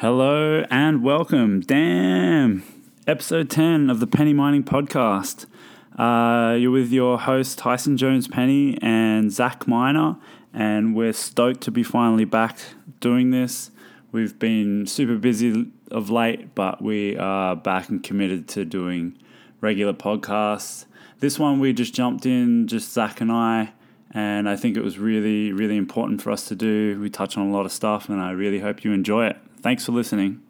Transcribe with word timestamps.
Hello 0.00 0.64
and 0.70 1.02
welcome. 1.02 1.58
Damn. 1.58 2.62
Episode 3.08 3.50
10 3.50 3.90
of 3.90 3.98
the 3.98 4.06
Penny 4.06 4.32
Mining 4.32 4.62
Podcast. 4.62 5.46
Uh, 5.98 6.54
you're 6.54 6.70
with 6.70 6.92
your 6.92 7.18
host, 7.18 7.58
Tyson 7.58 7.96
Jones 7.96 8.28
Penny 8.28 8.78
and 8.80 9.32
Zac 9.32 9.66
Miner, 9.66 10.16
and 10.54 10.94
we're 10.94 11.12
stoked 11.12 11.62
to 11.62 11.72
be 11.72 11.82
finally 11.82 12.24
back 12.24 12.60
doing 13.00 13.32
this. 13.32 13.72
We've 14.12 14.38
been 14.38 14.86
super 14.86 15.16
busy 15.16 15.66
of 15.90 16.10
late, 16.10 16.54
but 16.54 16.80
we 16.80 17.16
are 17.16 17.56
back 17.56 17.88
and 17.88 18.00
committed 18.00 18.46
to 18.50 18.64
doing 18.64 19.18
regular 19.60 19.94
podcasts. 19.94 20.84
This 21.18 21.40
one 21.40 21.58
we 21.58 21.72
just 21.72 21.92
jumped 21.92 22.24
in, 22.24 22.68
just 22.68 22.92
Zac 22.92 23.20
and 23.20 23.32
I, 23.32 23.72
and 24.12 24.48
I 24.48 24.54
think 24.54 24.76
it 24.76 24.84
was 24.84 24.96
really, 24.96 25.50
really 25.50 25.76
important 25.76 26.22
for 26.22 26.30
us 26.30 26.44
to 26.44 26.54
do. 26.54 27.00
We 27.00 27.10
touch 27.10 27.36
on 27.36 27.48
a 27.48 27.50
lot 27.50 27.66
of 27.66 27.72
stuff, 27.72 28.08
and 28.08 28.20
I 28.20 28.30
really 28.30 28.60
hope 28.60 28.84
you 28.84 28.92
enjoy 28.92 29.26
it. 29.26 29.38
Thanks 29.60 29.84
for 29.84 29.92
listening. 29.92 30.42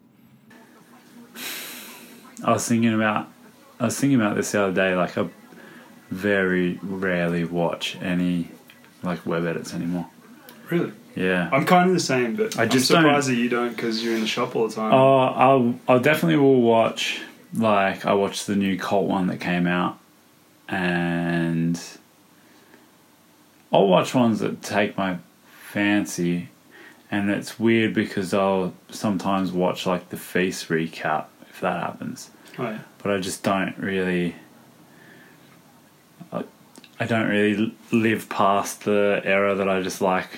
I 2.43 2.53
was 2.53 2.67
thinking 2.67 2.93
about 2.93 3.27
I 3.79 3.85
was 3.85 3.99
thinking 3.99 4.19
about 4.19 4.35
this 4.35 4.51
the 4.51 4.61
other 4.63 4.73
day. 4.73 4.95
Like 4.95 5.17
I 5.17 5.27
very 6.09 6.79
rarely 6.81 7.43
watch 7.43 7.97
any 8.01 8.49
like 9.03 9.25
web 9.25 9.45
edits 9.45 9.73
anymore. 9.73 10.07
Really? 10.69 10.91
Yeah. 11.15 11.49
I'm 11.51 11.65
kind 11.65 11.89
of 11.89 11.95
the 11.95 11.99
same, 12.01 12.35
but 12.35 12.57
I 12.57 12.63
I 12.63 12.65
just 12.67 12.89
am 12.91 12.95
don't- 13.03 13.03
surprised 13.11 13.29
that 13.29 13.35
you 13.35 13.49
don't 13.49 13.75
because 13.75 14.03
you're 14.03 14.13
in 14.15 14.21
the 14.21 14.27
shop 14.27 14.55
all 14.55 14.67
the 14.67 14.75
time. 14.75 14.93
Oh, 14.93 15.17
I'll 15.19 15.75
I'll 15.87 15.99
definitely 15.99 16.37
will 16.37 16.61
watch. 16.61 17.21
Like 17.53 18.05
I 18.05 18.13
watched 18.13 18.45
the 18.47 18.55
new 18.55 18.77
Cult 18.77 19.07
one 19.07 19.25
that 19.27 19.39
came 19.39 19.65
out, 19.65 19.97
and 20.67 21.81
I'll 23.73 23.87
watch 23.87 24.13
ones 24.13 24.39
that 24.39 24.61
take 24.61 24.95
my 24.97 25.17
fancy. 25.71 26.49
And 27.11 27.29
it's 27.31 27.59
weird 27.59 27.93
because 27.93 28.33
I'll 28.33 28.73
sometimes 28.89 29.51
watch 29.51 29.85
like 29.87 30.09
the 30.09 30.17
FISE 30.17 30.65
recap 30.65 31.25
if 31.49 31.59
that 31.61 31.81
happens. 31.81 32.29
Yeah. 32.57 32.79
but 33.01 33.11
I 33.11 33.17
just 33.19 33.41
don't 33.43 33.77
really. 33.77 34.35
I, 36.31 36.43
I 36.99 37.05
don't 37.05 37.27
really 37.29 37.73
live 37.91 38.29
past 38.29 38.83
the 38.83 39.21
era 39.23 39.55
that 39.55 39.69
I 39.69 39.81
just 39.81 40.01
like 40.01 40.29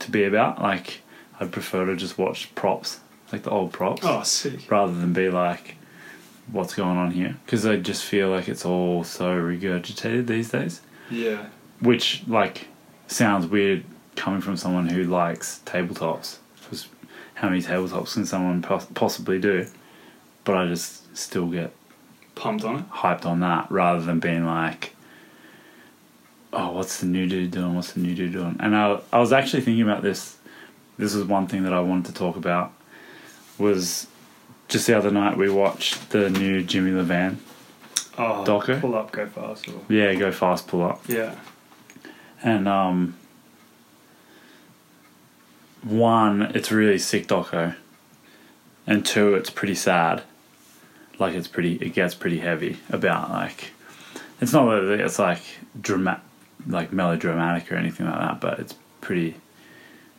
to 0.00 0.10
be 0.10 0.24
about. 0.24 0.60
Like, 0.62 1.00
I'd 1.38 1.52
prefer 1.52 1.84
to 1.86 1.96
just 1.96 2.18
watch 2.18 2.52
props, 2.54 3.00
like 3.32 3.42
the 3.42 3.50
old 3.50 3.72
props, 3.72 4.02
Oh, 4.04 4.22
sick. 4.22 4.70
rather 4.70 4.92
than 4.94 5.12
be 5.12 5.28
like, 5.28 5.76
what's 6.50 6.74
going 6.74 6.96
on 6.96 7.10
here? 7.12 7.36
Because 7.44 7.66
I 7.66 7.76
just 7.76 8.04
feel 8.04 8.30
like 8.30 8.48
it's 8.48 8.64
all 8.64 9.04
so 9.04 9.36
regurgitated 9.36 10.26
these 10.26 10.50
days. 10.50 10.80
Yeah. 11.10 11.46
Which, 11.80 12.22
like, 12.26 12.68
sounds 13.08 13.46
weird 13.46 13.84
coming 14.16 14.40
from 14.40 14.56
someone 14.56 14.88
who 14.88 15.04
likes 15.04 15.60
tabletops. 15.64 16.36
Because 16.62 16.88
how 17.34 17.48
many 17.48 17.62
tabletops 17.62 18.14
can 18.14 18.26
someone 18.26 18.62
pos- 18.62 18.86
possibly 18.94 19.38
do? 19.40 19.66
But 20.44 20.56
I 20.56 20.66
just 20.66 21.16
still 21.16 21.46
get 21.46 21.72
Pumped 22.34 22.64
on 22.64 22.80
it. 22.80 22.90
hyped 22.90 23.26
on 23.26 23.40
that 23.40 23.70
rather 23.70 24.00
than 24.00 24.18
being 24.20 24.44
like, 24.46 24.94
oh, 26.52 26.72
what's 26.72 27.00
the 27.00 27.06
new 27.06 27.26
dude 27.26 27.50
doing? 27.50 27.74
What's 27.74 27.92
the 27.92 28.00
new 28.00 28.14
dude 28.14 28.32
doing? 28.32 28.56
And 28.60 28.74
I, 28.76 29.00
I 29.12 29.18
was 29.20 29.32
actually 29.32 29.62
thinking 29.62 29.82
about 29.82 30.02
this. 30.02 30.36
This 30.98 31.14
is 31.14 31.24
one 31.24 31.46
thing 31.46 31.62
that 31.64 31.72
I 31.72 31.80
wanted 31.80 32.06
to 32.06 32.14
talk 32.14 32.36
about. 32.36 32.72
Was 33.58 34.06
just 34.68 34.86
the 34.86 34.96
other 34.96 35.10
night 35.10 35.36
we 35.36 35.50
watched 35.50 36.10
the 36.10 36.30
new 36.30 36.62
Jimmy 36.62 36.90
Levan. 36.90 37.36
Oh, 38.18 38.44
Docker? 38.44 38.78
Pull 38.80 38.94
up, 38.94 39.10
go 39.12 39.26
fast. 39.26 39.68
Or, 39.68 39.80
Yeah, 39.88 40.14
go 40.14 40.32
fast, 40.32 40.68
pull 40.68 40.82
up. 40.82 41.02
yeah. 41.08 41.34
And 42.42 42.66
um, 42.68 43.16
one, 45.82 46.42
it's 46.54 46.70
really 46.70 46.98
sick 46.98 47.26
doco, 47.26 47.74
and 48.86 49.04
two, 49.04 49.34
it's 49.34 49.50
pretty 49.50 49.74
sad. 49.74 50.22
Like 51.18 51.34
it's 51.34 51.48
pretty, 51.48 51.76
it 51.76 51.94
gets 51.94 52.14
pretty 52.14 52.38
heavy 52.38 52.78
about 52.90 53.30
like, 53.30 53.70
it's 54.40 54.52
not 54.52 54.66
that 54.66 55.00
it's 55.00 55.18
like 55.18 55.42
drama, 55.80 56.20
like 56.66 56.92
melodramatic 56.92 57.70
or 57.70 57.76
anything 57.76 58.06
like 58.06 58.18
that, 58.18 58.40
but 58.40 58.58
it's 58.58 58.74
pretty 59.00 59.36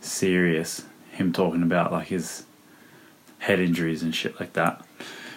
serious. 0.02 0.84
Him 1.12 1.34
talking 1.34 1.64
about 1.64 1.92
like 1.92 2.08
his 2.08 2.46
head 3.40 3.60
injuries 3.60 4.02
and 4.02 4.16
shit 4.16 4.40
like 4.40 4.54
that. 4.54 4.86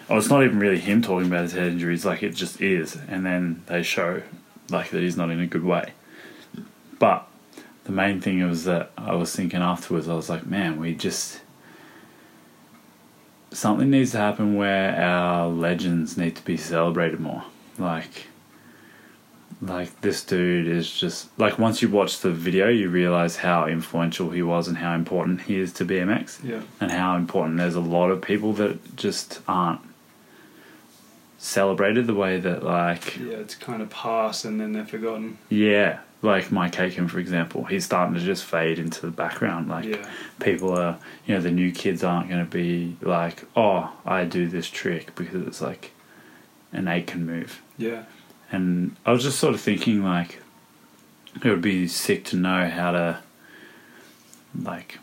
Oh, 0.09 0.17
it's 0.17 0.29
not 0.29 0.43
even 0.43 0.59
really 0.59 0.79
him 0.79 1.01
talking 1.01 1.27
about 1.27 1.43
his 1.43 1.51
head 1.51 1.67
injuries, 1.67 2.05
like 2.05 2.23
it 2.23 2.33
just 2.33 2.61
is, 2.61 2.95
and 3.09 3.25
then 3.25 3.63
they 3.67 3.83
show 3.83 4.21
like 4.69 4.91
that 4.91 5.01
he's 5.01 5.17
not 5.17 5.29
in 5.29 5.39
a 5.39 5.47
good 5.47 5.63
way. 5.63 5.93
But 6.97 7.27
the 7.87 7.93
main 7.93 8.21
thing 8.21 8.47
was 8.47 8.65
that 8.65 8.91
I 8.97 9.15
was 9.15 9.35
thinking 9.35 9.61
afterwards, 9.61 10.07
I 10.07 10.13
was 10.13 10.29
like, 10.29 10.45
man, 10.45 10.79
we 10.79 10.93
just. 10.93 11.41
Something 13.51 13.89
needs 13.89 14.11
to 14.11 14.17
happen 14.17 14.55
where 14.55 14.95
our 15.01 15.47
legends 15.47 16.17
need 16.17 16.35
to 16.35 16.43
be 16.43 16.57
celebrated 16.57 17.19
more. 17.21 17.45
Like, 17.79 18.27
like 19.61 20.01
this 20.01 20.23
dude 20.23 20.67
is 20.67 20.91
just 20.91 21.29
like 21.39 21.57
once 21.57 21.81
you 21.81 21.87
watch 21.89 22.19
the 22.19 22.29
video, 22.31 22.67
you 22.67 22.89
realize 22.89 23.37
how 23.37 23.65
influential 23.65 24.29
he 24.31 24.41
was 24.41 24.67
and 24.67 24.77
how 24.77 24.93
important 24.93 25.41
he 25.43 25.57
is 25.59 25.71
to 25.73 25.85
BMX, 25.85 26.43
Yeah. 26.43 26.61
and 26.81 26.91
how 26.91 27.15
important 27.15 27.57
there's 27.57 27.75
a 27.75 27.79
lot 27.79 28.11
of 28.11 28.21
people 28.21 28.51
that 28.53 28.97
just 28.97 29.39
aren't 29.47 29.81
celebrated 31.37 32.05
the 32.05 32.13
way 32.15 32.39
that 32.39 32.63
like 32.63 33.17
Yeah, 33.17 33.35
it's 33.37 33.55
kind 33.55 33.81
of 33.81 33.89
past 33.89 34.43
and 34.43 34.59
then 34.59 34.73
they're 34.73 34.85
forgotten. 34.85 35.37
yeah, 35.49 35.99
like 36.21 36.51
Mike 36.51 36.79
Aitken, 36.79 37.07
for 37.07 37.19
example, 37.19 37.65
he's 37.65 37.85
starting 37.85 38.15
to 38.15 38.21
just 38.21 38.43
fade 38.43 38.79
into 38.79 39.01
the 39.01 39.11
background. 39.11 39.69
Like 39.69 39.85
Yeah. 39.85 40.09
people 40.39 40.77
are, 40.77 40.97
you 41.25 41.35
know, 41.35 41.41
the 41.41 41.51
new 41.51 41.71
kids 41.71 42.03
aren't 42.03 42.27
going 42.29 42.43
to 42.43 42.49
be 42.51 42.97
like, 43.01 43.43
oh, 43.55 43.91
I 44.05 44.25
do 44.25 44.47
this 44.47 44.67
trick 44.69 45.13
because 45.15 45.45
it's 45.47 45.61
like 45.61 45.91
an 46.73 46.87
Aitken 46.87 47.25
move. 47.25 47.61
Yeah. 47.77 48.03
And 48.51 48.95
I 49.05 49.11
was 49.11 49.23
just 49.23 49.39
sort 49.39 49.53
of 49.53 49.61
thinking 49.61 50.03
like, 50.03 50.41
it 51.43 51.49
would 51.49 51.61
be 51.61 51.87
sick 51.87 52.25
to 52.25 52.35
know 52.35 52.67
how 52.67 52.91
to 52.91 53.19
like 54.59 54.97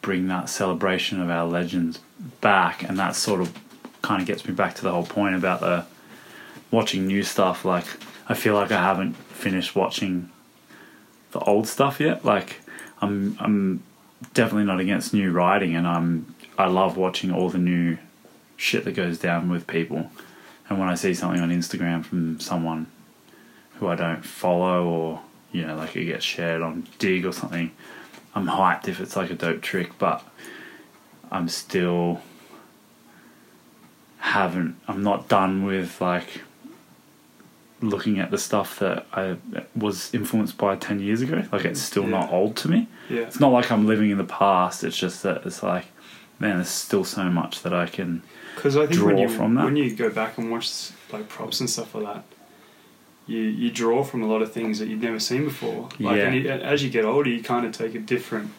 bring 0.00 0.28
that 0.28 0.48
celebration 0.48 1.20
of 1.20 1.28
our 1.30 1.44
legends 1.46 1.98
back, 2.40 2.82
and 2.82 2.98
that 2.98 3.16
sort 3.16 3.40
of 3.40 3.52
kind 4.02 4.20
of 4.20 4.26
gets 4.26 4.46
me 4.46 4.54
back 4.54 4.74
to 4.76 4.82
the 4.82 4.90
whole 4.92 5.04
point 5.04 5.34
about 5.34 5.60
the 5.60 5.84
watching 6.70 7.06
new 7.06 7.22
stuff. 7.22 7.64
Like, 7.64 7.86
I 8.28 8.34
feel 8.34 8.54
like 8.54 8.70
I 8.70 8.82
haven't 8.82 9.14
finished 9.14 9.74
watching 9.74 10.30
the 11.34 11.40
old 11.40 11.68
stuff 11.68 12.00
yet. 12.00 12.24
Like, 12.24 12.60
I'm 13.02 13.36
I'm 13.40 13.82
definitely 14.32 14.64
not 14.64 14.80
against 14.80 15.12
new 15.12 15.30
writing, 15.30 15.76
and 15.76 15.86
I'm 15.86 16.34
I 16.56 16.66
love 16.66 16.96
watching 16.96 17.30
all 17.30 17.50
the 17.50 17.58
new 17.58 17.98
shit 18.56 18.84
that 18.84 18.92
goes 18.92 19.18
down 19.18 19.50
with 19.50 19.66
people. 19.66 20.10
And 20.68 20.78
when 20.78 20.88
I 20.88 20.94
see 20.94 21.12
something 21.12 21.42
on 21.42 21.50
Instagram 21.50 22.04
from 22.04 22.40
someone 22.40 22.86
who 23.74 23.88
I 23.88 23.96
don't 23.96 24.24
follow, 24.24 24.86
or 24.86 25.20
you 25.52 25.66
know, 25.66 25.76
like 25.76 25.96
it 25.96 26.06
gets 26.06 26.24
shared 26.24 26.62
on 26.62 26.86
Dig 26.98 27.26
or 27.26 27.32
something, 27.32 27.72
I'm 28.34 28.46
hyped 28.46 28.88
if 28.88 29.00
it's 29.00 29.16
like 29.16 29.30
a 29.30 29.34
dope 29.34 29.60
trick. 29.60 29.98
But 29.98 30.24
I'm 31.32 31.48
still 31.48 32.22
haven't. 34.18 34.76
I'm 34.86 35.02
not 35.02 35.28
done 35.28 35.64
with 35.64 36.00
like 36.00 36.42
looking 37.88 38.18
at 38.18 38.30
the 38.30 38.38
stuff 38.38 38.78
that 38.78 39.06
I 39.12 39.36
was 39.76 40.12
influenced 40.14 40.56
by 40.58 40.76
ten 40.76 41.00
years 41.00 41.20
ago. 41.22 41.44
Like 41.52 41.64
it's 41.64 41.80
still 41.80 42.06
not 42.06 42.32
old 42.32 42.56
to 42.56 42.68
me. 42.70 42.88
Yeah. 43.08 43.20
It's 43.22 43.40
not 43.40 43.52
like 43.52 43.70
I'm 43.72 43.86
living 43.86 44.10
in 44.10 44.18
the 44.18 44.24
past. 44.24 44.84
It's 44.84 44.96
just 44.96 45.22
that 45.22 45.44
it's 45.46 45.62
like, 45.62 45.86
man, 46.38 46.56
there's 46.56 46.68
still 46.68 47.04
so 47.04 47.24
much 47.24 47.62
that 47.62 47.72
I 47.74 47.86
can. 47.86 48.22
Because 48.56 48.76
I 48.76 48.86
think 48.86 49.02
when 49.02 49.18
you 49.18 49.28
from 49.28 49.54
that. 49.56 49.64
when 49.64 49.76
you 49.76 49.94
go 49.94 50.10
back 50.10 50.38
and 50.38 50.50
watch 50.50 50.90
like 51.12 51.28
props 51.28 51.60
and 51.60 51.68
stuff 51.68 51.94
like 51.94 52.04
that, 52.04 52.24
you 53.26 53.38
you 53.40 53.70
draw 53.70 54.04
from 54.04 54.22
a 54.22 54.26
lot 54.26 54.42
of 54.42 54.52
things 54.52 54.78
that 54.78 54.88
you've 54.88 55.02
never 55.02 55.18
seen 55.20 55.44
before. 55.44 55.88
Like, 55.98 56.16
Yeah. 56.18 56.26
and 56.26 56.34
you, 56.36 56.48
as 56.50 56.82
you 56.84 56.90
get 56.90 57.04
older, 57.04 57.28
you 57.30 57.42
kind 57.42 57.66
of 57.66 57.72
take 57.72 57.94
a 57.94 57.98
different 57.98 58.50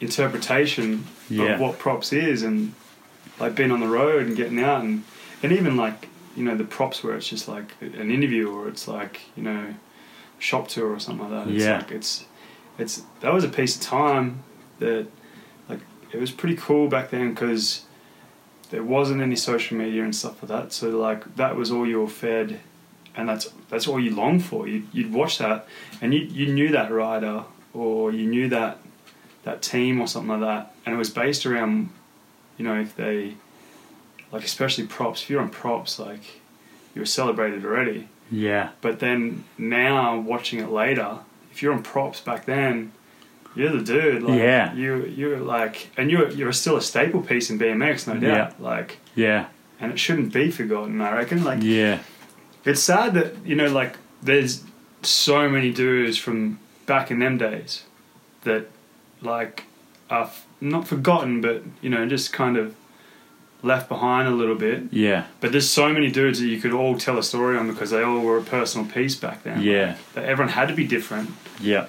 interpretation 0.00 1.04
Yeah. 1.28 1.54
of 1.54 1.60
what 1.60 1.78
props 1.78 2.12
is, 2.12 2.42
and 2.42 2.72
like 3.40 3.54
being 3.54 3.70
on 3.70 3.80
the 3.80 3.88
road 3.88 4.26
and 4.26 4.36
getting 4.36 4.60
out, 4.62 4.82
and 4.82 5.04
and 5.42 5.52
even 5.52 5.76
like 5.76 6.08
you 6.36 6.44
know 6.44 6.56
the 6.56 6.64
props 6.64 7.02
where 7.04 7.14
it's 7.16 7.28
just 7.28 7.48
like 7.48 7.72
an 7.80 8.10
interview 8.10 8.50
or 8.50 8.68
it's 8.68 8.86
like 8.88 9.20
you 9.36 9.42
know 9.42 9.74
shop 10.38 10.68
tour 10.68 10.90
or 10.92 10.98
something 11.00 11.30
like 11.30 11.46
that. 11.46 11.52
It's 11.54 11.64
Yeah. 11.64 11.78
like 11.78 11.90
it's 11.92 12.24
it's 12.78 13.02
that 13.20 13.32
was 13.32 13.44
a 13.44 13.48
piece 13.48 13.76
of 13.76 13.82
time 13.82 14.42
that 14.80 15.06
like 15.68 15.80
it 16.12 16.18
was 16.20 16.30
pretty 16.30 16.56
cool 16.56 16.88
back 16.88 17.10
then 17.10 17.30
because 17.30 17.84
there 18.70 18.82
wasn't 18.82 19.20
any 19.22 19.36
social 19.36 19.76
media 19.76 20.02
and 20.02 20.14
stuff 20.14 20.42
like 20.42 20.48
that. 20.48 20.72
So 20.72 20.88
like 20.90 21.36
that 21.36 21.54
was 21.56 21.70
all 21.70 21.86
you 21.86 22.00
were 22.00 22.08
fed, 22.08 22.60
and 23.16 23.28
that's 23.28 23.46
that's 23.68 23.86
all 23.86 24.00
you 24.00 24.14
longed 24.14 24.44
for. 24.44 24.66
You'd, 24.66 24.86
you'd 24.92 25.12
watch 25.12 25.38
that, 25.38 25.66
and 26.00 26.12
you 26.12 26.20
you 26.20 26.52
knew 26.52 26.70
that 26.72 26.90
rider 26.90 27.44
or 27.72 28.10
you 28.12 28.26
knew 28.26 28.48
that 28.48 28.78
that 29.44 29.60
team 29.62 30.00
or 30.00 30.06
something 30.08 30.30
like 30.30 30.40
that, 30.40 30.74
and 30.84 30.94
it 30.94 30.98
was 30.98 31.10
based 31.10 31.44
around, 31.46 31.90
you 32.58 32.64
know, 32.64 32.80
if 32.80 32.96
they 32.96 33.34
like 34.34 34.44
especially 34.44 34.86
props. 34.86 35.22
If 35.22 35.30
you're 35.30 35.40
on 35.40 35.48
props, 35.50 35.98
like 35.98 36.22
you 36.94 37.00
were 37.02 37.06
celebrated 37.06 37.64
already. 37.64 38.08
Yeah. 38.30 38.70
But 38.80 38.98
then 38.98 39.44
now 39.58 40.18
watching 40.18 40.58
it 40.60 40.70
later, 40.70 41.18
if 41.52 41.62
you're 41.62 41.72
on 41.72 41.82
props 41.82 42.20
back 42.20 42.44
then, 42.46 42.92
you're 43.54 43.70
the 43.70 43.82
dude. 43.84 44.22
Like, 44.24 44.38
Yeah. 44.38 44.74
You 44.74 45.04
you're 45.06 45.38
like, 45.38 45.88
and 45.96 46.10
you're 46.10 46.30
you're 46.30 46.52
still 46.52 46.76
a 46.76 46.82
staple 46.82 47.22
piece 47.22 47.48
in 47.50 47.58
BMX, 47.58 48.06
no 48.06 48.14
doubt. 48.14 48.22
Yeah. 48.22 48.52
Like, 48.58 48.98
Yeah. 49.14 49.46
and 49.80 49.92
it 49.92 49.98
shouldn't 49.98 50.32
be 50.32 50.50
forgotten. 50.50 51.00
I 51.00 51.12
reckon. 51.16 51.44
Like, 51.44 51.62
Yeah. 51.62 52.00
it's 52.64 52.82
sad 52.82 53.14
that 53.14 53.36
you 53.44 53.54
know, 53.54 53.68
like, 53.68 53.96
there's 54.22 54.64
so 55.02 55.48
many 55.48 55.70
dudes 55.72 56.16
from 56.18 56.58
back 56.86 57.10
in 57.10 57.18
them 57.20 57.38
days 57.38 57.84
that 58.42 58.64
like 59.22 59.64
are 60.10 60.24
f- 60.24 60.46
not 60.60 60.88
forgotten, 60.88 61.40
but 61.40 61.62
you 61.82 61.90
know, 61.90 62.04
just 62.06 62.32
kind 62.32 62.56
of 62.56 62.74
left 63.64 63.88
behind 63.88 64.28
a 64.28 64.30
little 64.30 64.54
bit. 64.54 64.84
Yeah. 64.92 65.24
But 65.40 65.52
there's 65.52 65.68
so 65.68 65.92
many 65.92 66.10
dudes 66.10 66.38
that 66.40 66.46
you 66.46 66.60
could 66.60 66.72
all 66.72 66.96
tell 66.98 67.18
a 67.18 67.22
story 67.22 67.56
on 67.56 67.66
because 67.68 67.90
they 67.90 68.02
all 68.02 68.20
were 68.20 68.38
a 68.38 68.42
personal 68.42 68.86
piece 68.86 69.14
back 69.16 69.42
then. 69.42 69.62
Yeah. 69.62 69.96
That 70.14 70.24
everyone 70.24 70.52
had 70.52 70.68
to 70.68 70.74
be 70.74 70.86
different. 70.86 71.30
Yeah. 71.60 71.86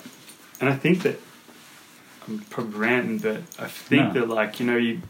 And 0.62 0.70
I 0.70 0.76
think 0.76 1.04
that 1.04 1.20
I'm 2.28 2.40
probably 2.50 2.80
ranting, 2.80 3.20
but 3.20 3.38
I 3.60 3.68
think 3.68 4.14
No. 4.14 4.22
that 4.22 4.30
like 4.30 4.60
you 4.60 4.66
know, 4.66 4.78
you 4.78 5.02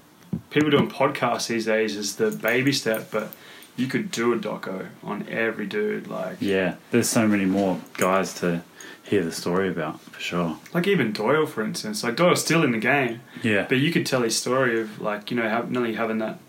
people 0.50 0.69
doing 0.69 0.89
podcasts 0.89 1.47
these 1.47 1.65
days 1.65 1.95
is 1.95 2.15
the 2.17 2.31
baby 2.31 2.73
step, 2.73 3.09
but 3.12 3.31
you 3.77 3.88
could 3.88 4.09
do 4.12 4.33
a 4.33 4.38
doco 4.38 4.88
on 5.03 5.25
every 5.29 5.65
dude, 5.67 6.07
like 6.07 6.38
Yeah. 6.39 6.75
There's 6.91 7.07
so 7.09 7.27
many 7.27 7.45
more 7.45 7.79
guys 7.97 8.33
to 8.41 8.63
hear 9.03 9.23
the 9.23 9.31
story 9.31 9.69
about 9.69 10.01
for 10.01 10.19
sure. 10.19 10.57
like 10.73 10.88
even 10.88 11.13
Doyle, 11.13 11.45
for 11.45 11.63
instance. 11.63 12.03
Like 12.03 12.15
Doyle's 12.15 12.41
still 12.41 12.63
in 12.63 12.71
the 12.71 12.79
game, 12.79 13.21
Yeah. 13.44 13.65
but 13.69 13.77
you 13.77 13.91
could 13.91 14.06
tell 14.06 14.23
his 14.23 14.35
story 14.35 14.81
of 14.81 15.00
like 15.00 15.29
you 15.31 15.38
know 15.38 15.44
not 15.47 15.65
only 15.77 15.94
having 15.94 16.17
that 16.19 16.39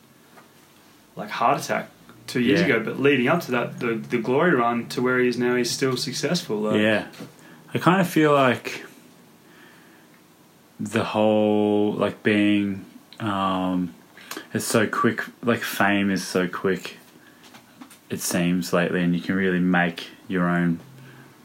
like 1.16 1.30
heart 1.30 1.60
attack 1.62 1.88
two 2.26 2.40
years 2.40 2.60
Yeah. 2.60 2.66
ago, 2.66 2.80
but 2.84 3.00
leading 3.00 3.28
up 3.28 3.40
to 3.42 3.50
that, 3.52 3.78
the 3.80 3.94
the 3.94 4.18
glory 4.18 4.54
run 4.54 4.86
to 4.88 5.02
where 5.02 5.18
he 5.18 5.28
is 5.28 5.38
now, 5.38 5.54
he's 5.56 5.70
still 5.70 5.96
successful. 5.96 6.58
Like, 6.60 6.80
Yeah. 6.80 7.06
I 7.74 7.78
kind 7.78 8.00
of 8.00 8.08
feel 8.08 8.32
like 8.32 8.84
the 10.78 11.04
whole 11.04 11.92
like 11.94 12.22
being 12.22 12.84
um 13.20 13.94
it's 14.52 14.66
so 14.66 14.86
quick 14.86 15.24
like 15.42 15.60
fame 15.60 16.10
is 16.10 16.26
so 16.26 16.46
quick 16.46 16.98
it 18.10 18.20
seems 18.20 18.72
lately 18.74 19.02
and 19.02 19.14
you 19.14 19.22
can 19.22 19.34
really 19.34 19.58
make 19.58 20.08
your 20.28 20.44
own 20.44 20.78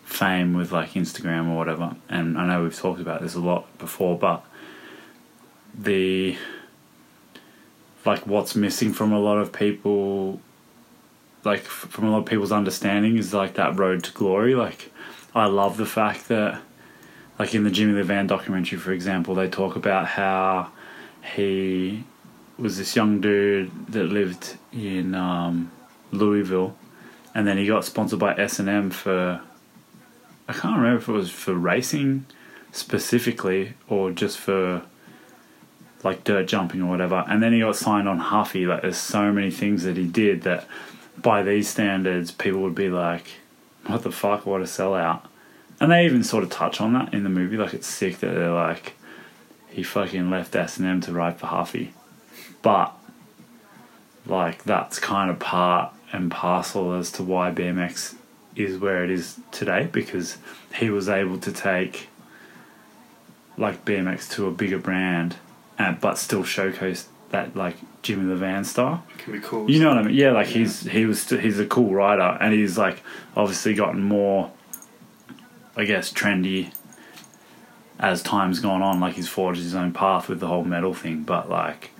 fame 0.04 0.54
with 0.54 0.74
like 0.74 0.92
Instagram 0.92 1.48
or 1.50 1.56
whatever 1.56 1.96
and 2.10 2.38
I 2.38 2.46
know 2.46 2.64
we've 2.64 2.76
talked 2.78 3.00
about 3.00 3.22
this 3.22 3.34
a 3.36 3.40
lot 3.40 3.66
before 3.78 4.18
but 4.18 4.44
the 5.74 6.36
like 8.06 8.26
what's 8.26 8.56
missing 8.56 8.94
from 8.94 9.12
a 9.12 9.20
lot 9.20 9.38
of 9.38 9.52
people 9.52 10.40
like 11.44 11.62
from 11.62 12.06
a 12.06 12.12
lot 12.12 12.20
of 12.20 12.26
people's 12.26 12.52
understanding 12.52 13.18
is 13.18 13.34
like 13.34 13.56
that 13.56 13.78
road 13.78 14.04
to 14.04 14.12
glory 14.12 14.56
like 14.56 14.92
I 15.34 15.46
love 15.46 15.78
the 15.78 15.86
fact 15.86 16.28
that, 16.28 16.62
like 17.40 17.56
in 17.56 17.64
the 17.64 17.72
Jimmy 17.72 18.02
Levan 18.02 18.28
documentary, 18.28 18.78
for 18.78 18.92
example, 18.92 19.34
they 19.34 19.48
talk 19.48 19.76
about 19.76 20.08
how 20.08 20.72
he 21.36 22.04
was 22.58 22.78
this 22.78 22.96
young 22.96 23.22
dude 23.22 23.72
that 23.88 24.04
lived 24.04 24.58
in 24.74 25.16
um, 25.16 25.72
Louisville, 26.12 26.76
and 27.34 27.48
then 27.48 27.58
he 27.58 27.66
got 27.66 27.86
sponsored 27.86 28.20
by 28.20 28.36
S 28.36 28.60
and 28.60 28.68
M 28.68 28.90
for. 28.90 29.42
I 30.48 30.54
can't 30.54 30.76
remember 30.76 30.98
if 30.98 31.08
it 31.08 31.14
was 31.14 31.32
for 31.32 31.54
racing 31.54 32.26
specifically 32.74 33.74
or 33.88 34.12
just 34.12 34.38
for 34.38 34.82
like 36.04 36.24
dirt 36.24 36.48
jumping 36.48 36.82
or 36.82 36.90
whatever. 36.90 37.24
And 37.28 37.42
then 37.42 37.54
he 37.54 37.60
got 37.60 37.76
signed 37.76 38.08
on 38.08 38.18
Huffy. 38.20 38.66
Like, 38.66 38.82
there's 38.82 38.98
so 38.98 39.32
many 39.32 39.52
things 39.52 39.84
that 39.84 39.98
he 39.98 40.06
did 40.06 40.44
that, 40.44 40.68
by 41.22 41.44
these 41.44 41.70
standards, 41.70 42.32
people 42.32 42.62
would 42.62 42.76
be 42.76 42.90
like, 42.90 43.28
what 43.86 44.04
the 44.04 44.12
fuck, 44.12 44.46
what 44.46 44.62
a 44.62 44.66
sellout. 44.66 45.22
And 45.80 45.92
they 45.92 46.06
even 46.06 46.24
sort 46.24 46.44
of 46.44 46.50
touch 46.50 46.80
on 46.82 46.94
that 46.94 47.14
in 47.14 47.24
the 47.24 47.30
movie. 47.30 47.58
Like, 47.58 47.74
it's 47.74 47.88
sick 47.88 48.20
that 48.20 48.34
they're 48.34 48.54
like, 48.54 48.94
he 49.70 49.84
fucking 49.84 50.30
left 50.30 50.56
S&M 50.56 51.02
to 51.02 51.12
ride 51.12 51.40
for 51.40 51.48
Huffy. 51.48 51.94
But, 52.62 52.94
like, 54.26 54.64
that's 54.64 55.00
kind 55.00 55.30
of 55.30 55.40
part 55.40 55.94
and 56.12 56.30
parcel 56.30 56.94
as 56.94 57.12
to 57.14 57.24
why 57.24 57.52
BMX 57.52 58.16
is 58.56 58.78
where 58.78 59.04
it 59.04 59.10
is 59.10 59.40
today 59.52 59.88
because 59.92 60.38
he 60.76 60.90
was 60.90 61.08
able 61.10 61.38
to 61.40 61.52
take, 61.52 62.10
like, 63.58 63.86
BMX 63.86 64.30
to 64.32 64.48
a 64.48 64.52
bigger 64.52 64.80
brand, 64.80 65.38
and, 65.82 66.00
but 66.00 66.18
still 66.18 66.44
showcase 66.44 67.08
that, 67.30 67.56
like, 67.56 67.76
Jimmy 68.02 68.34
Levan 68.34 68.66
style. 68.66 69.04
it 69.14 69.20
can 69.20 69.34
be 69.34 69.40
cool. 69.40 69.70
You 69.70 69.80
know 69.82 69.90
what 69.90 69.98
I 70.00 70.04
mean? 70.04 70.16
Yeah, 70.16 70.32
like 70.32 70.48
he's 70.48 70.82
he 70.82 71.06
was 71.06 71.22
st- 71.22 71.42
he's 71.42 71.60
a 71.60 71.66
cool 71.68 71.94
rider, 71.94 72.38
and 72.42 72.52
he's 72.54 72.78
like 72.78 73.04
obviously 73.36 73.74
gotten 73.76 74.02
more, 74.02 74.52
I 75.76 75.86
guess, 75.86 76.12
trendy 76.12 76.74
as 78.00 78.24
time's 78.24 78.60
gone 78.60 78.82
on. 78.82 79.00
Like 79.00 79.14
he's 79.16 79.28
forged 79.30 79.62
his 79.62 79.76
own 79.76 79.94
path 79.94 80.28
with 80.30 80.40
the 80.40 80.48
whole 80.48 80.64
metal 80.64 80.94
thing, 80.96 81.22
but 81.24 81.48
like 81.50 81.92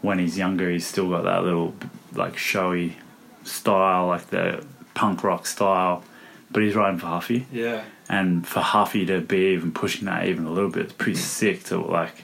when 0.00 0.18
he's 0.20 0.38
younger, 0.38 0.70
he's 0.70 0.86
still 0.86 1.08
got 1.10 1.24
that 1.24 1.42
little 1.42 1.74
like 2.12 2.36
showy 2.38 2.98
style, 3.44 4.06
like 4.06 4.28
the 4.30 4.64
punk 4.94 5.24
rock 5.24 5.46
style. 5.46 6.04
But 6.52 6.62
he's 6.62 6.76
riding 6.76 7.00
for 7.00 7.06
Huffy, 7.06 7.46
Yeah, 7.50 7.82
and 8.08 8.46
for 8.46 8.60
Huffy 8.60 9.06
to 9.06 9.20
be 9.22 9.54
even 9.54 9.72
pushing 9.72 10.04
that 10.04 10.26
even 10.28 10.44
a 10.44 10.50
little 10.52 10.70
bit, 10.70 10.84
it's 10.84 10.92
pretty 10.92 11.18
sick 11.18 11.64
to 11.64 11.80
like 11.80 12.22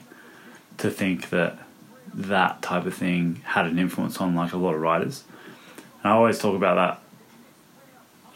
to 0.79 0.89
think 0.89 1.29
that 1.29 1.57
that 2.13 2.61
type 2.61 2.85
of 2.85 2.93
thing 2.93 3.41
had 3.45 3.65
an 3.65 3.77
influence 3.77 4.17
on 4.17 4.35
like 4.35 4.53
a 4.53 4.57
lot 4.57 4.73
of 4.73 4.81
writers. 4.81 5.23
And 6.03 6.11
I 6.11 6.15
always 6.15 6.39
talk 6.39 6.55
about 6.55 6.75
that. 6.75 7.01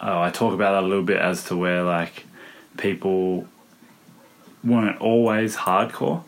Oh, 0.01 0.21
I 0.21 0.29
talk 0.29 0.53
about 0.53 0.73
that 0.73 0.83
a 0.83 0.87
little 0.87 1.03
bit 1.03 1.17
as 1.17 1.45
to 1.45 1.55
where 1.55 1.83
like 1.83 2.25
people 2.77 3.47
weren't 4.63 4.99
always 4.99 5.55
hardcore. 5.55 6.23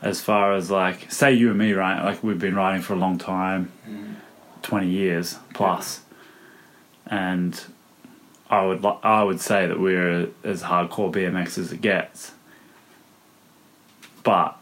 As 0.00 0.20
far 0.20 0.54
as 0.54 0.70
like, 0.70 1.10
say 1.10 1.32
you 1.32 1.50
and 1.50 1.58
me, 1.58 1.72
right? 1.72 2.02
Like 2.04 2.22
we've 2.22 2.38
been 2.38 2.54
writing 2.54 2.82
for 2.82 2.94
a 2.94 2.96
long 2.96 3.18
time, 3.18 3.72
mm-hmm. 3.88 4.12
twenty 4.62 4.88
years 4.88 5.38
plus. 5.54 5.54
plus, 5.54 6.00
and 7.06 7.64
I 8.48 8.64
would 8.64 8.84
I 9.02 9.22
would 9.24 9.40
say 9.40 9.66
that 9.66 9.80
we're 9.80 10.28
as 10.44 10.62
hardcore 10.62 11.12
BMX 11.12 11.58
as 11.58 11.72
it 11.72 11.80
gets. 11.80 12.32
But 14.22 14.56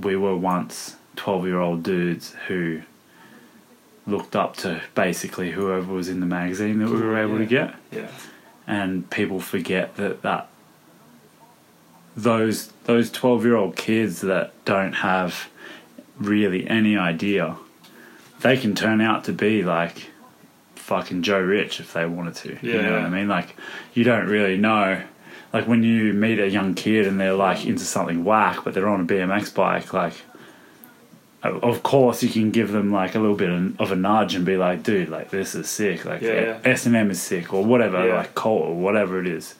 we 0.00 0.16
were 0.16 0.36
once 0.36 0.96
12 1.16 1.46
year 1.46 1.60
old 1.60 1.82
dudes 1.82 2.34
who 2.48 2.82
looked 4.06 4.36
up 4.36 4.56
to 4.56 4.82
basically 4.94 5.52
whoever 5.52 5.92
was 5.92 6.08
in 6.08 6.20
the 6.20 6.26
magazine 6.26 6.78
that 6.78 6.90
we 6.90 7.00
were 7.00 7.18
able 7.18 7.38
to 7.38 7.46
get. 7.46 7.74
Yeah, 7.90 8.08
and 8.66 9.08
people 9.10 9.40
forget 9.40 9.96
that 9.96 10.22
that 10.22 10.48
those 12.16 12.68
those 12.84 13.10
12 13.10 13.44
year 13.44 13.56
old 13.56 13.76
kids 13.76 14.20
that 14.20 14.52
don't 14.64 14.92
have 14.92 15.48
really 16.18 16.68
any 16.68 16.96
idea 16.96 17.56
they 18.44 18.56
can 18.58 18.74
turn 18.74 19.00
out 19.00 19.24
to 19.24 19.32
be 19.32 19.64
like 19.64 20.10
fucking 20.76 21.22
Joe 21.22 21.40
Rich 21.40 21.80
if 21.80 21.94
they 21.94 22.04
wanted 22.04 22.34
to 22.36 22.58
you 22.60 22.80
know 22.80 22.92
what. 22.92 23.00
I 23.00 23.08
mean? 23.08 23.26
Like 23.26 23.56
you 23.94 24.04
don't 24.04 24.26
really 24.26 24.58
know 24.58 25.02
like 25.54 25.66
when 25.66 25.82
you 25.82 26.12
meet 26.12 26.38
a 26.40 26.48
young 26.48 26.74
kid 26.74 27.06
and 27.06 27.18
they're 27.20 27.32
like 27.32 27.64
into 27.64 27.84
something 27.84 28.24
whack 28.24 28.58
but 28.64 28.74
they're 28.74 28.88
on 28.88 29.00
a 29.00 29.04
BMX 29.04 29.54
bike 29.54 29.92
like 29.94 30.14
of 31.42 31.82
course 31.82 32.22
you 32.22 32.28
can 32.30 32.50
give 32.50 32.72
them 32.72 32.90
like 32.90 33.14
a 33.14 33.18
little 33.18 33.36
bit 33.36 33.50
of 33.78 33.92
a 33.92 33.96
nudge 33.96 34.34
and 34.34 34.44
be 34.46 34.56
like 34.56 34.82
dude 34.82 35.08
like 35.10 35.30
this 35.30 35.54
is 35.54 35.68
sick 35.68 36.04
like 36.04 36.22
Yeah, 36.22 36.40
yeah. 36.40 36.58
S&M 36.64 37.10
is 37.10 37.20
sick 37.22 37.52
or 37.52 37.64
whatever 37.64 38.06
Yeah. 38.06 38.16
like 38.16 38.34
Cult 38.34 38.62
or 38.62 38.74
whatever 38.74 39.20
it 39.20 39.26
is 39.26 39.54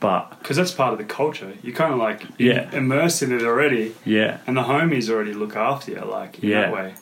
but 0.00 0.30
because 0.38 0.56
that's 0.56 0.70
part 0.70 0.92
of 0.92 0.98
the 0.98 1.04
culture. 1.04 1.52
You 1.62 1.72
kind 1.72 1.92
of 1.92 1.98
like 1.98 2.22
Yeah. 2.38 2.70
immersed 2.72 3.20
in 3.22 3.32
it 3.32 3.42
already, 3.42 3.94
yeah 4.04 4.38
and 4.46 4.56
the 4.56 4.62
homies 4.62 5.10
already 5.10 5.34
look 5.34 5.56
after 5.56 5.90
you, 5.92 6.00
like 6.00 6.38
in 6.42 6.48
Yeah. 6.50 6.60
that 6.62 6.72
way. 6.72 6.94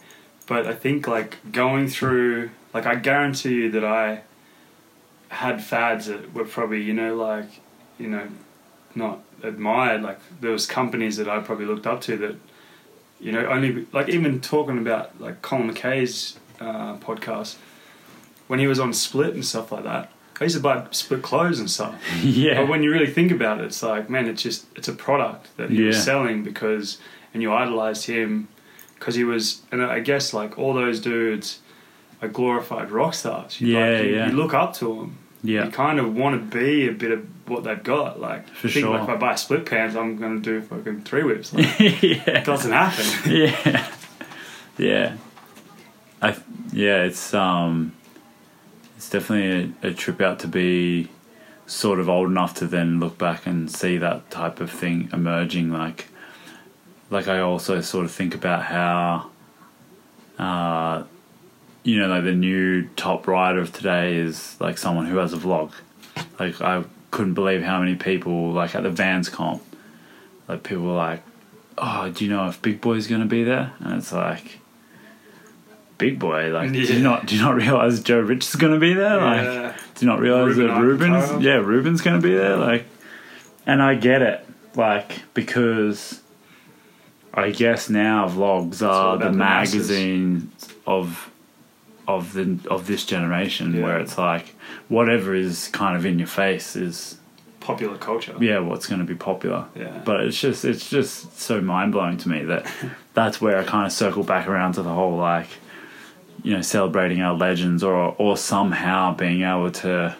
But 0.47 0.67
I 0.67 0.73
think 0.75 1.07
like 1.07 1.37
going 1.53 1.89
through, 1.89 2.51
like 2.73 2.87
I 2.87 2.95
guarantee 2.95 3.55
you 3.55 3.71
that 3.73 3.85
I 3.85 4.23
had 5.29 5.63
fads 5.63 6.07
that 6.07 6.33
were 6.35 6.45
probably 6.45 6.83
you 6.83 6.95
know 6.95 7.15
like 7.17 7.49
you 7.99 8.09
know 8.09 8.27
not 8.95 9.21
admired. 9.43 10.03
Like 10.03 10.19
there 10.41 10.51
was 10.53 10.67
companies 10.67 11.17
that 11.19 11.29
I 11.29 11.39
probably 11.41 11.67
looked 11.67 11.87
up 11.87 12.01
to 12.03 12.17
that 12.19 12.37
you 13.21 13.33
know 13.33 13.47
only 13.47 13.87
like 13.93 14.09
even 14.09 14.41
talking 14.41 14.79
about 14.79 15.21
like 15.21 15.43
Colin 15.43 15.67
Mackay's 15.69 16.39
uh, 16.61 16.97
podcast 16.97 17.57
when 18.49 18.59
he 18.59 18.67
was 18.67 18.79
on 18.79 18.93
Split 18.93 19.35
and 19.35 19.45
stuff 19.45 19.73
like 19.73 19.85
that. 19.85 20.13
I 20.39 20.45
used 20.45 20.57
to 20.57 20.63
buy 20.63 20.87
split 20.91 21.23
clothes 21.23 21.59
and 21.59 21.71
stuff. 21.71 21.95
yeah 22.23 22.61
But 22.61 22.69
when 22.69 22.83
you 22.83 22.91
really 22.93 23.07
think 23.11 23.33
about 23.33 23.59
it, 23.61 23.65
it's 23.65 23.83
like, 23.83 24.11
man, 24.11 24.27
it's 24.27 24.43
just 24.43 24.67
it's 24.77 24.87
a 24.89 24.93
product 24.93 25.49
that 25.57 25.71
he 25.71 25.81
was 25.83 25.97
Yeah. 25.97 26.03
selling 26.03 26.45
because, 26.45 26.99
and 27.33 27.43
you 27.43 27.51
idolized 27.55 28.05
him 28.07 28.49
because 28.99 29.15
he 29.15 29.25
was, 29.25 29.63
and 29.73 29.83
I 29.83 30.01
guess 30.01 30.35
like 30.35 30.59
all 30.59 30.75
those 30.75 31.01
dudes 31.01 31.61
are 32.21 32.29
glorified 32.29 32.91
rock 32.91 33.15
stars. 33.15 33.59
You 33.63 33.79
Yeah, 33.79 33.89
like, 33.89 34.05
you, 34.05 34.15
yeah. 34.15 34.27
you 34.27 34.33
look 34.37 34.53
up 34.53 34.75
to 34.75 34.85
them. 34.97 35.17
yeah 35.43 35.65
You 35.65 35.71
kind 35.71 35.99
of 35.99 36.15
want 36.15 36.39
to 36.51 36.59
be 36.59 36.87
a 36.87 36.93
bit 36.93 37.13
of 37.13 37.27
what 37.49 37.65
they've 37.65 37.83
got. 37.83 38.21
Like, 38.21 38.49
For 38.49 38.69
think 38.69 38.85
sure. 38.85 38.91
like 38.99 39.05
if 39.05 39.09
I 39.09 39.17
buy 39.17 39.35
split 39.35 39.67
pants, 39.67 39.97
I'm 39.97 40.17
going 40.17 40.43
to 40.43 40.43
do 40.43 40.63
fucking 40.67 41.03
three 41.03 41.23
whips. 41.23 41.53
Like, 41.55 41.81
yeah 41.81 42.39
it 42.39 42.45
doesn't 42.45 42.73
happen. 42.73 43.33
yeah 43.33 43.91
yeah 44.79 45.17
I 46.23 46.37
yeah 46.73 47.05
it's 47.05 47.33
um 47.35 47.93
it's 48.97 49.09
definitely 49.11 49.75
a, 49.83 49.89
a 49.91 49.95
trip 49.95 50.21
out 50.21 50.39
to 50.41 50.49
be 50.49 51.09
sort 51.67 51.99
of 51.99 52.09
old 52.09 52.31
enough 52.31 52.55
to 52.55 52.67
then 52.67 53.01
look 53.01 53.19
back 53.19 53.47
and 53.47 53.71
see 53.71 53.99
that 53.99 54.31
type 54.31 54.61
of 54.61 54.71
thing 54.71 55.11
emerging. 55.13 55.73
Like, 55.73 56.07
like 57.11 57.29
I 57.29 57.41
also 57.41 57.81
sort 57.81 58.05
of 58.05 58.13
think 58.13 58.35
about 58.35 58.63
how, 58.65 59.31
uh, 60.39 61.05
you 61.83 61.99
know, 61.99 62.09
like 62.09 62.25
the 62.25 62.33
new 62.33 62.89
top 62.97 63.27
rider 63.27 63.61
of 63.61 63.73
today 63.73 64.17
is 64.17 64.57
like 64.61 64.79
someone 64.79 65.07
who 65.07 65.17
has 65.19 65.33
a 65.33 65.37
vlog. 65.37 65.73
Like 66.39 66.61
I 66.61 66.85
couldn't 67.11 67.35
believe 67.35 67.63
how 67.63 67.79
many 67.81 67.95
people 67.95 68.53
like 68.53 68.75
at 68.75 68.83
the 68.83 68.91
Vans 68.91 69.29
comp, 69.29 69.63
like 70.49 70.63
people 70.63 70.85
were 70.85 70.93
like, 70.93 71.23
"Oh, 71.79 72.11
do 72.11 72.25
you 72.25 72.31
know 72.31 72.49
if 72.49 72.61
Big 72.63 72.81
Boy's 72.81 73.07
going 73.07 73.21
to 73.23 73.27
be 73.27 73.45
there?" 73.45 73.73
And 73.81 73.95
it's 73.99 74.13
like. 74.13 74.61
Big 75.99 76.19
boy, 76.19 76.51
like, 76.51 76.73
do 76.73 76.79
you 76.79 77.01
not 77.03 77.25
do 77.25 77.37
you 77.37 77.41
not 77.41 77.55
realize 77.55 78.03
Joe 78.03 78.21
Rich 78.21 78.47
is 78.49 78.57
going 78.57 78.75
to 78.75 78.79
be 78.79 78.93
there? 78.93 79.17
Like, 79.17 79.43
Yeah. 79.45 79.77
do 79.95 80.05
you 80.05 80.11
not 80.13 80.21
realize 80.21 80.55
Ruben 80.55 80.67
that 80.75 80.81
Ruben's 80.83 81.43
yeah 81.43 81.55
Ruben's 81.55 82.03
going 82.03 82.21
to 82.21 82.29
be 82.29 82.35
there? 82.35 82.59
Like, 82.59 82.85
and 83.67 83.81
I 83.83 83.95
get 83.95 84.21
it, 84.21 84.47
like 84.75 85.23
because 85.33 86.21
I 87.33 87.51
guess 87.51 87.89
now 87.89 88.29
vlogs 88.29 88.87
are 88.87 89.17
the 89.17 89.33
magazine 89.33 90.53
of 90.87 91.31
of 92.09 92.33
the 92.35 92.59
of 92.71 92.87
this 92.87 93.05
generation, 93.05 93.75
Yeah. 93.75 93.83
where 93.85 93.99
it's 93.99 94.17
like 94.19 94.55
whatever 94.89 95.35
is 95.35 95.69
kind 95.69 95.97
of 95.97 96.05
in 96.07 96.19
your 96.19 96.29
face 96.29 96.77
is 96.77 97.19
Popular 97.61 97.97
culture. 97.99 98.35
yeah 98.41 98.61
what's 98.61 98.87
going 98.87 99.01
to 99.01 99.05
be 99.07 99.17
popular. 99.17 99.65
Yeah. 99.75 100.01
But 100.05 100.21
it's 100.21 100.41
just 100.41 100.65
it's 100.65 100.89
just 100.89 101.39
so 101.41 101.61
mind 101.61 101.93
blowing 101.93 102.17
to 102.19 102.29
me 102.29 102.45
that 102.45 102.67
that's 103.15 103.41
where 103.41 103.59
I 103.59 103.65
kind 103.65 103.87
of 103.87 103.93
circle 103.93 104.23
back 104.23 104.47
around 104.47 104.75
to 104.75 104.83
the 104.83 104.93
whole 104.95 105.17
like 105.17 105.49
you 106.45 106.53
know 106.55 106.63
celebrating 106.63 107.21
our 107.23 107.35
legends 107.35 107.83
or 107.83 108.15
or 108.19 108.37
somehow 108.37 109.15
being 109.15 109.43
able 109.43 109.71
to 109.73 110.15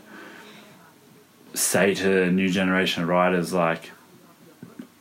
say 1.55 1.95
to 1.95 2.23
a 2.25 2.31
new 2.31 2.49
generation 2.51 3.03
of 3.03 3.09
writers 3.09 3.53
like 3.53 3.91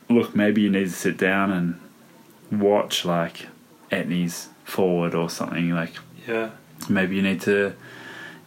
look 0.09 0.35
maybe 0.35 0.61
you 0.61 0.69
need 0.69 0.85
to 0.85 0.89
sit 0.93 1.17
down 1.17 1.51
and 1.51 2.61
watch 2.61 3.03
like 3.05 3.47
Etnies 3.91 4.47
forward 4.63 5.15
or 5.15 5.29
something 5.29 5.71
like 5.71 5.93
Yeah. 6.27 6.51
Maybe 6.89 7.15
you 7.15 7.21
need 7.21 7.41
to 7.41 7.73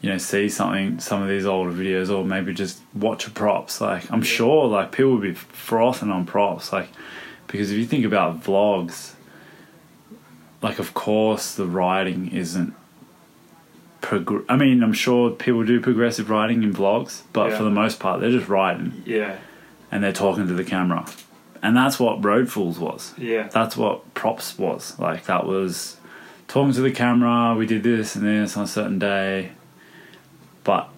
you 0.00 0.10
know 0.10 0.18
see 0.18 0.48
something 0.48 1.00
some 1.00 1.22
of 1.22 1.28
these 1.28 1.44
older 1.46 1.72
videos 1.72 2.08
or 2.08 2.24
maybe 2.24 2.54
just 2.54 2.80
watch 2.94 3.26
a 3.26 3.30
props. 3.30 3.80
Like 3.80 4.10
i'm 4.12 4.22
sure 4.22 4.66
like 4.66 4.92
people 4.92 5.12
would 5.12 5.22
be 5.22 5.34
frothing 5.34 6.10
on 6.10 6.24
props. 6.26 6.72
Like 6.72 6.88
because 7.46 7.70
if 7.70 7.78
you 7.78 7.86
think 7.86 8.04
about 8.04 8.42
vlogs 8.42 9.12
like 10.62 10.78
of 10.78 10.92
course 10.94 11.54
the 11.54 11.66
writing 11.66 12.28
isn't 12.32 12.74
prog- 14.00 14.44
i 14.48 14.56
mean 14.56 14.82
i'm 14.82 14.92
sure 14.92 15.30
people 15.30 15.64
do 15.64 15.80
progressive 15.80 16.30
writing 16.30 16.62
in 16.62 16.72
vlogs 16.72 17.22
but 17.32 17.50
Yeah. 17.50 17.56
for 17.58 17.62
the 17.64 17.70
most 17.70 17.98
part 18.00 18.20
they're 18.20 18.30
just 18.30 18.48
writing. 18.48 19.02
Yeah. 19.06 19.36
and 19.90 20.02
they're 20.04 20.12
talking 20.12 20.46
to 20.48 20.54
the 20.54 20.64
camera. 20.64 21.06
And 21.62 21.76
that's 21.76 21.98
what 21.98 22.22
road 22.24 22.50
fools 22.52 22.78
was. 22.78 23.14
Yeah. 23.18 23.48
that's 23.48 23.76
what 23.76 24.14
props 24.14 24.56
was. 24.58 24.96
Like 24.98 25.24
that 25.26 25.44
was 25.46 25.96
talking 26.48 26.72
to 26.72 26.80
the 26.80 26.90
camera 26.90 27.54
we 27.56 27.66
did 27.66 27.82
this 27.82 28.16
and 28.16 28.26
this 28.26 28.56
on 28.56 28.64
a 28.64 28.66
certain 28.66 28.98
day 28.98 29.52
but 30.64 30.88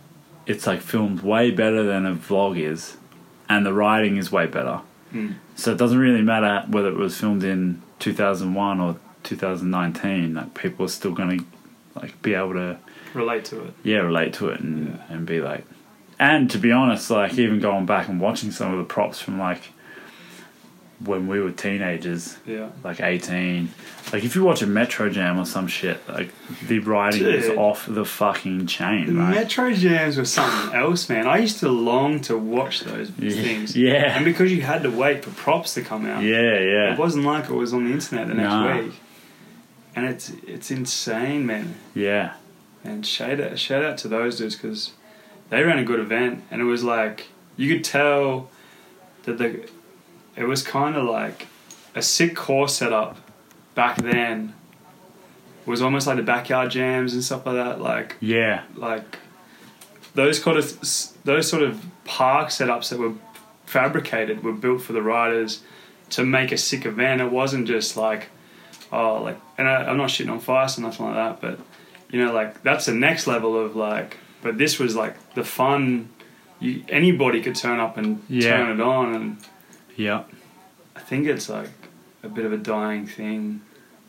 it's 0.46 0.66
like 0.66 0.80
filmed 0.80 1.20
way 1.22 1.50
better 1.50 1.82
than 1.82 2.06
a 2.06 2.14
vlog 2.14 2.58
is 2.58 2.96
and 3.48 3.66
the 3.66 3.72
writing 3.72 4.16
is 4.16 4.30
way 4.32 4.46
better 4.46 4.80
Mm. 5.12 5.34
so 5.56 5.72
it 5.72 5.76
doesn't 5.76 5.98
really 5.98 6.22
matter 6.22 6.64
whether 6.68 6.86
it 6.88 6.94
was 6.96 7.18
filmed 7.18 7.42
in 7.42 7.82
2001 7.98 8.78
or 8.80 8.94
2019 9.24 10.34
like 10.34 10.54
people 10.54 10.84
are 10.86 10.88
still 10.88 11.10
going 11.10 11.40
to 11.40 11.44
like 11.96 12.22
be 12.22 12.34
able 12.34 12.52
to 12.52 12.78
Relate 13.12 13.44
to 13.46 13.60
it. 13.64 13.74
yeah 13.82 13.96
relate 13.98 14.32
to 14.34 14.50
it 14.50 14.60
and, 14.60 14.86
Yeah. 14.90 15.14
and 15.16 15.26
be 15.26 15.40
like 15.40 15.64
and 16.20 16.48
to 16.52 16.58
be 16.58 16.70
honest 16.70 17.10
like 17.10 17.36
even 17.38 17.58
going 17.58 17.86
back 17.86 18.06
and 18.08 18.20
watching 18.20 18.52
some 18.52 18.70
of 18.72 18.78
the 18.78 18.84
props 18.84 19.20
from 19.20 19.36
like 19.40 19.72
when 21.04 21.26
we 21.28 21.40
were 21.40 21.50
teenagers 21.50 22.36
Yeah. 22.46 22.68
like 22.84 23.00
18 23.00 23.70
like 24.12 24.22
if 24.22 24.34
you 24.36 24.44
watch 24.44 24.60
a 24.60 24.66
metro 24.66 25.08
jam 25.08 25.38
or 25.38 25.46
some 25.46 25.66
shit 25.66 26.06
like 26.08 26.30
the 26.66 26.78
writing 26.80 27.24
is 27.24 27.48
off 27.50 27.86
the 27.88 28.04
fucking 28.04 28.66
chain 28.66 29.06
The 29.06 29.12
right? 29.14 29.34
Metro 29.34 29.72
Jams 29.72 30.18
were 30.18 30.26
something 30.26 30.74
else, 30.78 31.08
man. 31.08 31.26
I 31.26 31.38
used 31.38 31.58
to 31.60 31.68
long 31.70 32.20
to 32.22 32.36
watch 32.36 32.80
those 32.80 33.10
Yeah. 33.18 33.30
things. 33.42 33.74
Yeah. 33.76 34.14
And 34.16 34.24
because 34.26 34.52
you 34.52 34.60
had 34.60 34.82
to 34.82 34.90
wait 34.90 35.24
for 35.24 35.30
props 35.30 35.72
to 35.74 35.80
come 35.82 36.04
out. 36.04 36.22
yeah 36.22 36.58
yeah 36.74 36.92
It 36.92 36.98
wasn't 36.98 37.24
like 37.24 37.44
it 37.48 37.54
was 37.54 37.72
on 37.72 37.84
the 37.86 37.92
internet 37.92 38.28
the 38.28 38.34
next 38.34 38.48
Nah. 38.50 38.78
week. 38.82 38.92
And 39.96 40.06
it's 40.06 40.32
it's 40.46 40.70
insane, 40.70 41.46
man. 41.46 41.74
yeah 41.94 42.34
And 42.84 43.06
shout 43.06 43.40
out, 43.40 43.58
shout 43.58 43.82
out 43.84 43.96
to 43.98 44.08
those 44.08 44.36
dudes 44.38 44.54
because 44.56 44.92
they 45.48 45.62
ran 45.62 45.78
a 45.78 45.84
good 45.84 45.98
event, 46.00 46.42
and 46.50 46.60
it 46.60 46.64
was 46.64 46.84
like 46.84 47.28
you 47.56 47.72
could 47.74 47.84
tell 47.84 48.50
that 49.24 49.38
the 49.38 49.68
it 50.40 50.44
was 50.46 50.62
kind 50.62 50.96
of 50.96 51.04
like 51.04 51.46
a 51.94 52.02
sick 52.02 52.34
course 52.34 52.74
setup 52.76 53.16
back 53.74 53.96
then. 53.98 54.54
it 55.66 55.68
Was 55.68 55.82
almost 55.82 56.06
like 56.06 56.16
the 56.16 56.22
backyard 56.22 56.70
jams 56.70 57.12
and 57.14 57.22
stuff 57.22 57.46
like 57.46 57.56
that. 57.56 57.80
Like 57.80 58.16
yeah 58.20 58.62
like 58.76 59.18
those 60.14 60.40
kind 60.40 60.56
of 60.58 60.66
those 61.24 61.48
sort 61.48 61.62
of 61.62 61.84
park 62.04 62.48
setups 62.48 62.88
that 62.90 62.98
were 62.98 63.14
fabricated 63.66 64.42
were 64.42 64.52
built 64.52 64.82
for 64.82 64.92
the 64.92 65.02
riders 65.02 65.62
to 66.10 66.24
make 66.24 66.50
a 66.52 66.56
sick 66.56 66.84
event. 66.86 67.20
It 67.20 67.30
wasn't 67.30 67.68
just 67.68 67.96
like 67.96 68.28
oh 68.92 69.22
like 69.22 69.38
and 69.58 69.68
I, 69.68 69.84
I'm 69.84 69.96
not 69.96 70.08
shitting 70.08 70.32
on 70.32 70.40
FISE 70.40 70.78
or 70.78 70.82
nothing 70.82 71.06
like 71.06 71.14
that, 71.14 71.40
but 71.40 71.60
you 72.10 72.24
know 72.24 72.32
like 72.32 72.62
that's 72.62 72.86
the 72.86 72.94
next 72.94 73.26
level 73.26 73.58
of 73.58 73.76
like. 73.76 74.16
But 74.42 74.56
this 74.58 74.78
was 74.78 74.96
like 74.96 75.34
the 75.34 75.44
fun. 75.44 76.08
You, 76.60 76.82
anybody 76.88 77.42
could 77.42 77.54
turn 77.54 77.78
up 77.78 77.96
and 77.98 78.22
Yeah. 78.28 78.56
turn 78.56 78.80
it 78.80 78.82
on, 78.82 79.14
and 79.14 79.36
yeah 80.00 80.24
I 80.96 81.00
think 81.00 81.26
it's 81.26 81.48
like 81.48 81.70
a 82.22 82.28
bit 82.28 82.44
of 82.44 82.52
a 82.52 82.56
dying 82.58 83.06
thing. 83.06 83.60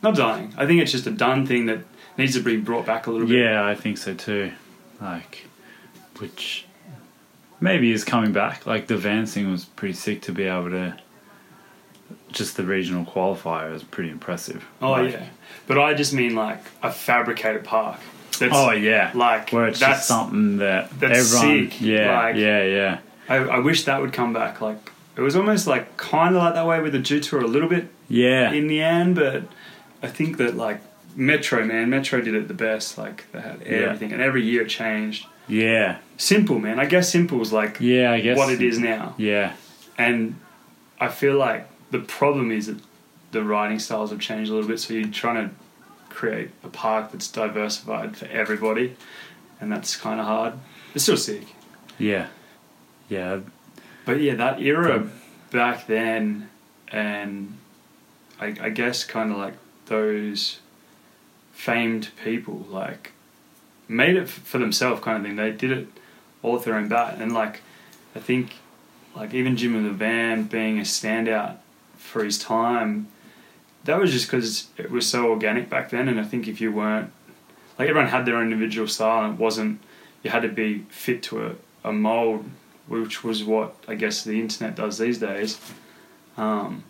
Not 0.03 0.15
dying. 0.15 0.53
I 0.57 0.65
think 0.65 0.81
it's 0.81 0.91
just 0.91 1.05
a 1.07 1.11
done 1.11 1.45
thing 1.45 1.67
that 1.67 1.79
needs 2.17 2.33
to 2.33 2.41
be 2.41 2.57
brought 2.57 2.85
back 2.85 3.07
a 3.07 3.11
little 3.11 3.27
bit. 3.27 3.39
yeah 3.39 3.65
i 3.65 3.73
think 3.73 3.97
so 3.97 4.13
too 4.13 4.51
like 4.99 5.45
which 6.19 6.65
maybe 7.59 7.91
is 7.91 8.03
coming 8.03 8.31
back 8.33 8.65
like 8.65 8.87
the 8.87 8.97
Vans 8.97 9.33
thing 9.33 9.49
was 9.51 9.63
pretty 9.65 9.93
sick 9.93 10.21
to 10.23 10.31
be 10.31 10.43
able 10.43 10.69
to 10.71 10.97
just 12.31 12.57
the 12.57 12.63
regional 12.63 13.05
qualifier 13.05 13.73
is 13.73 13.83
pretty 13.83 14.09
impressive 14.09 14.65
Oh 14.81 14.91
Like- 14.91 15.13
yeah, 15.13 15.25
but 15.67 15.79
I 15.79 15.93
just 15.93 16.13
mean 16.13 16.35
like 16.35 16.61
a 16.83 16.91
fabricated 16.91 17.63
park. 17.63 17.99
That's, 18.39 18.53
oh 18.55 18.71
yeah 18.71 19.11
like 19.15 19.51
where 19.51 19.67
it's 19.67 19.79
that's 19.79 19.99
just 19.99 20.07
something 20.07 20.57
that 20.57 20.89
that's 20.99 21.33
everyone 21.33 21.69
sick, 21.69 21.81
yeah 21.81 22.19
like- 22.21 22.35
yeah 22.35 22.63
yeah 22.63 22.99
I, 23.29 23.35
I 23.37 23.59
wish 23.59 23.85
that 23.85 24.01
would 24.01 24.11
come 24.13 24.33
back. 24.33 24.59
Like 24.61 24.90
it 25.17 25.21
was 25.21 25.35
almost 25.35 25.67
like 25.67 25.97
kind 25.97 26.35
of 26.35 26.41
like 26.41 26.53
that 26.53 26.65
way 26.65 26.79
with 26.81 26.93
the 26.93 26.99
Dew 26.99 27.19
Tour 27.19 27.41
a 27.41 27.47
little 27.47 27.69
bit 27.69 27.87
yeah 28.09 28.51
in 28.51 28.67
the 28.67 28.81
end, 28.81 29.15
but 29.15 29.43
I 30.03 30.07
think 30.07 30.37
that 30.37 30.55
like 30.55 30.81
Metro 31.15 31.65
man, 31.65 31.89
Metro 31.89 32.21
did 32.21 32.33
it 32.35 32.47
the 32.47 32.53
best. 32.53 32.97
Like 32.97 33.29
they 33.31 33.41
had 33.41 33.61
Yeah. 33.61 33.77
everything, 33.87 34.13
and 34.13 34.21
every 34.21 34.43
year 34.43 34.61
it 34.63 34.69
changed. 34.69 35.25
yeah 35.47 35.97
Simple 36.17 36.59
man, 36.59 36.79
I 36.79 36.85
guess 36.85 37.09
simple 37.11 37.41
is 37.41 37.51
like 37.51 37.77
yeah 37.79 38.11
i 38.11 38.19
guess 38.21 38.37
what 38.37 38.51
it 38.53 38.61
is 38.61 38.77
now, 38.79 39.15
yeah 39.17 39.53
and 39.97 40.35
I 40.99 41.07
feel 41.09 41.35
like 41.35 41.67
the 41.91 41.99
problem 41.99 42.51
is 42.51 42.67
that 42.67 42.77
the 43.31 43.43
riding 43.43 43.79
styles 43.79 44.11
have 44.11 44.19
changed 44.19 44.49
a 44.51 44.53
little 44.53 44.67
bit. 44.69 44.79
So 44.79 44.93
you're 44.93 45.07
trying 45.09 45.49
to 45.49 45.55
create 46.09 46.49
a 46.63 46.67
park 46.69 47.11
that's 47.11 47.27
diversified 47.29 48.15
for 48.17 48.25
everybody, 48.27 48.95
and 49.59 49.71
that's 49.71 49.95
kind 49.95 50.19
of 50.19 50.25
hard. 50.27 50.53
It's 50.93 51.03
still 51.03 51.17
sick, 51.17 51.43
yeah 51.97 52.27
yeah 53.09 53.39
but 54.05 54.21
yeah, 54.21 54.35
that 54.35 54.61
era 54.61 55.09
back 55.51 55.87
then, 55.87 56.49
and 56.87 57.57
I, 58.39 58.55
I 58.59 58.69
guess 58.69 59.03
kind 59.03 59.31
of 59.31 59.37
like 59.37 59.53
those 59.85 60.59
famed 61.53 62.09
people 62.23 62.65
like 62.69 63.11
made 63.87 64.15
it 64.15 64.23
f- 64.23 64.29
for 64.29 64.57
themselves, 64.57 65.01
kind 65.01 65.17
of 65.17 65.23
thing. 65.23 65.35
They 65.35 65.51
did 65.51 65.71
it 65.71 65.87
all 66.41 66.57
their 66.57 66.75
own 66.75 66.87
bat, 66.87 67.17
and 67.19 67.33
like 67.33 67.61
I 68.15 68.19
think 68.19 68.55
like 69.15 69.33
even 69.33 69.57
Jimmy 69.57 69.87
Levan 69.89 70.49
being 70.49 70.79
a 70.79 70.83
standout 70.83 71.57
for 71.97 72.23
his 72.23 72.39
time, 72.39 73.07
that 73.83 73.99
was 73.99 74.11
just 74.11 74.27
because 74.27 74.67
it 74.77 74.89
was 74.89 75.07
so 75.07 75.29
organic 75.29 75.69
back 75.69 75.89
then. 75.89 76.07
And 76.07 76.19
I 76.19 76.23
think 76.23 76.47
if 76.47 76.61
you 76.61 76.71
weren't 76.71 77.11
like 77.77 77.89
everyone 77.89 78.09
had 78.09 78.25
their 78.25 78.37
own 78.37 78.51
individual 78.51 78.87
style, 78.87 79.25
and 79.25 79.33
it 79.35 79.39
wasn't 79.39 79.81
you 80.23 80.31
had 80.31 80.41
to 80.43 80.49
be 80.49 80.79
fit 80.89 81.23
to 81.23 81.45
a, 81.45 81.55
a 81.89 81.91
mold, 81.91 82.45
which 82.87 83.23
was 83.23 83.43
what 83.43 83.75
I 83.87 83.95
guess 83.95 84.23
the 84.23 84.39
internet 84.39 84.75
does 84.75 84.97
these 84.97 85.17
days. 85.19 85.59
Um, 86.37 86.83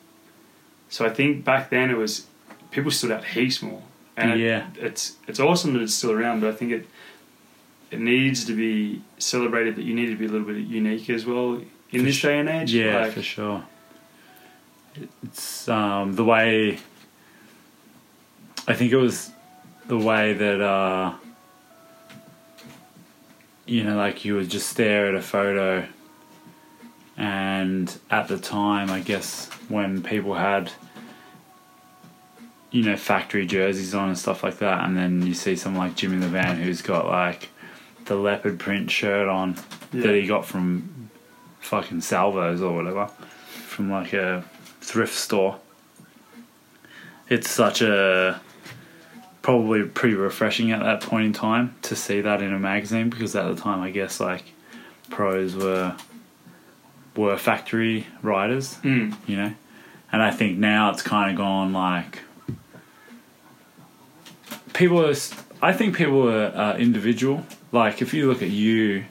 so 0.89 1.05
I 1.05 1.09
think 1.09 1.43
back 1.43 1.69
then 1.69 1.89
it 1.89 1.97
was 1.97 2.27
people 2.71 2.91
stood 2.91 3.11
out 3.11 3.23
heaps 3.25 3.61
more, 3.61 3.81
and 4.17 4.31
it- 4.31 4.39
it's 4.79 5.15
it's 5.27 5.39
awesome 5.39 5.73
that 5.73 5.81
it's 5.81 5.93
still 5.95 6.11
around. 6.11 6.41
But 6.41 6.49
I 6.49 6.53
think 6.53 6.71
it 6.71 6.87
it 7.91 7.99
needs 7.99 8.45
to 8.45 8.53
be 8.55 9.01
celebrated 9.17 9.75
that 9.75 9.83
you 9.83 9.93
need 9.93 10.07
to 10.07 10.15
be 10.15 10.25
a 10.25 10.29
little 10.29 10.47
bit 10.47 10.57
unique 10.65 11.09
as 11.09 11.25
well 11.25 11.55
in 11.91 11.99
For 11.99 12.05
this 12.05 12.21
day 12.21 12.39
and 12.39 12.47
age. 12.49 12.73
Yeah, 12.73 12.99
Like, 13.01 13.11
for 13.13 13.21
sure. 13.21 13.63
It's 15.23 15.67
um, 15.69 16.13
the 16.15 16.23
way. 16.23 16.79
I 18.67 18.73
think 18.73 18.91
it 18.91 18.97
was 18.97 19.31
the 19.87 19.97
way 19.97 20.33
that 20.33 20.61
uh, 20.61 21.13
you 23.71 23.85
know, 23.85 23.95
like 23.95 24.25
you 24.25 24.35
would 24.35 24.49
just 24.49 24.69
stare 24.69 25.07
at 25.07 25.15
a 25.15 25.21
photo, 25.21 25.87
and 27.15 27.97
at 28.09 28.27
the 28.27 28.37
time, 28.37 28.89
I 28.89 28.99
guess 28.99 29.49
when 29.69 30.03
people 30.03 30.33
had, 30.33 30.71
you 32.69 32.83
know, 32.83 32.97
factory 32.97 33.45
jerseys 33.45 33.95
on 33.95 34.09
and 34.09 34.17
stuff 34.17 34.43
like 34.43 34.57
that, 34.57 34.83
and 34.83 34.97
then 34.97 35.25
you 35.25 35.33
see 35.33 35.55
someone 35.55 35.87
like 35.87 35.95
Jimmy 35.95 36.17
Levan 36.25 36.55
who's 36.57 36.81
got 36.81 37.05
like 37.05 37.47
the 38.05 38.15
leopard 38.15 38.59
print 38.59 38.91
shirt 38.91 39.29
on 39.29 39.55
Yeah. 39.93 40.01
that 40.01 40.15
he 40.15 40.27
got 40.27 40.45
from 40.45 41.09
fucking 41.61 42.01
Salvos 42.01 42.61
or 42.61 42.75
whatever, 42.75 43.07
from 43.67 43.89
like 43.89 44.11
a 44.11 44.43
thrift 44.81 45.15
store. 45.15 45.59
It's 47.29 47.49
such 47.49 47.81
a 47.81 48.41
probably 49.41 49.83
pretty 49.83 50.15
refreshing 50.15 50.71
at 50.71 50.81
that 50.81 51.01
point 51.01 51.25
in 51.25 51.33
time 51.33 51.75
to 51.83 51.95
see 51.95 52.21
that 52.21 52.41
in 52.41 52.53
a 52.53 52.59
magazine 52.59 53.09
because 53.09 53.35
at 53.35 53.47
the 53.55 53.59
time 53.59 53.81
I 53.81 53.89
guess 53.89 54.19
like 54.19 54.43
pros 55.09 55.55
were 55.55 55.95
were 57.15 57.37
factory 57.37 58.07
riders, 58.21 58.75
Mm. 58.83 59.15
you 59.27 59.35
know, 59.35 59.53
and 60.11 60.21
I 60.21 60.31
think 60.31 60.57
now 60.57 60.91
it's 60.91 61.01
kind 61.01 61.31
of 61.31 61.37
gone 61.37 61.73
like 61.73 62.19
people 64.73 65.05
are. 65.05 65.13
I 65.61 65.73
think 65.73 65.95
people 65.95 66.27
are 66.29 66.47
uh, 66.47 66.77
individual. 66.77 67.45
Like 67.71 68.01
if 68.01 68.13
you 68.13 68.27
look 68.27 68.41
at 68.41 68.49
you, 68.49 69.05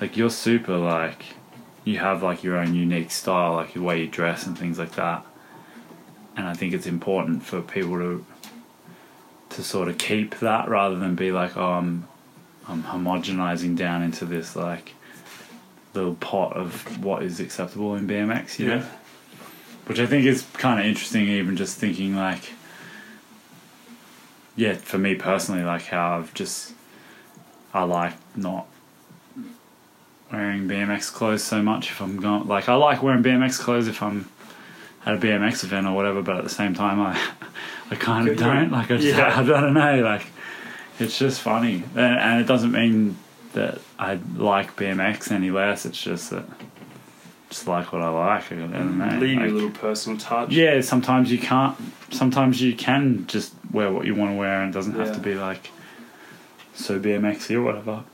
like 0.00 0.16
you're 0.16 0.30
super 0.30 0.76
like 0.76 1.24
you 1.84 1.98
have 1.98 2.22
like 2.22 2.42
your 2.42 2.56
own 2.56 2.74
unique 2.74 3.10
style, 3.10 3.54
like 3.54 3.74
the 3.74 3.80
way 3.82 4.00
you 4.02 4.06
dress 4.08 4.46
and 4.46 4.56
things 4.58 4.78
like 4.78 4.92
that. 4.96 5.24
And 6.36 6.46
I 6.46 6.54
think 6.54 6.72
it's 6.74 6.86
important 6.86 7.42
for 7.42 7.60
people 7.60 7.94
to 7.98 8.24
to 9.50 9.62
sort 9.62 9.88
of 9.88 9.98
keep 9.98 10.38
that 10.40 10.68
rather 10.68 10.96
than 10.96 11.14
be 11.14 11.32
like, 11.32 11.56
oh, 11.56 11.72
I'm 11.72 12.06
I'm 12.68 12.82
homogenizing 12.84 13.76
down 13.76 14.02
into 14.02 14.24
this 14.24 14.54
like 14.56 14.94
little 15.94 16.14
pot 16.14 16.56
of 16.56 17.02
what 17.04 17.22
is 17.22 17.40
acceptable 17.40 17.94
in 17.96 18.06
BMX, 18.06 18.58
you 18.60 18.68
know 18.68 18.76
Yeah. 18.76 18.86
which 19.86 19.98
I 19.98 20.06
think 20.06 20.24
is 20.24 20.46
kind 20.54 20.78
of 20.78 20.86
interesting. 20.86 21.28
Even 21.28 21.56
just 21.56 21.78
thinking 21.78 22.14
like, 22.16 22.50
yeah, 24.56 24.74
for 24.74 24.98
me 24.98 25.14
personally, 25.16 25.62
like 25.62 25.82
how 25.86 26.16
I've 26.18 26.32
just 26.34 26.72
I 27.74 27.82
like 27.84 28.14
not 28.36 28.66
wearing 30.30 30.68
BMX 30.68 31.12
clothes 31.12 31.42
so 31.42 31.62
much. 31.62 31.90
If 31.90 32.00
I'm 32.00 32.18
going, 32.18 32.46
like, 32.46 32.68
I 32.68 32.74
like 32.74 33.02
wearing 33.02 33.22
BMX 33.22 33.58
clothes 33.58 33.88
if 33.88 34.02
I'm 34.02 34.28
at 35.04 35.14
a 35.14 35.18
BMX 35.18 35.64
event 35.64 35.86
or 35.86 35.92
whatever. 35.94 36.22
But 36.22 36.36
at 36.36 36.44
the 36.44 36.50
same 36.50 36.74
time, 36.74 37.00
I 37.00 37.18
I 37.90 37.96
kind 37.96 38.28
of 38.28 38.36
don't. 38.36 38.70
Like, 38.70 38.90
I 38.90 38.96
just 38.96 39.16
Yeah. 39.16 39.40
I 39.40 39.42
don't 39.42 39.74
know. 39.74 40.00
Like, 40.02 40.26
it's 40.98 41.18
just 41.18 41.40
funny, 41.40 41.82
and, 41.94 42.18
and 42.18 42.40
it 42.40 42.46
doesn't 42.46 42.72
mean 42.72 43.16
that 43.52 43.78
I 43.98 44.18
like 44.36 44.76
BMX 44.76 45.32
any 45.32 45.50
less. 45.50 45.86
It's 45.86 46.00
just 46.00 46.30
that. 46.30 46.44
Just 47.48 47.66
like 47.66 47.92
what 47.92 48.00
I 48.00 48.08
like. 48.10 48.52
I 48.52 48.54
don't 48.54 48.96
know. 48.98 49.18
Leave 49.18 49.36
like, 49.38 49.46
your 49.46 49.54
little 49.54 49.70
personal 49.70 50.16
touch. 50.16 50.52
yeah, 50.52 50.80
sometimes 50.82 51.32
you 51.32 51.38
can't. 51.38 51.76
Sometimes 52.12 52.62
you 52.62 52.76
can 52.76 53.26
just 53.26 53.52
wear 53.72 53.90
what 53.90 54.06
you 54.06 54.14
want 54.14 54.30
to 54.30 54.36
wear, 54.36 54.62
and 54.62 54.72
it 54.72 54.72
doesn't 54.72 54.94
have 54.94 55.14
to 55.14 55.20
be 55.20 55.34
like 55.34 55.70
so 56.74 57.00
BMXy 57.00 57.56
or 57.56 57.62
whatever. 57.62 58.04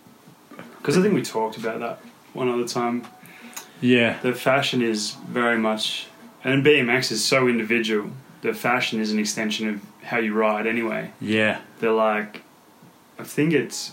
Because 0.78 0.96
I 0.96 1.02
think 1.02 1.12
we 1.12 1.20
talked 1.22 1.58
about 1.58 1.80
that 1.80 2.00
one 2.32 2.48
other 2.48 2.66
time. 2.66 3.06
Yeah, 3.82 4.18
The 4.22 4.32
fashion 4.32 4.80
is 4.80 5.12
very 5.28 5.58
much, 5.58 6.06
and 6.42 6.64
BMX 6.64 7.12
is 7.12 7.22
so 7.22 7.46
individual. 7.46 8.10
The 8.46 8.54
fashion 8.54 9.00
is 9.00 9.10
an 9.10 9.18
extension 9.18 9.68
of 9.68 9.80
how 10.04 10.18
you 10.18 10.32
ride 10.32 10.68
anyway. 10.68 11.10
yeah, 11.20 11.62
They're 11.80 11.90
like, 11.90 12.42
I 13.18 13.24
think 13.24 13.52
it's, 13.52 13.90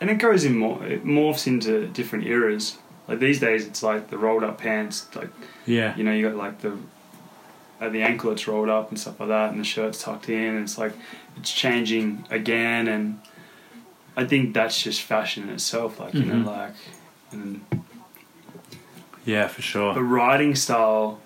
and 0.00 0.08
it 0.08 0.18
goes 0.18 0.44
in 0.44 0.56
more, 0.56 0.84
it 0.86 1.04
morphs 1.04 1.48
into 1.48 1.88
different 1.88 2.26
eras. 2.28 2.78
Like 3.08 3.18
these 3.18 3.40
days, 3.40 3.66
it's 3.66 3.82
like 3.82 4.08
the 4.08 4.18
rolled 4.18 4.44
up 4.44 4.58
pants, 4.58 5.08
like 5.16 5.30
yeah, 5.66 5.96
you 5.96 6.04
know, 6.04 6.12
you 6.12 6.28
got 6.28 6.36
like 6.36 6.60
the 6.60 6.76
at 7.80 7.90
the 7.92 8.02
ankle 8.02 8.30
it's 8.30 8.46
rolled 8.46 8.68
up 8.68 8.90
and 8.90 9.00
stuff 9.00 9.18
like 9.18 9.30
that, 9.30 9.50
and 9.50 9.58
the 9.58 9.64
shirt's 9.64 10.00
tucked 10.00 10.28
in. 10.28 10.54
And 10.54 10.62
it's 10.62 10.78
like 10.78 10.92
it's 11.36 11.50
changing 11.52 12.24
again, 12.30 12.86
and 12.86 13.20
I 14.16 14.26
think 14.26 14.54
that's 14.54 14.80
just 14.80 15.02
fashion 15.02 15.42
in 15.44 15.50
itself. 15.50 15.98
Like 15.98 16.14
you 16.14 16.22
Mhm. 16.22 16.44
know, 16.44 16.50
like 16.52 16.74
and 17.32 17.64
yeah, 19.24 19.48
for 19.48 19.60
sure. 19.62 19.92
the 19.94 20.04
riding 20.04 20.54
style. 20.54 21.18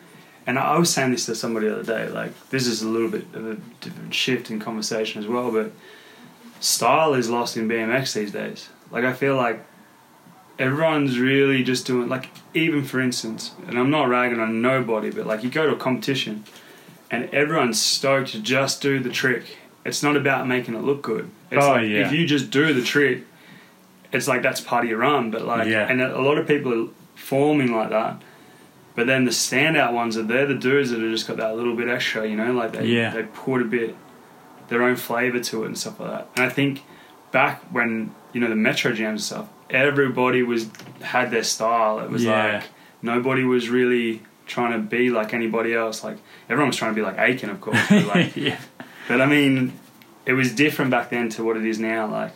And 0.50 0.58
I 0.58 0.76
was 0.76 0.92
saying 0.92 1.12
this 1.12 1.26
to 1.26 1.36
somebody 1.36 1.68
the 1.68 1.78
other 1.78 1.84
day. 2.06 2.08
Like 2.12 2.32
this 2.50 2.66
is 2.66 2.82
a 2.82 2.88
little 2.88 3.08
bit 3.08 3.24
of 3.34 3.46
a 3.46 3.54
different 3.80 4.12
shift 4.12 4.50
in 4.50 4.58
conversation 4.58 5.22
as 5.22 5.28
well, 5.28 5.52
but 5.52 5.70
style 6.58 7.14
is 7.14 7.30
lost 7.30 7.56
in 7.56 7.68
BMX 7.68 8.14
these 8.14 8.32
days. 8.32 8.68
Like 8.90 9.04
I 9.04 9.12
feel 9.12 9.36
like 9.36 9.64
everyone's 10.58 11.20
really 11.20 11.62
just 11.62 11.86
doing 11.86 12.08
like 12.08 12.30
even 12.52 12.82
for 12.82 13.00
instance, 13.00 13.52
and 13.68 13.78
I'm 13.78 13.90
not 13.90 14.08
ragging 14.08 14.40
on 14.40 14.60
nobody, 14.60 15.10
but 15.12 15.24
like 15.24 15.44
you 15.44 15.50
go 15.50 15.66
to 15.68 15.72
a 15.74 15.78
competition 15.78 16.42
and 17.12 17.32
everyone's 17.32 17.80
stoked 17.80 18.30
to 18.32 18.40
just 18.40 18.82
do 18.82 18.98
the 18.98 19.10
trick. 19.10 19.44
It's 19.84 20.02
not 20.02 20.16
about 20.16 20.48
making 20.48 20.74
it 20.74 20.82
look 20.82 21.00
good. 21.00 21.30
It's 21.52 21.64
Oh, 21.64 21.70
like 21.74 21.88
yeah. 21.88 22.06
if 22.06 22.12
you 22.12 22.26
just 22.26 22.50
do 22.50 22.74
the 22.74 22.82
trick, 22.82 23.22
it's 24.12 24.26
like 24.26 24.42
that's 24.42 24.60
part 24.60 24.82
of 24.82 24.90
your 24.90 24.98
run. 24.98 25.30
But 25.30 25.44
like, 25.44 25.68
Yeah. 25.68 25.86
and 25.88 26.00
a 26.02 26.20
lot 26.20 26.38
of 26.38 26.48
people 26.48 26.72
are 26.86 26.88
forming 27.14 27.72
like 27.72 27.90
that. 27.90 28.20
But 29.00 29.06
then 29.06 29.24
the 29.24 29.30
standout 29.30 29.94
ones 29.94 30.18
are 30.18 30.22
they're 30.22 30.44
the 30.44 30.54
dudes 30.54 30.90
that 30.90 31.00
have 31.00 31.10
just 31.10 31.26
got 31.26 31.38
that 31.38 31.56
little 31.56 31.74
bit 31.74 31.88
extra, 31.88 32.28
you 32.28 32.36
know, 32.36 32.52
like 32.52 32.72
they 32.72 32.84
Yeah. 32.84 33.08
they 33.14 33.22
put 33.22 33.62
a 33.62 33.64
bit 33.64 33.96
their 34.68 34.82
own 34.82 34.94
flavour 34.94 35.40
to 35.40 35.62
it 35.62 35.66
and 35.68 35.78
stuff 35.78 35.98
like 35.98 36.10
that. 36.10 36.28
And 36.36 36.44
I 36.44 36.50
think 36.50 36.82
back 37.32 37.62
when 37.72 38.14
you 38.34 38.42
know 38.42 38.48
the 38.50 38.56
Metro 38.56 38.92
Jams 38.92 39.22
and 39.22 39.22
stuff, 39.22 39.48
everybody 39.70 40.42
was 40.42 40.68
had 41.00 41.30
their 41.30 41.44
style. 41.44 42.00
It 42.00 42.10
was 42.10 42.24
Yeah. 42.24 42.56
like 42.56 42.64
nobody 43.00 43.42
was 43.42 43.70
really 43.70 44.20
trying 44.46 44.72
to 44.72 44.78
be 44.80 45.08
like 45.08 45.32
anybody 45.32 45.72
else. 45.74 46.04
Like 46.04 46.18
everyone 46.50 46.68
was 46.68 46.76
trying 46.76 46.90
to 46.90 46.94
be 46.94 47.00
like 47.02 47.16
Aitken, 47.18 47.48
of 47.48 47.58
course. 47.62 47.78
But, 47.88 48.04
like, 48.04 48.36
yeah, 48.48 48.58
but 49.08 49.22
I 49.22 49.24
mean, 49.26 49.72
it 50.26 50.34
was 50.34 50.52
different 50.54 50.90
back 50.90 51.08
then 51.08 51.30
to 51.30 51.42
what 51.42 51.56
it 51.56 51.64
is 51.64 51.78
now. 51.78 52.06
Like 52.06 52.32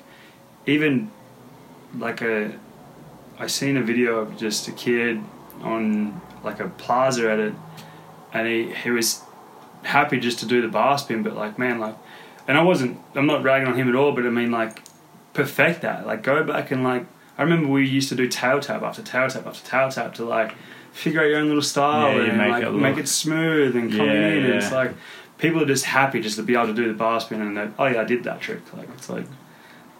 even 0.66 1.11
like 1.98 2.22
a, 2.22 2.53
I 3.38 3.48
seen 3.48 3.77
a 3.77 3.83
video 3.83 4.16
of 4.20 4.38
just 4.38 4.66
a 4.66 4.72
kid 4.72 5.20
on 5.61 6.22
like 6.44 6.61
a 6.61 6.68
plaza 6.68 7.30
at 7.30 7.38
it, 7.38 7.54
and 8.33 8.46
he 8.46 8.72
he 8.74 8.90
was 8.90 9.22
happy 9.83 10.18
just 10.18 10.38
to 10.40 10.46
do 10.46 10.62
the 10.62 10.68
bar 10.68 10.98
spin, 10.98 11.22
but 11.22 11.35
like 11.35 11.59
man, 11.59 11.78
like, 11.80 11.96
and 12.46 12.57
I 12.59 12.62
wasn't. 12.62 12.98
I'm 13.14 13.26
not 13.26 13.42
ragging 13.42 13.68
on 13.68 13.74
him 13.74 13.88
at 13.88 13.94
all, 13.94 14.12
but 14.12 14.26
I 14.26 14.30
mean 14.30 14.50
like, 14.50 14.83
perfect 15.33 15.83
that. 15.83 16.07
Like 16.07 16.22
go 16.22 16.42
back 16.44 16.70
and 16.70 16.85
like. 16.85 17.07
I 17.37 17.42
remember 17.42 17.66
we 17.68 17.85
used 17.85 18.09
to 18.11 18.14
do 18.14 18.28
tail 18.28 18.61
tap 18.61 18.83
after 18.83 19.02
tail 19.02 19.28
tap 19.28 19.44
after 19.44 19.68
tail 19.68 19.90
tap 19.90 20.14
to 20.14 20.24
like 20.24 20.54
figure 20.92 21.20
out 21.20 21.24
your 21.26 21.38
own 21.38 21.48
little 21.48 21.62
style 21.62 22.14
Yeah, 22.16 22.28
and 22.28 22.38
make 22.38 22.50
like 22.50 22.62
it 22.62 22.70
make 22.70 22.96
it 22.96 23.09
smooth 23.09 23.74
and 23.74 23.90
coming 23.90 24.07
Yeah, 24.07 24.28
in. 24.28 24.44
And 24.44 24.54
it's 24.54 24.70
like 24.70 24.92
people 25.38 25.61
are 25.61 25.66
just 25.66 25.85
happy 25.85 26.20
just 26.20 26.37
to 26.37 26.44
be 26.44 26.54
able 26.54 26.68
to 26.68 26.74
do 26.74 26.87
the 26.87 26.94
bar 26.94 27.18
spin 27.20 27.40
and 27.40 27.57
they 27.57 27.68
oh 27.76 27.87
yeah 27.87 28.02
I 28.02 28.04
did 28.04 28.22
that 28.24 28.40
trick. 28.40 28.61
Like 28.72 28.88
it's 28.90 29.11
like, 29.11 29.26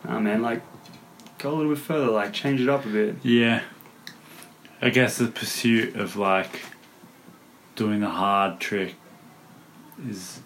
oh 0.09 0.21
man, 0.21 0.43
like 0.43 0.63
go 1.39 1.51
a 1.51 1.55
little 1.57 1.75
bit 1.75 1.83
further, 1.83 2.07
like 2.13 2.33
change 2.33 2.61
it 2.61 2.69
up 2.69 2.87
a 2.87 2.89
bit. 2.89 3.17
yeah. 3.25 3.63
I 4.85 4.91
guess 4.91 5.17
the 5.17 5.29
pursuit 5.29 5.97
of 5.97 6.17
like 6.17 6.61
doing 7.75 8.01
the 8.01 8.11
hard 8.11 8.61
trick 8.61 8.97
is 10.07 10.43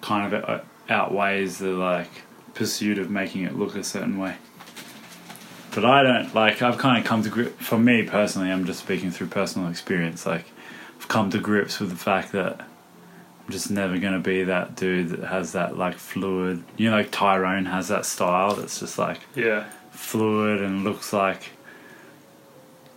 kind 0.00 0.32
of 0.32 0.64
outweighs 0.88 1.58
the 1.58 1.72
like 1.72 2.08
pursuit 2.54 2.96
of 2.96 3.10
making 3.10 3.42
it 3.44 3.54
look 3.54 3.76
a 3.76 3.84
certain 3.84 4.18
way. 4.18 4.36
But 5.74 5.84
I 5.84 6.02
don't 6.02 6.34
like. 6.34 6.62
I've 6.62 6.78
kind 6.78 6.98
of 6.98 7.04
come 7.04 7.22
to 7.24 7.28
grip. 7.28 7.58
For 7.58 7.76
me 7.76 8.04
personally, 8.04 8.50
I'm 8.50 8.64
just 8.64 8.80
speaking 8.80 9.10
through 9.10 9.26
personal 9.26 9.68
experience. 9.68 10.24
Like, 10.24 10.46
I've 10.96 11.08
come 11.08 11.28
to 11.28 11.38
grips 11.38 11.78
with 11.78 11.90
the 11.90 11.96
fact 11.96 12.32
that 12.32 12.58
I'm 12.58 13.50
just 13.50 13.70
never 13.70 13.98
gonna 13.98 14.18
be 14.18 14.44
that 14.44 14.76
dude 14.76 15.10
that 15.10 15.24
has 15.28 15.52
that 15.52 15.76
like 15.76 15.96
fluid. 15.96 16.64
You 16.78 16.90
know, 16.90 16.96
like 16.96 17.10
Tyrone 17.10 17.66
has 17.66 17.88
that 17.88 18.06
style 18.06 18.54
that's 18.54 18.80
just 18.80 18.98
like 18.98 19.20
Yeah, 19.34 19.68
fluid 19.90 20.62
and 20.62 20.84
looks 20.84 21.12
like 21.12 21.50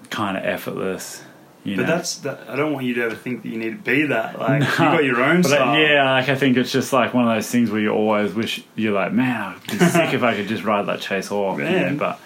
kind 0.05 0.37
of 0.37 0.43
effortless. 0.43 1.23
You 1.63 1.77
but 1.77 1.83
know? 1.87 1.95
that's 1.95 2.17
that. 2.19 2.47
I 2.47 2.55
don't 2.55 2.73
want 2.73 2.85
you 2.85 2.93
to 2.95 3.03
ever 3.05 3.15
think 3.15 3.41
that 3.41 3.49
you 3.49 3.57
need 3.57 3.71
to 3.71 3.75
be 3.77 4.05
that. 4.07 4.37
Like 4.39 4.59
Nah. 4.61 4.67
you 4.67 4.75
got 4.97 5.03
your 5.03 5.21
own 5.23 5.41
But 5.41 5.51
uh, 5.53 5.55
style. 5.55 5.79
yeah, 5.79 6.11
like 6.11 6.29
I 6.29 6.35
think 6.35 6.57
it's 6.57 6.71
just 6.71 6.93
like 6.93 7.13
one 7.13 7.27
of 7.27 7.33
those 7.35 7.49
things 7.49 7.71
where 7.71 7.81
you 7.81 7.89
always 7.89 8.33
wish 8.33 8.63
you're 8.75 8.93
like, 8.93 9.11
man, 9.13 9.55
I'd 9.55 9.63
be 9.71 9.77
sick 9.79 10.13
if 10.13 10.21
I 10.21 10.35
could 10.35 10.47
just 10.47 10.63
ride 10.63 10.85
that 10.85 11.01
chase 11.01 11.31
off. 11.31 11.57
you 11.57 11.63
know, 11.65 11.95
But 11.97 12.19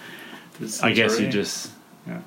I 0.82 0.92
guess 0.92 1.18
you 1.18 1.28
just, 1.28 1.70
Yeah. 2.06 2.20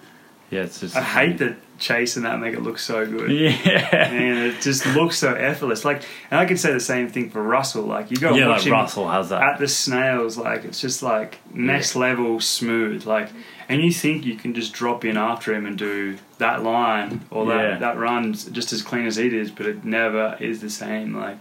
Yeah, 0.49 0.62
it's 0.63 0.79
just. 0.79 0.95
I 0.95 1.01
hate 1.01 1.38
that 1.39 1.56
chase 1.79 2.15
and 2.15 2.25
that 2.25 2.39
make 2.39 2.53
it 2.53 2.62
look 2.62 2.77
so 2.79 3.06
good. 3.06 3.32
Yeah, 3.32 3.88
Man, 3.91 4.38
it 4.51 4.62
just 4.62 4.86
looks 4.88 5.17
so 5.17 5.34
effortless. 5.34 5.84
Like, 5.84 6.03
and 6.32 6.39
I 6.39 6.45
could 6.45 6.60
say 6.60 6.71
the 6.71 6.79
same 6.79 7.10
thing 7.10 7.29
for 7.29 7.41
Russell. 7.41 7.84
Like, 7.84 8.12
you 8.12 8.17
go 8.17 8.34
yeah, 8.36 8.47
watch 8.47 8.60
like 8.60 8.67
him 8.67 8.73
Russell 8.73 9.10
has 9.10 9.29
that. 9.29 9.41
at 9.41 9.60
the 9.60 9.67
snails. 9.67 10.38
Like, 10.38 10.63
it's 10.65 10.79
just 10.79 11.01
like 11.03 11.39
next 11.53 11.95
level 11.95 12.39
smooth. 12.39 13.06
Like, 13.06 13.29
and 13.67 13.82
you 13.82 13.91
think 13.91 14.25
you 14.25 14.36
can 14.36 14.53
just 14.53 14.71
drop 14.73 15.03
in 15.03 15.17
after 15.17 15.53
him 15.53 15.65
and 15.65 15.77
do 15.77 16.17
that 16.38 16.63
line 16.63 17.21
or 17.32 17.47
that 17.47 17.63
Yeah. 17.63 17.77
that 17.79 17.97
run 17.97 18.34
just 18.34 18.71
as 18.71 18.82
clean 18.82 19.06
as 19.08 19.15
he 19.15 19.29
does, 19.29 19.49
but 19.51 19.65
it 19.65 19.84
never 19.84 20.38
is 20.39 20.62
the 20.62 20.69
same. 20.69 21.15
Like, 21.15 21.38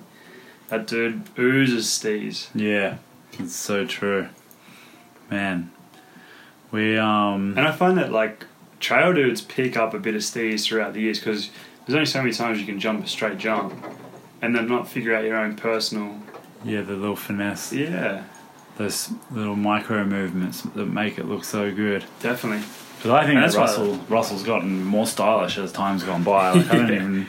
that 0.69 0.87
dude 0.87 1.23
oozes 1.39 1.87
steez. 1.87 2.49
Yeah, 2.55 2.97
it's 3.39 3.55
so 3.55 3.85
true, 3.87 4.29
man. 5.31 5.71
We 6.71 6.97
um 6.97 7.55
And 7.59 7.67
I 7.69 7.73
find 7.73 7.99
that 7.99 8.11
like 8.11 8.47
trail 8.83 9.13
dudes 9.13 9.41
pick 9.41 9.77
up 9.77 9.95
a 9.95 9.99
bit 9.99 10.15
of 10.15 10.21
steez 10.23 10.65
throughout 10.67 10.93
the 10.93 11.01
years 11.01 11.19
because 11.19 11.51
there's 11.87 11.95
only 11.95 12.07
so 12.07 12.21
many 12.23 12.33
times 12.35 12.59
you 12.61 12.67
can 12.67 12.79
jump 12.79 13.05
a 13.05 13.09
straight 13.09 13.39
jump 13.39 13.73
and 14.43 14.55
then 14.55 14.69
not 14.69 14.89
figure 14.89 15.15
out 15.15 15.25
your 15.25 15.37
own 15.37 15.57
personal. 15.57 16.19
yeah 16.65 16.83
the 16.83 16.95
little 16.95 17.17
finesse, 17.17 17.73
Yeah, 17.73 18.25
those 18.77 19.11
little 19.31 19.57
micro 19.57 20.05
movements 20.05 20.63
that 20.63 20.87
make 20.87 21.19
it 21.19 21.27
look 21.27 21.45
so 21.45 21.73
good. 21.73 22.05
definitely. 22.21 22.65
Because 22.97 23.11
I 23.13 23.27
think 23.27 23.41
that's 23.41 23.57
why- 23.57 23.63
Russell 23.63 23.95
Russell's 24.09 24.43
gotten 24.45 24.85
more 24.85 25.07
stylish 25.07 25.59
as 25.59 25.73
time's 25.73 26.05
gone 26.05 26.23
by. 26.25 26.53
Like 26.53 26.67
I 26.71 26.77
don't 26.77 26.95
even. 26.95 27.27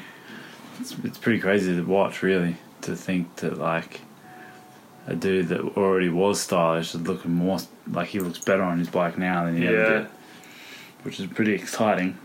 It's, 0.79 0.95
it's 1.03 1.17
pretty 1.17 1.39
crazy 1.39 1.75
to 1.75 1.81
watch, 1.83 2.21
really, 2.23 2.57
to 2.81 2.95
think 2.95 3.35
that 3.37 3.57
like 3.57 4.01
a 5.07 5.15
dude 5.15 5.47
that 5.49 5.61
already 5.77 6.09
was 6.09 6.39
stylish 6.41 6.93
is 6.95 7.01
looking 7.01 7.31
more 7.33 7.57
like 7.91 8.07
he 8.09 8.19
looks 8.19 8.39
better 8.39 8.63
on 8.63 8.77
his 8.79 8.89
bike 8.89 9.17
now 9.17 9.45
than 9.45 9.57
he 9.57 9.67
ever 9.67 9.99
did, 9.99 10.07
which 11.03 11.19
is 11.19 11.27
pretty 11.27 11.53
exciting. 11.53 12.17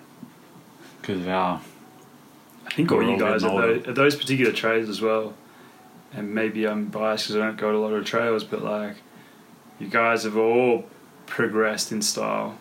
Because 1.00 1.20
of 1.20 1.26
how 1.26 1.60
I 2.66 2.70
think 2.70 2.90
all 2.92 3.02
you 3.02 3.18
guys 3.18 3.44
at 3.44 3.52
those, 3.52 3.86
at 3.86 3.94
those 3.94 4.16
particular 4.16 4.52
trails 4.52 4.88
as 4.88 5.00
well, 5.00 5.34
and 6.12 6.34
maybe 6.34 6.66
I'm 6.66 6.86
biased 6.86 7.24
because 7.24 7.36
I 7.36 7.46
don't 7.46 7.56
go 7.56 7.72
to 7.72 7.78
a 7.78 7.80
lot 7.80 7.92
of 7.92 8.04
trails, 8.04 8.44
but 8.44 8.62
like 8.62 8.96
you 9.78 9.88
guys 9.88 10.24
have 10.24 10.36
all 10.36 10.86
progressed 11.26 11.92
in 11.92 12.02
style. 12.02 12.58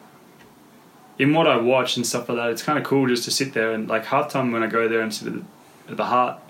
In 1.20 1.34
what 1.34 1.48
I 1.48 1.58
watch 1.58 1.98
and 1.98 2.06
stuff 2.06 2.30
like 2.30 2.38
that, 2.38 2.52
it's 2.52 2.62
kind 2.62 2.78
of 2.78 2.86
cool 2.86 3.08
just 3.08 3.24
to 3.24 3.32
sit 3.32 3.54
there 3.54 3.72
and 3.72 3.88
like 3.88 4.06
half 4.06 4.32
time 4.32 4.52
when 4.52 4.64
I 4.64 4.68
go 4.68 4.88
there 4.88 5.02
and 5.02 5.14
sit 5.14 5.28
at 5.28 5.34
the, 5.34 5.44
at 5.90 5.98
the 5.98 6.06
hut, 6.06 6.42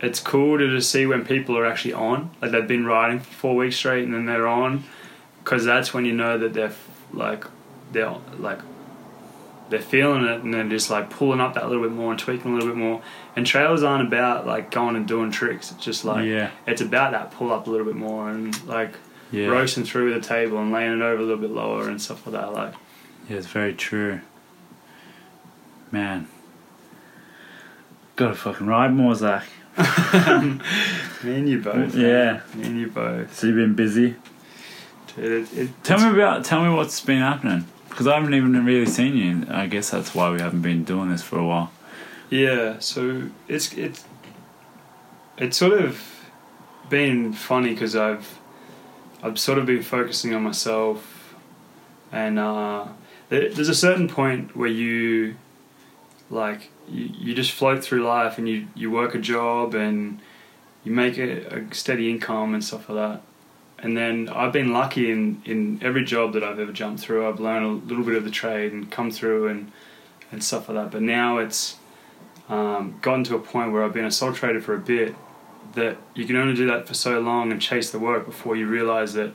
it's 0.00 0.18
cool 0.18 0.58
to 0.58 0.68
just 0.68 0.90
see 0.90 1.06
when 1.06 1.24
people 1.24 1.56
are 1.56 1.66
actually 1.66 1.92
on, 1.92 2.30
like 2.40 2.50
they've 2.50 2.66
been 2.66 2.86
riding 2.86 3.20
for 3.20 3.32
four 3.32 3.54
weeks 3.54 3.76
straight 3.76 4.04
and 4.04 4.14
then 4.14 4.26
they're 4.26 4.48
on, 4.48 4.84
because 5.44 5.64
that's 5.64 5.92
when 5.92 6.04
you 6.04 6.12
know 6.12 6.38
that 6.38 6.54
they're 6.54 6.72
like 7.12 7.44
they're 7.92 8.14
like 8.38 8.58
they're 9.72 9.80
feeling 9.80 10.24
it 10.24 10.42
and 10.42 10.52
then 10.52 10.68
just 10.70 10.90
like 10.90 11.10
pulling 11.10 11.40
up 11.40 11.54
that 11.54 11.66
little 11.68 11.82
bit 11.82 11.90
more 11.92 12.12
and 12.12 12.20
tweaking 12.20 12.52
a 12.52 12.54
little 12.54 12.68
bit 12.68 12.76
more. 12.76 13.02
And 13.34 13.46
trails 13.46 13.82
aren't 13.82 14.06
about 14.06 14.46
like 14.46 14.70
going 14.70 14.94
and 14.94 15.08
doing 15.08 15.32
tricks. 15.32 15.72
It's 15.72 15.82
just 15.82 16.04
like 16.04 16.26
yeah 16.26 16.50
it's 16.66 16.80
about 16.80 17.12
that 17.12 17.32
pull 17.32 17.50
up 17.50 17.66
a 17.66 17.70
little 17.70 17.86
bit 17.86 17.96
more 17.96 18.28
and 18.28 18.64
like 18.66 18.94
yeah 19.32 19.46
roasting 19.46 19.84
through 19.84 20.14
the 20.14 20.20
table 20.20 20.58
and 20.58 20.70
laying 20.70 20.92
it 20.92 21.02
over 21.02 21.20
a 21.20 21.24
little 21.24 21.40
bit 21.40 21.50
lower 21.50 21.88
and 21.88 22.00
stuff 22.00 22.26
like 22.26 22.34
that. 22.34 22.52
Like 22.52 22.74
yeah 23.28 23.38
it's 23.38 23.46
very 23.46 23.74
true. 23.74 24.20
Man, 25.90 26.28
gotta 28.16 28.34
fucking 28.34 28.66
ride 28.66 28.94
more, 28.94 29.14
Zac. 29.14 29.44
me 29.76 31.36
and 31.36 31.48
you 31.48 31.60
both. 31.60 31.94
Yeah. 31.94 32.06
man. 32.06 32.42
me 32.54 32.66
and 32.66 32.80
you 32.80 32.86
both. 32.88 33.38
So 33.38 33.46
you've 33.46 33.56
been 33.56 33.74
busy. 33.74 34.16
Dude, 35.14 35.48
it, 35.48 35.58
it, 35.58 35.84
Tell 35.84 35.98
me 35.98 36.18
about. 36.18 36.44
Tell 36.44 36.62
me 36.62 36.74
what's 36.74 37.00
been 37.00 37.20
happening. 37.20 37.66
Because 37.92 38.06
I 38.06 38.14
haven't 38.14 38.32
even 38.32 38.64
really 38.64 38.86
seen 38.86 39.16
you. 39.18 39.46
I 39.50 39.66
guess 39.66 39.90
that's 39.90 40.14
why 40.14 40.30
we 40.30 40.40
haven't 40.40 40.62
been 40.62 40.82
doing 40.82 41.10
this 41.10 41.22
for 41.22 41.38
a 41.38 41.46
while. 41.46 41.70
Yeah, 42.30 42.78
so 42.78 43.28
it's 43.48 43.74
it's 43.74 44.02
it's 45.36 45.58
sort 45.58 45.78
of 45.78 46.02
been 46.88 47.34
funny 47.34 47.74
because 47.74 47.94
I've 47.94 48.38
I've 49.22 49.38
sort 49.38 49.58
of 49.58 49.66
been 49.66 49.82
focusing 49.82 50.34
on 50.34 50.42
myself, 50.42 51.34
and 52.10 52.38
uh, 52.38 52.86
there, 53.28 53.50
there's 53.50 53.68
a 53.68 53.74
certain 53.74 54.08
point 54.08 54.56
where 54.56 54.70
you 54.70 55.36
like 56.30 56.70
you, 56.88 57.10
you 57.12 57.34
just 57.34 57.52
float 57.52 57.84
through 57.84 58.02
life 58.02 58.38
and 58.38 58.48
you 58.48 58.68
you 58.74 58.90
work 58.90 59.14
a 59.14 59.18
job 59.18 59.74
and 59.74 60.18
you 60.82 60.92
make 60.92 61.18
a, 61.18 61.58
a 61.58 61.74
steady 61.74 62.08
income 62.08 62.54
and 62.54 62.64
stuff 62.64 62.88
like 62.88 62.96
that. 62.96 63.22
And 63.82 63.96
then 63.96 64.28
I've 64.28 64.52
been 64.52 64.72
lucky 64.72 65.10
in, 65.10 65.42
in 65.44 65.80
every 65.82 66.04
job 66.04 66.34
that 66.34 66.44
I've 66.44 66.60
ever 66.60 66.72
jumped 66.72 67.00
through. 67.02 67.28
I've 67.28 67.40
learned 67.40 67.64
a 67.64 67.86
little 67.88 68.04
bit 68.04 68.14
of 68.14 68.24
the 68.24 68.30
trade 68.30 68.72
and 68.72 68.88
come 68.90 69.10
through 69.10 69.48
and, 69.48 69.72
and 70.30 70.42
stuff 70.42 70.68
like 70.68 70.76
that. 70.78 70.90
But 70.92 71.02
now 71.02 71.38
it's 71.38 71.76
um, 72.48 72.96
gotten 73.02 73.24
to 73.24 73.34
a 73.34 73.40
point 73.40 73.72
where 73.72 73.82
I've 73.82 73.92
been 73.92 74.04
a 74.04 74.10
sole 74.10 74.32
trader 74.32 74.60
for 74.60 74.74
a 74.74 74.78
bit 74.78 75.16
that 75.74 75.96
you 76.14 76.26
can 76.26 76.36
only 76.36 76.54
do 76.54 76.66
that 76.66 76.86
for 76.86 76.94
so 76.94 77.18
long 77.18 77.50
and 77.50 77.60
chase 77.60 77.90
the 77.90 77.98
work 77.98 78.24
before 78.26 78.54
you 78.54 78.66
realize 78.68 79.14
that 79.14 79.32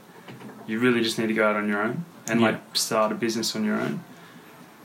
you 0.66 0.80
really 0.80 1.02
just 1.02 1.18
need 1.20 1.28
to 1.28 1.34
go 1.34 1.46
out 1.48 1.56
on 1.56 1.68
your 1.68 1.82
own 1.82 2.06
and 2.30 2.40
Yeah. 2.40 2.48
like 2.48 2.62
start 2.76 3.12
a 3.12 3.16
business 3.16 3.56
on 3.56 3.66
your 3.66 3.76
own. 3.80 4.02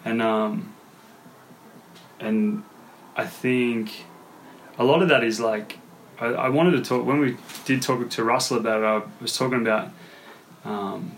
And 0.04 0.20
um, 0.22 0.72
and 2.18 2.62
I 3.16 3.26
think 3.26 4.06
a 4.78 4.84
lot 4.84 5.02
of 5.02 5.08
that 5.10 5.22
is 5.22 5.38
like 5.40 5.78
I, 6.22 6.26
I 6.32 6.48
wanted 6.50 6.72
to 6.72 6.82
talk 6.82 7.04
when 7.04 7.18
we 7.18 7.36
did 7.64 7.82
talk 7.82 8.08
to 8.08 8.24
Russell 8.24 8.58
about 8.58 8.82
it. 8.82 8.84
I 8.84 9.22
was 9.22 9.36
talking 9.36 9.60
about 9.60 9.90
um, 10.64 11.16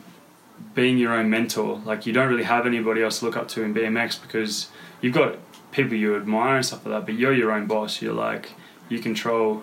being 0.74 0.96
your 0.96 1.12
own 1.12 1.28
mentor. 1.28 1.82
Like 1.84 2.06
you 2.06 2.12
don't 2.14 2.28
really 2.28 2.44
have 2.44 2.66
anybody 2.66 3.02
else 3.02 3.18
to 3.18 3.26
look 3.26 3.36
up 3.36 3.48
to 3.48 3.62
in 3.62 3.74
BMX 3.74 4.20
because 4.20 4.68
you've 5.02 5.14
got 5.14 5.36
people 5.72 5.94
you 5.94 6.16
admire 6.16 6.56
and 6.56 6.64
stuff 6.64 6.86
like 6.86 6.94
that, 6.94 7.06
but 7.06 7.16
you're 7.16 7.34
your 7.34 7.52
own 7.52 7.66
boss. 7.66 8.00
You're 8.00 8.14
like 8.14 8.52
you 8.88 8.98
control, 8.98 9.62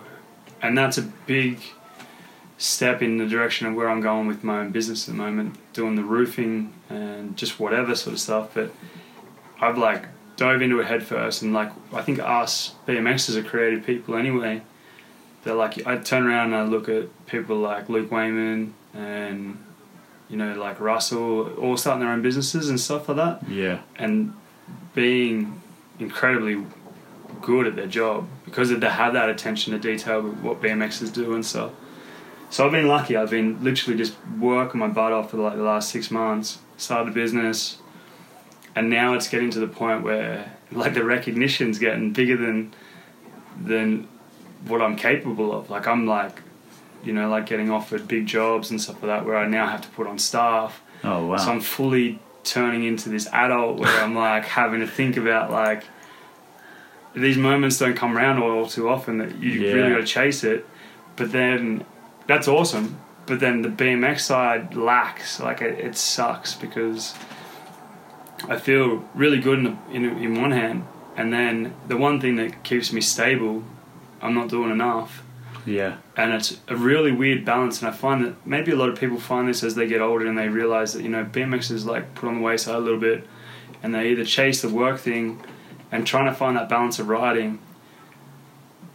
and 0.61 0.77
that's 0.77 0.99
a 0.99 1.03
big 1.25 1.59
step 2.59 3.01
in 3.01 3.17
the 3.17 3.25
direction 3.25 3.65
of 3.65 3.73
where 3.73 3.89
I'm 3.89 4.01
going 4.01 4.27
with 4.27 4.43
my 4.43 4.59
own 4.59 4.69
business 4.69 5.09
at 5.09 5.15
the 5.15 5.17
moment, 5.17 5.57
doing 5.73 5.95
the 5.95 6.03
roofing 6.03 6.71
and 6.87 7.35
just 7.35 7.59
whatever 7.59 7.95
sort 7.95 8.13
of 8.13 8.19
stuff. 8.19 8.53
But 8.53 8.71
I've 9.59 9.77
like 9.79 10.05
dove 10.35 10.61
into 10.61 10.79
it 10.79 10.85
head 10.85 11.01
first, 11.01 11.41
and 11.41 11.51
like 11.51 11.71
I 11.91 12.03
think 12.03 12.19
us 12.19 12.75
BMXers 12.87 13.35
are 13.37 13.43
creative 13.43 13.83
people 13.83 14.15
anyway. 14.15 14.61
They're 15.43 15.55
like 15.55 15.85
I 15.87 15.97
turn 15.97 16.25
around 16.27 16.53
and 16.53 16.55
I 16.55 16.63
look 16.63 16.87
at 16.89 17.25
people 17.25 17.57
like 17.57 17.89
Luke 17.89 18.11
Wayman 18.11 18.73
and 18.93 19.57
you 20.29 20.37
know 20.37 20.53
like 20.53 20.79
Russell, 20.79 21.53
all 21.55 21.77
starting 21.77 22.01
their 22.01 22.11
own 22.11 22.21
businesses 22.21 22.69
and 22.69 22.79
stuff 22.79 23.07
like 23.09 23.17
that 23.17 23.49
Yeah. 23.49 23.79
and 23.97 24.33
being 24.93 25.61
incredibly 25.99 26.63
good 27.41 27.65
at 27.67 27.75
their 27.75 27.87
job 27.87 28.27
because 28.45 28.69
they 28.69 28.89
have 28.89 29.13
that 29.13 29.29
attention 29.29 29.73
to 29.73 29.79
detail 29.79 30.21
with 30.21 30.37
what 30.39 30.61
BMXers 30.61 31.11
do 31.13 31.33
and 31.33 31.45
stuff. 31.45 31.71
So 32.49 32.65
I've 32.65 32.71
been 32.71 32.87
lucky. 32.87 33.15
I've 33.15 33.29
been 33.31 33.63
literally 33.63 33.97
just 33.97 34.13
working 34.39 34.79
my 34.79 34.89
butt 34.89 35.11
off 35.13 35.31
for 35.31 35.37
like 35.37 35.55
the 35.55 35.63
last 35.63 35.89
six 35.89 36.11
months. 36.11 36.59
Started 36.77 37.11
a 37.11 37.13
business, 37.13 37.77
and 38.75 38.89
now 38.89 39.13
it's 39.13 39.29
getting 39.29 39.49
to 39.51 39.59
the 39.59 39.67
point 39.67 40.03
where 40.03 40.51
like 40.71 40.93
the 40.93 41.03
recognition's 41.03 41.79
getting 41.79 42.11
bigger 42.11 42.35
than 42.37 42.73
than 43.59 44.07
what 44.67 44.81
I'm 44.81 44.95
capable 44.95 45.53
of. 45.53 45.69
Like 45.69 45.87
I'm 45.87 46.05
like, 46.07 46.41
you 47.03 47.13
know, 47.13 47.29
like 47.29 47.45
getting 47.47 47.69
offered 47.71 48.07
big 48.07 48.25
jobs 48.27 48.69
and 48.71 48.79
stuff 48.81 48.95
like 49.01 49.07
that 49.07 49.25
where 49.25 49.35
I 49.37 49.47
now 49.47 49.67
have 49.67 49.81
to 49.81 49.87
put 49.89 50.07
on 50.07 50.19
staff. 50.19 50.81
Oh 51.03 51.27
wow. 51.27 51.37
So 51.37 51.51
I'm 51.51 51.61
fully 51.61 52.19
turning 52.43 52.83
into 52.83 53.09
this 53.09 53.27
adult 53.27 53.79
where 53.79 54.01
I'm 54.03 54.15
like 54.15 54.45
having 54.45 54.79
to 54.81 54.87
think 54.87 55.17
about 55.17 55.51
like 55.51 55.83
these 57.13 57.37
moments 57.37 57.77
don't 57.77 57.95
come 57.95 58.17
around 58.17 58.41
all 58.41 58.65
too 58.67 58.87
often 58.89 59.17
that 59.17 59.35
you 59.37 59.51
Yeah. 59.51 59.73
really 59.73 59.89
got 59.91 59.97
to 59.97 60.05
chase 60.05 60.43
it. 60.43 60.65
But 61.15 61.31
then 61.31 61.85
that's 62.27 62.47
awesome. 62.47 62.97
But 63.25 63.39
then 63.39 63.61
the 63.61 63.69
BMX 63.69 64.21
side 64.21 64.75
lacks. 64.75 65.39
Like 65.39 65.61
it, 65.61 65.79
it 65.79 65.95
sucks 65.97 66.55
because 66.55 67.13
I 68.49 68.57
feel 68.57 69.07
really 69.13 69.39
good 69.39 69.59
in, 69.59 69.77
in 69.91 70.03
in 70.17 70.41
one 70.41 70.51
hand, 70.51 70.83
and 71.15 71.31
then 71.31 71.73
the 71.87 71.97
one 71.97 72.19
thing 72.19 72.37
that 72.37 72.63
keeps 72.63 72.91
me 72.91 72.99
stable, 73.01 73.63
I'm 74.21 74.33
not 74.33 74.49
doing 74.49 74.71
enough. 74.71 75.23
Yeah. 75.65 75.97
and 76.17 76.33
it's 76.33 76.57
a 76.67 76.75
really 76.75 77.11
weird 77.11 77.45
balance 77.45 77.81
and 77.83 77.87
i 77.87 77.91
find 77.91 78.25
that 78.25 78.47
maybe 78.47 78.71
a 78.71 78.75
lot 78.75 78.89
of 78.89 78.99
people 78.99 79.19
find 79.19 79.47
this 79.47 79.61
as 79.63 79.75
they 79.75 79.85
get 79.85 80.01
older 80.01 80.25
and 80.25 80.35
they 80.35 80.49
realize 80.49 80.93
that 80.93 81.03
you 81.03 81.09
know 81.09 81.23
bmx 81.23 81.69
is 81.69 81.85
like 81.85 82.15
put 82.15 82.27
on 82.29 82.37
the 82.37 82.41
wayside 82.41 82.73
a 82.73 82.79
little 82.79 82.99
bit 82.99 83.27
and 83.83 83.93
they 83.93 84.09
either 84.09 84.25
chase 84.25 84.63
the 84.63 84.69
work 84.69 84.99
thing 84.99 85.39
and 85.91 86.07
trying 86.07 86.25
to 86.25 86.33
find 86.33 86.55
that 86.57 86.69
balance 86.69 86.97
of 86.99 87.09
riding. 87.09 87.59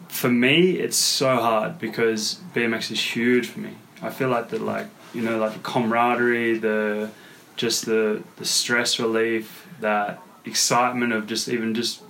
For 0.08 0.28
me 0.28 0.72
it's 0.80 0.96
so 0.96 1.36
hard 1.36 1.78
because 1.78 2.40
bmx 2.54 2.90
is 2.90 3.00
huge 3.00 3.46
for 3.48 3.60
me. 3.60 3.74
I 4.02 4.10
feel 4.10 4.28
like 4.28 4.48
the 4.48 4.58
like 4.58 4.86
you 5.14 5.22
know 5.22 5.38
like 5.38 5.52
the 5.52 5.58
camaraderie 5.60 6.58
the 6.58 7.10
just 7.56 7.86
the 7.86 8.22
the 8.36 8.44
stress 8.44 8.98
relief 8.98 9.66
that 9.80 10.20
excitement 10.44 11.12
of 11.12 11.26
just 11.26 11.48
even 11.48 11.74
just 11.74 12.02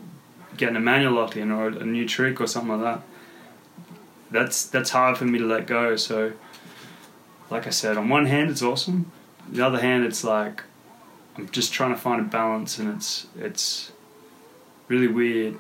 getting 0.57 0.77
a 0.77 0.81
manual 0.81 1.15
locked 1.15 1.37
in 1.37 1.51
or 1.51 1.69
a 1.69 1.85
new 1.85 2.07
trick 2.07 2.41
or 2.41 2.47
something 2.47 2.81
like 2.81 2.81
that 2.81 3.03
that's 4.31 4.67
that's 4.67 4.91
hard 4.91 5.17
for 5.17 5.25
me 5.25 5.39
to 5.39 5.47
let 5.47 5.67
go. 5.67 5.97
So, 5.97 6.33
like 7.51 7.67
I 7.67 7.71
said, 7.71 7.97
on 7.97 8.09
one 8.09 8.27
hand 8.27 8.51
it's 8.51 8.63
awesome, 8.63 9.11
the 9.49 9.65
other 9.65 9.81
hand 9.81 10.05
it's 10.05 10.25
like 10.25 10.65
I'm 11.37 11.49
just 11.51 11.73
trying 11.73 11.95
to 11.95 12.01
find 12.01 12.21
a 12.21 12.25
balance, 12.25 12.79
and 12.79 12.95
it's 12.95 13.27
it's 13.39 13.93
really 14.89 15.09
weird, 15.09 15.55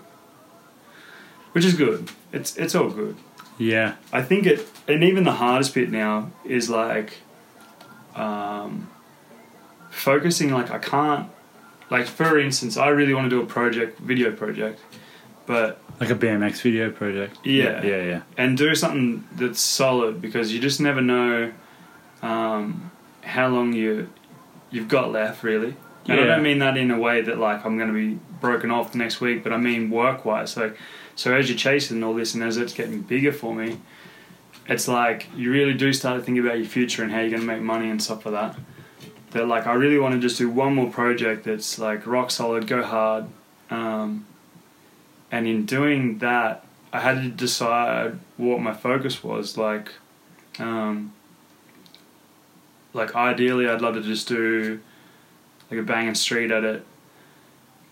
which 1.52 1.64
is 1.64 1.74
good. 1.74 2.11
It's 2.32 2.56
it's 2.56 2.74
all 2.74 2.90
good. 2.90 3.16
Yeah. 3.59 3.94
I 4.12 4.20
think 4.20 4.44
it, 4.44 4.68
and 4.87 5.02
even 5.02 5.24
the 5.24 5.32
hardest 5.32 5.74
bit 5.74 5.90
now 5.90 6.30
is 6.44 6.68
like 6.68 7.14
um, 8.14 8.88
focusing. 9.90 10.50
Like 10.50 10.70
I 10.70 10.78
can't, 10.78 11.30
like 11.90 12.07
for 12.07 12.38
instance, 12.38 12.77
I 12.77 12.88
really 12.88 13.14
want 13.14 13.31
to 13.31 13.37
do 13.37 13.42
a 13.42 13.46
project, 13.46 13.99
video 14.01 14.33
project, 14.33 14.81
but 15.46 15.81
Like 16.01 16.11
a 16.11 16.14
BMX 16.14 16.61
video 16.62 16.90
project. 16.90 17.38
Yeah. 17.44 17.83
Yeah. 17.85 18.03
Yeah. 18.03 18.22
and 18.37 18.57
do 18.59 18.75
something 18.75 19.25
that's 19.37 19.61
solid 19.61 20.20
because 20.20 20.53
you 20.53 20.59
just 20.61 20.81
never 20.81 21.01
know 21.01 21.53
um, 22.22 22.90
how 23.22 23.49
long 23.49 23.72
you 23.72 24.09
you've 24.70 24.88
got 24.88 25.12
left 25.12 25.42
really. 25.42 25.77
And 26.09 26.20
I 26.20 26.25
don't 26.25 26.42
mean 26.44 26.61
that 26.61 26.77
in 26.77 26.92
a 26.92 26.99
way 26.99 27.20
that 27.22 27.38
like 27.38 27.64
I'm 27.66 27.77
going 27.77 27.88
to 27.88 27.94
be 27.94 28.18
broken 28.40 28.70
off 28.70 28.94
next 28.94 29.20
week, 29.20 29.42
but 29.42 29.53
I 29.53 29.57
mean 29.57 29.90
work 29.90 30.25
wise. 30.25 30.57
Like, 30.57 30.79
so 31.16 31.35
as 31.35 31.49
you're 31.49 31.59
chasing 31.59 32.05
all 32.05 32.14
this 32.14 32.35
and 32.35 32.44
as 32.44 32.57
it's 32.59 32.72
getting 32.72 33.01
bigger 33.03 33.33
for 33.33 33.53
me, 33.53 33.81
it's 34.68 34.87
like 34.87 35.27
you 35.37 35.51
really 35.51 35.75
do 35.75 35.92
start 35.92 36.20
to 36.20 36.25
think 36.25 36.38
about 36.38 36.59
your 36.59 36.66
future 36.66 37.03
and 37.03 37.11
how 37.11 37.18
you're 37.20 37.31
going 37.31 37.40
to 37.40 37.46
make 37.46 37.61
money 37.61 37.90
and 37.90 38.01
stuff 38.01 38.25
like 38.25 38.35
that. 38.35 38.57
That 39.37 39.49
like 39.49 39.66
I 39.66 39.75
really 39.75 39.99
want 39.99 40.14
to 40.14 40.20
just 40.20 40.38
do 40.38 40.49
one 40.49 40.75
more 40.75 40.90
project 40.90 41.44
that's 41.44 41.79
like 41.79 42.07
rock 42.07 42.31
solid, 42.31 42.66
go 42.66 42.83
hard, 42.83 43.27
um, 43.68 44.25
and 45.31 45.46
in 45.46 45.66
doing 45.66 46.18
that, 46.18 46.64
I 46.90 47.01
had 47.01 47.22
to 47.22 47.29
decide 47.29 48.18
what 48.38 48.61
my 48.62 48.72
focus 48.72 49.22
was. 49.22 49.59
Like, 49.59 49.92
um, 50.59 51.12
like 52.94 53.14
ideally, 53.14 53.68
I'd 53.68 53.83
love 53.83 53.94
to 53.96 54.03
just 54.03 54.27
do 54.27 54.81
like 55.70 55.81
a 55.81 55.83
banging 55.83 56.14
street 56.14 56.51
at 56.51 56.64
it, 56.64 56.87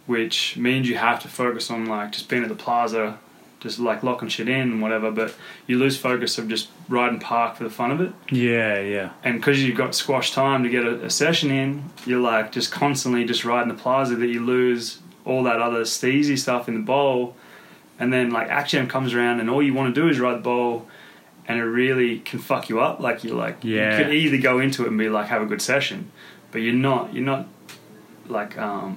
which 0.07 0.57
means 0.57 0.89
you 0.89 0.97
have 0.97 1.21
to 1.25 1.29
focus 1.29 1.71
on 1.71 1.85
like 1.85 2.13
just 2.13 2.31
being 2.31 2.43
at 2.43 2.49
the 2.49 2.55
plaza, 2.55 3.19
just 3.65 3.81
like 3.81 4.05
locking 4.05 4.29
shit 4.29 4.49
in 4.49 4.61
and 4.61 4.81
whatever. 4.81 5.11
But 5.11 5.35
you 5.67 5.79
lose 5.79 5.97
focus 5.99 6.39
of 6.39 6.47
just 6.49 6.69
riding 6.89 7.19
park 7.19 7.57
for 7.57 7.65
the 7.65 7.71
fun 7.71 7.91
of 7.91 8.01
it, 8.01 8.13
Yeah, 8.31 8.79
yeah. 8.81 9.11
and 9.25 9.41
because 9.41 9.61
you've 9.65 9.77
got 9.77 9.97
squash 9.97 10.31
time 10.31 10.63
to 10.63 10.69
get 10.69 10.85
a, 10.85 11.07
a 11.07 11.11
session 11.11 11.51
in, 11.51 11.83
you're 12.07 12.21
like 12.21 12.53
just 12.53 12.71
constantly 12.71 13.25
just 13.25 13.45
riding 13.45 13.69
the 13.75 13.83
plaza 13.83 14.15
that 14.15 14.29
you 14.29 14.45
lose 14.45 15.01
all 15.25 15.43
that 15.43 15.61
other 15.61 15.81
steezy 15.83 16.39
stuff 16.39 16.69
in 16.69 16.75
the 16.75 16.81
bowl, 16.81 17.35
and 17.99 18.13
then 18.13 18.31
like 18.31 18.49
action 18.49 18.87
comes 18.87 19.15
around 19.15 19.41
and 19.41 19.51
all 19.51 19.63
you 19.63 19.75
want 19.75 19.93
to 19.95 20.01
do 20.01 20.09
is 20.09 20.21
ride 20.21 20.37
the 20.37 20.43
bowl. 20.43 20.87
And 21.47 21.59
it 21.59 21.65
really 21.65 22.21
can 22.21 22.39
fuck 22.39 22.71
you 22.71 22.81
up. 22.81 23.01
Like 23.01 23.23
you're 23.23 23.37
like, 23.37 23.59
Yeah. 23.63 23.99
you 23.99 24.05
could 24.05 24.15
either 24.15 24.39
go 24.39 24.61
into 24.61 24.85
it 24.85 24.89
and 24.89 24.97
be 24.97 25.11
like, 25.11 25.27
have 25.27 25.43
a 25.43 25.47
good 25.47 25.61
session, 25.61 26.11
but 26.53 26.63
you're 26.63 26.73
not. 26.73 27.13
You're 27.13 27.23
not 27.25 27.49
like 28.29 28.57
um 28.57 28.97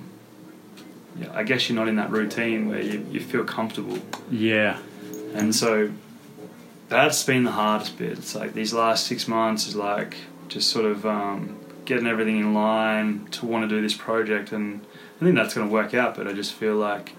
yeah, 1.20 1.32
I 1.34 1.44
guess 1.44 1.70
you're 1.70 1.76
not 1.76 1.88
in 1.88 1.96
that 1.96 2.12
routine 2.12 2.68
where 2.68 2.82
you, 2.82 3.06
you 3.12 3.20
feel 3.20 3.44
comfortable. 3.44 4.00
Yeah. 4.30 4.80
And 5.34 5.54
so 5.54 5.92
that's 6.90 7.24
been 7.24 7.44
the 7.44 7.52
hardest 7.52 7.98
bit. 7.98 8.14
It's 8.14 8.36
like 8.36 8.54
these 8.54 8.74
last 8.74 9.08
six 9.08 9.28
months 9.28 9.68
is 9.68 9.76
like 9.76 10.16
just 10.48 10.70
sort 10.70 10.86
of 10.86 11.06
um, 11.06 11.58
getting 11.86 12.08
everything 12.08 12.38
in 12.38 12.54
line 12.54 13.26
to 13.32 13.46
want 13.46 13.68
to 13.68 13.76
do 13.76 13.82
this 13.82 13.96
project, 13.96 14.52
and 14.52 14.86
I 15.20 15.26
think 15.26 15.36
that's 15.36 15.54
going 15.54 15.68
to 15.68 15.74
work 15.74 15.94
out. 15.94 16.16
But 16.16 16.28
I 16.28 16.34
just 16.34 16.54
feel 16.54 16.76
like 16.76 17.14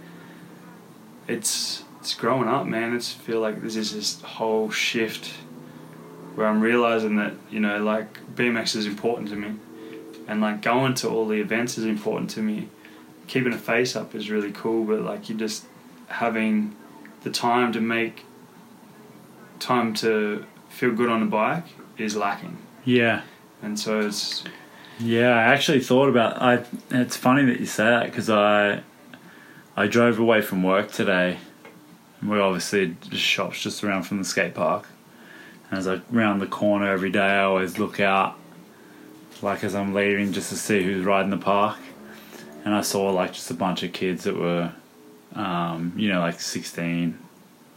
it's 1.27 1.85
it's 2.01 2.15
growing 2.15 2.49
up, 2.49 2.67
man. 2.67 2.95
It's 2.95 3.13
feel 3.13 3.41
like 3.41 3.63
this 3.63 3.77
is 3.77 3.95
this 3.95 4.21
whole 4.23 4.71
shift 4.71 5.35
where 6.35 6.47
I'm 6.47 6.61
realizing 6.61 7.17
that 7.17 7.35
you 7.51 7.61
know 7.61 7.83
like 7.83 8.35
BMX 8.35 8.77
is 8.77 8.87
important 8.87 9.29
to 9.31 9.37
me, 9.37 9.55
and 10.27 10.41
like 10.41 10.63
going 10.63 10.95
to 10.95 11.09
all 11.09 11.27
the 11.27 11.41
events 11.41 11.77
is 11.77 11.85
important 11.85 12.31
to 12.31 12.43
me. 12.43 12.69
Keeping 13.29 13.53
a 13.53 13.59
face 13.59 13.95
up 13.95 14.15
is 14.15 14.31
really 14.31 14.51
cool, 14.51 14.85
but 14.85 15.01
like 15.03 15.29
you 15.29 15.37
just 15.37 15.65
having 16.09 16.75
the 17.23 17.31
time 17.31 17.73
to 17.75 17.81
make 17.81 18.25
time 19.61 19.93
to 19.95 20.45
feel 20.69 20.93
good 20.93 21.09
on 21.09 21.21
the 21.21 21.27
bike 21.27 21.65
is 21.97 22.17
lacking, 22.17 22.57
Yeah. 22.85 23.23
and 23.63 23.79
so 23.79 24.01
it's 24.01 24.45
Yeah, 25.01 25.31
I 25.31 25.43
actually 25.53 25.81
thought 25.81 26.09
about. 26.09 26.41
I. 26.41 26.65
It's 26.91 27.17
funny 27.17 27.45
that 27.47 27.61
you 27.61 27.67
say 27.67 27.85
that 27.85 28.07
because 28.07 28.29
I, 28.31 28.83
I 29.77 29.87
drove 29.87 30.19
away 30.19 30.41
from 30.43 30.63
work 30.63 30.91
today. 30.91 31.39
We're 32.23 32.41
obviously 32.43 32.97
just 33.11 33.23
shops 33.23 33.61
just 33.63 33.85
around 33.85 34.03
from 34.05 34.19
the 34.19 34.25
skate 34.25 34.55
park, 34.55 34.87
and 35.71 35.79
as 35.79 35.87
I 35.87 36.01
round 36.11 36.41
the 36.41 36.47
corner 36.49 36.91
every 36.91 37.11
day, 37.11 37.21
I 37.21 37.43
always 37.45 37.79
look 37.79 38.01
out, 38.01 38.37
like 39.43 39.63
as 39.65 39.75
I'm 39.75 39.93
leaving, 39.95 40.33
just 40.33 40.49
to 40.51 40.57
see 40.57 40.83
who's 40.83 41.05
riding 41.05 41.31
the 41.31 41.37
park, 41.37 41.79
and 42.69 42.77
I 42.77 42.83
saw 42.83 43.11
like 43.13 43.33
just 43.33 43.51
a 43.51 43.55
bunch 43.55 43.83
of 43.83 43.95
kids 43.95 44.25
that 44.25 44.37
were, 44.37 44.71
um, 45.35 45.95
you 45.97 46.13
know, 46.13 46.21
like 46.21 46.39
sixteen, 46.39 47.19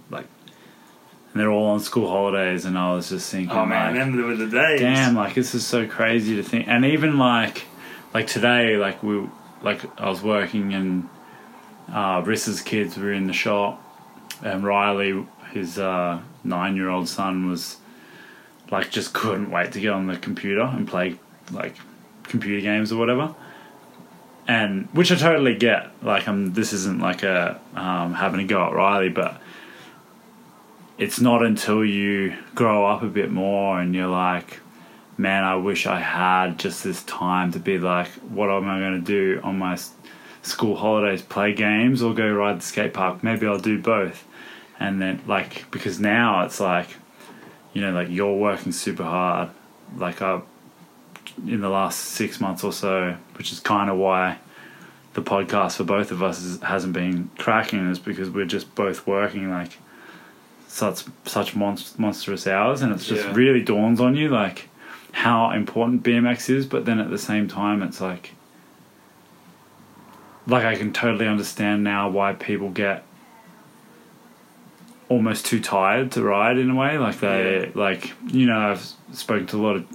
like, 0.09 0.25
and 1.31 1.39
they're 1.39 1.49
all 1.49 1.67
on 1.67 1.79
school 1.79 2.09
holidays, 2.09 2.65
and 2.65 2.77
I 2.77 2.93
was 2.93 3.07
just 3.07 3.31
thinking, 3.31 3.55
oh 3.55 3.65
man, 3.65 4.17
like, 4.17 4.25
were 4.25 4.35
the 4.35 4.47
days. 4.47 4.81
damn 4.81 5.15
like 5.15 5.33
this 5.33 5.55
is 5.55 5.65
so 5.65 5.87
crazy 5.87 6.35
to 6.35 6.43
think 6.43 6.67
and 6.67 6.83
even 6.83 7.17
like 7.17 7.63
like 8.13 8.27
today 8.27 8.75
like 8.75 9.01
we 9.01 9.25
like 9.61 9.79
i 9.97 10.09
was 10.09 10.21
working 10.21 10.73
and 10.73 11.07
uh 11.87 12.21
Rissa's 12.21 12.59
kids 12.59 12.97
were 12.97 13.13
in 13.13 13.27
the 13.27 13.33
shop 13.33 13.81
and 14.43 14.65
riley 14.65 15.25
his 15.53 15.79
uh 15.79 16.19
nine 16.43 16.75
year 16.75 16.89
old 16.89 17.07
son 17.07 17.49
was 17.49 17.77
like 18.69 18.91
just 18.91 19.13
couldn't 19.13 19.51
wait 19.51 19.71
to 19.71 19.79
get 19.79 19.93
on 19.93 20.07
the 20.07 20.17
computer 20.17 20.63
and 20.63 20.85
play 20.85 21.15
like 21.51 21.75
computer 22.23 22.59
games 22.61 22.91
or 22.91 22.97
whatever 22.97 23.33
and 24.51 24.87
which 24.93 25.11
i 25.11 25.15
totally 25.15 25.55
get 25.55 25.89
like 26.03 26.27
i'm 26.27 26.53
this 26.53 26.73
isn't 26.73 26.99
like 26.99 27.23
a 27.23 27.59
um 27.75 28.13
having 28.13 28.41
a 28.41 28.47
go 28.53 28.59
at 28.65 28.73
riley 28.73 29.09
but 29.09 29.41
it's 31.01 31.19
not 31.19 31.43
until 31.43 31.83
you 31.83 32.37
grow 32.53 32.85
up 32.85 33.01
a 33.01 33.07
bit 33.07 33.31
more 33.31 33.81
and 33.81 33.95
you're 33.95 34.05
like, 34.05 34.59
man, 35.17 35.43
I 35.43 35.55
wish 35.55 35.87
I 35.87 35.99
had 35.99 36.59
just 36.59 36.83
this 36.83 37.01
time 37.05 37.51
to 37.53 37.59
be 37.59 37.79
like, 37.79 38.07
what 38.29 38.51
am 38.51 38.69
I 38.69 38.79
going 38.79 39.03
to 39.03 39.05
do 39.05 39.41
on 39.43 39.57
my 39.57 39.79
school 40.43 40.75
holidays? 40.75 41.23
Play 41.23 41.55
games 41.55 42.03
or 42.03 42.13
go 42.13 42.31
ride 42.31 42.59
the 42.59 42.63
skate 42.63 42.93
park? 42.93 43.23
Maybe 43.23 43.47
I'll 43.47 43.57
do 43.57 43.81
both. 43.81 44.27
And 44.79 45.01
then, 45.01 45.23
like, 45.25 45.71
because 45.71 45.99
now 45.99 46.45
it's 46.45 46.59
like, 46.59 46.89
you 47.73 47.81
know, 47.81 47.91
like 47.91 48.09
you're 48.11 48.37
working 48.37 48.71
super 48.71 49.03
hard. 49.03 49.49
Like, 49.97 50.21
I, 50.21 50.41
in 51.47 51.61
the 51.61 51.69
last 51.69 51.99
six 51.99 52.39
months 52.39 52.63
or 52.63 52.73
so, 52.73 53.15
which 53.37 53.51
is 53.51 53.59
kind 53.59 53.89
of 53.89 53.97
why 53.97 54.37
the 55.13 55.21
podcast 55.21 55.75
for 55.77 55.83
both 55.83 56.11
of 56.11 56.23
us 56.23 56.41
is, 56.41 56.61
hasn't 56.61 56.93
been 56.93 57.29
cracking, 57.37 57.89
is 57.89 57.99
because 57.99 58.29
we're 58.29 58.45
just 58.45 58.73
both 58.75 59.05
working 59.07 59.49
like 59.49 59.77
such 60.67 61.03
such 61.25 61.53
monst- 61.53 61.99
monstrous 61.99 62.47
hours, 62.47 62.81
and 62.81 62.91
it's 62.93 63.05
just 63.05 63.25
Yeah. 63.25 63.33
really 63.33 63.61
dawns 63.61 63.99
on 63.99 64.15
you 64.15 64.29
like 64.29 64.69
how 65.11 65.51
important 65.51 66.03
BMX 66.03 66.49
is. 66.49 66.65
But 66.65 66.85
then 66.85 66.99
at 66.99 67.09
the 67.09 67.17
same 67.17 67.47
time, 67.47 67.83
it's 67.83 67.99
like 67.99 68.31
like 70.47 70.63
I 70.65 70.75
can 70.75 70.93
totally 70.93 71.27
understand 71.27 71.83
now 71.83 72.09
why 72.09 72.33
people 72.33 72.69
get 72.69 73.03
almost 75.09 75.45
too 75.45 75.59
tired 75.59 76.11
to 76.13 76.23
ride 76.23 76.57
in 76.57 76.69
a 76.69 76.75
way. 76.75 76.97
Like 76.97 77.19
they 77.19 77.71
like 77.75 78.13
you 78.27 78.45
know 78.45 78.57
I've 78.71 78.93
spoken 79.13 79.47
to 79.47 79.57
a 79.57 79.61
lot 79.61 79.75
of 79.75 79.85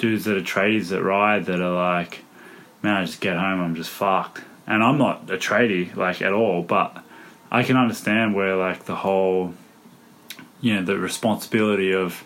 dudes 0.00 0.24
that 0.24 0.36
are 0.36 0.40
tradies 0.40 0.88
that 0.88 1.02
ride 1.02 1.44
that 1.44 1.60
are 1.60 1.74
like, 1.74 2.24
man, 2.82 2.96
I 2.96 3.04
just 3.04 3.20
get 3.20 3.36
home, 3.36 3.60
I'm 3.60 3.74
just 3.74 3.90
fucked. 3.90 4.40
And 4.66 4.82
I'm 4.82 4.98
not 4.98 5.30
a 5.30 5.36
tradie 5.36 5.94
like 5.94 6.22
at 6.22 6.32
all, 6.32 6.62
but 6.62 7.04
I 7.50 7.62
can 7.62 7.76
understand 7.76 8.34
where 8.34 8.56
like 8.56 8.84
the 8.84 8.96
whole, 8.96 9.54
you 10.60 10.74
know, 10.74 10.82
the 10.82 10.96
responsibility 10.96 11.92
of 11.92 12.24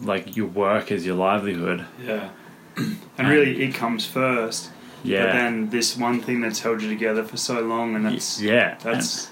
like 0.00 0.36
your 0.36 0.46
work 0.46 0.90
is 0.90 1.04
your 1.04 1.16
livelihood. 1.16 1.84
Yeah. 2.02 2.30
And 3.18 3.28
really, 3.28 3.62
it 3.62 3.74
comes 3.74 4.04
first. 4.04 4.70
Yeah. 5.02 5.24
But 5.24 5.32
then 5.32 5.70
this 5.70 5.96
one 5.96 6.20
thing 6.20 6.42
that's 6.42 6.60
held 6.60 6.82
you 6.82 6.90
together 6.90 7.24
for 7.24 7.38
so 7.38 7.60
long, 7.60 7.94
and 7.94 8.04
that's 8.04 8.42
yeah. 8.42 8.76
that's 8.82 9.30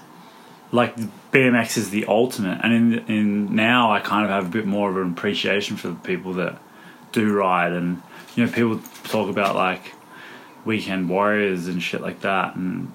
like 0.71 0.95
BMX 1.31 1.77
is 1.77 1.91
the 1.91 2.05
ultimate, 2.07 2.61
and 2.63 2.73
in 2.73 3.05
in 3.07 3.55
now 3.55 3.91
I 3.91 3.99
kind 3.99 4.25
of 4.25 4.31
have 4.31 4.47
a 4.47 4.49
bit 4.49 4.65
more 4.65 4.89
of 4.89 4.97
an 4.97 5.11
appreciation 5.11 5.77
for 5.77 5.89
the 5.89 5.95
people 5.95 6.33
that 6.33 6.57
do 7.15 7.33
ride, 7.33 7.71
and 7.71 8.01
you 8.35 8.45
know 8.45 8.51
people 8.51 8.79
talk 9.05 9.29
about 9.29 9.55
like 9.55 9.93
weekend 10.65 11.09
warriors 11.09 11.67
and 11.67 11.81
shit 11.81 12.01
like 12.01 12.21
that, 12.21 12.55
and 12.55 12.91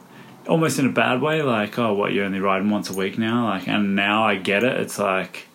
almost 0.47 0.79
in 0.79 0.87
a 0.87 0.93
bad 0.93 1.21
way, 1.21 1.43
like 1.43 1.79
oh 1.79 1.95
what 1.95 2.13
you're 2.13 2.25
only 2.25 2.41
riding 2.41 2.71
once 2.71 2.89
a 2.91 2.93
week 2.93 3.19
now, 3.19 3.47
like 3.47 3.67
and 3.67 3.97
now 3.97 4.25
I 4.25 4.37
get 4.37 4.63
it. 4.63 4.79
It's 4.79 4.99
like 4.99 5.47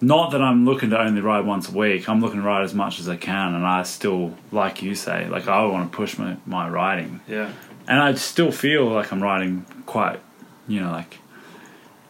not 0.00 0.30
that 0.32 0.40
I'm 0.40 0.64
looking 0.64 0.90
to 0.90 1.00
only 1.00 1.20
ride 1.20 1.44
once 1.44 1.68
a 1.68 1.72
week. 1.72 2.08
I'm 2.08 2.20
looking 2.20 2.40
to 2.40 2.46
ride 2.46 2.62
as 2.62 2.74
much 2.74 3.00
as 3.00 3.08
I 3.08 3.16
can, 3.16 3.54
and 3.54 3.66
I 3.66 3.82
still 3.82 4.36
like 4.52 4.82
you 4.82 4.94
say, 4.94 5.26
like 5.28 5.48
I 5.48 5.64
want 5.64 5.90
to 5.90 5.96
push 5.96 6.18
my 6.18 6.36
my 6.46 6.68
riding 6.68 7.20
yeah, 7.26 7.52
and 7.88 7.98
I 7.98 8.14
still 8.14 8.52
feel 8.52 8.86
like 8.86 9.12
I'm 9.12 9.22
riding 9.22 9.66
quite, 9.86 10.20
you 10.68 10.80
know, 10.80 10.90
like 10.90 11.18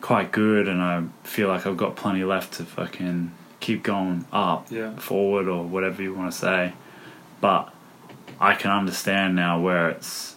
quite 0.00 0.32
good, 0.32 0.68
and 0.68 0.80
I 0.80 1.04
feel 1.24 1.48
like 1.48 1.66
I've 1.66 1.76
got 1.76 1.96
plenty 1.96 2.24
left 2.24 2.54
to 2.54 2.64
fucking 2.64 3.32
keep 3.60 3.82
going 3.82 4.24
up, 4.32 4.66
Yeah. 4.70 4.94
forward, 4.96 5.48
or 5.48 5.64
whatever 5.64 6.02
you 6.02 6.14
want 6.14 6.32
to 6.32 6.36
say. 6.38 6.72
But 7.40 7.72
I 8.40 8.54
can 8.54 8.70
understand 8.70 9.36
now 9.36 9.60
where 9.60 9.88
it's 9.90 10.34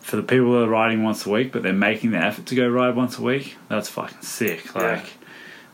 for 0.00 0.16
the 0.16 0.22
people 0.22 0.52
that 0.52 0.64
are 0.64 0.68
riding 0.68 1.02
once 1.02 1.26
a 1.26 1.30
week, 1.30 1.52
but 1.52 1.62
they're 1.62 1.72
making 1.72 2.10
the 2.10 2.18
effort 2.18 2.46
to 2.46 2.54
go 2.54 2.68
ride 2.68 2.96
once 2.96 3.18
a 3.18 3.22
week. 3.22 3.56
That's 3.68 3.88
fucking 3.88 4.22
sick. 4.22 4.64
Yeah. 4.74 4.82
Like 4.82 5.12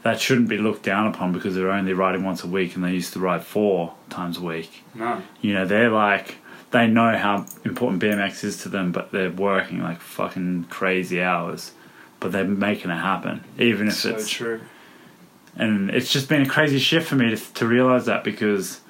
that 0.02 0.20
shouldn't 0.20 0.48
be 0.48 0.58
looked 0.58 0.82
down 0.82 1.06
upon 1.06 1.32
because 1.32 1.54
they're 1.54 1.70
only 1.70 1.92
riding 1.92 2.22
once 2.24 2.44
a 2.44 2.46
week, 2.46 2.74
and 2.74 2.84
they 2.84 2.92
used 2.92 3.12
to 3.14 3.18
ride 3.20 3.42
four 3.42 3.94
times 4.10 4.38
a 4.38 4.42
week 4.42 4.82
no, 4.94 5.20
you 5.42 5.52
know 5.52 5.66
they're 5.66 5.90
like 5.90 6.36
they 6.70 6.86
know 6.86 7.16
how 7.16 7.44
important 7.64 8.02
BMX 8.02 8.44
is 8.44 8.62
to 8.62 8.68
them, 8.68 8.92
but 8.92 9.10
they're 9.10 9.30
working 9.30 9.82
like 9.82 10.00
fucking 10.00 10.64
crazy 10.70 11.20
hours, 11.22 11.72
but 12.20 12.30
they're 12.32 12.44
making 12.44 12.90
it 12.90 12.96
happen, 12.98 13.42
even 13.58 13.88
if 13.88 13.94
so 13.94 14.10
it's 14.10 14.28
true. 14.28 14.60
And 15.58 15.90
it's 15.90 16.10
just 16.12 16.28
been 16.28 16.42
a 16.42 16.48
crazy 16.48 16.78
shift 16.78 17.08
for 17.08 17.16
me 17.16 17.30
to 17.34 17.36
to 17.54 17.66
realize 17.66 18.06
that 18.06 18.24
because 18.24 18.80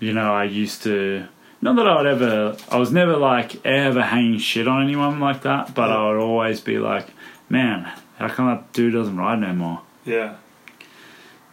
you 0.00 0.12
know, 0.12 0.32
I 0.34 0.44
used 0.44 0.82
to. 0.84 1.26
Not 1.60 1.76
that 1.76 1.86
I 1.88 1.96
would 1.96 2.06
ever. 2.06 2.56
I 2.68 2.76
was 2.76 2.92
never 2.92 3.16
like 3.16 3.64
ever 3.64 4.02
hanging 4.02 4.38
shit 4.38 4.68
on 4.68 4.82
anyone 4.82 5.18
like 5.20 5.42
that, 5.42 5.74
but 5.74 5.88
Yeah. 5.88 5.96
I 5.96 6.08
would 6.08 6.20
always 6.20 6.60
be 6.60 6.78
like, 6.78 7.06
man, 7.48 7.90
how 8.18 8.28
come 8.28 8.46
that 8.48 8.72
dude 8.74 8.92
doesn't 8.92 9.16
ride 9.16 9.40
no 9.40 9.54
more? 9.54 9.80
Yeah. 10.04 10.36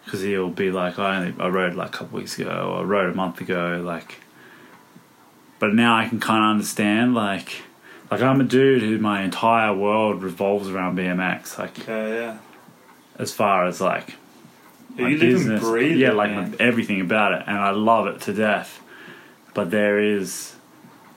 Because 0.04 0.22
he'll 0.22 0.50
be 0.50 0.70
like, 0.72 1.00
I 1.00 1.18
only 1.18 1.34
I 1.42 1.48
rode 1.48 1.76
like 1.76 1.90
a 1.90 1.98
couple 2.00 2.18
weeks 2.20 2.38
ago, 2.38 2.74
or 2.74 2.80
I 2.82 2.84
rode 2.84 3.14
a 3.14 3.16
month 3.16 3.40
ago, 3.40 3.82
like. 3.86 4.18
But 5.60 5.74
now 5.76 5.96
I 5.96 6.08
can 6.10 6.20
kind 6.20 6.44
of 6.44 6.50
understand, 6.50 7.14
like, 7.14 7.62
like 8.10 8.22
I'm 8.22 8.42
a 8.42 8.44
dude 8.44 8.82
who 8.82 8.98
my 8.98 9.22
entire 9.22 9.74
world 9.74 10.24
revolves 10.24 10.68
around 10.70 10.98
BMX, 10.98 11.58
like 11.58 11.88
Yeah. 11.88 12.08
Yeah. 12.08 12.38
as 13.18 13.32
far 13.32 13.66
as 13.68 13.80
like 13.80 14.16
Yeah, 15.02 15.08
my 15.08 15.10
you 15.12 15.18
live 15.18 15.28
and 15.30 15.38
business- 15.38 15.64
breathe. 15.64 15.98
yeah, 15.98 16.12
like 16.12 16.60
everything 16.60 17.02
about 17.02 17.34
it, 17.34 17.44
and 17.48 17.58
I 17.58 17.72
love 17.72 18.08
it 18.08 18.22
to 18.22 18.34
death. 18.34 18.80
But 19.54 19.70
there 19.72 20.00
is, 20.00 20.56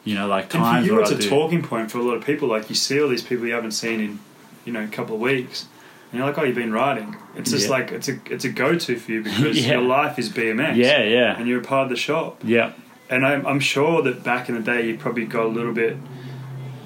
you 0.04 0.14
know, 0.16 0.26
like 0.26 0.44
And 0.44 0.52
for 0.52 0.58
times 0.58 0.86
you, 0.86 0.92
where 0.94 1.02
it's 1.02 1.12
I 1.12 1.14
a 1.14 1.18
do, 1.18 1.28
talking 1.28 1.62
point 1.62 1.90
for 1.90 1.98
a 1.98 2.02
lot 2.02 2.16
of 2.16 2.24
people. 2.24 2.48
Like 2.48 2.68
you 2.68 2.74
see 2.74 3.00
all 3.00 3.08
these 3.08 3.22
people 3.22 3.46
you 3.46 3.54
haven't 3.54 3.72
seen 3.72 4.00
in, 4.00 4.18
you 4.64 4.72
know, 4.72 4.82
a 4.82 4.88
couple 4.88 5.14
of 5.14 5.20
weeks, 5.20 5.66
and 6.10 6.18
you're 6.18 6.26
like, 6.26 6.36
"Oh, 6.38 6.42
you've 6.44 6.56
been 6.56 6.72
riding." 6.72 7.14
It's 7.36 7.50
just 7.50 7.66
Yeah. 7.66 7.70
like 7.76 7.92
it's 7.92 8.08
a 8.08 8.18
it's 8.30 8.44
a 8.44 8.48
go 8.50 8.76
to 8.76 8.96
for 8.96 9.12
you 9.12 9.22
because 9.28 9.64
Yeah. 9.64 9.74
your 9.74 9.82
life 9.82 10.18
is 10.18 10.28
BMX. 10.30 10.76
yeah, 10.76 11.02
yeah, 11.04 11.36
And 11.38 11.46
you're 11.48 11.60
a 11.60 11.64
part 11.64 11.84
of 11.84 11.90
the 11.90 11.96
shop. 11.96 12.40
yeah, 12.44 12.72
And 13.10 13.24
I'm, 13.26 13.46
I'm 13.46 13.60
sure 13.60 14.02
that 14.02 14.22
back 14.24 14.48
in 14.48 14.54
the 14.56 14.60
day, 14.62 14.86
you 14.88 14.96
probably 14.96 15.26
got 15.26 15.44
a 15.46 15.48
little 15.48 15.72
bit, 15.74 15.96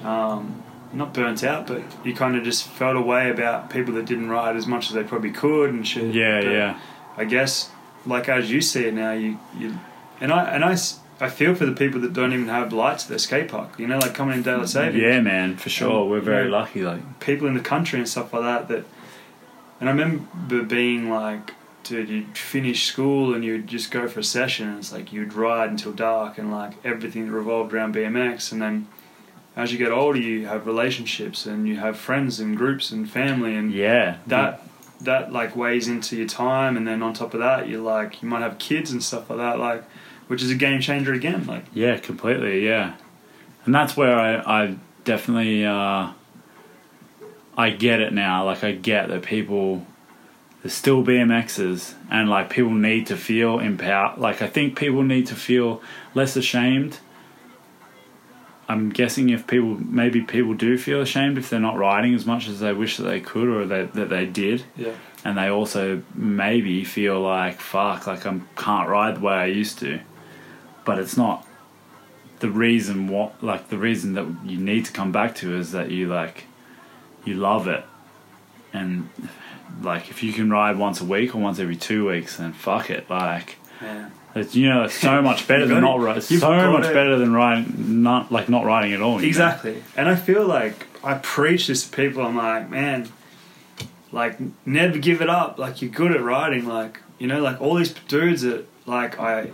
um, 0.03 0.58
not 0.93 1.13
burnt 1.13 1.43
out, 1.43 1.67
but 1.67 1.81
you 2.03 2.13
kind 2.15 2.35
of 2.35 2.43
just 2.43 2.63
felt 2.65 2.95
a 2.95 3.01
way 3.01 3.29
about 3.29 3.69
people 3.69 3.93
that 3.95 4.05
didn't 4.05 4.29
ride 4.29 4.55
as 4.55 4.65
much 4.65 4.87
as 4.87 4.93
they 4.93 5.03
probably 5.03 5.31
could 5.31 5.69
and 5.69 5.87
shit. 5.87 6.13
yeah, 6.13 6.41
But 6.41 6.51
yeah, 6.51 6.79
I 7.17 7.25
guess, 7.25 7.69
like 8.05 8.27
as 8.29 8.51
you 8.51 8.61
see 8.61 8.85
it 8.85 8.93
now, 8.93 9.11
you, 9.11 9.39
you 9.57 9.77
and 10.19 10.31
I 10.31 10.45
and 10.45 10.63
I. 10.63 10.77
I 11.21 11.27
feel 11.27 11.53
for 11.53 11.65
the 11.65 11.73
people 11.73 11.99
that 11.99 12.13
don't 12.13 12.31
even 12.31 12.47
have 12.47 12.71
lights 12.71 13.03
at 13.03 13.09
their 13.09 13.17
skate 13.19 13.49
park. 13.49 13.77
You 13.77 13.87
know, 13.87 13.99
like 13.99 14.13
coming 14.13 14.37
in 14.37 14.41
daylight 14.41 14.69
savings. 14.69 15.03
yeah, 15.03 15.19
man, 15.19 15.57
for 15.57 15.67
sure. 15.69 16.03
And, 16.03 16.11
We're 16.11 16.21
very 16.21 16.45
you 16.45 16.51
know, 16.51 16.59
lucky. 16.59 16.81
Like, 16.81 17.19
people 17.19 17.45
in 17.49 17.55
the 17.55 17.59
country 17.59 17.99
and 17.99 18.07
stuff 18.07 18.31
like 18.31 18.43
that. 18.43 18.69
That, 18.69 18.85
and 19.81 19.89
I 19.89 19.91
remember 19.91 20.63
being 20.63 21.09
like, 21.09 21.55
dude, 21.83 22.07
you'd 22.07 22.37
finish 22.37 22.85
school 22.85 23.33
and 23.33 23.43
you'd 23.43 23.67
just 23.67 23.91
go 23.91 24.07
for 24.07 24.21
a 24.21 24.23
session. 24.23 24.69
And 24.69 24.77
it's 24.79 24.93
like 24.93 25.11
you'd 25.11 25.33
ride 25.33 25.69
until 25.71 25.91
dark 25.91 26.37
and 26.37 26.53
like 26.53 26.75
everything 26.85 27.25
that 27.25 27.33
revolved 27.33 27.73
around 27.73 27.93
BMX. 27.95 28.53
And 28.53 28.61
then 28.61 28.87
as 29.59 29.73
you 29.73 29.77
get 29.77 29.91
older, 29.91 30.17
you 30.17 30.47
have 30.47 30.65
relationships 30.65 31.45
and 31.45 31.67
you 31.67 31.75
have 31.75 31.97
friends 31.97 32.39
and 32.39 32.55
groups 32.55 32.91
and 32.91 33.09
family 33.09 33.55
and 33.55 33.73
yeah, 33.73 34.17
that 34.27 34.65
that 35.01 35.33
like 35.33 35.53
weighs 35.53 35.89
into 35.89 36.15
your 36.15 36.27
time. 36.27 36.77
And 36.77 36.87
then 36.87 37.03
on 37.03 37.13
top 37.13 37.33
of 37.33 37.41
that, 37.41 37.67
you 37.67 37.81
like 37.81 38.21
you 38.21 38.29
might 38.29 38.41
have 38.41 38.57
kids 38.57 38.89
and 38.89 39.03
stuff 39.03 39.29
like 39.29 39.39
that. 39.39 39.59
Like, 39.59 39.83
which 40.27 40.41
is 40.41 40.49
a 40.49 40.55
game 40.55 40.79
changer 40.79 41.13
again. 41.13 41.45
Like, 41.45 41.65
yeah, 41.73 41.97
completely, 41.97 42.65
yeah, 42.65 42.95
and 43.65 43.75
that's 43.75 43.97
where 43.97 44.17
I, 44.17 44.61
I 44.63 44.75
definitely, 45.03 45.65
uh, 45.65 46.11
I 47.57 47.69
get 47.71 47.99
it 47.99 48.13
now. 48.13 48.45
Like, 48.45 48.63
I 48.63 48.71
get 48.71 49.09
that 49.09 49.23
people. 49.23 49.85
There's 50.61 50.73
still 50.73 51.03
BMXs, 51.03 51.95
and 52.09 52.29
like 52.29 52.49
people 52.49 52.71
need 52.71 53.07
to 53.07 53.17
feel 53.17 53.59
empowered. 53.59 54.19
Like 54.19 54.41
I 54.41 54.47
think 54.47 54.77
people 54.77 55.03
need 55.03 55.27
to 55.27 55.35
feel 55.35 55.81
less 56.13 56.37
ashamed 56.37 56.99
I'm 58.69 58.91
guessing 58.91 59.29
if 59.29 59.47
people 59.47 59.79
maybe 59.83 60.21
people 60.21 60.53
do 60.53 60.77
feel 60.77 61.01
ashamed 61.01 61.39
if 61.39 61.49
they're 61.49 61.59
not 61.59 61.75
riding 61.75 62.13
as 62.13 62.27
much 62.27 62.47
as 62.47 62.59
they 62.59 62.71
wish 62.71 62.97
that 62.97 63.03
they 63.03 63.19
could 63.19 63.47
or 63.47 63.65
that 63.65 63.93
that 63.93 64.09
they 64.09 64.27
did, 64.27 64.63
yeah, 64.77 64.93
and 65.25 65.39
they 65.39 65.47
also 65.47 66.03
maybe 66.13 66.83
feel 66.83 67.19
like 67.19 67.59
fuck, 67.59 68.05
like 68.05 68.27
I 68.27 68.39
can't 68.55 68.87
ride 68.87 69.15
the 69.15 69.21
way 69.21 69.33
I 69.33 69.45
used 69.47 69.79
to, 69.79 69.99
but 70.85 70.99
it's 70.99 71.17
not 71.17 71.47
the 72.41 72.49
reason 72.51 73.07
what 73.07 73.43
like 73.43 73.69
the 73.69 73.77
reason 73.79 74.13
that 74.13 74.27
you 74.45 74.59
need 74.59 74.85
to 74.85 74.91
come 74.91 75.11
back 75.11 75.33
to 75.35 75.57
is 75.57 75.71
that 75.71 75.89
you 75.89 76.07
like 76.07 76.43
you 77.25 77.33
love 77.33 77.67
it, 77.67 77.83
and 78.71 79.09
like 79.81 80.11
if 80.11 80.21
you 80.21 80.31
can 80.31 80.51
ride 80.51 80.77
once 80.77 81.01
a 81.01 81.05
week 81.05 81.33
or 81.33 81.39
once 81.39 81.57
every 81.57 81.75
two 81.75 82.07
weeks, 82.07 82.37
then 82.37 82.53
fuck 82.53 82.91
it, 82.91 83.09
like. 83.09 83.57
yeah. 83.81 84.09
It's, 84.35 84.55
you 84.55 84.69
know, 84.69 84.83
it's 84.83 84.93
so 84.93 85.21
much 85.29 85.47
better 85.47 85.65
than 85.65 85.81
not. 85.81 86.17
It's 86.17 86.27
so 86.27 86.71
much 86.71 86.83
better 86.83 87.17
than 87.17 87.33
riding, 87.33 88.03
not 88.03 88.31
like 88.31 88.49
not 88.49 88.65
riding 88.65 88.93
at 88.93 89.01
all. 89.01 89.15
you 89.15 89.21
know? 89.21 89.27
Exactly. 89.27 89.83
And 89.95 90.07
I 90.07 90.15
feel 90.15 90.45
like 90.45 90.87
I 91.03 91.15
preach 91.15 91.67
this 91.67 91.89
to 91.89 91.95
people. 91.95 92.23
I'm 92.23 92.35
like, 92.37 92.69
man, 92.69 93.09
like 94.11 94.37
never 94.65 94.97
give 94.97 95.21
it 95.21 95.29
up. 95.29 95.57
Like 95.57 95.81
you're 95.81 95.91
good 95.91 96.11
at 96.11 96.21
riding. 96.21 96.65
Like 96.65 97.01
you 97.17 97.27
know, 97.27 97.41
like 97.41 97.61
all 97.61 97.75
these 97.75 97.93
dudes 97.93 98.41
that 98.43 98.65
like 98.85 99.19
I 99.19 99.51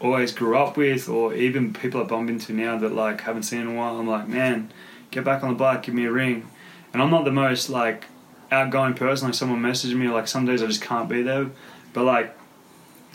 always 0.00 0.32
grew 0.32 0.56
up 0.56 0.76
with, 0.76 1.08
or 1.08 1.34
even 1.34 1.72
people 1.72 2.00
I 2.00 2.04
bump 2.04 2.30
into 2.30 2.52
now 2.52 2.78
that 2.78 2.92
like 2.92 3.22
haven't 3.22 3.44
seen 3.44 3.60
in 3.62 3.68
a 3.68 3.74
while. 3.74 3.98
I'm 3.98 4.08
like, 4.08 4.28
man, 4.28 4.72
get 5.10 5.24
back 5.24 5.42
on 5.42 5.50
the 5.50 5.56
bike, 5.56 5.84
give 5.84 5.94
me 5.94 6.04
a 6.06 6.12
ring. 6.12 6.48
And 6.92 7.02
I'm 7.02 7.10
not 7.10 7.24
the 7.24 7.32
most 7.32 7.68
like 7.68 8.04
outgoing 8.50 8.94
person. 8.94 9.28
Like 9.28 9.34
someone 9.34 9.60
messaged 9.60 9.94
me, 9.94 10.08
like 10.08 10.28
some 10.28 10.46
days 10.46 10.62
I 10.62 10.66
just 10.66 10.82
can't 10.82 11.08
be 11.08 11.22
there. 11.22 11.50
But 11.92 12.04
like 12.04 12.36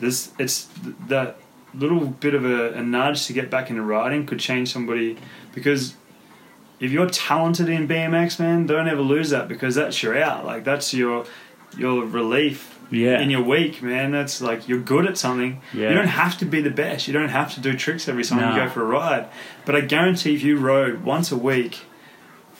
this, 0.02 0.30
it's 0.38 0.66
th- 0.82 0.94
that 1.08 1.36
little 1.74 2.00
bit 2.06 2.34
of 2.34 2.44
a, 2.44 2.74
a 2.74 2.82
nudge 2.82 3.26
to 3.28 3.32
get 3.32 3.48
back 3.50 3.70
into 3.70 3.80
riding 3.82 4.26
could 4.26 4.38
change 4.38 4.70
somebody 4.70 5.16
because 5.54 5.94
if 6.80 6.90
you're 6.90 7.08
talented 7.08 7.68
in 7.70 7.88
BMX, 7.88 8.38
man, 8.38 8.66
don't 8.66 8.88
ever 8.88 9.00
lose 9.00 9.30
that 9.30 9.48
because 9.48 9.74
that's 9.74 10.02
your 10.02 10.20
out. 10.22 10.44
Like 10.44 10.64
that's 10.64 10.92
your 10.92 11.24
your 11.78 12.04
relief 12.04 12.78
Yeah. 12.90 13.20
in 13.20 13.30
your 13.30 13.42
week, 13.42 13.80
man. 13.82 14.10
That's 14.10 14.42
like 14.42 14.68
you're 14.68 14.80
good 14.80 15.06
at 15.06 15.16
something. 15.16 15.62
Yeah. 15.72 15.88
You 15.88 15.94
don't 15.94 16.08
have 16.08 16.36
to 16.38 16.44
be 16.44 16.60
the 16.60 16.70
best. 16.70 17.06
You 17.06 17.14
don't 17.14 17.30
have 17.30 17.54
to 17.54 17.60
do 17.60 17.74
tricks 17.74 18.08
every 18.08 18.24
time 18.24 18.40
No. 18.40 18.50
you 18.50 18.56
go 18.64 18.68
for 18.68 18.82
a 18.82 18.86
ride. 18.86 19.28
But 19.64 19.76
I 19.76 19.80
guarantee 19.80 20.34
if 20.34 20.42
you 20.42 20.58
rode 20.58 21.04
once 21.04 21.32
a 21.32 21.36
week 21.38 21.78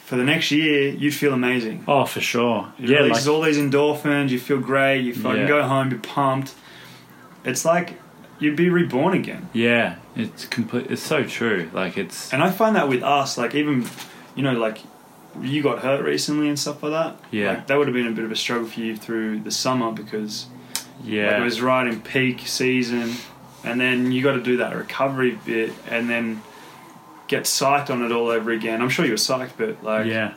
for 0.07 0.17
the 0.17 0.25
next 0.25 0.51
year, 0.51 0.89
you'd 0.91 1.15
feel 1.15 1.35
amazing. 1.35 1.85
Oh, 1.89 2.05
for 2.07 2.21
sure. 2.21 2.73
It 2.79 2.89
yeah, 2.89 2.99
releases 2.99 3.27
like, 3.27 3.35
all 3.35 3.43
these 3.43 3.59
endorphins. 3.59 4.31
You 4.31 4.39
feel 4.39 4.61
great. 4.61 5.01
You 5.03 5.15
fucking 5.15 5.43
Yeah. 5.43 5.49
go 5.49 5.63
home. 5.65 5.91
You're 5.91 6.01
pumped. 6.01 6.55
It's 7.45 7.65
like 7.65 7.95
you'd 8.39 8.57
be 8.57 8.69
reborn 8.69 9.15
again. 9.15 9.49
yeah, 9.53 9.97
it's 10.17 10.47
complete. 10.47 10.91
It's 10.91 11.03
so 11.03 11.25
true. 11.25 11.71
Like 11.73 11.97
it's 11.97 12.33
And 12.33 12.43
I 12.43 12.51
find 12.51 12.77
that 12.77 12.89
with 12.89 13.03
us, 13.03 13.39
like 13.39 13.55
even, 13.55 13.87
you 14.35 14.43
know, 14.43 14.53
like 14.53 14.79
you 15.41 15.63
got 15.63 15.79
hurt 15.81 16.05
recently 16.05 16.49
and 16.49 16.59
stuff 16.59 16.83
like 16.83 16.93
that. 16.93 17.17
Yeah. 17.31 17.51
Like 17.51 17.67
that 17.69 17.79
would 17.79 17.87
have 17.89 17.95
been 17.95 18.07
a 18.07 18.13
bit 18.13 18.25
of 18.25 18.31
a 18.31 18.37
struggle 18.37 18.67
for 18.67 18.81
you 18.81 18.97
through 18.97 19.41
the 19.41 19.51
summer 19.51 19.91
because 19.93 20.47
like, 21.01 21.11
yeah, 21.11 21.41
it 21.41 21.45
was 21.45 21.61
right 21.61 21.87
in 21.87 22.01
peak 22.01 22.41
season, 22.41 23.15
and 23.65 23.81
then 23.81 24.13
you 24.13 24.23
got 24.23 24.33
to 24.33 24.43
do 24.43 24.59
that 24.59 24.77
recovery 24.77 25.39
bit, 25.45 25.73
and 25.91 26.09
then 26.09 26.43
get 27.29 27.45
psyched 27.45 27.91
on 27.91 28.03
it 28.03 28.13
all 28.13 28.29
over 28.29 28.51
again. 28.51 28.83
I'm 28.83 28.89
sure 28.91 29.05
you 29.05 29.13
were 29.13 29.17
psyched, 29.17 29.53
but 29.57 29.83
like 29.83 30.07
yeah, 30.07 30.35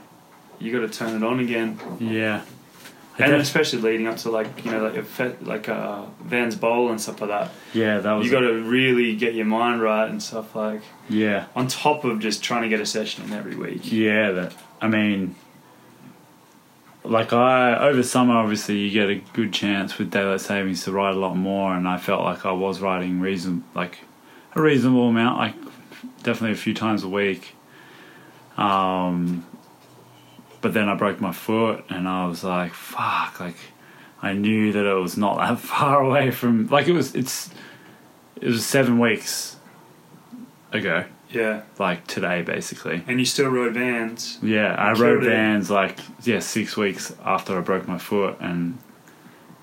you 0.60 0.72
got 0.72 0.92
to 0.92 0.98
turn 0.98 1.16
it 1.22 1.26
on 1.26 1.40
again. 1.40 1.80
yeah. 2.00 2.42
And 3.18 3.34
especially 3.36 3.80
leading 3.82 4.08
up 4.08 4.18
to 4.18 4.30
like 4.30 4.66
you 4.66 4.72
know 4.72 4.84
like 4.84 4.98
a 4.98 5.04
fe- 5.04 5.38
like 5.42 5.70
uh, 5.70 6.04
Vans 6.22 6.56
Bowl 6.56 6.90
and 6.90 7.00
stuff 7.00 7.22
like 7.22 7.30
that, 7.30 7.52
yeah, 7.74 8.00
that 8.00 8.12
was 8.14 8.26
you 8.26 8.32
got 8.32 8.42
to 8.42 8.62
really 8.64 9.16
get 9.16 9.34
your 9.36 9.46
mind 9.46 9.82
right 9.82 10.10
and 10.10 10.22
stuff 10.22 10.54
like. 10.56 10.82
yeah, 11.08 11.46
On 11.56 11.68
top 11.68 12.04
of 12.04 12.20
just 12.20 12.44
trying 12.44 12.64
to 12.64 12.70
get 12.70 12.82
a 12.82 12.86
session 12.86 13.24
in 13.24 13.32
every 13.34 13.56
week. 13.56 13.90
yeah. 13.92 14.32
That 14.32 14.54
I 14.82 14.90
mean, 14.90 15.36
like 17.06 17.32
I 17.32 17.78
over 17.88 18.04
summer, 18.04 18.34
obviously 18.36 18.80
you 18.80 18.92
get 18.92 19.10
a 19.10 19.16
good 19.34 19.54
chance 19.54 19.98
with 19.98 20.12
daylight 20.12 20.42
savings 20.42 20.84
to 20.84 20.92
ride 20.92 21.16
a 21.16 21.20
lot 21.20 21.36
more, 21.38 21.74
and 21.74 21.88
I 21.88 21.98
felt 21.98 22.24
like 22.24 22.46
I 22.46 22.52
was 22.52 22.82
riding 22.82 23.22
reason 23.22 23.64
like 23.74 24.00
a 24.56 24.62
reasonable 24.62 25.08
amount, 25.08 25.38
like 25.38 25.56
definitely 26.24 26.52
a 26.52 26.56
few 26.56 26.74
times 26.74 27.04
a 27.04 27.08
week. 27.10 27.56
Um, 28.58 29.46
but 30.66 30.74
then 30.74 30.90
I 30.90 30.96
broke 30.96 31.22
my 31.22 31.32
foot, 31.32 31.86
and 31.90 32.08
I 32.08 32.26
was 32.26 32.44
like, 32.44 32.74
"Fuck!" 32.74 33.40
Like 33.40 33.58
I 34.20 34.34
knew 34.34 34.72
that 34.72 34.84
it 34.84 34.94
was 34.96 35.16
not 35.16 35.38
that 35.48 35.60
far 35.60 36.02
away 36.02 36.32
from 36.32 36.66
like 36.70 36.88
it 36.88 36.94
was. 36.94 37.14
It's 37.14 37.52
it 38.42 38.48
was 38.48 38.66
seven 38.66 38.98
weeks 38.98 39.58
ago, 40.74 41.06
Yeah, 41.30 41.62
like 41.78 42.08
today, 42.08 42.42
basically. 42.42 43.04
and 43.08 43.20
you 43.20 43.26
still 43.26 43.50
rode 43.50 43.76
Vans. 43.76 44.40
Yeah, 44.42 44.74
I 44.74 44.94
rode 44.94 45.24
it. 45.24 45.30
vans 45.30 45.70
like 45.70 46.00
yeah 46.24 46.40
six 46.40 46.76
weeks 46.76 47.14
after 47.24 47.56
I 47.56 47.62
broke 47.62 47.88
my 47.88 48.00
foot, 48.00 48.38
and 48.40 48.80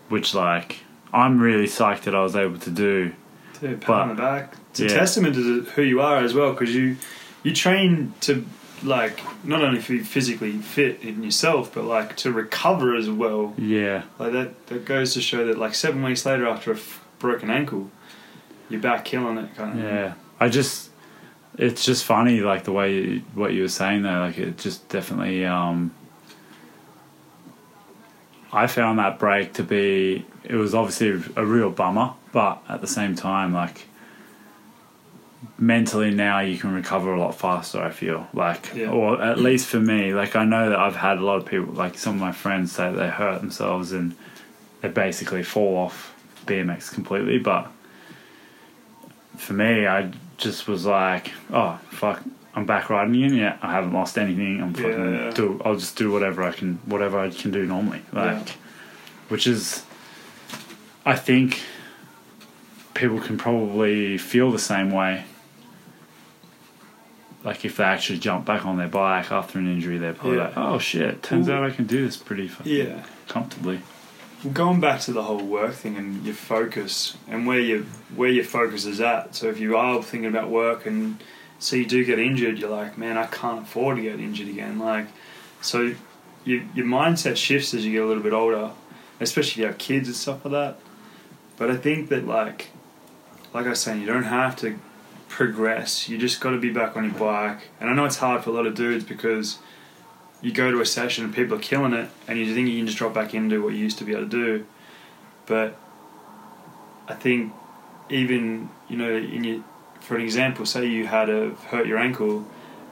which 0.09 0.35
like 0.37 0.79
I'm 1.13 1.41
really 1.41 1.67
psyched 1.67 2.03
that 2.03 2.15
I 2.15 2.23
was 2.23 2.37
able 2.37 2.59
to 2.61 2.71
do. 2.71 3.13
Dude, 3.61 3.81
pat 3.81 3.87
But- 3.89 4.01
on 4.03 4.09
the 4.11 4.15
back. 4.15 4.55
It's 4.71 4.81
a 4.81 4.89
testament 4.89 5.35
to 5.35 5.63
who 5.75 5.83
you 5.83 6.01
are 6.01 6.19
as 6.19 6.33
well, 6.33 6.53
because 6.53 6.73
you 6.75 6.97
you 7.43 7.53
train 7.53 8.15
to 8.21 8.45
like 8.85 9.21
not 9.45 9.63
only 9.63 9.81
be 9.81 9.99
physically 10.01 10.53
fit 10.59 11.03
in 11.03 11.23
yourself, 11.23 11.73
but 11.75 11.85
like 11.85 12.17
to 12.19 12.33
recover 12.33 12.95
as 12.97 13.09
well. 13.11 13.55
Yeah, 13.57 14.03
Like 14.19 14.33
that 14.33 14.67
that 14.67 14.85
goes 14.85 15.15
to 15.15 15.21
show 15.21 15.47
that 15.47 15.59
like 15.59 15.75
seven 15.75 16.03
weeks 16.03 16.25
later 16.27 16.47
after 16.47 16.73
a 16.73 16.77
f- 16.77 17.05
broken 17.19 17.51
ankle, 17.51 17.91
you're 18.69 18.81
back 18.81 19.05
killing 19.05 19.39
it 19.39 19.55
kind 19.55 19.79
of. 19.79 19.85
yeah. 19.85 20.15
I 20.41 20.49
just 20.49 20.91
it's 21.59 21.85
just 21.85 22.05
funny 22.05 22.41
like 22.41 22.65
the 22.65 22.73
way 22.73 22.95
you, 22.95 23.23
what 23.35 23.53
you 23.53 23.63
were 23.63 23.69
saying 23.69 24.03
there. 24.03 24.19
Like 24.21 24.39
it 24.39 24.59
just 24.59 24.89
definitely. 24.89 25.45
um 25.47 25.95
I 28.53 28.67
found 28.67 28.99
that 28.99 29.19
break 29.19 29.55
to 29.55 29.63
be. 29.63 30.27
It 30.45 30.57
was 30.57 30.75
obviously 30.75 31.09
a 31.37 31.47
real 31.47 31.71
bummer, 31.71 32.15
but 32.33 32.63
at 32.69 32.81
the 32.81 32.87
same 32.87 33.15
time, 33.15 33.53
like 33.55 33.87
mentally 35.59 36.11
now 36.11 36.41
you 36.41 36.59
can 36.59 36.73
recover 36.73 37.13
a 37.15 37.21
lot 37.21 37.35
faster. 37.35 37.81
I 37.83 37.91
feel 37.91 38.27
like, 38.33 38.73
Yeah. 38.75 38.91
or 38.91 39.21
at 39.23 39.39
least 39.39 39.67
for 39.69 39.81
me, 39.81 40.15
like 40.15 40.37
I 40.37 40.45
know 40.45 40.71
that 40.71 40.79
I've 40.79 40.97
had 40.97 41.19
a 41.19 41.25
lot 41.25 41.37
of 41.39 41.47
people, 41.47 41.73
like 41.75 41.99
some 41.99 42.15
of 42.15 42.21
my 42.21 42.33
friends, 42.33 42.73
say 42.73 42.93
they 42.93 43.09
hurt 43.09 43.41
themselves 43.41 43.93
and 43.93 44.15
they 44.81 44.89
basically 44.89 45.43
fall 45.43 45.77
off 45.77 46.15
BMX 46.47 46.93
completely. 46.93 47.39
But 47.39 47.71
for 49.37 49.53
me, 49.55 49.87
I 49.87 50.13
just 50.39 50.67
was 50.69 50.87
like, 50.87 51.33
oh 51.53 51.79
fuck. 51.91 52.23
I'm 52.55 52.67
back 52.67 52.91
riding 52.91 53.15
again. 53.25 53.35
Yeah, 53.35 53.57
I 53.63 53.73
haven't 53.73 53.95
lost 53.95 54.19
anything. 54.19 54.61
I'm 54.63 54.75
fucking 54.75 54.91
Yeah, 54.91 55.25
yeah. 55.25 55.31
do. 55.31 55.59
I'll 55.65 55.77
just 55.77 55.97
do 55.97 56.13
whatever 56.13 56.43
I 56.43 56.53
can, 56.53 56.79
whatever 56.85 57.19
I 57.19 57.31
can 57.31 57.51
do 57.51 57.65
normally. 57.65 58.03
Like, 58.13 58.51
which 59.31 59.47
is, 59.47 59.83
I 61.07 61.17
think, 61.17 61.63
people 62.93 63.21
can 63.21 63.39
probably 63.39 64.19
feel 64.19 64.51
the 64.51 64.59
same 64.59 64.91
way. 64.91 65.25
Like 67.45 67.65
if 67.65 67.77
they 67.77 67.85
actually 67.85 68.19
jump 68.21 68.45
back 68.45 68.65
on 68.65 68.77
their 68.77 68.89
bike 68.89 69.33
after 69.33 69.59
an 69.59 69.67
injury, 69.67 69.99
they're 69.99 70.13
probably 70.13 70.39
Yeah. 70.39 70.45
like, 70.45 70.57
"Oh 70.57 70.79
shit! 70.79 71.23
Turns 71.23 71.49
Well- 71.49 71.59
out 71.65 71.71
I 71.71 71.75
can 71.75 71.87
do 71.87 72.05
this 72.05 72.17
pretty 72.17 72.47
fucking 72.49 72.73
Yeah. 72.73 73.03
comfortably." 73.29 73.81
Going 74.53 74.81
back 74.81 75.01
to 75.03 75.13
the 75.13 75.23
whole 75.23 75.39
work 75.45 75.75
thing 75.75 75.97
and 75.97 76.25
your 76.25 76.35
focus 76.35 77.17
and 77.29 77.47
where 77.47 77.61
your 77.61 77.81
where 78.15 78.31
your 78.31 78.45
focus 78.45 78.85
is 78.87 79.01
at. 79.01 79.35
So 79.35 79.49
if 79.49 79.59
you 79.61 79.77
are 79.77 80.03
thinking 80.03 80.29
about 80.29 80.51
work 80.51 80.85
and 80.87 81.23
so 81.59 81.77
you 81.77 81.87
do 81.87 82.05
get 82.05 82.19
injured, 82.19 82.59
you're 82.59 82.71
like, 82.71 82.99
man, 82.99 83.17
I 83.17 83.27
can't 83.27 83.63
afford 83.63 83.97
to 83.97 84.03
get 84.03 84.19
injured 84.21 84.49
again. 84.49 84.79
Like, 84.79 85.07
so 85.61 85.95
your 86.45 86.63
your 86.75 86.87
mindset 86.87 87.37
shifts 87.37 87.73
as 87.75 87.85
you 87.85 87.93
get 87.93 88.03
a 88.03 88.07
little 88.07 88.23
bit 88.23 88.33
older, 88.33 88.71
especially 89.21 89.51
if 89.51 89.57
you 89.59 89.65
have 89.67 89.79
kids 89.79 90.09
and 90.09 90.17
stuff 90.17 90.45
like 90.45 90.53
that. 90.53 90.79
But 91.57 91.71
I 91.71 91.77
think 91.77 92.09
that 92.09 92.27
like, 92.27 92.69
like 93.55 93.67
I 93.67 93.71
was 93.71 93.81
saying, 93.81 94.01
you 94.01 94.07
don't 94.07 94.25
have 94.25 94.57
to 94.57 94.77
progress. 95.33 96.11
You 96.11 96.19
just 96.19 96.43
got 96.43 96.51
to 96.51 96.59
be 96.59 96.71
back 96.71 96.95
on 96.95 97.05
your 97.05 97.15
bike. 97.15 97.71
And 97.81 97.89
I 97.89 97.95
know 97.95 98.05
it's 98.05 98.19
hard 98.19 98.45
for 98.45 98.51
a 98.51 98.53
lot 98.53 98.67
of 98.67 98.75
dudes 98.75 99.03
because 99.03 99.59
you 100.43 100.53
go 100.53 100.71
to 100.71 100.81
a 100.81 100.87
session 100.87 101.25
and 101.25 101.35
people 101.35 101.57
are 101.57 101.61
killing 101.61 101.95
it, 101.95 102.11
and 102.29 102.39
you 102.39 102.55
think 102.55 102.69
you 102.69 102.77
can 102.77 102.87
just 102.87 102.99
drop 102.99 103.15
back 103.15 103.33
into 103.33 103.63
what 103.63 103.73
you 103.73 103.79
used 103.79 103.97
to 103.99 104.05
be 104.05 104.13
able 104.13 104.25
to 104.25 104.29
do. 104.29 104.67
But 105.47 105.79
I 107.09 107.15
think 107.15 107.53
even 108.11 108.69
you 108.89 108.97
know, 108.99 109.11
in 109.11 109.43
your 109.45 109.65
for 110.01 110.17
an 110.17 110.23
example, 110.23 110.67
say 110.67 110.87
you 110.87 111.07
had 111.07 111.31
a 111.31 111.51
hurt 111.71 111.87
your 111.87 111.99
ankle, 111.99 112.45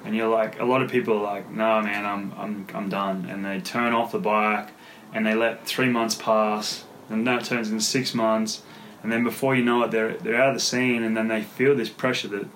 and 0.05 0.17
you're 0.17 0.29
like, 0.29 0.59
a 0.59 0.65
lot 0.65 0.81
of 0.81 0.91
people 0.91 1.19
are 1.19 1.35
like, 1.35 1.51
no 1.51 1.83
man, 1.83 2.07
I'm 2.07 2.33
I'm 2.39 2.67
I'm 2.73 2.89
done, 2.89 3.27
and 3.29 3.45
they 3.45 3.61
turn 3.61 3.93
off 3.93 4.13
the 4.13 4.19
bike, 4.19 4.71
and 5.13 5.27
they 5.27 5.35
let 5.35 5.67
three 5.67 5.91
months 5.91 6.15
pass, 6.15 6.85
and 7.11 7.27
that 7.27 7.45
turns 7.45 7.71
into 7.71 7.85
six 7.85 8.15
months, 8.15 8.63
and 9.03 9.11
then 9.13 9.25
before 9.25 9.55
you 9.55 9.65
know 9.65 9.83
it, 9.85 9.91
they're 9.91 10.15
they're 10.15 10.41
out 10.41 10.49
of 10.51 10.55
the 10.55 10.61
scene, 10.61 11.03
and 11.03 11.17
then 11.17 11.29
they 11.29 11.43
feel 11.43 11.75
this 11.77 11.89
pressure 11.89 12.29
that, 12.29 12.47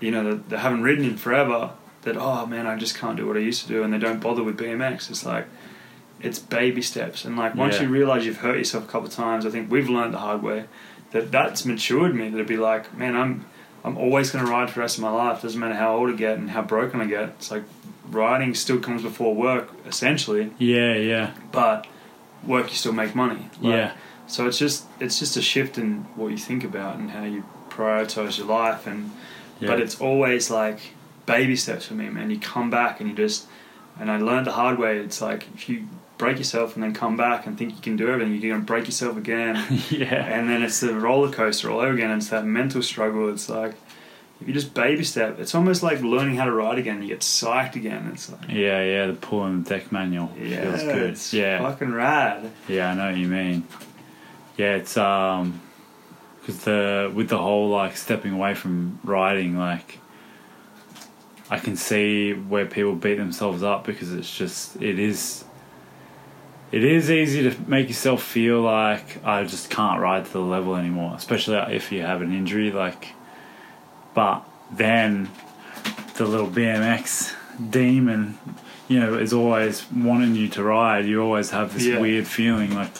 you 0.00 0.10
know, 0.10 0.24
that 0.30 0.48
they 0.50 0.58
haven't 0.58 0.82
ridden 0.82 1.04
in 1.04 1.16
forever. 1.16 1.70
That 2.02 2.16
oh 2.16 2.46
man, 2.46 2.66
I 2.66 2.76
just 2.76 2.96
can't 2.96 3.16
do 3.16 3.26
what 3.26 3.36
I 3.36 3.40
used 3.40 3.62
to 3.62 3.68
do, 3.68 3.82
and 3.82 3.92
they 3.92 3.98
don't 3.98 4.20
bother 4.20 4.42
with 4.42 4.58
BMX. 4.58 5.08
It's 5.10 5.24
like, 5.24 5.46
it's 6.20 6.38
baby 6.38 6.82
steps, 6.82 7.24
and 7.24 7.36
like 7.36 7.54
once 7.54 7.76
Yeah. 7.76 7.82
you 7.82 7.88
realize 7.88 8.26
you've 8.26 8.38
hurt 8.38 8.58
yourself 8.58 8.84
a 8.84 8.88
couple 8.88 9.08
of 9.08 9.14
times, 9.14 9.46
I 9.46 9.50
think 9.50 9.70
we've 9.70 9.88
learned 9.88 10.12
the 10.14 10.18
hard 10.18 10.42
way 10.42 10.64
that 11.12 11.30
that's 11.30 11.64
matured 11.64 12.14
me. 12.14 12.28
That'd 12.30 12.46
be 12.46 12.56
like, 12.56 12.96
man, 12.96 13.14
I'm 13.16 13.44
I'm 13.84 13.96
always 13.98 14.30
going 14.30 14.44
to 14.44 14.50
ride 14.50 14.68
for 14.70 14.76
the 14.76 14.80
rest 14.80 14.96
of 14.98 15.02
my 15.02 15.10
life. 15.10 15.42
Doesn't 15.42 15.58
matter 15.60 15.74
how 15.74 15.96
old 15.96 16.10
I 16.10 16.14
get 16.14 16.38
and 16.38 16.50
how 16.50 16.62
broken 16.62 17.00
I 17.00 17.06
get. 17.06 17.30
It's 17.30 17.50
like 17.50 17.64
riding 18.10 18.54
still 18.54 18.78
comes 18.78 19.02
before 19.02 19.34
work, 19.34 19.70
essentially, 19.86 20.52
Yeah, 20.58 20.94
yeah, 20.96 21.34
but 21.50 21.86
work 22.46 22.70
you 22.70 22.76
still 22.76 22.92
make 22.92 23.14
money. 23.14 23.48
Like, 23.60 23.72
yeah, 23.74 23.92
So 24.26 24.46
it's 24.46 24.58
just 24.58 24.86
it's 25.00 25.18
just 25.18 25.36
a 25.36 25.42
shift 25.42 25.78
in 25.78 26.04
what 26.16 26.28
you 26.28 26.38
think 26.38 26.64
about 26.64 26.96
and 26.96 27.10
how 27.10 27.24
you 27.24 27.44
prioritize 27.68 28.38
your 28.38 28.46
life, 28.46 28.86
and 28.86 29.10
yeah. 29.60 29.68
but 29.68 29.80
it's 29.80 30.00
always 30.00 30.50
like 30.50 30.78
baby 31.26 31.56
steps 31.56 31.86
for 31.86 31.94
me, 31.94 32.08
man. 32.08 32.30
You 32.30 32.38
come 32.38 32.70
back 32.70 33.00
and 33.00 33.08
you 33.08 33.16
just 33.16 33.46
and 33.98 34.10
I 34.10 34.18
learned 34.18 34.46
the 34.46 34.52
hard 34.52 34.78
way. 34.78 34.98
It's 34.98 35.20
like 35.20 35.46
if 35.54 35.68
you 35.68 35.86
break 36.18 36.38
yourself 36.38 36.74
and 36.74 36.82
then 36.82 36.94
come 36.94 37.16
back 37.16 37.46
and 37.46 37.58
think 37.58 37.74
you 37.74 37.80
can 37.80 37.96
do 37.96 38.08
everything, 38.08 38.34
you're 38.34 38.52
gonna 38.52 38.64
break 38.64 38.86
yourself 38.86 39.16
again. 39.16 39.56
yeah, 39.90 40.24
and 40.24 40.48
then 40.48 40.62
it's 40.62 40.80
the 40.80 40.94
roller 40.94 41.30
coaster 41.30 41.70
all 41.70 41.80
over 41.80 41.94
again. 41.94 42.10
It's 42.16 42.28
that 42.28 42.44
mental 42.44 42.82
struggle. 42.82 43.28
It's 43.28 43.48
like 43.48 43.74
if 44.40 44.48
you 44.48 44.54
just 44.54 44.74
baby 44.74 45.04
step, 45.04 45.38
it's 45.38 45.54
almost 45.54 45.82
like 45.82 46.00
learning 46.02 46.36
how 46.36 46.44
to 46.44 46.52
ride 46.52 46.78
again. 46.78 47.02
You 47.02 47.08
get 47.08 47.20
psyched 47.20 47.76
again. 47.76 48.10
It's 48.12 48.30
like 48.30 48.48
yeah, 48.48 48.82
yeah. 48.82 49.06
The 49.06 49.14
pull 49.14 49.44
and 49.44 49.64
the 49.64 49.70
deck 49.70 49.92
manual 49.92 50.32
yeah, 50.38 50.62
feels 50.62 50.82
good. 50.82 51.10
it's 51.10 51.32
Yeah, 51.32 51.58
fucking 51.58 51.92
rad. 51.92 52.50
Yeah, 52.68 52.90
I 52.90 52.94
know 52.94 53.06
what 53.06 53.16
you 53.16 53.28
mean. 53.28 53.66
Yeah, 54.62 54.76
it's 54.76 54.96
um, 54.96 55.60
because 56.40 56.62
the 56.62 57.10
with 57.12 57.28
the 57.28 57.38
whole 57.38 57.68
like 57.68 57.96
stepping 57.96 58.32
away 58.32 58.54
from 58.54 59.00
riding, 59.02 59.58
like 59.58 59.98
I 61.50 61.58
can 61.58 61.74
see 61.76 62.32
where 62.32 62.64
people 62.66 62.94
beat 62.94 63.16
themselves 63.16 63.64
up 63.64 63.84
because 63.84 64.12
it's 64.12 64.32
just 64.32 64.80
it 64.80 65.00
is. 65.00 65.44
It 66.70 66.84
is 66.84 67.10
easy 67.10 67.50
to 67.50 67.60
make 67.66 67.88
yourself 67.88 68.22
feel 68.22 68.60
like 68.62 69.22
I 69.24 69.42
just 69.44 69.68
can't 69.68 70.00
ride 70.00 70.24
to 70.26 70.32
the 70.32 70.38
level 70.40 70.76
anymore, 70.76 71.12
especially 71.16 71.56
if 71.74 71.90
you 71.92 72.00
have 72.02 72.22
an 72.22 72.32
injury. 72.32 72.70
Like, 72.70 73.08
but 74.14 74.42
then 74.70 75.28
the 76.14 76.24
little 76.24 76.46
BMX 76.48 77.34
demon, 77.68 78.38
you 78.88 79.00
know, 79.00 79.18
is 79.18 79.32
always 79.34 79.84
wanting 79.92 80.34
you 80.36 80.48
to 80.50 80.62
ride. 80.62 81.04
You 81.04 81.20
always 81.20 81.50
have 81.50 81.74
this 81.74 81.84
Yeah. 81.84 81.98
weird 81.98 82.26
feeling 82.28 82.74
like 82.74 82.94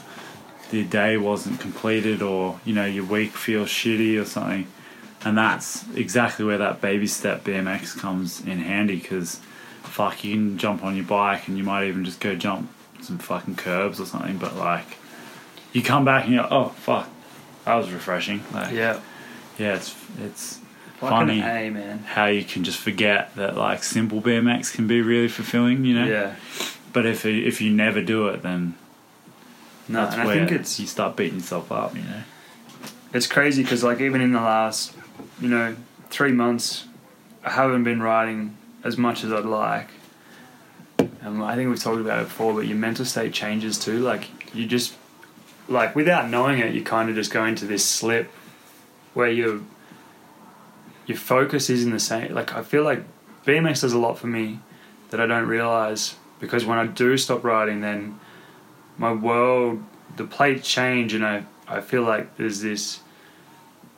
the 0.72 0.82
day 0.82 1.16
wasn't 1.16 1.60
completed, 1.60 2.20
or 2.22 2.58
you 2.64 2.74
know, 2.74 2.84
your 2.86 3.04
week 3.04 3.30
feels 3.32 3.68
shitty 3.68 4.20
or 4.20 4.24
something. 4.24 4.66
And 5.24 5.38
that's 5.38 5.84
exactly 5.94 6.44
where 6.44 6.58
that 6.58 6.80
baby 6.80 7.06
step 7.06 7.44
BMX 7.44 7.96
comes 7.96 8.40
in 8.40 8.58
handy 8.58 8.96
because, 8.96 9.36
fuck, 9.84 10.24
you 10.24 10.34
can 10.34 10.58
jump 10.58 10.82
on 10.82 10.96
your 10.96 11.04
bike 11.04 11.46
and 11.46 11.56
you 11.56 11.62
might 11.62 11.86
even 11.86 12.04
just 12.04 12.18
go 12.18 12.34
jump 12.34 12.68
some 13.02 13.18
fucking 13.18 13.54
curbs 13.54 14.00
or 14.00 14.06
something. 14.06 14.38
But 14.38 14.56
like, 14.56 14.96
you 15.72 15.80
come 15.82 16.04
back 16.04 16.24
and 16.24 16.34
you're, 16.34 16.52
oh 16.52 16.70
fuck, 16.70 17.08
that 17.64 17.76
was 17.76 17.92
refreshing. 17.92 18.42
Like, 18.52 18.72
Yeah, 18.74 18.98
yeah, 19.58 19.76
it's 19.76 19.94
it's 20.20 20.58
fucking 20.98 21.08
funny 21.08 21.40
a 21.40 21.70
man. 21.70 21.98
how 22.00 22.26
you 22.26 22.42
can 22.44 22.64
just 22.64 22.78
forget 22.78 23.32
that 23.36 23.56
like 23.56 23.84
simple 23.84 24.20
BMX 24.20 24.74
can 24.74 24.88
be 24.88 25.02
really 25.02 25.28
fulfilling, 25.28 25.84
you 25.84 25.94
know. 26.00 26.06
Yeah, 26.06 26.34
But 26.92 27.06
if 27.06 27.24
if 27.24 27.60
you 27.60 27.70
never 27.70 28.02
do 28.02 28.26
it, 28.28 28.42
then 28.42 28.74
no, 29.92 30.06
and 30.06 30.22
I 30.22 30.34
think 30.34 30.52
it's 30.52 30.78
you 30.80 30.86
start 30.86 31.16
beating 31.16 31.38
yourself 31.38 31.70
up, 31.70 31.94
you 31.94 32.02
know. 32.02 32.22
it's 33.12 33.26
crazy 33.26 33.62
because 33.62 33.84
like 33.84 34.00
even 34.00 34.20
in 34.20 34.32
the 34.32 34.40
last 34.40 34.94
you 35.40 35.48
know 35.48 35.76
three 36.10 36.32
months 36.32 36.84
i 37.44 37.50
haven't 37.50 37.84
been 37.84 38.02
riding 38.02 38.56
as 38.84 38.96
much 38.98 39.24
as 39.24 39.32
i'd 39.32 39.44
like. 39.44 39.88
Um, 41.22 41.42
i 41.42 41.54
think 41.54 41.68
we've 41.70 41.82
talked 41.82 42.00
about 42.00 42.20
it 42.20 42.24
before 42.24 42.54
but 42.54 42.66
your 42.66 42.76
mental 42.76 43.04
state 43.04 43.32
changes 43.32 43.78
too. 43.78 43.98
Like 44.00 44.28
you 44.54 44.66
just 44.66 44.94
like 45.68 45.94
without 45.94 46.28
knowing 46.28 46.58
it 46.58 46.74
you 46.74 46.82
kind 46.82 47.08
of 47.08 47.14
just 47.14 47.30
go 47.30 47.44
into 47.44 47.66
this 47.66 47.84
slip 47.84 48.30
where 49.14 49.30
you 49.30 49.66
your 51.06 51.18
focus 51.18 51.68
isn't 51.70 51.90
the 51.90 52.00
same. 52.00 52.32
Like 52.34 52.54
i 52.54 52.62
feel 52.62 52.84
like 52.84 53.02
bmx 53.46 53.80
does 53.80 53.92
a 53.92 53.98
lot 53.98 54.18
for 54.18 54.28
me 54.28 54.60
that 55.10 55.20
i 55.20 55.26
don't 55.26 55.48
realize 55.48 56.14
because 56.38 56.64
when 56.64 56.78
i 56.78 56.86
do 56.86 57.16
stop 57.16 57.42
riding 57.42 57.80
then 57.80 58.18
my 58.98 59.12
world 59.12 59.82
the 60.16 60.24
plates 60.24 60.68
change 60.68 61.14
and 61.14 61.24
i 61.24 61.44
i 61.68 61.80
feel 61.80 62.02
like 62.02 62.36
there's 62.36 62.60
this 62.60 63.00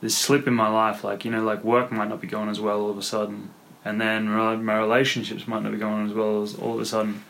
this 0.01 0.17
slip 0.17 0.47
in 0.47 0.53
my 0.53 0.69
life 0.69 1.03
like 1.03 1.25
you 1.25 1.31
know 1.31 1.43
like 1.43 1.63
work 1.63 1.91
might 1.91 2.09
not 2.09 2.21
be 2.21 2.27
going 2.27 2.49
as 2.49 2.59
well 2.59 2.81
all 2.81 2.89
of 2.89 2.97
a 2.97 3.03
sudden 3.03 3.49
and 3.83 4.01
then 4.01 4.27
my 4.27 4.55
my 4.55 4.77
relationships 4.77 5.47
might 5.47 5.63
not 5.63 5.71
be 5.71 5.77
going 5.77 6.07
as 6.07 6.13
well 6.13 6.41
as 6.41 6.55
all 6.55 6.73
of 6.73 6.79
a 6.81 6.85
sudden. 6.85 7.23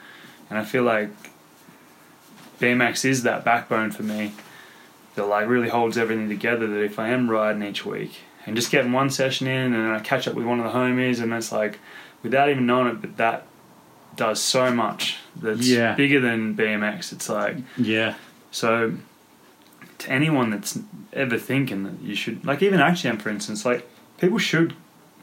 And 0.49 0.57
i 0.57 0.63
feel 0.63 0.84
like 0.84 1.09
bmx 2.59 3.03
is 3.03 3.24
that 3.24 3.43
backbone 3.43 3.91
for 3.91 4.03
me 4.03 4.32
that 5.16 5.26
like 5.26 5.47
really 5.47 5.70
holds 5.70 5.97
everything 5.97 6.30
together 6.30 6.68
that 6.68 6.84
if 6.84 6.99
i 6.99 7.09
am 7.09 7.30
riding 7.30 7.63
each 7.63 7.86
week 7.86 8.20
and 8.45 8.55
just 8.55 8.72
getting 8.72 8.93
one 8.93 9.09
session 9.09 9.47
in 9.47 9.74
and 9.74 9.91
i 9.91 9.99
catch 9.99 10.28
up 10.28 10.36
with 10.36 10.45
one 10.45 10.59
of 10.59 10.66
the 10.66 10.78
homies 10.78 11.22
and 11.22 11.34
it's 11.34 11.51
like 11.51 11.80
without 12.24 12.49
even 12.49 12.66
knowing 12.66 12.88
it 12.88 13.01
but 13.01 13.18
that 13.18 13.45
does 14.16 14.41
so 14.41 14.72
much 14.72 15.18
that's 15.41 15.67
Yeah. 15.67 15.93
bigger 15.95 16.19
than 16.19 16.55
bmx 16.55 17.11
it's 17.11 17.29
like 17.29 17.57
Yeah, 17.77 18.15
so, 18.51 18.93
to 19.99 20.11
anyone 20.11 20.49
that's 20.49 20.79
ever 21.13 21.38
thinking 21.38 21.83
that 21.83 22.01
you 22.01 22.15
should, 22.15 22.45
like 22.45 22.61
even 22.61 22.79
ActJam 22.79 23.21
for 23.21 23.29
instance, 23.29 23.65
like 23.65 23.88
people 24.19 24.38
should 24.38 24.73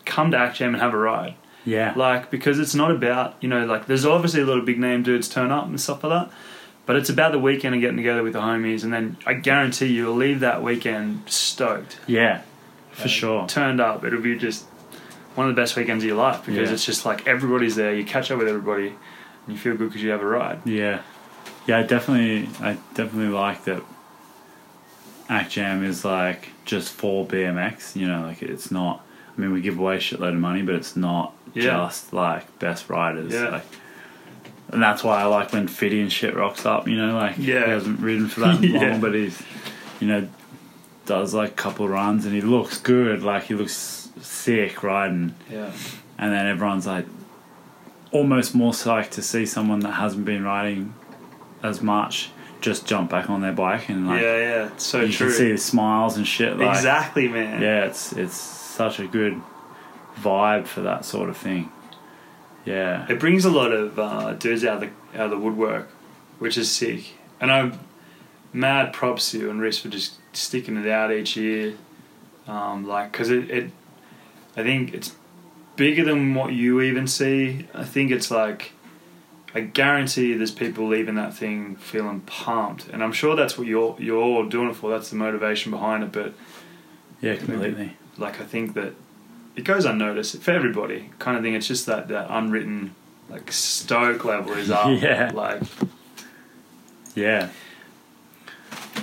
come 0.04 0.30
to 0.30 0.36
ActJam 0.36 0.68
and 0.68 0.76
have 0.76 0.94
a 0.94 0.98
ride. 0.98 1.34
yeah, 1.64 1.92
Like, 1.96 2.30
because 2.30 2.58
it's 2.58 2.74
not 2.74 2.90
about, 2.90 3.36
you 3.40 3.48
know, 3.48 3.64
like 3.66 3.86
there's 3.86 4.04
obviously 4.06 4.40
a 4.40 4.46
lot 4.46 4.58
of 4.58 4.64
big 4.64 4.78
name 4.80 5.02
dudes 5.02 5.28
turn 5.28 5.50
up 5.52 5.66
and 5.66 5.80
stuff 5.80 6.02
like 6.02 6.26
that, 6.28 6.34
but 6.86 6.96
it's 6.96 7.08
about 7.10 7.32
the 7.32 7.38
weekend 7.38 7.74
and 7.74 7.80
getting 7.80 7.96
together 7.96 8.22
with 8.22 8.32
the 8.32 8.40
homies, 8.40 8.82
and 8.82 8.92
then 8.92 9.16
I 9.26 9.34
guarantee 9.34 9.86
you, 9.86 10.06
you'll 10.06 10.16
leave 10.16 10.40
that 10.40 10.62
weekend 10.62 11.22
stoked. 11.26 11.98
yeah, 12.06 12.40
for 12.90 13.02
Like, 13.02 13.10
sure. 13.10 13.46
Turned 13.46 13.80
up. 13.80 14.04
It'll 14.04 14.20
be 14.20 14.36
just 14.36 14.64
one 15.36 15.48
of 15.48 15.54
the 15.54 15.60
best 15.62 15.76
weekends 15.76 16.02
of 16.04 16.08
your 16.08 16.16
life 16.18 16.44
because 16.44 16.68
Yeah. 16.68 16.74
it's 16.74 16.84
just 16.84 17.06
like 17.06 17.26
everybody's 17.28 17.76
there, 17.76 17.94
you 17.94 18.04
catch 18.04 18.30
up 18.30 18.38
with 18.38 18.48
everybody, 18.48 18.94
and 19.47 19.55
you 19.55 19.59
feel 19.59 19.76
good 19.76 19.88
because 19.88 20.03
you 20.03 20.11
have 20.11 20.22
a 20.22 20.26
ride. 20.26 20.61
Yeah, 20.66 21.03
yeah. 21.66 21.78
I 21.78 21.82
definitely, 21.82 22.49
I 22.61 22.74
definitely 22.95 23.32
like 23.34 23.64
that. 23.64 23.82
Act 25.28 25.51
Jam 25.53 25.84
is 25.84 26.05
like 26.05 26.49
just 26.64 26.93
for 26.93 27.26
BMX. 27.26 27.97
You 27.97 28.09
know, 28.09 28.22
like 28.22 28.43
it's 28.43 28.70
not. 28.70 29.05
I 29.36 29.40
mean, 29.40 29.53
we 29.53 29.61
give 29.62 29.78
away 29.78 29.97
a 29.97 29.99
shitload 29.99 30.28
of 30.30 30.34
money, 30.40 30.61
but 30.62 30.74
it's 30.74 30.95
not 30.97 31.32
Yeah. 31.55 31.62
just 31.62 32.12
like 32.12 32.59
best 32.59 32.90
riders. 32.90 33.32
Yeah. 33.32 33.49
Like, 33.49 33.64
and 34.68 34.82
that's 34.82 35.03
why 35.03 35.20
I 35.20 35.24
like 35.24 35.53
when 35.53 35.68
Fitty 35.68 36.01
and 36.03 36.12
shit 36.12 36.34
rocks 36.36 36.66
up. 36.66 36.86
You 36.86 36.97
know, 36.97 37.16
like 37.16 37.36
Yeah. 37.38 37.64
he 37.64 37.70
hasn't 37.70 38.01
ridden 38.01 38.28
for 38.28 38.40
that 38.40 38.61
Yeah. 38.62 38.90
long, 38.90 39.01
but 39.01 39.14
he's 39.14 39.40
you 40.01 40.09
know 40.09 40.28
does 41.07 41.32
like 41.34 41.51
a 41.51 41.55
couple 41.55 41.88
runs 41.88 42.26
and 42.26 42.34
he 42.34 42.40
looks 42.43 42.78
good. 42.78 43.22
Like 43.22 43.45
he 43.45 43.55
looks 43.55 44.11
sick 44.20 44.82
riding, 44.82 45.34
Yeah. 45.51 45.70
and 46.18 46.32
then 46.32 46.47
everyone's 46.47 46.86
like 46.86 47.07
almost 48.12 48.54
more 48.54 48.72
psyched 48.72 49.10
to 49.10 49.22
see 49.22 49.46
someone 49.46 49.80
that 49.80 49.92
hasn't 49.92 50.24
been 50.24 50.44
riding 50.44 50.94
as 51.62 51.80
much 51.80 52.30
just 52.60 52.86
jump 52.86 53.10
back 53.10 53.28
on 53.28 53.40
their 53.40 53.52
bike 53.52 53.88
and 53.88 54.06
like 54.06 54.22
yeah, 54.22 54.38
yeah. 54.38 54.66
It's 54.68 54.86
so 54.86 55.00
you 55.00 55.12
true. 55.12 55.26
can 55.26 55.36
see 55.36 55.52
the 55.52 55.58
smiles 55.58 56.16
and 56.16 56.26
shit. 56.26 56.56
Like, 56.56 56.76
exactly, 56.76 57.28
man. 57.28 57.60
yeah, 57.60 57.84
it's 57.84 58.12
it's 58.12 58.36
such 58.36 59.00
a 59.00 59.06
good 59.06 59.40
vibe 60.20 60.66
for 60.66 60.80
that 60.82 61.04
sort 61.04 61.28
of 61.28 61.36
thing. 61.36 61.70
Yeah, 62.64 63.06
It 63.08 63.18
brings 63.18 63.44
a 63.44 63.50
lot 63.50 63.72
of 63.72 63.98
uh, 63.98 64.34
dudes 64.34 64.64
out 64.64 64.82
of 64.82 64.90
the 65.12 65.18
out 65.18 65.26
of 65.26 65.30
the 65.32 65.38
woodwork, 65.38 65.90
which 66.38 66.56
is 66.56 66.70
sick. 66.70 67.14
And 67.40 67.50
I'm 67.50 67.80
mad 68.52 68.92
props 68.92 69.32
to 69.32 69.38
you 69.40 69.50
and 69.50 69.60
Reese 69.60 69.78
for 69.78 69.88
just 69.88 70.14
sticking 70.32 70.76
it 70.76 70.88
out 70.88 71.10
each 71.12 71.36
year, 71.36 71.74
um, 72.46 72.86
like 72.86 73.10
because 73.10 73.30
it, 73.30 73.50
it, 73.50 73.70
I 74.56 74.62
think 74.62 74.94
it's 74.94 75.16
bigger 75.83 76.05
than 76.05 76.33
what 76.35 76.53
you 76.53 76.80
even 76.80 77.09
see. 77.09 77.66
I 77.74 77.83
think 77.83 78.12
it's 78.12 78.30
like. 78.30 78.70
I 79.55 79.61
guarantee 79.61 80.33
there's 80.33 80.53
people 80.53 80.87
leaving 80.87 81.16
that 81.16 81.35
thing 81.35 81.76
feeling 81.76 82.20
pumped, 82.20 82.89
and 82.89 83.03
I'm 83.05 83.12
sure 83.12 83.37
that's 83.37 83.59
what 83.59 83.66
you're 83.66 83.97
you're 83.99 84.22
all 84.22 84.47
doing 84.47 84.70
it 84.70 84.76
for. 84.76 84.91
That's 84.91 85.11
the 85.11 85.16
motivation 85.16 85.72
behind 85.72 86.05
it. 86.05 86.12
But 86.12 86.35
yeah, 87.20 87.35
completely. 87.35 87.97
like 88.16 88.41
I 88.41 88.45
think 88.45 88.72
that 88.74 88.95
it 89.57 89.64
goes 89.64 89.85
unnoticed 89.85 90.41
for 90.41 90.53
everybody, 90.53 91.11
kind 91.18 91.37
of 91.37 91.43
thing. 91.43 91.53
It's 91.53 91.66
just 91.66 91.85
that 91.85 92.09
that 92.09 92.28
unwritten 92.30 92.95
like 93.28 93.51
stoke 93.53 94.24
level 94.24 94.53
is 94.53 94.70
up. 94.70 94.87
Yeah. 95.03 95.33
Like 95.35 95.62
Yeah, 97.14 97.51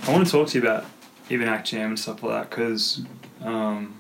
I 0.08 0.12
want 0.12 0.26
to 0.26 0.32
talk 0.32 0.48
to 0.48 0.58
you 0.58 0.64
about 0.66 0.86
even 1.30 1.48
Act 1.48 1.68
Jam 1.68 1.90
and 1.90 2.00
stuff 2.00 2.24
like 2.24 2.34
that 2.34 2.50
because 2.50 3.04
um, 3.44 3.94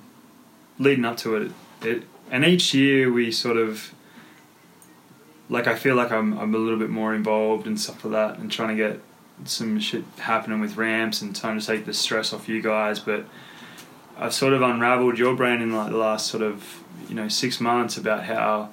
leading 0.80 1.06
up 1.06 1.18
to 1.18 1.36
it, 1.36 1.52
it 1.84 2.04
and 2.32 2.46
each 2.46 2.74
year 2.74 3.12
we 3.12 3.32
sort 3.32 3.58
of 3.58 3.94
like 5.50 5.68
I 5.68 5.76
feel 5.76 5.96
like 5.96 6.12
I'm 6.12 6.38
I'm 6.38 6.54
a 6.54 6.58
little 6.58 6.80
bit 6.80 6.90
more 6.90 7.14
involved 7.14 7.66
and 7.68 7.80
stuff 7.80 8.04
like 8.06 8.14
that 8.14 8.40
and 8.40 8.52
trying 8.52 8.70
to 8.70 8.76
get 8.76 9.02
some 9.46 9.80
shit 9.80 10.04
happening 10.20 10.60
with 10.60 10.76
ramps 10.78 11.22
and 11.22 11.36
trying 11.36 11.60
to 11.60 11.66
take 11.66 11.86
the 11.86 11.94
stress 11.94 12.34
off 12.34 12.50
you 12.50 12.62
guys, 12.62 13.00
but 13.00 13.26
I've 14.18 14.34
sort 14.34 14.52
of 14.54 14.62
unraveled 14.62 15.18
your 15.18 15.34
brain 15.36 15.62
in 15.62 15.72
like 15.74 15.92
the 15.92 15.98
last 15.98 16.28
sort 16.28 16.44
of 16.44 16.84
you 17.08 17.16
know 17.16 17.28
six 17.30 17.60
months 17.62 17.98
about 17.98 18.24
how 18.26 18.70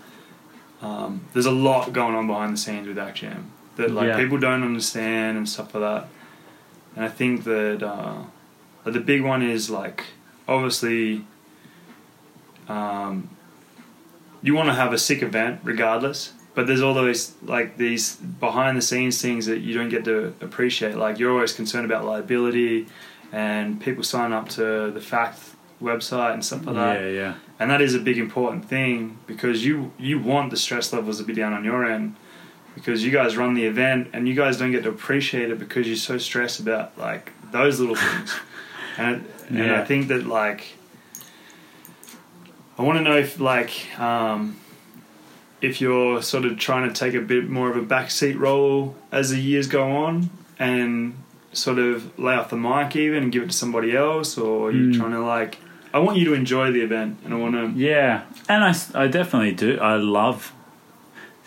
um, 0.82 1.22
there's 1.32 1.46
a 1.46 1.52
lot 1.52 1.92
going 1.92 2.14
on 2.14 2.26
behind 2.26 2.52
the 2.52 2.56
scenes 2.58 2.86
with 2.88 2.98
Act 2.98 3.18
Jam 3.18 3.50
that 3.76 3.90
like 3.90 4.08
Yeah. 4.08 4.16
people 4.18 4.38
don't 4.38 4.62
understand 4.62 5.38
and 5.38 5.48
stuff 5.48 5.74
like 5.74 5.82
that. 5.82 6.08
And 6.96 7.04
I 7.04 7.08
think 7.08 7.44
that 7.44 7.82
uh, 7.82 8.24
the 8.84 9.00
big 9.00 9.22
one 9.22 9.42
is 9.42 9.70
like 9.70 10.04
obviously 10.48 11.24
um, 12.68 13.30
you 14.42 14.54
want 14.54 14.68
to 14.68 14.74
have 14.74 14.92
a 14.92 14.98
sick 14.98 15.22
event 15.22 15.60
regardless, 15.64 16.32
but 16.54 16.66
there's 16.66 16.82
all 16.82 16.94
those 16.94 17.34
like 17.42 17.76
these 17.76 18.16
behind 18.16 18.76
the 18.76 18.82
scenes 18.82 19.20
things 19.20 19.46
that 19.46 19.58
you 19.58 19.74
don't 19.74 19.88
get 19.88 20.04
to 20.04 20.34
appreciate. 20.40 20.96
Like 20.96 21.18
you're 21.18 21.32
always 21.32 21.52
concerned 21.52 21.84
about 21.84 22.04
liability 22.04 22.86
and 23.32 23.80
people 23.80 24.02
sign 24.02 24.32
up 24.32 24.48
to 24.50 24.90
the 24.92 25.00
fact 25.00 25.40
website 25.82 26.32
and 26.32 26.42
stuff 26.44 26.64
like 26.64 26.74
that 26.76 27.00
yeah, 27.02 27.08
yeah, 27.08 27.34
and 27.60 27.70
that 27.70 27.82
is 27.82 27.94
a 27.94 27.98
big 27.98 28.16
important 28.16 28.64
thing 28.64 29.18
because 29.26 29.62
you 29.62 29.92
you 29.98 30.18
want 30.18 30.50
the 30.50 30.56
stress 30.56 30.90
levels 30.92 31.18
to 31.18 31.24
be 31.24 31.34
down 31.34 31.52
on 31.52 31.64
your 31.64 31.84
end 31.84 32.16
because 32.74 33.04
you 33.04 33.10
guys 33.10 33.36
run 33.36 33.52
the 33.52 33.64
event 33.66 34.08
and 34.14 34.26
you 34.26 34.34
guys 34.34 34.56
don't 34.56 34.70
get 34.70 34.84
to 34.84 34.88
appreciate 34.88 35.50
it 35.50 35.58
because 35.58 35.86
you're 35.86 35.96
so 35.96 36.16
stressed 36.16 36.60
about 36.60 36.96
like 36.96 37.30
those 37.52 37.78
little 37.78 37.94
things 37.96 38.34
and 38.96 39.26
and 39.48 39.58
Yeah. 39.58 39.80
I 39.80 39.84
think 39.84 40.08
that 40.08 40.26
like 40.26 40.75
I 42.78 42.82
want 42.82 42.98
to 42.98 43.02
know 43.04 43.16
if 43.16 43.40
like 43.40 43.98
um, 43.98 44.56
if 45.62 45.80
you're 45.80 46.20
sort 46.22 46.44
of 46.44 46.58
trying 46.58 46.88
to 46.88 46.94
take 46.94 47.14
a 47.14 47.20
bit 47.20 47.48
more 47.48 47.70
of 47.70 47.76
a 47.76 47.82
backseat 47.86 48.38
role 48.38 48.94
as 49.10 49.30
the 49.30 49.40
years 49.40 49.66
go 49.66 49.90
on 49.90 50.30
and 50.58 51.14
sort 51.52 51.78
of 51.78 52.18
lay 52.18 52.34
off 52.34 52.50
the 52.50 52.56
mic 52.56 52.94
even 52.96 53.22
and 53.24 53.32
give 53.32 53.42
it 53.42 53.46
to 53.50 53.56
somebody 53.56 53.96
else 53.96 54.36
or 54.36 54.70
you're 54.72 54.92
Mm. 54.92 54.98
trying 54.98 55.12
to 55.12 55.20
like 55.20 55.58
I 55.94 55.98
want 56.00 56.18
you 56.18 56.26
to 56.26 56.34
enjoy 56.34 56.70
the 56.72 56.82
event 56.82 57.18
and 57.24 57.32
I 57.32 57.38
want 57.38 57.54
to 57.54 57.72
yeah. 57.80 58.24
And 58.48 58.62
I, 58.62 58.74
I 58.94 59.06
definitely 59.08 59.52
do. 59.52 59.78
I 59.80 59.96
love 59.96 60.52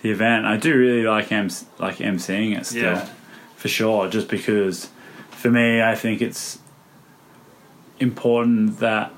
the 0.02 0.10
event. 0.10 0.46
I 0.46 0.58
do 0.58 0.76
really 0.76 1.04
like 1.04 1.32
em- 1.32 1.50
like 1.78 1.98
emceeing 1.98 2.58
it 2.58 2.66
still, 2.66 2.82
Yeah. 2.94 3.10
for 3.56 3.68
sure. 3.68 4.08
Just 4.10 4.28
because, 4.28 4.90
for 5.30 5.52
me, 5.52 5.84
I 5.84 5.94
think 5.94 6.22
it's 6.22 6.58
important 8.00 8.80
that 8.80 9.12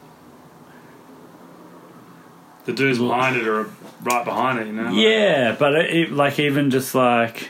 the 2.72 2.78
dudes 2.78 3.00
behind 3.00 3.36
it 3.38 3.48
are 3.48 3.70
right 4.04 4.26
behind 4.26 4.60
it, 4.60 4.68
you 4.68 4.74
know? 4.74 4.84
Like, 4.84 4.96
Yeah, 4.96 5.56
but 5.58 5.74
it, 5.76 5.90
it, 5.96 6.12
like 6.12 6.40
even 6.40 6.70
just 6.72 6.96
like 6.96 7.50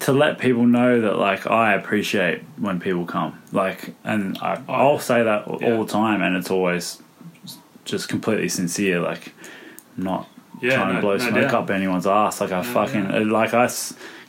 to 0.00 0.12
let 0.12 0.38
people 0.38 0.66
know 0.66 1.00
that 1.02 1.16
like 1.18 1.46
I 1.46 1.74
appreciate 1.74 2.42
when 2.58 2.80
people 2.80 3.04
come, 3.06 3.40
like, 3.52 3.94
and 4.04 4.38
I, 4.38 4.60
Oh, 4.68 4.72
I'll 4.72 4.98
say 4.98 5.22
that 5.22 5.46
all 5.46 5.58
yeah. 5.60 5.76
the 5.76 5.86
time, 5.86 6.22
and 6.22 6.36
it's 6.36 6.50
always 6.50 7.00
just 7.84 8.08
completely 8.08 8.48
sincere. 8.48 9.00
Like, 9.00 9.32
not 9.96 10.28
Yeah, 10.60 10.76
trying 10.76 10.88
no- 10.88 10.94
to 10.96 11.00
blow 11.00 11.16
no 11.16 11.18
smoke 11.18 11.50
doubt. 11.50 11.54
up 11.54 11.70
anyone's 11.70 12.06
ass. 12.06 12.40
Like 12.40 12.52
I 12.52 12.62
No, 12.62 12.62
fucking 12.64 13.10
yeah. 13.10 13.18
like 13.20 13.54
I 13.54 13.68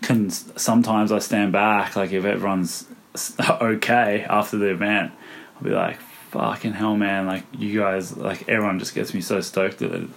can 0.01 0.29
sometimes 0.29 1.11
I 1.11 1.19
stand 1.19 1.51
back. 1.53 1.95
Like 1.95 2.11
if 2.11 2.25
everyone's 2.25 2.86
okay 3.39 4.25
after 4.29 4.57
the 4.57 4.67
event, 4.71 5.11
I'll 5.55 5.63
be 5.63 5.69
like, 5.71 5.99
fucking 6.31 6.73
hell, 6.73 6.95
man! 6.97 7.25
Like 7.27 7.43
you 7.57 7.79
guys, 7.79 8.15
like 8.17 8.47
everyone 8.49 8.79
just 8.79 8.93
gets 8.95 9.13
me 9.13 9.21
so 9.21 9.39
stoked 9.41 9.79
that. 9.79 10.07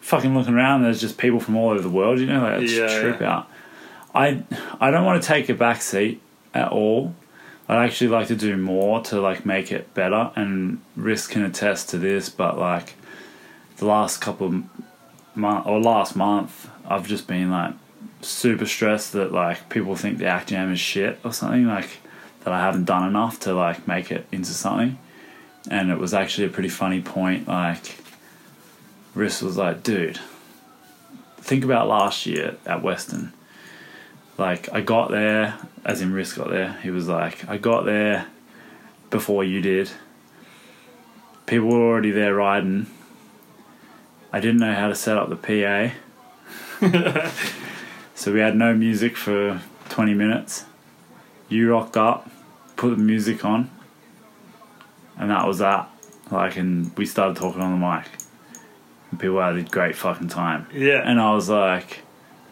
Fucking 0.00 0.34
looking 0.34 0.54
around, 0.54 0.82
there's 0.82 1.00
just 1.00 1.18
people 1.18 1.40
from 1.40 1.56
all 1.56 1.70
over 1.70 1.80
the 1.80 1.90
world. 1.90 2.18
You 2.20 2.26
know, 2.26 2.40
like 2.42 2.62
it's 2.62 2.72
Yeah, 2.72 3.00
trip 3.00 3.20
yeah. 3.20 3.36
out. 3.38 3.48
I 4.14 4.42
I 4.80 4.90
don't 4.90 5.04
want 5.04 5.22
to 5.22 5.26
take 5.28 5.48
a 5.48 5.54
back 5.54 5.82
seat 5.82 6.20
at 6.54 6.68
all. 6.72 7.14
I'd 7.68 7.84
actually 7.84 8.08
like 8.08 8.26
to 8.28 8.34
do 8.34 8.56
more 8.56 9.00
to 9.02 9.20
like 9.20 9.46
make 9.46 9.70
it 9.70 9.92
better, 9.94 10.30
and 10.34 10.80
Risk 10.96 11.30
can 11.30 11.44
attest 11.44 11.90
to 11.90 11.98
this. 11.98 12.28
But 12.28 12.58
like 12.58 12.94
the 13.76 13.84
last 13.86 14.20
couple 14.20 14.46
of 14.48 14.64
month 15.36 15.66
or 15.66 15.80
last 15.80 16.16
month, 16.16 16.68
I've 16.88 17.06
just 17.06 17.26
been 17.28 17.50
like 17.50 17.74
super 18.22 18.66
stressed 18.66 19.12
that 19.12 19.32
like 19.32 19.68
people 19.68 19.94
think 19.94 20.18
the 20.18 20.26
act 20.26 20.48
jam 20.48 20.72
is 20.72 20.80
shit 20.80 21.18
or 21.24 21.32
something 21.32 21.66
like 21.66 21.98
that. 22.42 22.52
I 22.52 22.58
haven't 22.60 22.86
done 22.86 23.06
enough 23.06 23.38
to 23.40 23.52
like 23.54 23.86
make 23.86 24.10
it 24.10 24.26
into 24.32 24.50
something, 24.50 24.98
and 25.70 25.90
it 25.90 25.98
was 25.98 26.12
actually 26.14 26.46
a 26.48 26.50
pretty 26.50 26.70
funny 26.70 27.00
point. 27.02 27.46
Like 27.46 27.96
Risk 29.14 29.42
was 29.42 29.56
like, 29.56 29.82
dude, 29.82 30.20
think 31.38 31.64
about 31.64 31.88
last 31.88 32.26
year 32.26 32.56
at 32.66 32.82
Western 32.82 33.32
like 34.40 34.72
I 34.72 34.80
got 34.80 35.10
there, 35.10 35.58
as 35.84 36.00
in 36.00 36.12
Risk 36.14 36.36
got 36.36 36.48
there. 36.48 36.72
He 36.82 36.90
was 36.90 37.06
like, 37.06 37.46
I 37.46 37.58
got 37.58 37.84
there 37.84 38.26
before 39.10 39.44
you 39.44 39.60
did. 39.60 39.90
People 41.44 41.68
were 41.68 41.86
already 41.86 42.10
there 42.10 42.34
riding. 42.34 42.86
I 44.32 44.40
didn't 44.40 44.56
know 44.56 44.74
how 44.74 44.88
to 44.88 44.94
set 44.94 45.18
up 45.18 45.28
the 45.28 45.36
PA, 45.36 45.92
so 48.14 48.32
we 48.32 48.40
had 48.40 48.56
no 48.56 48.74
music 48.74 49.16
for 49.16 49.60
twenty 49.90 50.14
minutes. 50.14 50.64
You 51.50 51.70
rocked 51.70 51.98
up, 51.98 52.30
put 52.76 52.96
the 52.96 53.02
music 53.02 53.44
on, 53.44 53.70
and 55.18 55.30
that 55.30 55.46
was 55.46 55.58
that. 55.58 55.90
Like, 56.30 56.56
and 56.56 56.96
we 56.96 57.04
started 57.04 57.36
talking 57.36 57.60
on 57.60 57.78
the 57.78 57.86
mic. 57.86 58.06
And 59.10 59.18
people 59.20 59.40
had 59.40 59.56
a 59.56 59.62
great 59.62 59.96
fucking 59.96 60.28
time. 60.28 60.66
Yeah. 60.72 61.02
And 61.04 61.20
I 61.20 61.34
was 61.34 61.48
like, 61.48 62.00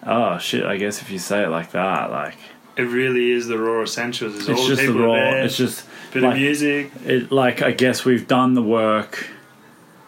oh 0.05 0.39
shit, 0.39 0.65
I 0.65 0.77
guess 0.77 1.03
if 1.03 1.11
you 1.11 1.19
say 1.19 1.45
it 1.45 1.49
like 1.49 1.73
that, 1.73 2.11
like 2.11 2.37
it 2.77 2.83
really 2.83 3.31
is 3.31 3.47
the 3.49 3.59
raw 3.59 3.83
essentials. 3.83 4.35
It's, 4.37 4.49
it's 4.49 4.61
all 4.61 4.67
just 4.67 4.81
the 4.83 4.93
the 4.93 4.99
raw 5.01 5.15
there, 5.15 5.45
it's 5.45 5.57
just 5.57 5.87
bit 6.13 6.23
like, 6.23 6.33
of 6.35 6.39
music, 6.39 6.91
it 7.05 7.31
like 7.33 7.63
I 7.63 7.73
guess 7.73 8.05
we've 8.05 8.27
done 8.29 8.55
the 8.55 8.63
work 8.63 9.29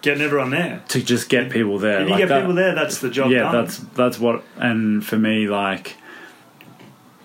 getting 0.03 0.23
everyone 0.23 0.51
there. 0.51 0.83
to 0.89 1.03
just 1.03 1.29
get 1.29 1.51
people 1.51 1.79
there. 1.79 2.01
If 2.01 2.07
you 2.07 2.11
Like 2.13 2.19
get 2.21 2.29
that- 2.31 2.41
people 2.41 2.55
there, 2.55 2.75
that's 2.75 2.99
the 3.01 3.11
job 3.11 3.31
yeah, 3.31 3.43
done. 3.43 3.53
that's 3.53 3.79
that's 3.79 4.19
what 4.19 4.43
and 4.57 5.05
for 5.05 5.19
me 5.19 5.47
like 5.49 5.97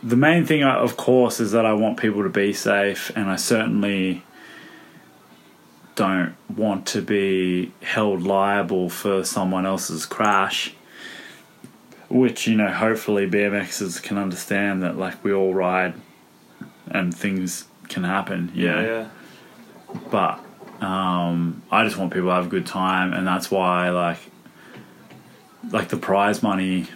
the 0.04 0.16
main 0.16 0.46
thing 0.46 0.64
uh, 0.64 0.76
of 0.76 0.98
course 0.98 1.40
is 1.40 1.52
that 1.54 1.66
I 1.66 1.74
want 1.74 1.98
people 1.98 2.22
to 2.24 2.30
be 2.30 2.54
safe 2.54 3.12
and 3.16 3.30
I 3.30 3.38
certainly 3.38 4.24
don't 5.96 6.36
want 6.56 6.86
to 6.86 7.02
be 7.02 7.72
held 7.82 8.22
liable 8.22 8.90
for 8.90 9.24
someone 9.24 9.66
else's 9.66 10.06
crash 10.06 10.76
which 12.10 12.48
you 12.48 12.56
know 12.56 12.72
hopefully 12.72 13.28
BMXers 13.30 14.02
can 14.02 14.18
understand 14.18 14.84
that 14.84 14.98
like 14.98 15.24
we 15.24 15.34
all 15.34 15.54
ride 15.54 15.94
and 16.88 17.16
things 17.16 17.66
can 17.88 18.04
happen 18.04 18.52
yeah, 18.54 18.72
know 18.72 19.10
yeah. 19.92 20.00
but 20.12 20.40
Um, 20.82 21.64
I 21.72 21.86
just 21.86 21.98
want 21.98 22.12
people 22.12 22.30
to 22.30 22.36
have 22.36 22.48
a 22.48 22.50
good 22.50 22.66
time, 22.66 23.14
and 23.14 23.26
that's 23.26 23.50
why 23.50 23.90
like 23.90 24.18
like 25.72 25.90
the 25.90 25.98
prize 25.98 26.44
money. 26.44 26.88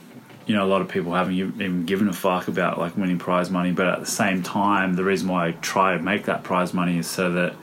You 0.45 0.56
know, 0.56 0.66
a 0.66 0.68
lot 0.68 0.82
of 0.82 0.89
people 0.89 1.14
haven't 1.14 1.34
even 1.34 1.86
given 1.86 2.10
a 2.10 2.14
fuck 2.14 2.47
about 2.47 2.80
like 2.80 2.97
winning 2.97 3.20
prize 3.20 3.52
money, 3.52 3.72
but 3.72 3.88
at 3.88 4.00
the 4.00 4.08
same 4.08 4.41
time, 4.41 4.95
the 4.95 5.04
reason 5.04 5.30
why 5.30 5.47
I 5.47 5.52
try 5.52 5.95
to 5.95 6.02
make 6.02 6.26
that 6.26 6.43
prize 6.43 6.74
money 6.74 6.97
is 6.97 7.08
so 7.08 7.32
that 7.34 7.54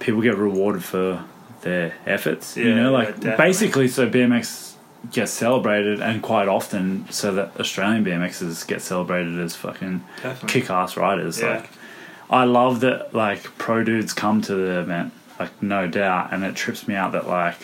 people 0.00 0.20
get 0.20 0.36
rewarded 0.36 0.82
for 0.82 1.24
their 1.62 1.94
efforts. 2.06 2.56
you 2.56 2.74
know, 2.74 2.90
like 2.92 3.14
definitely. 3.16 3.36
basically, 3.44 3.88
so 3.88 4.08
BMX 4.10 4.74
gets 5.12 5.30
celebrated, 5.32 6.00
and 6.00 6.22
quite 6.22 6.48
often, 6.48 7.06
so 7.10 7.32
that 7.34 7.58
Australian 7.60 8.04
BMXers 8.04 8.66
get 8.66 8.82
celebrated 8.82 9.38
as 9.38 9.56
fucking 9.56 10.02
Definitely. 10.22 10.60
kick-ass 10.60 10.96
riders. 10.96 11.40
Yeah. 11.40 11.56
Like, 11.56 11.70
I 12.28 12.44
love 12.44 12.80
that 12.80 13.14
like 13.14 13.42
pro 13.58 13.82
dudes 13.84 14.12
come 14.12 14.40
to 14.42 14.54
the 14.54 14.80
event, 14.80 15.12
like 15.38 15.62
no 15.62 15.86
doubt, 15.88 16.32
and 16.32 16.44
it 16.44 16.54
trips 16.56 16.86
me 16.88 16.94
out 16.94 17.12
that 17.12 17.26
like 17.28 17.56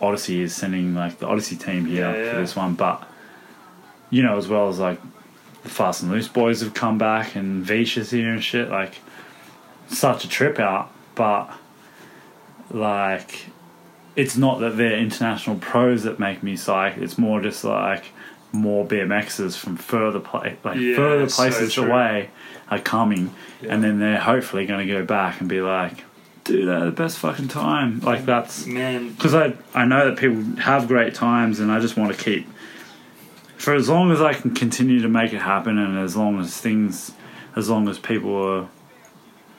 Odyssey 0.00 0.40
is 0.42 0.54
sending 0.54 0.94
like 0.94 1.18
the 1.20 1.26
Odyssey 1.26 1.56
team 1.56 1.86
here 1.86 2.10
Yeah, 2.12 2.24
yeah. 2.24 2.32
for 2.32 2.40
this 2.40 2.54
one, 2.56 2.74
but 2.74 3.08
you 4.10 4.22
know, 4.22 4.36
as 4.36 4.46
well 4.48 4.68
as 4.68 4.78
like 4.78 5.00
the 5.62 5.70
Fast 5.70 6.02
and 6.02 6.12
Loose 6.12 6.28
boys 6.28 6.60
have 6.60 6.74
come 6.74 6.98
back 6.98 7.34
and 7.36 7.64
Visha's 7.64 8.10
here 8.10 8.30
and 8.32 8.44
shit. 8.44 8.68
Like, 8.68 8.96
such 9.88 10.24
a 10.24 10.28
trip 10.28 10.58
out, 10.60 10.90
but 11.14 11.50
like, 12.70 13.46
it's 14.16 14.36
not 14.36 14.60
that 14.60 14.76
they're 14.76 14.96
international 14.98 15.56
pros 15.56 16.04
that 16.04 16.18
make 16.18 16.42
me 16.42 16.54
psyched. 16.54 16.98
It's 16.98 17.18
more 17.18 17.40
just 17.40 17.64
like 17.64 18.04
more 18.52 18.86
BMXers 18.86 19.56
from 19.56 19.76
further 19.76 20.20
pla- 20.20 20.52
like 20.62 20.78
Yeah, 20.78 20.96
further 20.96 21.26
places 21.26 21.74
true. 21.74 21.84
away 21.86 22.30
are 22.70 22.78
coming, 22.78 23.32
Yeah. 23.60 23.74
and 23.74 23.82
then 23.84 23.98
they're 23.98 24.20
hopefully 24.20 24.66
going 24.66 24.86
to 24.86 24.92
go 24.92 25.04
back 25.04 25.40
and 25.40 25.48
be 25.48 25.60
like, 25.60 26.04
"Dude, 26.44 26.68
that 26.68 26.84
the 26.84 26.90
best 26.92 27.18
fucking 27.18 27.48
time." 27.48 28.00
Like 28.00 28.24
that's 28.24 28.64
Man, 28.66 29.10
because 29.10 29.34
I 29.34 29.54
I 29.74 29.84
know 29.84 30.08
that 30.08 30.18
people 30.18 30.42
have 30.62 30.86
great 30.88 31.14
times, 31.14 31.58
and 31.60 31.70
I 31.72 31.80
just 31.80 31.96
want 31.96 32.16
to 32.16 32.22
keep 32.24 32.46
for 33.56 33.74
as 33.74 33.88
long 33.88 34.10
as 34.12 34.20
I 34.20 34.34
can 34.34 34.54
continue 34.54 35.00
to 35.02 35.08
make 35.08 35.32
it 35.32 35.40
happen, 35.40 35.76
and 35.78 35.98
as 35.98 36.16
long 36.16 36.38
as 36.40 36.56
things, 36.56 37.12
as 37.56 37.68
long 37.68 37.88
as 37.88 37.98
people 37.98 38.36
are 38.36 38.68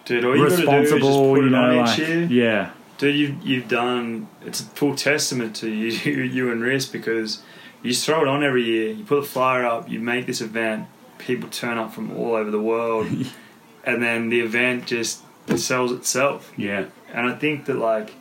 dude, 0.06 0.24
all 0.24 0.36
you 0.38 0.44
gotta 0.48 0.56
do 0.56 0.62
is 0.62 0.70
just 0.70 0.94
responsible, 0.94 1.34
put 1.34 1.42
you 1.42 1.48
it 1.48 1.50
know, 1.52 1.58
on 1.64 1.78
like 1.86 2.00
each 2.00 2.08
year. 2.08 2.24
yeah, 2.26 2.70
Dude, 2.98 3.16
you've 3.16 3.46
you've 3.46 3.68
done. 3.68 4.28
It's 4.46 4.62
a 4.62 4.64
full 4.64 4.96
testament 4.96 5.56
to 5.58 5.70
you, 5.70 5.88
you, 6.04 6.24
you 6.24 6.52
and 6.52 6.62
Riz 6.62 6.86
because 6.86 7.42
you 7.84 7.92
just 7.92 8.06
throw 8.06 8.22
it 8.22 8.28
on 8.28 8.44
every 8.44 8.64
year. 8.64 8.92
You 8.92 9.04
put 9.04 9.20
a 9.20 9.24
flyer 9.24 9.66
up. 9.66 9.90
You 9.90 10.00
make 10.00 10.26
this 10.26 10.42
event. 10.42 10.88
People 11.18 11.50
turn 11.50 11.78
up 11.78 11.94
from 11.94 12.16
all 12.18 12.36
over 12.36 12.52
the 12.52 12.62
world, 12.62 13.08
and 13.84 14.04
then 14.04 14.30
the 14.30 14.42
event 14.42 14.86
just 14.86 15.22
sells 15.56 15.92
itself. 15.92 16.52
yeah, 16.58 16.86
And 17.14 17.28
I 17.28 17.36
think 17.36 17.66
that 17.66 17.76
like 17.76 18.14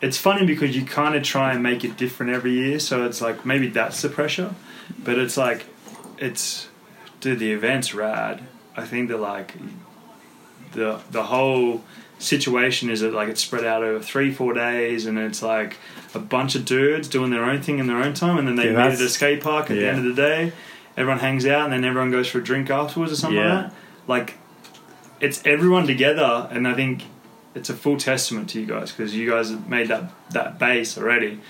it's 0.00 0.18
funny 0.18 0.44
because 0.44 0.76
you 0.76 0.84
kind 0.84 1.14
of 1.14 1.22
try 1.22 1.52
and 1.52 1.62
make 1.62 1.84
it 1.84 1.96
different 1.96 2.32
every 2.32 2.52
year. 2.52 2.78
So 2.80 3.06
it's 3.06 3.20
like 3.20 3.46
maybe 3.46 3.68
that's 3.68 4.02
the 4.02 4.08
pressure, 4.08 4.54
but 4.98 5.18
it's 5.18 5.36
like 5.36 5.64
it's 6.18 6.68
dude, 7.20 7.38
the 7.38 7.52
event's 7.52 7.94
rad. 7.94 8.42
I 8.76 8.84
think 8.84 9.08
that 9.08 9.18
like 9.18 9.54
the 10.72 11.00
the 11.10 11.24
whole 11.24 11.84
situation 12.22 12.90
is 12.90 13.00
that 13.00 13.12
like 13.12 13.28
it's 13.28 13.40
spread 13.40 13.64
out 13.64 13.82
over 13.82 14.00
three 14.02 14.32
four 14.32 14.54
days, 14.54 15.06
and 15.06 15.18
it's 15.18 15.42
like 15.42 15.76
a 16.14 16.18
bunch 16.18 16.54
of 16.54 16.64
dudes 16.64 17.08
doing 17.08 17.30
their 17.30 17.44
own 17.44 17.60
thing 17.62 17.78
in 17.78 17.86
their 17.86 17.98
own 17.98 18.14
time, 18.14 18.38
and 18.38 18.46
then 18.46 18.56
they 18.56 18.66
Yeah, 18.72 18.84
meet 18.88 18.94
at 18.94 19.00
a 19.00 19.08
skate 19.08 19.42
park 19.42 19.70
at 19.70 19.76
the 19.76 19.86
end 19.88 19.98
of 19.98 20.04
the 20.04 20.14
day. 20.14 20.52
Everyone 20.96 21.18
hangs 21.20 21.46
out, 21.46 21.64
and 21.64 21.72
then 21.72 21.84
everyone 21.84 22.10
goes 22.10 22.28
for 22.28 22.38
a 22.38 22.44
drink 22.44 22.70
afterwards 22.70 23.12
or 23.12 23.16
something 23.16 23.38
Yeah. 23.38 23.54
like 23.54 23.66
that. 23.66 23.74
Like 24.08 24.34
it's 25.20 25.40
everyone 25.46 25.86
together, 25.86 26.48
and 26.50 26.66
I 26.68 26.74
think 26.74 27.04
it's 27.54 27.70
a 27.70 27.74
full 27.74 27.96
testament 27.96 28.48
to 28.50 28.60
you 28.60 28.66
guys 28.66 28.92
because 28.92 29.14
you 29.14 29.28
guys 29.30 29.50
have 29.50 29.68
made 29.68 29.88
that 29.88 30.10
that 30.30 30.58
base 30.58 30.96
already. 30.98 31.40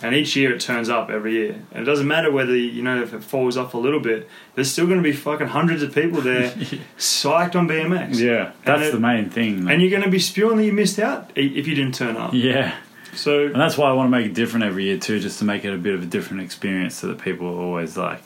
And 0.00 0.14
each 0.14 0.36
year 0.36 0.54
it 0.54 0.60
turns 0.60 0.88
up 0.88 1.10
every 1.10 1.32
year, 1.32 1.56
and 1.72 1.82
it 1.82 1.84
doesn't 1.84 2.06
matter 2.06 2.30
whether 2.30 2.54
you 2.54 2.82
know 2.82 3.02
if 3.02 3.12
it 3.12 3.24
falls 3.24 3.56
off 3.56 3.74
a 3.74 3.78
little 3.78 3.98
bit. 3.98 4.28
There's 4.54 4.70
still 4.70 4.86
going 4.86 4.98
to 4.98 5.02
be 5.02 5.10
fucking 5.12 5.48
hundreds 5.48 5.82
of 5.82 5.92
people 5.92 6.20
there, 6.20 6.50
psyched 6.98 7.56
on 7.56 7.66
BMX. 7.68 8.18
yeah. 8.20 8.52
That's 8.64 8.88
it- 8.88 8.92
the 8.92 9.00
main 9.00 9.28
thing. 9.28 9.64
like- 9.64 9.72
And 9.74 9.82
you're 9.82 9.90
going 9.90 10.04
to 10.04 10.10
be 10.10 10.20
spewing 10.20 10.56
that 10.58 10.64
you 10.64 10.72
missed 10.72 11.00
out 11.00 11.30
if 11.34 11.66
you 11.66 11.74
didn't 11.74 11.96
turn 11.96 12.16
up. 12.16 12.30
yeah. 12.32 12.76
So 13.14 13.46
And 13.46 13.56
that's 13.56 13.76
why 13.76 13.88
I 13.90 13.92
want 13.94 14.06
to 14.06 14.10
make 14.16 14.26
it 14.26 14.34
different 14.34 14.64
every 14.66 14.84
year 14.84 14.98
too, 14.98 15.18
just 15.18 15.40
to 15.40 15.44
make 15.44 15.64
it 15.64 15.74
a 15.74 15.78
bit 15.78 15.94
of 15.94 16.02
a 16.04 16.06
different 16.06 16.42
experience, 16.42 16.94
so 16.94 17.08
that 17.08 17.18
people 17.18 17.48
are 17.48 17.60
always 17.60 17.96
like 17.96 18.22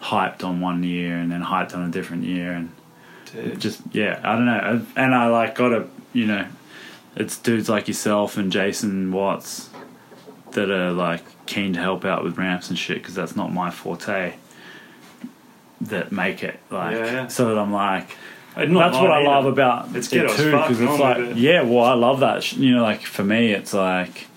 hyped 0.00 0.42
on 0.42 0.60
one 0.62 0.82
year 0.82 1.16
and 1.18 1.30
then 1.30 1.42
hyped 1.42 1.74
on 1.74 1.86
a 1.86 1.90
different 1.90 2.24
year, 2.24 2.52
and 2.52 2.70
dude, 3.30 3.60
just 3.60 3.82
yeah, 3.92 4.20
I 4.24 4.36
don't 4.36 4.46
know. 4.46 4.86
And 4.96 5.14
I 5.14 5.26
like 5.26 5.54
got 5.54 5.72
a, 5.72 5.86
you 6.14 6.24
know, 6.26 6.46
it's 7.16 7.36
dudes 7.36 7.68
like 7.68 7.88
yourself 7.88 8.38
and 8.38 8.50
Jason 8.50 9.12
Watts 9.12 9.68
that 10.54 10.70
are 10.70 10.90
like 10.92 11.22
keen 11.46 11.74
to 11.74 11.80
help 11.80 12.04
out 12.04 12.24
with 12.24 12.36
ramps 12.38 12.68
and 12.70 12.78
shit 12.78 12.98
because 12.98 13.14
that's 13.14 13.36
not 13.36 13.52
my 13.52 13.70
forte. 13.70 14.34
That 15.82 16.10
make 16.12 16.42
it 16.42 16.58
like 16.70 16.96
Yeah, 16.96 17.04
yeah. 17.12 17.26
so 17.28 17.48
that 17.48 17.58
I'm 17.58 17.72
like 17.72 18.16
that's 18.56 18.70
what 18.72 19.10
I 19.10 19.22
mind 19.22 19.26
love 19.26 19.44
about 19.46 19.94
It's 19.96 20.10
it 20.12 20.30
too 20.30 20.50
because 20.52 20.80
it's 20.80 20.98
like 20.98 21.16
but- 21.18 21.36
yeah 21.36 21.62
well 21.62 21.84
I 21.84 21.92
love 21.94 22.20
that 22.20 22.52
you 22.56 22.74
know 22.76 22.82
like 22.82 23.02
for 23.02 23.22
me 23.24 23.52
it's 23.52 23.74
like 23.74 24.28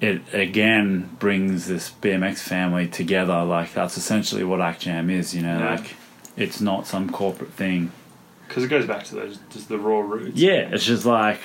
it 0.00 0.20
again 0.34 1.08
brings 1.18 1.66
this 1.66 1.90
BMX 2.02 2.38
family 2.40 2.86
together 2.88 3.44
like 3.44 3.72
that's 3.72 3.96
essentially 3.96 4.44
what 4.44 4.60
Act 4.60 4.82
Jam 4.82 5.08
is 5.08 5.34
you 5.34 5.42
know 5.42 5.58
Yeah. 5.58 5.74
like 5.76 5.94
it's 6.36 6.60
not 6.60 6.86
some 6.86 7.08
corporate 7.08 7.52
thing 7.52 7.92
because 8.48 8.64
it 8.64 8.68
goes 8.68 8.86
back 8.86 9.04
to 9.04 9.14
those 9.14 9.38
just 9.50 9.68
the 9.68 9.78
raw 9.78 10.00
roots. 10.00 10.36
yeah 10.36 10.68
it's 10.72 10.84
just 10.84 11.06
like 11.06 11.40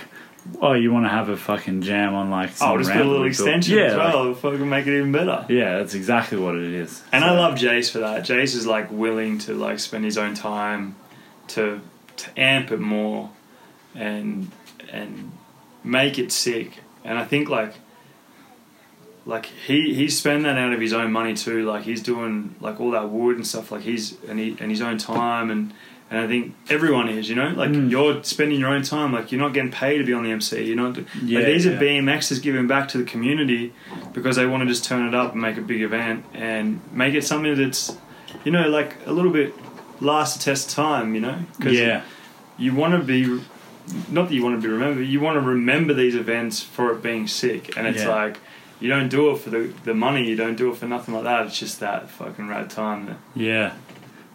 oh 0.62 0.74
you 0.74 0.92
want 0.94 1.06
to 1.06 1.10
have 1.10 1.30
a 1.30 1.38
fucking 1.38 1.82
jam 1.82 2.14
on 2.14 2.30
like 2.30 2.52
some 2.52 2.72
Oh, 2.72 2.78
just 2.78 2.92
put 2.92 3.02
a 3.02 3.04
little 3.04 3.14
that 3.14 3.20
we 3.20 3.30
built. 3.30 3.40
extension 3.40 3.78
yeah 3.78 3.84
as 3.86 3.96
like- 3.96 4.14
well. 4.14 4.34
fucking 4.34 4.70
make 4.70 4.88
it 4.88 4.98
even 4.98 5.12
better. 5.12 5.46
yeah 5.50 5.78
that's 5.80 5.94
exactly 5.94 6.38
what 6.38 6.56
it 6.56 6.74
is 6.74 7.04
And 7.12 7.24
So- 7.24 7.28
I 7.30 7.32
love 7.32 7.56
Jace 7.56 7.92
for 7.92 8.00
that. 8.00 8.24
Jace 8.24 8.56
is 8.56 8.66
like 8.68 8.92
willing 8.92 9.38
to 9.40 9.54
like 9.54 9.80
spend 9.80 10.06
his 10.06 10.18
own 10.18 10.34
time 10.36 10.96
to 11.50 11.82
to 12.18 12.40
amp 12.40 12.72
it 12.72 12.80
more 12.80 13.30
and 13.96 14.52
and 14.92 15.32
make 15.84 16.20
it 16.20 16.32
sick. 16.32 16.80
And 17.06 17.18
I 17.18 17.26
think 17.26 17.48
like 17.50 17.74
like 19.26 19.46
he 19.46 19.94
he's 19.94 20.18
spending 20.18 20.44
that 20.44 20.58
out 20.58 20.74
of 20.74 20.80
his 20.82 20.94
own 20.94 21.12
money 21.12 21.34
too. 21.36 21.66
Like 21.66 21.84
he's 21.84 22.02
doing 22.02 22.56
like 22.60 22.80
all 22.80 22.92
that 22.92 23.10
wood 23.10 23.36
and 23.36 23.46
stuff. 23.46 23.72
Like 23.72 23.82
he's 23.82 24.18
and 24.28 24.40
he 24.40 24.58
and 24.60 24.70
his 24.72 24.82
own 24.82 24.98
time 24.98 25.50
and. 25.52 25.74
And 26.12 26.20
I 26.20 26.28
think 26.28 26.56
everyone 26.70 27.08
is, 27.08 27.30
you 27.30 27.36
know, 27.36 27.50
like 27.50 27.70
Mm. 27.70 27.92
you're 27.92 28.24
spending 28.24 28.60
your 28.60 28.70
own 28.70 28.82
time. 28.82 29.14
Like 29.14 29.32
you're 29.32 29.40
not 29.42 29.54
getting 29.54 29.72
paid 29.72 30.00
to 30.00 30.04
be 30.04 30.14
on 30.14 30.24
the 30.24 30.32
MC. 30.32 30.64
You're 30.64 30.76
not. 30.76 30.98
Yeah, 31.24 31.40
like 31.40 31.48
these 31.48 31.66
yeah. 31.66 31.74
are 31.74 31.80
BMXers 31.80 32.42
giving 32.42 32.66
back 32.68 32.88
to 32.90 32.98
the 32.98 33.04
community 33.04 33.74
because 34.14 34.36
they 34.36 34.46
want 34.48 34.64
to 34.64 34.68
just 34.68 34.84
turn 34.86 35.08
it 35.08 35.14
up 35.14 35.34
and 35.34 35.42
make 35.42 35.58
a 35.58 35.62
big 35.62 35.82
event 35.84 36.26
and 36.34 36.80
make 36.92 37.14
it 37.14 37.24
something 37.24 37.54
that's, 37.56 37.96
you 38.44 38.52
know, 38.52 38.68
like 38.70 38.96
a 39.06 39.12
little 39.12 39.32
bit 39.32 39.54
last 40.02 40.38
the 40.40 40.44
test 40.44 40.70
of 40.70 40.76
time. 40.76 41.14
You 41.16 41.22
know, 41.22 41.38
because 41.58 41.74
yeah 41.78 42.02
you 42.58 42.76
want 42.76 42.94
to 42.94 43.00
be, 43.00 43.26
not 44.12 44.28
that 44.28 44.34
you 44.36 44.44
want 44.44 44.62
to 44.62 44.62
be 44.62 44.68
remembered, 44.68 45.08
you 45.08 45.22
want 45.22 45.36
to 45.36 45.40
remember 45.42 45.94
these 45.94 46.14
events 46.14 46.62
for 46.62 46.92
it 46.92 47.02
being 47.02 47.26
sick. 47.26 47.78
And 47.78 47.88
it's 47.88 48.04
Yeah. 48.04 48.10
like 48.10 48.38
you 48.82 48.90
don't 48.90 49.08
do 49.08 49.30
it 49.32 49.38
for 49.38 49.50
the 49.50 49.70
the 49.86 49.94
money. 49.94 50.28
You 50.28 50.36
don't 50.36 50.58
do 50.58 50.70
it 50.72 50.76
for 50.76 50.86
nothing 50.88 51.14
like 51.14 51.24
that. 51.24 51.46
It's 51.46 51.58
just 51.60 51.80
that 51.80 52.10
fucking 52.10 52.48
rad 52.50 52.70
time. 52.70 53.06
That, 53.06 53.18
Yeah. 53.36 53.72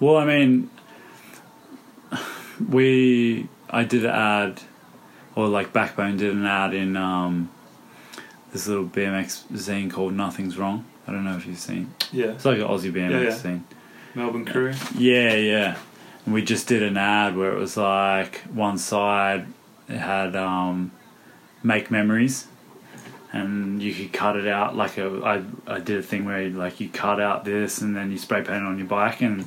Well, 0.00 0.16
I 0.16 0.24
mean, 0.24 0.70
we 2.60 3.48
I 3.70 3.84
did 3.84 4.04
an 4.04 4.10
ad, 4.10 4.60
or 5.34 5.48
like 5.48 5.72
Backbone 5.72 6.16
did 6.16 6.32
an 6.32 6.44
ad 6.46 6.74
in 6.74 6.96
um, 6.96 7.50
this 8.52 8.66
little 8.68 8.84
BMX 8.86 9.44
zine 9.52 9.90
called 9.90 10.14
Nothing's 10.14 10.56
Wrong. 10.58 10.84
I 11.06 11.12
don't 11.12 11.24
know 11.24 11.36
if 11.36 11.46
you've 11.46 11.58
seen. 11.58 11.92
yeah, 12.12 12.26
It's 12.28 12.44
like 12.44 12.58
an 12.58 12.64
Aussie 12.64 12.92
BMX 12.92 13.10
Yeah, 13.10 13.20
yeah. 13.20 13.30
zine. 13.30 13.60
Melbourne 14.14 14.44
crew. 14.44 14.72
Yeah, 14.96 15.34
yeah. 15.34 15.76
And 16.24 16.32
we 16.32 16.42
just 16.42 16.66
did 16.68 16.82
an 16.82 16.96
ad 16.96 17.36
where 17.36 17.52
it 17.52 17.58
was 17.58 17.76
like 17.76 18.38
one 18.52 18.78
side 18.78 19.46
it 19.88 19.98
had 19.98 20.34
um, 20.36 20.92
make 21.62 21.90
memories, 21.90 22.46
and 23.32 23.82
you 23.82 23.92
could 23.92 24.12
cut 24.12 24.36
it 24.36 24.46
out 24.46 24.76
like 24.76 24.96
a. 24.96 25.20
I 25.24 25.42
I 25.74 25.80
did 25.80 25.98
a 25.98 26.02
thing 26.02 26.24
where 26.24 26.48
like 26.48 26.80
you 26.80 26.88
cut 26.88 27.20
out 27.20 27.44
this 27.44 27.80
and 27.82 27.94
then 27.94 28.10
you 28.12 28.16
spray 28.18 28.38
paint 28.40 28.62
it 28.62 28.66
on 28.66 28.78
your 28.78 28.86
bike 28.86 29.20
and. 29.20 29.46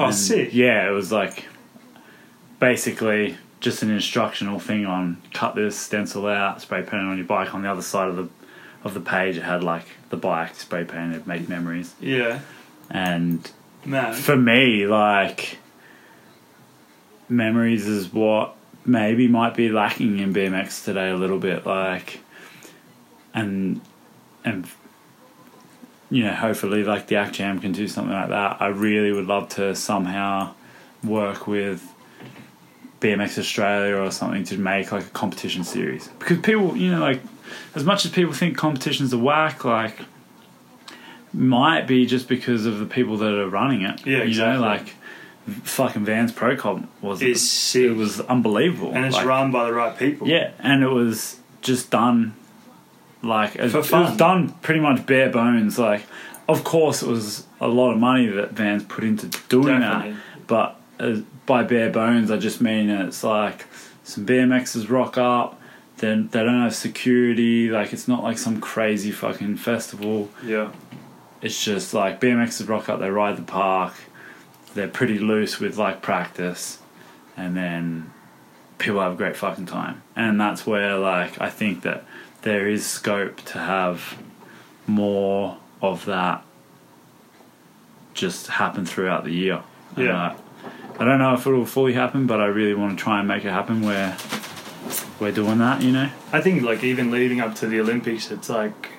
Oh, 0.00 0.06
and, 0.06 0.14
sick. 0.14 0.54
Yeah, 0.54 0.88
it 0.88 0.92
was 0.92 1.12
like 1.12 1.44
basically 2.60 3.36
just 3.58 3.82
an 3.82 3.90
instructional 3.90 4.58
thing 4.60 4.86
on 4.86 5.20
cut 5.34 5.54
this 5.56 5.76
stencil 5.76 6.26
out, 6.26 6.62
spray 6.62 6.82
paint 6.82 6.94
it 7.02 7.06
on 7.06 7.16
your 7.16 7.26
bike. 7.26 7.52
On 7.54 7.62
the 7.62 7.70
other 7.70 7.82
side 7.82 8.08
of 8.08 8.16
the 8.16 8.28
of 8.84 8.94
the 8.94 9.00
page, 9.00 9.36
it 9.36 9.42
had 9.42 9.62
like 9.64 9.84
the 10.10 10.16
bike 10.16 10.54
spray 10.54 10.84
painted, 10.84 11.26
make 11.26 11.48
memories, 11.48 11.94
Yeah, 12.00 12.40
and 12.90 13.50
man. 13.84 14.14
for 14.14 14.36
me, 14.36 14.86
like 14.86 15.58
memories 17.28 17.86
is 17.86 18.12
what 18.12 18.54
maybe 18.84 19.28
might 19.28 19.54
be 19.54 19.68
lacking 19.68 20.18
in 20.18 20.32
BMX 20.32 20.84
today 20.84 21.10
a 21.10 21.16
little 21.16 21.38
bit. 21.38 21.66
Like, 21.66 22.20
and 23.34 23.80
and 24.44 24.66
you 26.10 26.24
know, 26.24 26.32
hopefully, 26.34 26.82
like 26.82 27.06
the 27.06 27.16
Act 27.16 27.34
Jam 27.34 27.60
can 27.60 27.72
do 27.72 27.86
something 27.86 28.12
like 28.14 28.30
that. 28.30 28.60
I 28.60 28.68
really 28.68 29.12
would 29.12 29.26
love 29.26 29.48
to 29.50 29.74
somehow 29.76 30.54
work 31.04 31.46
with 31.46 31.86
BMX 33.00 33.38
Australia 33.38 33.96
or 33.96 34.10
something 34.10 34.44
to 34.44 34.58
make 34.58 34.92
like 34.92 35.06
a 35.06 35.10
competition 35.10 35.64
series 35.64 36.08
because 36.18 36.38
people, 36.40 36.76
you 36.76 36.90
know, 36.92 37.00
like 37.00 37.20
as 37.74 37.84
much 37.84 38.04
as 38.04 38.10
people 38.10 38.32
think 38.32 38.56
competitions 38.56 39.12
are 39.14 39.18
whack, 39.18 39.64
like 39.64 39.96
might 41.32 41.86
be 41.86 42.06
just 42.06 42.28
because 42.28 42.66
of 42.66 42.78
the 42.78 42.86
people 42.86 43.16
that 43.18 43.32
are 43.32 43.48
running 43.48 43.82
it. 43.82 44.04
Yeah, 44.06 44.18
You 44.18 44.22
exactly. 44.24 44.60
know, 44.60 44.66
like 44.66 44.94
fucking 45.64 46.04
Vans 46.04 46.32
Pro 46.32 46.56
Comp 46.56 46.90
was 47.02 47.22
It's 47.22 47.40
sick. 47.42 47.84
it 47.84 47.92
was 47.94 48.20
unbelievable, 48.20 48.92
and 48.94 49.04
it's 49.06 49.16
Like, 49.16 49.26
run 49.26 49.50
by 49.50 49.64
the 49.64 49.72
right 49.72 49.96
people. 49.98 50.28
yeah, 50.28 50.50
and 50.58 50.82
it 50.82 50.88
was 50.88 51.38
just 51.62 51.90
done 51.90 52.34
like 53.22 53.54
it, 53.56 53.74
it 53.74 53.74
was 53.92 54.16
done 54.16 54.50
pretty 54.62 54.80
much 54.80 55.04
bare 55.06 55.28
bones. 55.30 55.78
Like, 55.78 56.02
of 56.48 56.64
course, 56.64 57.02
it 57.02 57.08
was 57.08 57.46
a 57.60 57.68
lot 57.68 57.92
of 57.92 57.98
money 57.98 58.26
that 58.26 58.52
Vans 58.52 58.82
put 58.84 59.04
into 59.04 59.26
doing 59.48 59.78
Definitely. 59.80 60.12
that, 60.12 60.46
but 60.46 60.80
uh, 60.98 61.20
by 61.50 61.64
bare 61.64 61.90
bones, 61.90 62.30
I 62.30 62.36
just 62.36 62.60
mean 62.60 62.88
it's 62.88 63.24
like 63.24 63.66
some 64.04 64.24
BMXs 64.24 64.88
rock 64.88 65.18
up. 65.18 65.60
Then 65.96 66.28
they 66.28 66.44
don't 66.44 66.62
have 66.62 66.76
security. 66.76 67.68
Like 67.68 67.92
it's 67.92 68.06
not 68.06 68.22
like 68.22 68.38
some 68.38 68.60
crazy 68.60 69.10
fucking 69.10 69.56
festival. 69.56 70.30
Yeah. 70.44 70.70
It's 71.42 71.62
just 71.62 71.92
like 71.92 72.20
BMXs 72.20 72.68
rock 72.68 72.88
up. 72.88 73.00
They 73.00 73.10
ride 73.10 73.36
the 73.36 73.42
park. 73.42 73.94
They're 74.74 74.86
pretty 74.86 75.18
loose 75.18 75.58
with 75.58 75.76
like 75.76 76.02
practice, 76.02 76.78
and 77.36 77.56
then 77.56 78.12
people 78.78 79.00
have 79.00 79.14
a 79.14 79.16
great 79.16 79.36
fucking 79.36 79.66
time. 79.66 80.02
And 80.14 80.40
that's 80.40 80.64
where 80.64 80.96
like 80.98 81.40
I 81.40 81.50
think 81.50 81.82
that 81.82 82.04
there 82.42 82.68
is 82.68 82.86
scope 82.86 83.40
to 83.46 83.58
have 83.58 84.16
more 84.86 85.56
of 85.82 86.04
that 86.04 86.44
just 88.14 88.46
happen 88.46 88.86
throughout 88.86 89.24
the 89.24 89.32
year. 89.32 89.64
Yeah. 89.96 90.26
uh, 90.26 90.36
I 91.00 91.04
don't 91.06 91.18
know 91.18 91.32
if 91.32 91.46
it 91.46 91.50
will 91.50 91.64
fully 91.64 91.94
happen, 91.94 92.26
but 92.26 92.40
I 92.40 92.46
really 92.46 92.74
want 92.74 92.98
to 92.98 93.02
try 93.02 93.18
and 93.18 93.26
make 93.26 93.44
it 93.44 93.50
happen 93.50 93.80
where 93.80 94.18
we're 95.18 95.32
doing 95.32 95.58
that, 95.58 95.82
you 95.82 95.92
know? 95.92 96.10
I 96.30 96.42
think 96.42 96.62
like 96.62 96.84
even 96.84 97.10
leading 97.10 97.40
up 97.40 97.54
to 97.56 97.66
the 97.66 97.80
Olympics, 97.80 98.30
it's 98.30 98.50
like 98.50 98.90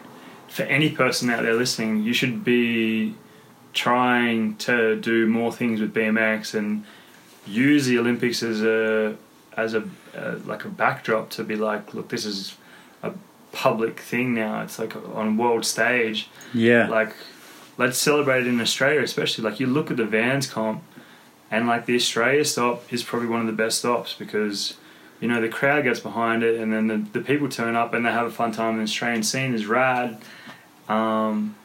for 0.48 0.64
any 0.64 0.90
person 0.90 1.30
out 1.30 1.44
there 1.44 1.54
listening, 1.54 2.02
you 2.02 2.12
should 2.12 2.44
be 2.44 3.14
trying 3.74 4.56
to 4.58 5.00
do 5.00 5.28
more 5.28 5.52
things 5.52 5.80
with 5.80 5.94
BMX 5.94 6.56
and 6.56 6.86
use 7.46 7.86
the 7.86 8.00
Olympics 8.00 8.44
as 8.44 8.64
a 8.64 9.16
as 9.56 9.74
a 9.74 9.84
uh, 10.16 10.40
like 10.46 10.66
a 10.66 10.70
backdrop 10.70 11.30
to 11.32 11.44
be 11.44 11.56
like, 11.56 11.94
look, 11.94 12.10
this 12.10 12.26
is 12.26 12.58
a 13.04 13.14
public 13.52 14.00
thing 14.00 14.34
now. 14.34 14.62
It's 14.62 14.80
like 14.80 14.96
on 14.96 15.38
world 15.38 15.66
stage. 15.66 16.30
Yeah. 16.54 16.88
Like, 16.88 17.14
let's 17.78 17.98
celebrate 17.98 18.42
it 18.42 18.48
in 18.48 18.60
Australia, 18.60 19.02
especially. 19.02 19.44
Like, 19.44 19.60
you 19.60 19.68
look 19.68 19.92
at 19.92 19.98
the 19.98 20.06
Vans 20.06 20.48
comp, 20.48 20.84
and 21.52 21.68
like 21.68 21.86
the 21.86 21.96
Australia 21.96 22.46
stop 22.46 22.92
is 22.92 23.04
probably 23.04 23.28
one 23.28 23.42
of 23.42 23.48
the 23.48 23.54
best 23.54 23.80
stops 23.80 24.16
because, 24.18 24.76
you 25.20 25.28
know, 25.28 25.42
the 25.42 25.50
crowd 25.50 25.84
gets 25.84 26.00
behind 26.00 26.44
it, 26.44 26.60
and 26.60 26.72
then 26.72 26.88
the, 26.88 27.20
the 27.20 27.20
people 27.20 27.50
turn 27.50 27.76
up 27.76 27.94
and 27.94 28.06
they 28.06 28.12
have 28.12 28.26
a 28.26 28.32
fun 28.32 28.54
time. 28.54 28.70
And 28.70 28.80
the 28.80 28.84
Australian 28.84 29.24
scene 29.24 29.54
is 29.54 29.66
rad. 29.66 30.18
Um, 30.88 31.56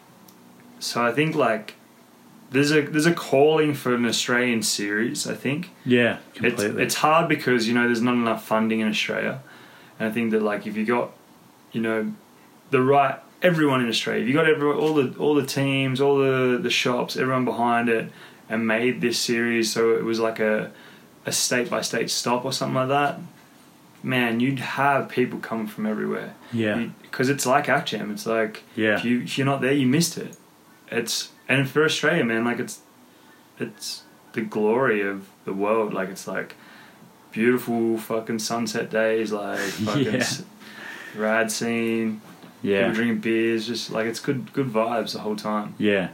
so 0.80 1.04
I 1.04 1.12
think 1.12 1.36
like 1.36 1.74
there's 2.50 2.72
a 2.72 2.82
there's 2.82 3.06
a 3.06 3.14
calling 3.14 3.74
for 3.74 3.94
an 3.94 4.04
Australian 4.04 4.62
series. 4.62 5.26
I 5.26 5.34
think 5.34 5.70
yeah, 5.84 6.18
it's 6.34 6.38
completely. 6.38 6.82
it's 6.82 6.96
hard 6.96 7.28
because 7.28 7.68
you 7.68 7.74
know 7.74 7.86
there's 7.86 8.02
not 8.02 8.14
enough 8.14 8.44
funding 8.44 8.80
in 8.80 8.88
Australia, 8.88 9.40
and 9.98 10.08
I 10.08 10.12
think 10.12 10.32
that 10.32 10.42
like 10.42 10.66
if 10.66 10.76
you 10.76 10.84
got, 10.84 11.12
you 11.70 11.80
know, 11.80 12.12
the 12.70 12.82
right 12.82 13.20
everyone 13.40 13.80
in 13.80 13.88
Australia, 13.88 14.22
if 14.22 14.28
you 14.28 14.34
got 14.34 14.48
everyone 14.48 14.78
all 14.78 14.94
the 14.94 15.16
all 15.18 15.34
the 15.34 15.46
teams, 15.46 16.00
all 16.00 16.18
the 16.18 16.58
the 16.60 16.70
shops, 16.70 17.16
everyone 17.16 17.44
behind 17.44 17.88
it, 17.88 18.10
and 18.48 18.66
made 18.66 19.00
this 19.00 19.18
series 19.18 19.72
so 19.72 19.96
it 19.96 20.04
was 20.04 20.18
like 20.20 20.38
a 20.40 20.70
a 21.24 21.32
state 21.32 21.68
by 21.68 21.80
state 21.80 22.08
stop 22.10 22.44
or 22.44 22.52
something 22.52 22.76
like 22.76 22.88
that. 22.88 23.18
Man, 24.02 24.38
you'd 24.38 24.60
have 24.60 25.08
people 25.08 25.40
coming 25.40 25.66
from 25.66 25.84
everywhere. 25.86 26.34
yeah. 26.52 26.86
because 27.02 27.28
it's 27.28 27.44
like 27.46 27.68
Act 27.68 27.88
Jam. 27.88 28.10
It's 28.12 28.26
like 28.26 28.62
Yeah. 28.76 28.96
if 28.98 29.04
you 29.04 29.22
if 29.22 29.36
you're 29.36 29.46
not 29.46 29.60
there, 29.60 29.72
you 29.72 29.86
missed 29.86 30.16
it. 30.18 30.36
It's 30.90 31.30
and 31.48 31.68
for 31.68 31.84
Australia, 31.84 32.24
man, 32.24 32.44
like 32.44 32.60
it's 32.60 32.80
it's 33.58 34.02
the 34.34 34.42
glory 34.42 35.00
of 35.02 35.28
the 35.44 35.52
world. 35.52 35.92
Like 35.94 36.08
it's 36.10 36.28
like 36.28 36.54
beautiful 37.32 37.98
fucking 37.98 38.38
sunset 38.38 38.90
days, 38.90 39.32
like 39.32 39.58
fucking 39.86 40.04
Yeah. 40.14 40.24
rad 41.16 41.50
scene. 41.50 42.20
yeah. 42.62 42.82
People 42.82 42.94
drinking 42.94 43.18
beers, 43.20 43.66
just 43.66 43.90
like 43.90 44.06
it's 44.06 44.20
good 44.20 44.52
good 44.52 44.68
vibes 44.68 45.12
the 45.14 45.20
whole 45.20 45.36
time. 45.36 45.74
Yeah. 45.78 46.08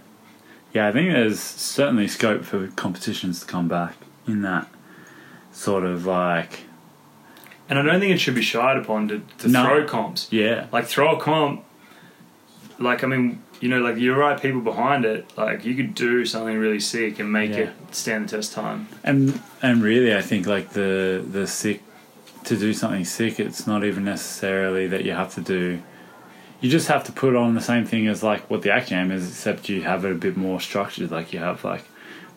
Yeah, 0.72 0.88
I 0.88 0.92
think 0.92 1.12
there's 1.12 1.38
certainly 1.40 2.08
scope 2.08 2.44
for 2.44 2.66
competitions 2.68 3.40
to 3.40 3.46
come 3.46 3.68
back 3.68 3.94
in 4.26 4.42
that 4.42 4.68
sort 5.52 5.84
of 5.84 6.06
like 6.06 6.60
And 7.68 7.78
I 7.78 7.82
don't 7.82 8.00
think 8.00 8.14
it 8.14 8.18
should 8.18 8.34
be 8.34 8.42
shied 8.42 8.76
upon 8.78 9.08
to, 9.08 9.22
to 9.38 9.48
No. 9.48 9.64
throw 9.64 9.84
comps. 9.86 10.28
yeah. 10.30 10.66
Like 10.72 10.86
throw 10.86 11.16
a 11.16 11.20
comp. 11.20 11.64
Like 12.78 13.04
I 13.04 13.06
mean, 13.06 13.42
you 13.60 13.68
know, 13.68 13.80
like 13.80 13.96
you're 13.98 14.16
right 14.16 14.40
people 14.40 14.60
behind 14.60 15.04
it. 15.04 15.30
Like 15.36 15.64
you 15.64 15.74
could 15.74 15.94
do 15.94 16.24
something 16.26 16.56
really 16.56 16.80
sick 16.80 17.18
and 17.20 17.30
make 17.32 17.50
Yeah. 17.50 17.58
it 17.58 17.72
stand 17.90 18.28
the 18.28 18.36
test 18.36 18.52
time. 18.54 18.88
And 19.04 19.40
and 19.62 19.82
really 19.82 20.14
I 20.14 20.22
think 20.22 20.46
like 20.46 20.70
the 20.70 21.24
the 21.30 21.46
sick 21.46 21.82
to 22.44 22.56
do 22.56 22.72
something 22.72 23.04
sick 23.04 23.38
it's 23.38 23.66
not 23.68 23.84
even 23.84 24.04
necessarily 24.04 24.88
that 24.88 25.04
you 25.04 25.12
have 25.12 25.32
to 25.34 25.40
do 25.40 25.80
you 26.62 26.70
just 26.70 26.88
have 26.88 27.04
to 27.04 27.12
put 27.12 27.36
on 27.36 27.54
the 27.54 27.60
same 27.60 27.84
thing 27.84 28.06
as 28.08 28.22
like 28.22 28.48
what 28.50 28.62
the 28.62 28.72
act 28.72 28.88
jam 28.88 29.10
is 29.10 29.28
except 29.28 29.68
you 29.68 29.82
have 29.82 30.04
it 30.06 30.12
a 30.12 30.14
bit 30.14 30.36
more 30.36 30.60
structured 30.60 31.10
like 31.10 31.32
you 31.32 31.38
have 31.40 31.62
like 31.64 31.84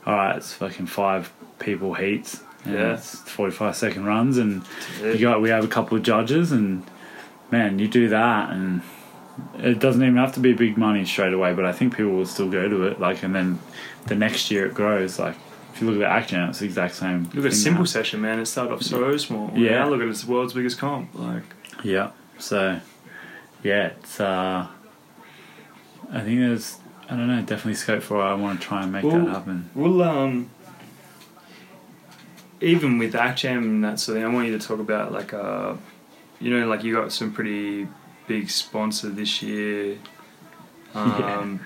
alright 0.06 0.36
it's 0.38 0.52
fucking 0.54 0.88
five 0.88 1.32
people 1.60 1.94
heats 1.94 2.42
Yeah. 2.66 2.96
it's 2.96 3.16
45 3.30 3.76
second 3.76 4.06
runs 4.06 4.38
and 4.38 4.64
you 5.04 5.20
got 5.20 5.42
we 5.42 5.50
have 5.50 5.64
a 5.64 5.68
couple 5.68 5.98
of 5.98 6.04
judges 6.04 6.52
and 6.52 6.84
man 7.52 7.80
you 7.80 7.88
do 7.88 8.10
that 8.10 8.50
and 8.50 8.82
it 9.60 9.80
doesn't 9.80 10.02
even 10.02 10.18
have 10.18 10.34
to 10.34 10.40
be 10.40 10.54
big 10.54 10.78
money 10.78 11.06
straight 11.06 11.34
away 11.34 11.54
but 11.54 11.66
i 11.66 11.72
think 11.72 11.96
people 11.96 12.12
will 12.14 12.26
still 12.26 12.50
go 12.50 12.68
to 12.68 12.84
it 12.88 13.00
like 13.00 13.22
and 13.24 13.34
then 13.36 13.60
the 14.08 14.16
next 14.16 14.50
year 14.52 14.66
it 14.66 14.74
grows 14.74 15.20
like 15.20 15.36
if 15.74 15.82
you 15.82 15.88
look 15.88 15.96
at 15.98 16.00
the 16.00 16.08
act 16.08 16.30
jam 16.30 16.50
it's 16.50 16.60
the 16.60 16.66
exact 16.66 16.96
same 16.96 17.30
Look 17.34 17.46
at 17.46 17.54
Simple 17.54 17.82
now. 17.82 17.86
Session, 17.86 18.22
man. 18.22 18.40
It 18.40 18.46
started 18.46 18.74
off 18.74 18.82
so 18.82 19.18
small. 19.18 19.52
Yeah. 19.54 19.80
Now 19.80 19.90
look 19.90 20.00
at 20.00 20.08
it, 20.08 20.12
it's 20.12 20.24
the 20.24 20.32
world's 20.32 20.54
biggest 20.54 20.78
comp. 20.80 21.14
Like, 21.14 21.44
yeah 21.84 22.12
so 22.40 22.80
yeah 23.66 23.88
it's 23.88 24.20
uh 24.20 24.68
i 26.12 26.20
think 26.22 26.40
there's 26.40 26.78
i 27.10 27.16
don't 27.16 27.28
know 27.28 27.40
definitely 27.42 27.74
scope 27.74 28.04
for 28.04 28.18
it. 28.20 28.24
i 28.24 28.34
want 28.34 28.62
to 28.62 28.68
try 28.68 28.84
and 28.84 28.92
make 28.92 29.04
Well- 29.04 29.20
that 29.26 29.30
happen 29.30 29.70
we'll 29.74 30.02
um, 30.04 30.50
even 32.62 32.98
with 32.98 33.14
Jam 33.36 33.64
and 33.64 33.84
that 33.84 34.00
sort 34.00 34.18
of 34.18 34.24
thing, 34.24 34.32
I 34.32 34.34
want 34.34 34.48
you 34.48 34.58
to 34.58 34.66
talk 34.68 34.80
about 34.80 35.12
like 35.12 35.34
uh, 35.34 35.76
you 36.40 36.50
know, 36.50 36.68
like 36.68 36.84
you 36.84 36.94
got 36.94 37.12
some 37.12 37.32
pretty 37.34 37.88
big 38.28 38.50
sponsor 38.50 39.10
this 39.10 39.42
year. 39.42 39.98
Um, 40.96 41.60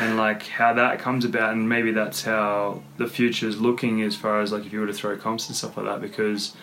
And 0.00 0.16
like 0.16 0.46
how 0.46 0.72
that 0.72 0.98
comes 0.98 1.26
about, 1.26 1.52
and 1.52 1.68
maybe 1.68 1.92
that's 1.92 2.22
how 2.22 2.82
the 2.96 3.06
future 3.06 3.46
is 3.46 3.60
looking 3.60 4.00
as 4.00 4.16
far 4.16 4.40
as 4.40 4.50
like 4.50 4.64
if 4.64 4.72
you 4.72 4.80
were 4.80 4.86
to 4.86 4.94
throw 4.94 5.14
comps 5.18 5.48
and 5.48 5.54
stuff 5.56 5.76
like 5.76 5.84
that, 5.84 6.00
because 6.00 6.56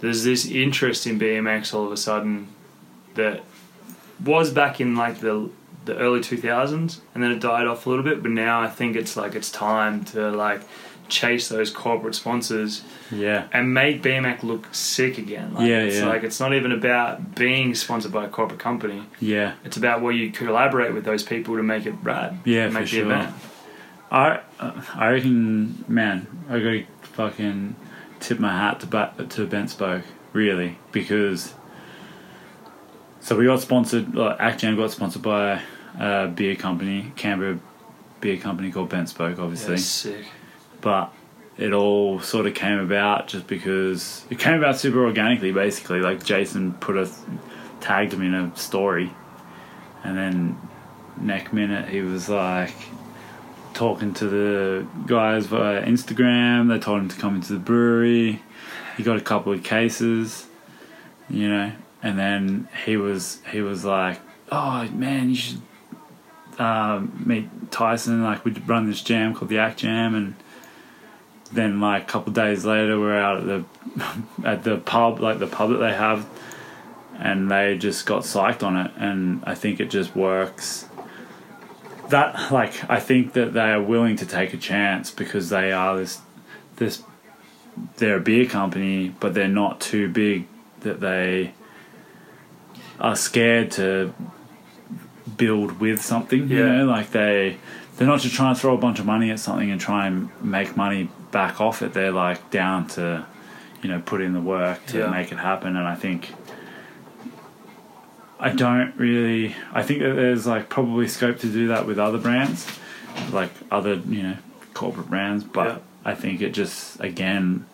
there's 0.00 0.22
this 0.24 0.44
interest 0.44 1.06
in 1.06 1.18
BMX 1.18 1.72
all 1.72 1.86
of 1.86 1.92
a 1.92 1.96
sudden 1.96 2.48
that 3.14 3.42
was 4.22 4.50
back 4.50 4.80
in 4.80 4.94
like 4.96 5.20
the 5.20 5.50
the 5.86 5.96
early 5.98 6.20
2000s 6.20 7.00
and 7.14 7.22
then 7.22 7.30
it 7.30 7.40
died 7.40 7.66
off 7.66 7.84
a 7.86 7.88
little 7.90 8.04
bit 8.04 8.22
but 8.22 8.30
now 8.30 8.60
i 8.60 8.68
think 8.68 8.96
it's 8.96 9.16
like 9.16 9.34
it's 9.34 9.50
time 9.50 10.02
to 10.04 10.30
like 10.30 10.62
chase 11.08 11.48
those 11.50 11.70
corporate 11.70 12.14
sponsors 12.14 12.82
yeah 13.12 13.46
and 13.52 13.74
make 13.74 14.00
bmx 14.02 14.42
look 14.42 14.66
sick 14.72 15.18
again 15.18 15.52
like, 15.52 15.68
Yeah, 15.68 15.80
it's 15.82 15.96
yeah. 15.98 16.06
like 16.06 16.22
it's 16.22 16.40
not 16.40 16.54
even 16.54 16.72
about 16.72 17.34
being 17.34 17.74
sponsored 17.74 18.12
by 18.12 18.24
a 18.24 18.28
corporate 18.28 18.60
company 18.60 19.02
yeah 19.20 19.54
it's 19.64 19.76
about 19.76 20.00
where 20.00 20.12
you 20.14 20.30
collaborate 20.30 20.94
with 20.94 21.04
those 21.04 21.22
people 21.22 21.56
to 21.56 21.62
make 21.62 21.84
it 21.84 21.94
rad 22.02 22.38
Yeah, 22.46 22.68
make 22.68 22.74
for 22.74 22.80
the 22.80 22.86
sure. 22.86 23.02
event 23.04 23.34
I 24.10 24.40
I 24.94 25.10
reckon, 25.10 25.84
man, 25.88 26.26
I 26.48 26.58
gotta 26.60 26.84
fucking 27.02 27.74
tip 28.20 28.38
my 28.38 28.52
hat 28.52 28.80
to 28.80 28.86
ba- 28.86 29.12
to 29.28 29.46
Bent 29.46 29.70
Spoke, 29.70 30.04
really, 30.32 30.78
because. 30.92 31.54
So 33.24 33.38
we 33.38 33.46
got 33.46 33.58
sponsored. 33.60 34.14
Like, 34.14 34.38
Actjam 34.38 34.76
got 34.76 34.90
sponsored 34.90 35.22
by 35.22 35.62
a 35.98 36.28
beer 36.28 36.56
company, 36.56 37.10
Canberra 37.16 37.58
beer 38.20 38.36
company 38.36 38.70
called 38.70 38.90
Bent 38.90 39.08
Spoke, 39.08 39.38
obviously. 39.38 39.76
yeah, 39.76 39.80
sick 39.80 40.26
But 40.82 41.10
it 41.56 41.72
all 41.72 42.20
sort 42.20 42.46
of 42.46 42.52
came 42.52 42.78
about 42.78 43.28
just 43.28 43.46
because 43.46 44.26
it 44.28 44.38
came 44.38 44.58
about 44.58 44.76
super 44.76 45.06
organically, 45.06 45.52
basically. 45.52 46.00
Like 46.00 46.22
Jason 46.22 46.74
put 46.74 46.98
a 46.98 47.10
tagged 47.80 48.12
him 48.12 48.20
in 48.20 48.34
a 48.34 48.54
story, 48.58 49.10
and 50.02 50.18
then 50.18 50.58
next 51.18 51.54
minute 51.54 51.88
he 51.88 52.02
was 52.02 52.28
like 52.28 52.74
talking 53.72 54.12
to 54.14 54.28
the 54.28 54.86
guys 55.06 55.46
via 55.46 55.82
Instagram. 55.82 56.68
They 56.68 56.78
told 56.78 57.00
him 57.00 57.08
to 57.08 57.16
come 57.16 57.36
into 57.36 57.54
the 57.54 57.58
brewery. 57.58 58.42
He 58.98 59.02
got 59.02 59.16
a 59.16 59.22
couple 59.22 59.50
of 59.54 59.62
cases, 59.62 60.46
you 61.30 61.48
know, 61.48 61.72
and 62.04 62.18
then 62.18 62.68
he 62.84 62.98
was 62.98 63.40
he 63.50 63.62
was 63.62 63.84
like, 63.84 64.20
"Oh 64.52 64.86
man, 64.90 65.30
you 65.30 65.36
should 65.36 65.62
um, 66.58 67.24
meet 67.24 67.48
Tyson. 67.72 68.22
Like 68.22 68.44
we 68.44 68.52
run 68.52 68.86
this 68.86 69.00
jam 69.00 69.34
called 69.34 69.48
the 69.48 69.58
Act 69.58 69.78
Jam, 69.78 70.14
and 70.14 70.34
then 71.50 71.80
like 71.80 72.02
a 72.02 72.06
couple 72.06 72.32
days 72.32 72.66
later 72.66 73.00
we're 73.00 73.18
out 73.18 73.38
at 73.38 73.46
the 73.46 73.64
at 74.44 74.64
the 74.64 74.76
pub 74.76 75.18
like 75.18 75.38
the 75.38 75.46
pub 75.46 75.70
that 75.70 75.78
they 75.78 75.94
have 75.94 76.28
and 77.18 77.50
they 77.50 77.78
just 77.78 78.04
got 78.04 78.22
psyched 78.22 78.62
on 78.62 78.76
it. 78.76 78.92
And 78.96 79.42
i 79.46 79.54
think 79.54 79.80
it 79.80 79.88
just 79.90 80.14
works. 80.14 80.86
That 82.10 82.52
like 82.52 82.88
i 82.90 83.00
think 83.00 83.32
that 83.32 83.54
they 83.54 83.70
are 83.70 83.82
willing 83.82 84.16
to 84.16 84.26
take 84.26 84.52
a 84.52 84.58
chance 84.58 85.10
because 85.10 85.48
they 85.48 85.72
are 85.72 85.96
this 85.96 86.20
this 86.76 87.02
they're 87.96 88.18
a 88.18 88.20
beer 88.20 88.44
company 88.44 89.08
but 89.20 89.32
they're 89.32 89.48
not 89.48 89.80
too 89.80 90.08
big 90.08 90.46
that 90.80 91.00
they 91.00 91.54
are 93.00 93.16
scared 93.16 93.70
to 93.72 94.14
build 95.36 95.80
with 95.80 96.00
something 96.00 96.48
you 96.48 96.64
know 96.64 96.84
like 96.84 97.10
they 97.10 97.56
they're 97.96 98.06
not 98.06 98.20
just 98.20 98.34
trying 98.34 98.54
to 98.54 98.60
throw 98.60 98.74
a 98.74 98.78
bunch 98.78 98.98
of 98.98 99.06
money 99.06 99.30
at 99.30 99.38
something 99.40 99.70
and 99.70 99.80
try 99.80 100.06
and 100.06 100.28
make 100.42 100.76
money 100.76 101.08
back 101.32 101.60
off 101.60 101.82
it 101.82 101.92
they're 101.92 102.12
like 102.12 102.50
down 102.50 102.86
to 102.86 103.24
you 103.82 103.88
know 103.88 104.00
put 104.00 104.20
in 104.20 104.32
the 104.32 104.40
work 104.40 104.84
to 104.86 104.98
Yeah. 104.98 105.10
make 105.10 105.32
it 105.32 105.38
happen 105.38 105.76
and 105.76 105.86
i 105.88 105.94
think 105.96 106.30
i 108.38 108.50
don't 108.50 108.94
really 108.96 109.54
i 109.72 109.82
think 109.82 110.00
that 110.00 110.14
there's 110.14 110.46
like 110.46 110.68
probably 110.68 111.08
scope 111.08 111.38
to 111.40 111.48
do 111.50 111.68
that 111.68 111.86
with 111.86 111.98
other 111.98 112.18
brands 112.18 112.66
like 113.32 113.50
other 113.70 113.94
you 113.94 114.22
know 114.22 114.36
corporate 114.74 115.08
brands 115.08 115.42
but 115.44 115.66
Yeah. 115.66 115.78
i 116.04 116.14
think 116.14 116.40
it 116.42 116.50
just 116.50 117.00
again 117.00 117.66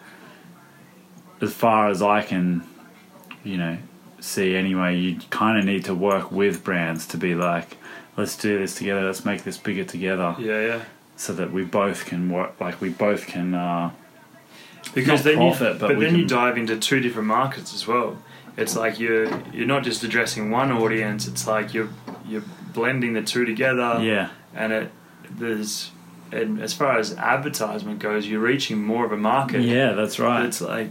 as 1.40 1.52
far 1.52 1.88
as 1.88 2.00
i 2.02 2.22
can 2.22 2.62
you 3.44 3.56
know 3.56 3.78
see 4.20 4.54
anyway 4.54 4.96
you 4.96 5.16
kind 5.30 5.58
of 5.58 5.64
need 5.64 5.84
to 5.84 5.94
work 5.94 6.30
with 6.30 6.62
brands 6.62 7.06
to 7.06 7.16
be 7.16 7.34
like 7.34 7.76
let's 8.16 8.36
do 8.36 8.58
this 8.58 8.74
together 8.74 9.02
let's 9.06 9.24
make 9.24 9.42
this 9.44 9.56
bigger 9.58 9.84
together 9.84 10.34
Yeah, 10.38 10.60
yeah. 10.66 10.82
so 11.16 11.32
that 11.32 11.52
we 11.52 11.64
both 11.64 12.04
can 12.06 12.30
work 12.30 12.60
like 12.60 12.80
we 12.80 12.90
both 12.90 13.26
can 13.26 13.54
uh 13.54 13.90
Because 14.94 15.22
then 15.22 15.36
profit, 15.36 15.74
you, 15.74 15.78
but 15.80 15.88
but, 15.88 16.00
then 16.00 16.14
you 16.16 16.26
dive 16.26 16.56
into 16.58 16.76
two 16.78 17.00
different 17.00 17.28
markets 17.28 17.72
as 17.74 17.86
well. 17.86 18.16
It's 18.56 18.76
like 18.76 18.98
you're 18.98 19.26
you're 19.52 19.66
not 19.74 19.84
just 19.84 20.02
addressing 20.04 20.50
one 20.50 20.70
audience. 20.72 21.26
It's 21.28 21.46
like 21.46 21.72
you're 21.74 21.88
you're 22.26 22.44
blending 22.74 23.12
the 23.14 23.22
two 23.22 23.44
together. 23.44 23.98
yeah 24.02 24.28
And 24.54 24.72
it 24.72 24.90
there's 25.38 25.92
and 26.32 26.60
as 26.60 26.72
far 26.74 26.98
as 26.98 27.14
advertisement 27.16 27.98
goes, 28.00 28.26
you're 28.26 28.40
reaching 28.52 28.82
more 28.82 29.04
of 29.06 29.12
a 29.12 29.16
market. 29.16 29.62
yeah 29.62 29.92
that's 29.94 30.18
right 30.18 30.44
It's 30.46 30.60
like 30.60 30.90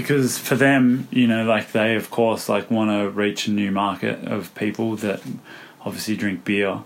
because 0.00 0.38
for 0.38 0.56
them 0.56 1.08
you 1.10 1.26
know 1.26 1.44
like 1.44 1.72
they 1.72 1.94
of 1.94 2.10
course 2.10 2.48
like 2.48 2.70
want 2.70 2.90
to 2.90 3.10
reach 3.10 3.46
a 3.46 3.50
new 3.50 3.70
market 3.70 4.24
of 4.26 4.54
people 4.54 4.96
that 4.96 5.20
obviously 5.82 6.16
drink 6.16 6.44
beer 6.44 6.82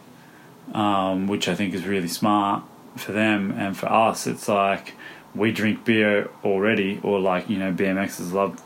um, 0.73 1.27
which 1.27 1.49
i 1.49 1.55
think 1.55 1.75
is 1.75 1.87
really 1.87 2.09
smart 2.09 2.63
for 2.97 3.13
them. 3.13 3.53
And 3.53 3.77
for 3.77 3.91
us 3.91 4.27
it's 4.27 4.49
like 4.49 4.95
we 5.35 5.53
drink 5.53 5.85
beer 5.85 6.31
already 6.45 7.01
or 7.03 7.21
like 7.21 7.49
you 7.49 7.59
know 7.59 7.73
bmxers 7.73 8.33
love 8.33 8.63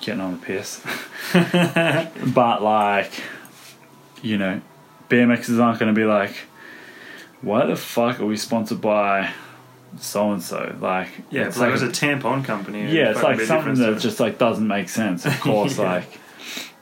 getting 0.00 0.20
on 0.20 0.32
the 0.32 0.38
piss. 0.38 0.84
But 2.34 2.62
like 2.62 3.12
you 4.22 4.38
know 4.38 4.60
bmxers 5.08 5.60
aren't 5.60 5.78
going 5.78 5.94
to 5.94 5.98
be 5.98 6.06
like 6.06 6.34
why 7.42 7.66
the 7.66 7.76
fuck 7.76 8.20
are 8.20 8.26
we 8.26 8.36
sponsored 8.36 8.80
by 8.80 9.32
so 10.00 10.32
and 10.32 10.42
so 10.42 10.76
like 10.80 11.08
yeah, 11.30 11.46
it's 11.46 11.56
like, 11.56 11.70
like 11.72 11.80
it 11.80 11.82
was 11.88 11.98
a 12.02 12.06
tampon 12.06 12.44
company. 12.44 12.90
yeah, 12.92 13.10
it's 13.10 13.22
like 13.22 13.40
something 13.40 13.74
that 13.74 13.98
just 14.00 14.20
like 14.20 14.38
doesn't 14.38 14.66
make 14.66 14.88
sense. 14.88 15.24
Of 15.26 15.40
course, 15.40 15.78
Yeah. 15.78 15.92
like 15.92 16.18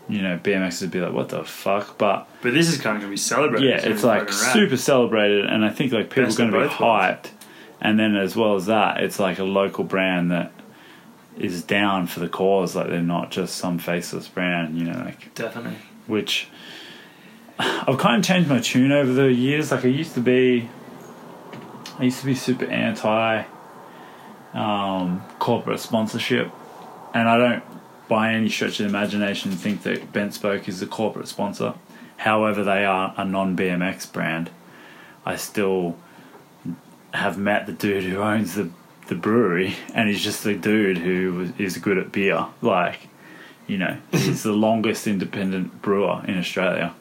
you 0.08 0.20
know, 0.20 0.38
BMX 0.42 0.82
would 0.82 0.90
be 0.90 1.00
like, 1.00 1.12
"What 1.14 1.30
the 1.30 1.44
fuck?" 1.44 1.96
But 1.96 2.28
But 2.42 2.52
this 2.52 2.68
is 2.68 2.78
kind 2.80 2.96
of 2.96 3.02
gonna 3.02 3.10
be 3.12 3.16
celebrated. 3.16 3.66
yeah, 3.68 3.90
it's 3.90 4.04
like 4.04 4.30
super 4.30 4.76
celebrated, 4.76 5.46
and 5.46 5.64
I 5.64 5.70
think 5.70 5.92
like 5.92 6.10
people 6.10 6.24
Best 6.24 6.38
are 6.40 6.50
going 6.50 6.52
to 6.52 6.68
be 6.68 6.74
hyped. 6.74 7.30
And 7.80 7.98
then 7.98 8.14
as 8.16 8.34
well 8.36 8.54
as 8.54 8.66
that, 8.66 9.02
it's 9.02 9.18
like 9.18 9.38
a 9.38 9.44
local 9.44 9.84
brand 9.84 10.30
that 10.30 10.52
is 11.38 11.62
down 11.62 12.06
for 12.06 12.20
the 12.20 12.28
cause. 12.28 12.74
Like 12.76 12.88
they're 12.88 13.00
not 13.02 13.30
just 13.30 13.56
some 13.56 13.78
faceless 13.78 14.28
brand, 14.28 14.78
you 14.78 14.84
know, 14.84 14.98
like 15.04 15.34
Definitely. 15.34 15.78
which 16.06 16.48
I've 17.58 17.98
kind 17.98 18.18
of 18.20 18.24
changed 18.26 18.48
my 18.48 18.60
tune 18.60 18.92
over 18.92 19.12
the 19.12 19.32
years. 19.32 19.70
Like 19.70 19.84
I 19.84 19.88
used 19.88 20.14
to 20.14 20.20
be, 20.20 20.68
I 21.98 22.04
used 22.04 22.20
to 22.20 22.26
be 22.26 22.34
super 22.34 22.66
anti 22.66 23.44
um, 24.52 25.22
corporate 25.38 25.80
sponsorship, 25.80 26.50
and 27.12 27.28
I 27.28 27.38
don't, 27.38 27.62
by 28.08 28.32
any 28.32 28.48
stretch 28.48 28.80
of 28.80 28.84
the 28.84 28.96
imagination, 28.96 29.52
think 29.52 29.82
that 29.82 30.12
Bent 30.12 30.34
Spoke 30.34 30.68
is 30.68 30.82
a 30.82 30.86
corporate 30.86 31.28
sponsor. 31.28 31.74
However, 32.18 32.64
they 32.64 32.84
are 32.84 33.14
a 33.16 33.24
non 33.24 33.56
BMX 33.56 34.10
brand. 34.12 34.50
I 35.24 35.36
still 35.36 35.96
have 37.12 37.38
met 37.38 37.66
the 37.66 37.72
dude 37.72 38.04
who 38.04 38.18
owns 38.18 38.54
the 38.54 38.70
the 39.06 39.14
brewery, 39.14 39.76
and 39.92 40.08
he's 40.08 40.22
just 40.22 40.44
the 40.44 40.54
dude 40.54 40.98
who 40.98 41.52
is 41.58 41.76
good 41.78 41.98
at 41.98 42.10
beer. 42.10 42.46
Like, 42.62 43.08
you 43.66 43.78
know, 43.78 43.98
he's 44.12 44.42
the 44.42 44.52
longest 44.52 45.06
independent 45.06 45.82
brewer 45.82 46.24
in 46.26 46.38
Australia. 46.38 46.94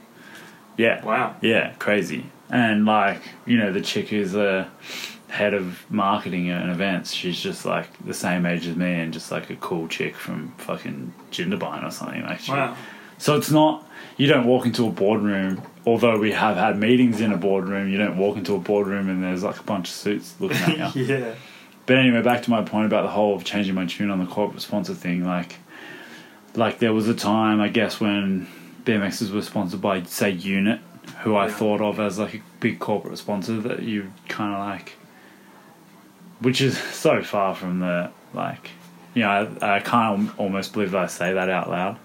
Yeah. 0.77 1.03
Wow. 1.03 1.35
Yeah, 1.41 1.73
crazy. 1.79 2.25
And 2.53 2.85
like, 2.85 3.19
you 3.47 3.57
know, 3.57 3.73
the 3.73 3.81
chick 3.81 4.09
who's 4.09 4.33
the 4.33 4.67
head 5.27 5.55
of 5.55 5.83
marketing 5.89 6.51
and 6.51 6.69
events, 6.69 7.11
she's 7.11 7.39
just 7.39 7.65
like 7.65 7.87
the 8.05 8.13
same 8.13 8.45
age 8.45 8.67
as 8.67 8.75
me 8.75 8.93
and 8.93 9.11
just 9.11 9.31
like 9.31 9.49
a 9.49 9.55
cool 9.55 9.87
chick 9.87 10.15
from 10.15 10.53
fucking 10.59 11.11
Jindabyne 11.31 11.83
or 11.83 11.89
something. 11.89 12.21
Like 12.21 12.41
she, 12.41 12.51
Wow. 12.51 12.77
So 13.17 13.35
it's 13.37 13.49
not 13.49 13.89
you 14.17 14.27
don't 14.27 14.45
walk 14.45 14.67
into 14.67 14.85
a 14.85 14.91
boardroom, 14.91 15.63
although 15.87 16.19
we 16.19 16.31
have 16.31 16.55
had 16.55 16.77
meetings 16.77 17.21
in 17.21 17.31
a 17.31 17.37
boardroom, 17.37 17.89
you 17.89 17.97
don't 17.97 18.17
walk 18.17 18.37
into 18.37 18.53
a 18.53 18.59
boardroom 18.59 19.09
and 19.09 19.23
there's 19.23 19.43
like 19.43 19.59
a 19.59 19.63
bunch 19.63 19.89
of 19.89 19.95
suits 19.95 20.35
looking 20.39 20.79
at 20.79 20.95
you. 20.95 21.05
yeah. 21.05 21.33
But 21.87 21.97
anyway, 21.97 22.21
back 22.21 22.43
to 22.43 22.51
my 22.51 22.61
point 22.61 22.85
about 22.85 23.01
the 23.01 23.09
whole 23.09 23.35
of 23.35 23.43
changing 23.43 23.73
my 23.73 23.87
tune 23.87 24.11
on 24.11 24.19
the 24.19 24.27
corporate 24.27 24.61
sponsor 24.61 24.93
thing. 24.93 25.25
Like, 25.25 25.55
like 26.53 26.77
there 26.77 26.93
was 26.93 27.09
a 27.09 27.15
time, 27.15 27.59
I 27.59 27.69
guess, 27.69 27.99
when 27.99 28.47
BMXs 28.85 29.33
were 29.33 29.41
sponsored 29.41 29.81
by, 29.81 30.03
say, 30.03 30.29
Unit, 30.29 30.79
who 31.21 31.35
I 31.35 31.47
Yeah. 31.47 31.53
thought 31.53 31.81
of 31.81 31.99
as 31.99 32.19
like 32.19 32.35
a 32.35 32.41
big 32.59 32.79
corporate 32.79 33.17
sponsor 33.17 33.59
that 33.61 33.83
you 33.83 34.11
kind 34.27 34.53
of 34.53 34.59
like, 34.59 34.93
which 36.39 36.61
is 36.61 36.77
so 36.93 37.23
far 37.23 37.55
from 37.55 37.79
the 37.79 38.11
like, 38.33 38.71
you 39.13 39.21
know, 39.23 39.55
I, 39.61 39.75
I 39.75 39.79
can't 39.79 40.31
almost 40.39 40.73
believe 40.73 40.91
that 40.91 41.03
I 41.03 41.07
say 41.07 41.33
that 41.33 41.49
out 41.49 41.69
loud. 41.69 41.97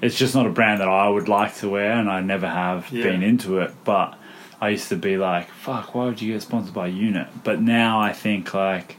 It's 0.00 0.16
just 0.16 0.34
not 0.34 0.46
a 0.46 0.50
brand 0.50 0.80
that 0.80 0.88
I 0.88 1.08
would 1.08 1.28
like 1.28 1.56
to 1.56 1.68
wear, 1.68 1.92
and 1.92 2.08
I 2.10 2.20
never 2.20 2.48
have 2.48 2.90
Yeah. 2.90 3.04
been 3.04 3.22
into 3.22 3.58
it. 3.58 3.72
But 3.84 4.16
I 4.60 4.70
used 4.70 4.88
to 4.90 4.96
be 4.96 5.16
like, 5.16 5.48
"Fuck, 5.50 5.94
why 5.94 6.04
would 6.06 6.20
you 6.22 6.32
get 6.32 6.42
sponsored 6.42 6.74
by 6.74 6.86
Unit?" 6.88 7.28
But 7.44 7.60
now 7.60 8.00
I 8.00 8.12
think 8.12 8.52
like 8.54 8.96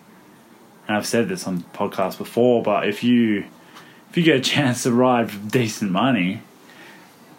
and 0.88 0.98
I've 0.98 1.06
said 1.06 1.30
this 1.30 1.48
on 1.48 1.64
podcasts 1.74 2.18
before, 2.18 2.62
but 2.62 2.88
if 2.88 3.04
you 3.04 3.46
if 4.10 4.18
you 4.18 4.24
get 4.24 4.36
a 4.36 4.42
chance 4.42 4.84
to 4.84 4.92
ride 4.92 5.32
for 5.32 5.40
decent 5.50 5.92
money, 5.92 6.42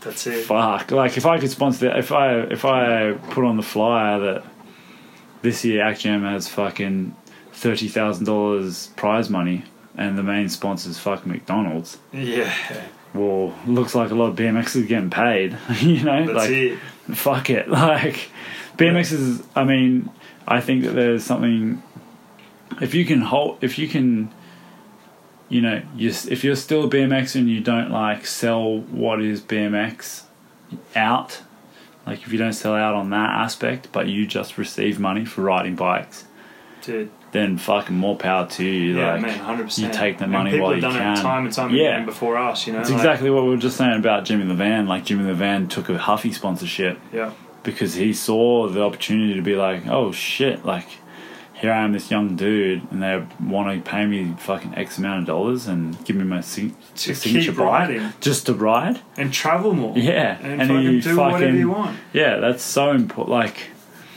That's 0.05 0.27
it. 0.27 0.45
fuck. 0.45 0.91
Like 0.91 1.17
if 1.17 1.27
I 1.27 1.39
could 1.39 1.51
sponsor 1.51 1.89
that, 1.89 1.99
if 1.99 2.13
I 2.13 2.41
if 2.41 2.65
I 2.65 3.13
put 3.31 3.45
on 3.45 3.57
the 3.57 3.63
flyer 3.63 4.21
that 4.21 4.45
this 5.43 5.65
year 5.65 5.83
ActJam 5.85 6.23
has 6.31 6.49
fucking 6.49 7.15
thirty 7.53 7.89
thousand 7.89 8.27
dollars 8.27 8.89
prize 8.97 9.31
money 9.31 9.65
and 9.97 10.19
the 10.19 10.23
main 10.23 10.49
sponsor 10.49 10.91
is 10.91 10.99
fucking 10.99 11.31
McDonald's. 11.31 11.99
Yeah. 12.13 12.53
Well, 13.15 13.55
looks 13.67 13.95
like 13.95 14.11
a 14.11 14.15
lot 14.15 14.31
of 14.31 14.37
BMXs 14.37 14.77
is 14.77 14.87
getting 14.87 15.11
paid. 15.11 15.57
you 15.81 16.03
know, 16.03 16.27
That's 16.27 16.37
like 16.37 16.51
it. 16.51 16.79
fuck 17.15 17.51
it. 17.51 17.69
Like 17.69 18.29
BMX 18.77 19.13
is. 19.13 19.43
I 19.55 19.63
mean, 19.65 20.11
I 20.49 20.61
think 20.61 20.85
that 20.85 20.93
there's 20.93 21.23
something. 21.25 21.81
If 22.81 22.93
you 22.95 23.05
can 23.05 23.21
hold, 23.21 23.59
if 23.63 23.79
you 23.79 23.87
can, 23.87 24.33
you 25.55 25.61
know, 25.61 25.81
you 25.97 26.09
if 26.09 26.43
you're 26.43 26.57
still 26.57 26.85
a 26.85 26.89
BMX 26.89 27.37
and 27.37 27.49
you 27.49 27.61
don't 27.61 27.91
like 27.91 28.27
sell 28.27 28.79
what 28.81 29.23
is 29.23 29.41
BMX 29.41 30.25
out, 30.97 31.43
like 32.07 32.23
if 32.23 32.33
you 32.33 32.39
don't 32.39 32.53
sell 32.55 32.75
out 32.75 32.95
on 32.95 33.11
that 33.11 33.31
aspect, 33.31 33.89
but 33.93 34.09
you 34.09 34.27
just 34.27 34.59
receive 34.59 34.99
money 34.99 35.25
for 35.25 35.43
riding 35.43 35.77
bikes, 35.77 36.25
Dude. 36.83 37.11
then 37.31 37.57
fucking 37.57 37.97
more 37.97 38.17
power 38.17 38.49
to 38.49 38.65
you. 38.65 38.99
Yeah, 38.99 39.13
like, 39.13 39.23
man, 39.23 39.39
hundred 39.39 39.65
percent. 39.65 39.93
you 39.95 39.99
take 39.99 40.19
the 40.19 40.27
money 40.27 40.51
people 40.51 40.65
while 40.67 40.75
have 40.75 40.83
you 40.83 40.89
done 40.89 40.99
can. 40.99 41.19
it 41.19 41.23
time 41.23 41.45
and 41.45 41.55
time 41.55 41.71
Yeah. 41.75 41.91
again 41.95 42.07
before 42.07 42.37
us. 42.37 42.67
You 42.67 42.73
know, 42.73 42.81
It's 42.81 42.91
like- 42.91 42.99
exactly 42.99 43.31
what 43.31 43.45
we 43.45 43.51
were 43.51 43.57
just 43.57 43.77
saying 43.77 43.97
about 43.99 44.25
Jimmy 44.25 44.45
Levan. 44.53 44.89
Like 44.89 45.05
Jimmy 45.05 45.33
Levan 45.33 45.69
took 45.71 45.89
a 45.89 45.97
Huffy 45.99 46.33
sponsorship 46.33 46.99
Yeah. 47.13 47.31
because 47.63 47.95
he 47.95 48.13
saw 48.13 48.67
the 48.69 48.83
opportunity 48.83 49.35
to 49.35 49.43
be 49.43 49.55
like, 49.55 49.87
oh 49.87 50.11
shit, 50.11 50.65
like 50.67 50.89
here 51.65 51.73
I 51.73 51.83
am, 51.83 51.93
this 51.93 52.11
young 52.11 52.37
dude, 52.37 52.83
and 52.91 53.03
they 53.03 53.25
want 53.43 53.85
to 53.85 53.91
pay 53.91 54.05
me 54.05 54.35
fucking 54.39 54.75
X 54.77 54.99
amount 54.99 55.21
of 55.21 55.27
dollars 55.27 55.67
and 55.67 56.03
give 56.05 56.15
me 56.15 56.25
my 56.25 56.43
sig- 56.43 56.75
To 56.97 57.15
signature 57.15 57.53
keep 57.53 57.59
bike 57.59 57.89
riding 57.89 58.13
just 58.21 58.45
to 58.47 58.55
ride. 58.55 59.01
and 59.17 59.33
travel 59.33 59.73
more. 59.73 59.97
Yeah, 59.97 60.37
And, 60.43 60.61
and 60.61 60.71
fucking 60.71 60.83
you 60.83 61.01
do 61.01 61.17
whatever 61.17 61.57
you 61.57 61.71
want. 61.71 61.99
Yeah, 62.13 62.37
that's 62.37 62.63
so 62.63 62.91
important. 62.91 63.31
Like, 63.31 63.69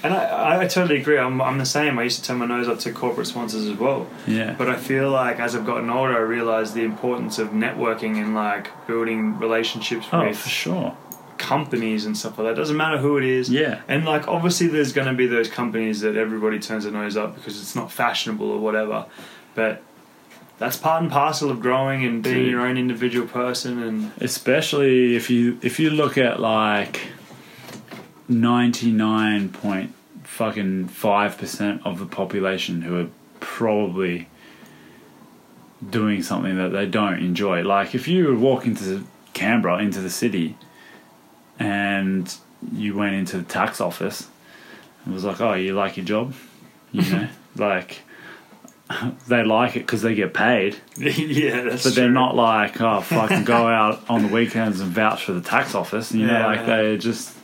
And 0.03 0.13
I, 0.13 0.59
I 0.61 0.67
totally 0.67 0.99
agree. 0.99 1.17
I'm, 1.17 1.41
I'm 1.41 1.57
the 1.57 1.65
same. 1.65 1.97
I 1.97 2.03
used 2.03 2.19
to 2.19 2.25
turn 2.25 2.37
my 2.39 2.45
nose 2.45 2.67
up 2.67 2.79
to 2.79 2.91
corporate 2.91 3.27
sponsors 3.27 3.65
as 3.65 3.77
well. 3.77 4.07
yeah, 4.27 4.53
But 4.57 4.67
I 4.67 4.75
feel 4.75 5.09
like 5.09 5.39
as 5.39 5.55
I've 5.55 5.65
gotten 5.65 5.89
older, 5.89 6.15
I 6.17 6.19
realized 6.19 6.73
the 6.73 6.83
importance 6.83 7.39
of 7.39 7.49
networking 7.51 8.17
and 8.17 8.35
like 8.35 8.69
building 8.87 9.39
relationships 9.39 10.07
oh 10.11 10.27
with 10.27 10.37
for 10.37 10.49
sure. 10.49 10.97
Companies 11.37 12.05
and 12.05 12.17
stuff 12.17 12.37
like 12.37 12.47
that. 12.47 12.55
Doesn't 12.55 12.77
matter 12.77 12.97
who 12.97 13.17
it 13.17 13.23
is. 13.23 13.49
Yeah. 13.49 13.81
And 13.87 14.05
like 14.05 14.27
obviously 14.27 14.67
there's 14.67 14.93
going 14.93 15.07
to 15.07 15.13
be 15.13 15.27
those 15.27 15.49
companies 15.49 16.01
that 16.01 16.15
everybody 16.15 16.59
turns 16.59 16.83
their 16.83 16.93
nose 16.93 17.17
up 17.17 17.35
because 17.35 17.59
it's 17.61 17.75
not 17.75 17.91
fashionable 17.91 18.49
or 18.49 18.59
whatever, 18.59 19.05
but 19.55 19.83
that's 20.57 20.77
part 20.77 21.03
and 21.03 21.11
parcel 21.11 21.49
of 21.49 21.59
growing 21.59 22.03
and 22.03 22.23
being 22.23 22.35
Dude. 22.35 22.51
your 22.51 22.61
own 22.61 22.77
individual 22.77 23.27
person 23.27 23.81
and 23.83 24.11
especially 24.19 25.15
if 25.15 25.29
you 25.29 25.59
if 25.61 25.79
you 25.79 25.89
look 25.89 26.17
at 26.17 26.39
like 26.39 27.09
99 28.27 29.49
point 29.49 29.93
fucking 30.23 30.87
5% 30.89 31.85
of 31.85 31.99
the 31.99 32.05
population 32.05 32.81
who 32.81 32.99
are 32.99 33.07
probably 33.39 34.27
doing 35.89 36.21
something 36.21 36.57
that 36.57 36.69
they 36.69 36.85
don't 36.85 37.19
enjoy 37.19 37.63
like 37.63 37.93
if 37.93 38.07
you 38.07 38.37
walk 38.37 38.65
into 38.65 39.05
Canberra 39.33 39.79
into 39.79 40.01
the 40.01 40.09
city 40.09 40.57
and 41.59 42.35
you 42.73 42.95
went 42.95 43.15
into 43.15 43.37
the 43.37 43.43
tax 43.43 43.79
office 43.81 44.27
and 45.05 45.13
was 45.13 45.23
like 45.23 45.39
oh 45.41 45.53
you 45.53 45.73
like 45.73 45.97
your 45.97 46.05
job 46.05 46.33
you 46.91 47.01
know 47.11 47.27
like 47.55 48.01
they 49.27 49.43
like 49.43 49.75
it 49.75 49.79
because 49.79 50.01
they 50.01 50.15
get 50.15 50.33
paid 50.33 50.77
yeah, 50.97 51.61
that's 51.61 51.83
but 51.83 51.93
they're 51.95 52.05
true. 52.05 52.13
not 52.13 52.35
like, 52.37 52.79
oh, 52.79 53.01
fucking 53.01 53.43
go 53.43 53.67
out 53.81 54.01
on 54.09 54.21
the 54.23 54.33
weekends 54.33 54.79
and 54.79 54.89
vouch 54.91 55.25
for 55.25 55.33
the 55.33 55.41
tax 55.41 55.75
office. 55.75 56.13
You 56.13 56.25
know, 56.25 56.31
Yeah, 56.39 56.45
like 56.47 56.65
they're 56.65 56.97
just 56.97 57.35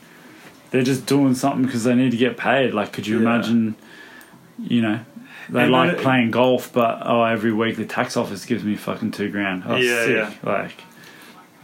they're 0.71 0.83
just 0.83 1.05
doing 1.05 1.35
something 1.35 1.65
because 1.65 1.83
they 1.83 1.95
need 1.95 2.11
to 2.11 2.17
get 2.17 2.37
paid. 2.37 2.73
Like, 2.73 2.93
could 2.93 3.05
you 3.05 3.15
Yeah. 3.17 3.21
imagine? 3.23 3.75
You 4.57 4.81
know, 4.83 4.99
they 5.49 5.63
And 5.63 5.71
like 5.73 5.91
it- 5.93 5.99
playing 5.99 6.31
golf, 6.31 6.71
but 6.71 7.01
oh, 7.05 7.23
every 7.25 7.51
week 7.51 7.75
the 7.75 7.85
tax 7.85 8.15
office 8.15 8.45
gives 8.45 8.63
me 8.63 8.77
fucking 8.77 9.11
two 9.11 9.29
grand. 9.29 9.63
Oh, 9.67 9.75
Yeah, 9.75 10.05
sick. 10.05 10.15
yeah. 10.15 10.31
Like, 10.49 10.81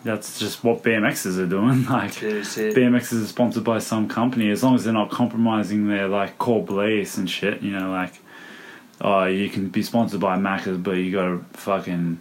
that's 0.04 0.39
just 0.39 0.64
what 0.64 0.84
BMXs 0.84 1.38
are 1.38 1.47
doing. 1.47 1.86
Like, 1.89 2.12
BMXs 2.14 3.24
are 3.24 3.28
sponsored 3.28 3.64
by 3.64 3.80
some 3.80 4.08
company 4.08 4.50
as 4.50 4.64
long 4.64 4.76
as 4.76 4.84
they're 4.84 4.93
not 4.93 5.12
compromising 5.12 5.88
their 5.88 6.08
like 6.08 6.38
core 6.38 6.64
beliefs 6.64 7.18
and 7.18 7.30
shit. 7.30 7.62
You 7.62 7.72
know, 7.72 7.91
like 7.91 8.20
oh, 9.02 9.26
you 9.26 9.50
can 9.50 9.70
be 9.70 9.84
sponsored 9.84 10.20
by 10.20 10.38
Macca's, 10.38 10.78
but 10.78 10.91
you 10.91 11.12
got 11.12 11.26
to 11.26 11.45
fucking 11.54 12.20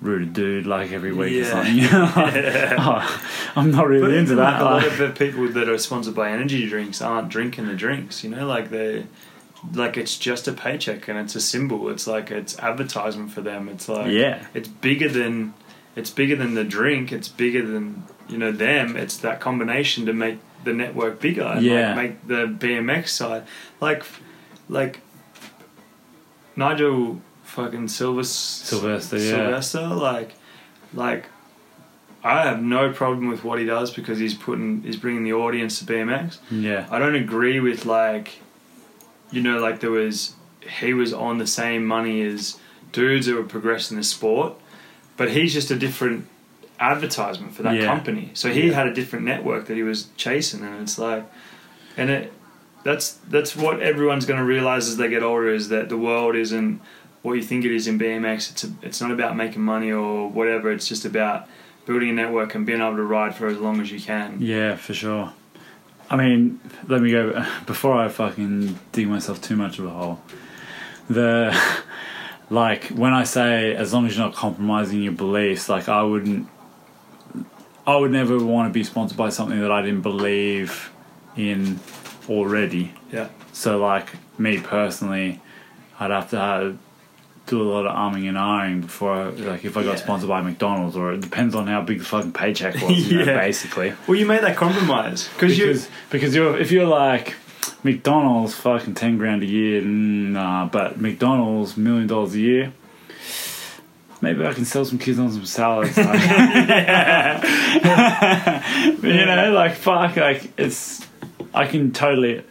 root 0.00 0.22
a 0.22 0.26
dude 0.26 0.66
like 0.66 0.92
every 0.92 1.12
week 1.12 1.42
or 1.42 1.44
something. 1.44 1.74
You 1.76 1.90
know, 1.90 2.12
like, 2.16 2.34
oh, 2.78 3.22
I'm 3.56 3.70
not 3.70 3.88
really 3.88 4.02
But 4.08 4.14
into 4.14 4.34
that. 4.36 4.60
like, 4.60 4.60
a 4.60 4.64
lot 4.64 4.86
of 4.86 4.98
the 4.98 5.10
people 5.10 5.48
that 5.48 5.68
are 5.68 5.78
sponsored 5.78 6.14
by 6.14 6.30
energy 6.30 6.68
drinks 6.68 7.00
aren't 7.00 7.28
drinking 7.28 7.66
the 7.66 7.74
drinks. 7.74 8.22
You 8.22 8.30
know, 8.30 8.46
like 8.46 8.70
they, 8.70 9.06
like 9.72 9.96
it's 9.96 10.16
just 10.18 10.46
a 10.48 10.52
paycheck 10.52 11.08
and 11.08 11.18
it's 11.18 11.34
a 11.34 11.40
symbol. 11.40 11.88
It's 11.88 12.06
like 12.06 12.30
it's 12.30 12.58
advertisement 12.58 13.30
for 13.32 13.40
them. 13.40 13.68
It's 13.68 13.88
like 13.88 14.12
yeah, 14.12 14.46
it's 14.54 14.68
bigger 14.68 15.08
than, 15.08 15.54
it's 15.96 16.10
bigger 16.10 16.36
than 16.36 16.54
the 16.54 16.62
drink. 16.64 17.10
It's 17.10 17.28
bigger 17.28 17.66
than 17.66 18.04
you 18.28 18.38
know 18.38 18.52
them. 18.52 18.96
It's 18.96 19.16
that 19.18 19.40
combination 19.40 20.06
to 20.06 20.12
make 20.12 20.38
the 20.64 20.72
network 20.72 21.20
bigger 21.20 21.42
and 21.42 21.62
Yeah. 21.64 21.94
like 21.94 21.96
make 21.96 22.28
the 22.28 22.46
BMX 22.46 23.08
side 23.08 23.44
like, 23.80 24.02
like 24.68 25.00
Nigel 26.56 27.20
fucking 27.44 27.88
Silvers 27.88 28.30
Sylvester. 28.30 29.18
Yeah, 29.18 29.30
Sylvester, 29.30 29.86
like, 29.88 30.32
like, 30.94 31.26
I 32.24 32.42
have 32.42 32.62
no 32.62 32.92
problem 32.92 33.28
with 33.28 33.44
what 33.44 33.58
he 33.58 33.64
does 33.64 33.90
because 33.92 34.18
he's 34.18 34.34
putting, 34.34 34.82
he's 34.82 34.96
bringing 34.96 35.22
the 35.24 35.32
audience 35.34 35.78
to 35.78 35.84
BMX. 35.84 36.38
yeah, 36.50 36.86
I 36.90 36.98
don't 36.98 37.14
agree 37.14 37.60
with 37.60 37.84
like, 37.86 38.40
you 39.30 39.42
know, 39.42 39.58
like 39.58 39.80
there 39.80 39.90
was, 39.90 40.34
he 40.80 40.92
was 40.94 41.12
on 41.12 41.38
the 41.38 41.46
same 41.46 41.84
money 41.86 42.22
as 42.22 42.58
dudes 42.92 43.26
that 43.26 43.34
were 43.34 43.42
progressing 43.44 43.96
the 43.96 44.02
sport, 44.02 44.54
but 45.16 45.30
he's 45.30 45.52
just 45.52 45.70
a 45.70 45.76
different 45.76 46.26
advertisement 46.78 47.54
for 47.54 47.62
that 47.62 47.74
Yeah. 47.76 47.86
company. 47.86 48.30
So 48.34 48.50
he 48.50 48.68
Yeah. 48.68 48.74
had 48.74 48.86
a 48.86 48.92
different 48.94 49.24
network 49.24 49.66
that 49.66 49.76
he 49.76 49.82
was 49.82 50.08
chasing, 50.16 50.62
and 50.62 50.80
it's 50.82 50.98
like, 50.98 51.24
and 51.96 52.10
it, 52.10 52.32
that's 52.84 53.12
that's 53.30 53.56
what 53.56 53.80
everyone's 53.80 54.26
going 54.26 54.38
to 54.38 54.44
realize 54.44 54.88
as 54.88 54.96
they 54.96 55.08
get 55.08 55.22
older 55.22 55.48
is 55.48 55.68
that 55.70 55.88
the 55.88 55.96
world 55.96 56.36
isn't 56.36 56.80
what 57.22 57.32
you 57.32 57.42
think 57.42 57.64
it 57.64 57.72
is 57.72 57.88
in 57.88 57.98
BMX. 57.98 58.50
It's 58.52 58.64
a, 58.64 58.68
it's 58.82 59.00
not 59.00 59.10
about 59.10 59.36
making 59.36 59.62
money 59.62 59.90
or 59.90 60.28
whatever. 60.30 60.70
It's 60.70 60.86
just 60.86 61.04
about 61.04 61.48
building 61.86 62.10
a 62.10 62.12
network 62.12 62.54
and 62.54 62.64
being 62.66 62.80
able 62.80 62.96
to 62.96 63.02
ride 63.02 63.34
for 63.34 63.46
as 63.48 63.58
long 63.58 63.80
as 63.80 63.90
you 63.90 64.00
can. 64.00 64.36
yeah, 64.40 64.76
for 64.76 64.92
sure. 64.94 65.32
I 66.10 66.14
mean, 66.16 66.60
let 66.86 67.00
me 67.02 67.10
go 67.10 67.44
before 67.66 67.94
I 67.94 68.08
fucking 68.08 68.78
dig 68.92 69.08
myself 69.08 69.40
too 69.40 69.56
much 69.56 69.78
of 69.80 69.86
a 69.86 69.90
hole. 69.90 70.20
The 71.08 71.56
like 72.50 72.84
when 72.88 73.12
I 73.12 73.24
say 73.24 73.74
as 73.74 73.92
long 73.92 74.06
as 74.06 74.16
you're 74.16 74.26
not 74.26 74.34
compromising 74.34 75.02
your 75.02 75.12
beliefs, 75.12 75.68
like 75.68 75.88
I 75.88 76.02
wouldn't, 76.02 76.48
I 77.86 77.96
would 77.96 78.10
never 78.12 78.38
want 78.44 78.68
to 78.68 78.72
be 78.72 78.84
sponsored 78.84 79.16
by 79.18 79.28
something 79.30 79.60
that 79.60 79.70
I 79.72 79.82
didn't 79.82 80.02
believe 80.02 80.90
in 81.36 81.78
already. 82.28 82.92
Yeah. 83.12 83.28
So, 83.52 83.78
like 83.78 84.08
me 84.38 84.58
personally, 84.60 85.40
I'd 85.98 86.10
have 86.10 86.30
to 86.30 86.40
uh, 86.40 86.72
do 87.46 87.62
a 87.62 87.68
lot 87.70 87.86
of 87.86 87.94
arming 87.94 88.26
and 88.26 88.36
ahhing 88.36 88.80
before, 88.82 89.12
I, 89.14 89.28
like, 89.30 89.64
if 89.64 89.76
I 89.76 89.82
got 89.84 89.90
Yeah. 89.90 89.96
sponsored 89.96 90.28
by 90.28 90.40
McDonald's, 90.42 90.96
or 90.96 91.12
it 91.12 91.20
depends 91.20 91.54
on 91.54 91.66
how 91.68 91.80
big 91.82 92.00
the 92.00 92.04
fucking 92.04 92.32
paycheck 92.32 92.74
was, 92.82 93.10
you 93.10 93.18
know, 93.24 93.32
Yeah. 93.32 93.38
basically. 93.40 93.92
Well, 94.06 94.16
you 94.18 94.26
made 94.26 94.42
that 94.42 94.56
compromise 94.56 95.28
because 95.28 95.56
you. 95.58 95.80
Because 96.10 96.34
you're 96.34 96.58
if 96.58 96.70
you're 96.72 96.86
like 96.86 97.34
McDonald's, 97.82 98.54
fucking 98.54 98.94
ten 98.94 99.18
grand 99.18 99.42
a 99.42 99.46
year, 99.46 99.82
nah, 99.82 100.66
but 100.66 101.00
McDonald's 101.00 101.76
million 101.76 102.06
dollars 102.06 102.34
a 102.34 102.40
year. 102.40 102.72
Maybe 104.20 104.46
I 104.46 104.52
can 104.54 104.64
sell 104.64 104.84
some 104.84 104.98
kids 104.98 105.18
on 105.18 105.30
some 105.30 105.44
salads. 105.44 105.96
like. 105.96 106.06
you 109.02 109.26
know, 109.26 109.52
like 109.54 109.74
fuck, 109.74 110.16
like 110.16 110.50
it's. 110.58 111.06
I 111.54 111.66
can 111.66 111.92
totally. 111.92 112.42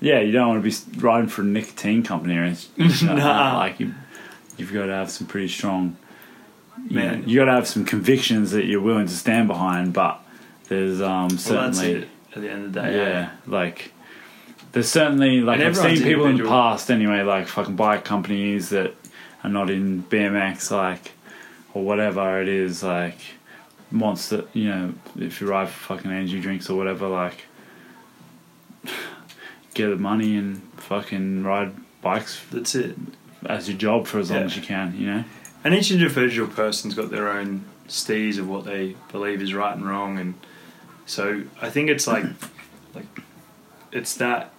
Yeah, 0.00 0.20
you 0.20 0.32
don't 0.32 0.48
want 0.48 0.64
to 0.64 0.70
be 0.70 1.00
riding 1.00 1.28
for 1.28 1.42
a 1.42 1.44
nicotine 1.44 2.02
company 2.02 2.36
or 2.36 2.44
anything. 2.44 2.88
like. 2.88 3.02
Nah. 3.24 3.58
Like 3.58 3.80
you, 3.80 3.94
you've 4.56 4.72
got 4.72 4.86
to 4.86 4.92
have 4.92 5.10
some 5.10 5.26
pretty 5.26 5.48
strong. 5.48 5.96
You, 6.88 6.96
Man. 6.96 7.20
know, 7.20 7.26
you 7.26 7.38
got 7.38 7.44
to 7.46 7.52
have 7.52 7.68
some 7.68 7.84
convictions 7.84 8.52
that 8.52 8.64
you're 8.66 8.80
willing 8.80 9.06
to 9.06 9.14
stand 9.14 9.48
behind, 9.48 9.92
but 9.92 10.20
there's 10.68 11.00
um 11.00 11.08
well, 11.08 11.28
that's 11.28 11.44
certainly 11.44 11.92
it 11.92 12.08
at 12.34 12.42
the 12.42 12.50
end 12.50 12.64
of 12.66 12.72
the 12.72 12.80
day. 12.82 12.96
yeah, 12.96 13.30
like 13.46 13.92
there's 14.72 14.88
certainly 14.88 15.40
like 15.40 15.58
And 15.58 15.68
I've 15.68 15.76
seen 15.76 15.84
everyone's 15.86 16.00
people 16.02 16.14
in 16.14 16.18
the 16.22 16.30
individual. 16.30 16.50
past 16.50 16.90
anyway, 16.90 17.22
like 17.22 17.46
fucking 17.48 17.76
bike 17.76 18.04
companies 18.04 18.68
that 18.70 18.94
are 19.44 19.50
not 19.50 19.70
in 19.70 20.02
BMX, 20.04 20.70
like 20.70 21.12
or 21.74 21.84
whatever 21.84 22.40
it 22.42 22.48
is, 22.48 22.82
like 22.82 23.18
wants 23.92 24.28
to 24.28 24.46
you 24.52 24.68
know 24.68 24.94
if 25.18 25.40
you 25.40 25.48
ride 25.48 25.68
for 25.68 25.94
fucking 25.96 26.10
energy 26.10 26.40
drinks 26.40 26.70
or 26.70 26.76
whatever, 26.76 27.08
like 27.08 27.44
get 29.74 29.88
the 29.88 29.96
money 29.96 30.36
and 30.36 30.62
fucking 30.76 31.44
ride 31.44 31.72
bikes 32.02 32.40
That's 32.50 32.74
it. 32.74 32.96
as 33.46 33.68
your 33.68 33.76
job 33.78 34.06
for 34.06 34.18
as 34.18 34.30
long 34.30 34.40
Yeah. 34.40 34.44
as 34.46 34.56
you 34.56 34.62
can, 34.62 34.94
you 34.96 35.06
know. 35.06 35.24
And 35.62 35.74
each 35.74 35.90
individual 35.90 36.48
person's 36.48 36.94
got 36.94 37.10
their 37.10 37.28
own 37.28 37.64
stees 37.88 38.38
of 38.38 38.48
what 38.48 38.64
they 38.64 38.96
believe 39.12 39.42
is 39.42 39.52
right 39.52 39.76
and 39.76 39.86
wrong, 39.86 40.18
and 40.18 40.34
so 41.06 41.42
I 41.60 41.68
think 41.70 41.90
it's 41.90 42.06
like, 42.06 42.24
like, 42.94 43.04
it's 43.92 44.14
that 44.14 44.52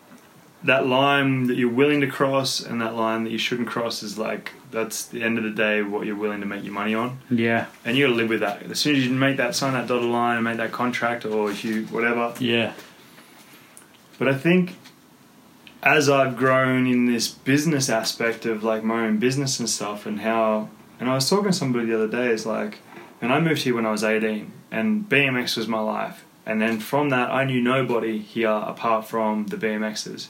that 0.64 0.86
line 0.86 1.48
that 1.48 1.58
you're 1.58 1.70
willing 1.70 2.02
to 2.02 2.08
cross 2.08 2.60
and 2.60 2.82
that 2.82 2.96
line 2.96 3.24
that 3.24 3.32
you 3.32 3.38
shouldn't 3.38 3.68
cross 3.68 4.04
is 4.04 4.18
like 4.18 4.54
that's 4.70 5.06
the 5.06 5.24
end 5.24 5.38
of 5.38 5.44
the 5.44 5.50
day 5.50 5.82
what 5.82 6.06
you're 6.06 6.16
willing 6.16 6.40
to 6.40 6.46
make 6.46 6.64
your 6.64 6.74
money 6.74 6.94
on, 6.94 7.20
Yeah, 7.30 7.66
and 7.84 7.98
you 7.98 8.06
got 8.06 8.12
to 8.14 8.18
live 8.18 8.30
with 8.30 8.40
that. 8.42 8.64
As 8.64 8.80
soon 8.80 8.96
as 8.96 9.06
you 9.06 9.12
make 9.14 9.38
that 9.38 9.56
sign 9.56 9.74
that 9.74 9.88
dotted 9.88 10.10
line 10.10 10.36
and 10.36 10.44
make 10.44 10.58
that 10.58 10.72
contract, 10.72 11.26
or 11.26 11.52
if 11.52 11.64
you 11.66 11.86
whatever, 11.86 12.34
yeah, 12.40 12.74
but 14.20 14.28
I 14.28 14.34
think 14.36 14.76
as 15.84 16.10
I've 16.10 16.38
grown 16.38 16.86
in 16.86 17.06
this 17.08 17.28
business 17.28 17.90
aspect 17.90 18.46
of 18.46 18.64
like 18.64 18.84
my 18.84 19.06
own 19.08 19.18
business 19.18 19.60
and 19.60 19.68
stuff, 19.70 20.06
and 20.06 20.22
how, 20.22 20.70
and 21.00 21.10
I 21.10 21.16
was 21.16 21.30
talking 21.30 21.48
to 21.48 21.54
somebody 21.54 21.88
the 21.88 21.96
other 21.96 22.08
day, 22.08 22.28
is 22.28 22.46
like, 22.46 22.80
and 23.20 23.34
I 23.34 23.40
moved 23.40 23.64
here 23.64 23.74
when 23.76 23.86
I 23.86 23.92
was 23.92 24.04
18, 24.04 24.52
and 24.70 25.10
BMX 25.10 25.58
was 25.58 25.68
my 25.68 25.80
life. 25.80 26.24
And 26.46 26.62
then 26.62 26.80
from 26.80 27.10
that, 27.10 27.30
I 27.30 27.46
knew 27.46 27.62
nobody 27.62 28.20
here 28.20 28.50
apart 28.50 29.08
from 29.08 29.48
the 29.48 29.58
BMXers. 29.58 30.28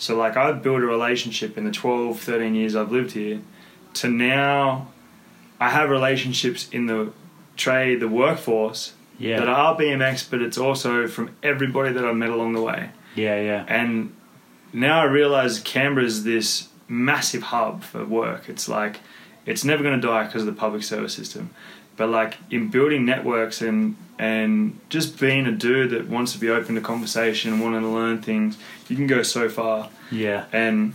So, 0.00 0.16
like, 0.16 0.36
I've 0.36 0.62
built 0.62 0.80
a 0.80 0.86
relationship 0.86 1.58
in 1.58 1.64
the 1.64 1.70
12, 1.70 2.18
13 2.18 2.54
years 2.54 2.74
I've 2.74 2.90
lived 2.90 3.12
here 3.12 3.42
to 3.94 4.08
now 4.08 4.88
I 5.60 5.68
have 5.68 5.90
relationships 5.90 6.68
in 6.70 6.86
the 6.86 7.12
trade, 7.56 8.00
the 8.00 8.08
workforce 8.08 8.94
yeah, 9.18 9.38
that 9.38 9.48
are 9.48 9.76
BMX, 9.76 10.28
but 10.30 10.40
it's 10.40 10.56
also 10.56 11.06
from 11.06 11.36
everybody 11.42 11.92
that 11.92 12.02
I've 12.02 12.16
met 12.16 12.30
along 12.30 12.54
the 12.54 12.62
way. 12.62 12.90
yeah, 13.14 13.38
yeah, 13.40 13.64
And 13.68 14.14
now 14.72 15.02
I 15.02 15.04
realize 15.04 15.60
Canberra's 15.60 16.24
this 16.24 16.68
massive 16.88 17.42
hub 17.42 17.82
for 17.82 18.06
work. 18.06 18.48
It's 18.48 18.68
like 18.68 19.00
it's 19.44 19.64
never 19.64 19.82
going 19.82 20.00
to 20.00 20.06
die 20.06 20.24
because 20.24 20.42
of 20.42 20.46
the 20.46 20.58
public 20.58 20.82
service 20.82 21.12
system. 21.12 21.50
But 21.96 22.08
like 22.08 22.36
in 22.50 22.68
building 22.68 23.04
networks 23.04 23.60
and 23.60 23.96
and 24.18 24.78
just 24.90 25.18
being 25.18 25.46
a 25.46 25.52
dude 25.52 25.90
that 25.90 26.08
wants 26.08 26.32
to 26.32 26.38
be 26.38 26.50
open 26.50 26.74
to 26.74 26.80
conversation 26.80 27.52
and 27.52 27.62
wanting 27.62 27.80
to 27.80 27.88
learn 27.88 28.20
things, 28.20 28.58
you 28.88 28.96
can 28.96 29.06
go 29.06 29.22
so 29.22 29.48
far. 29.48 29.88
yeah, 30.10 30.44
And 30.52 30.92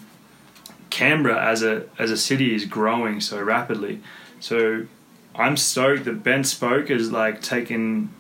Canberra 0.92 1.44
as 1.44 1.64
a 1.64 1.86
as 1.98 2.12
a 2.12 2.18
city 2.18 2.54
is 2.54 2.66
growing 2.66 3.20
so 3.22 3.42
rapidly. 3.42 4.02
So 4.40 4.86
I'm 5.34 5.58
stoked 5.58 6.06
that 6.06 6.24
Bent 6.24 6.48
Spoke 6.48 6.90
is 6.90 7.12
like 7.12 7.42
taking 7.42 8.14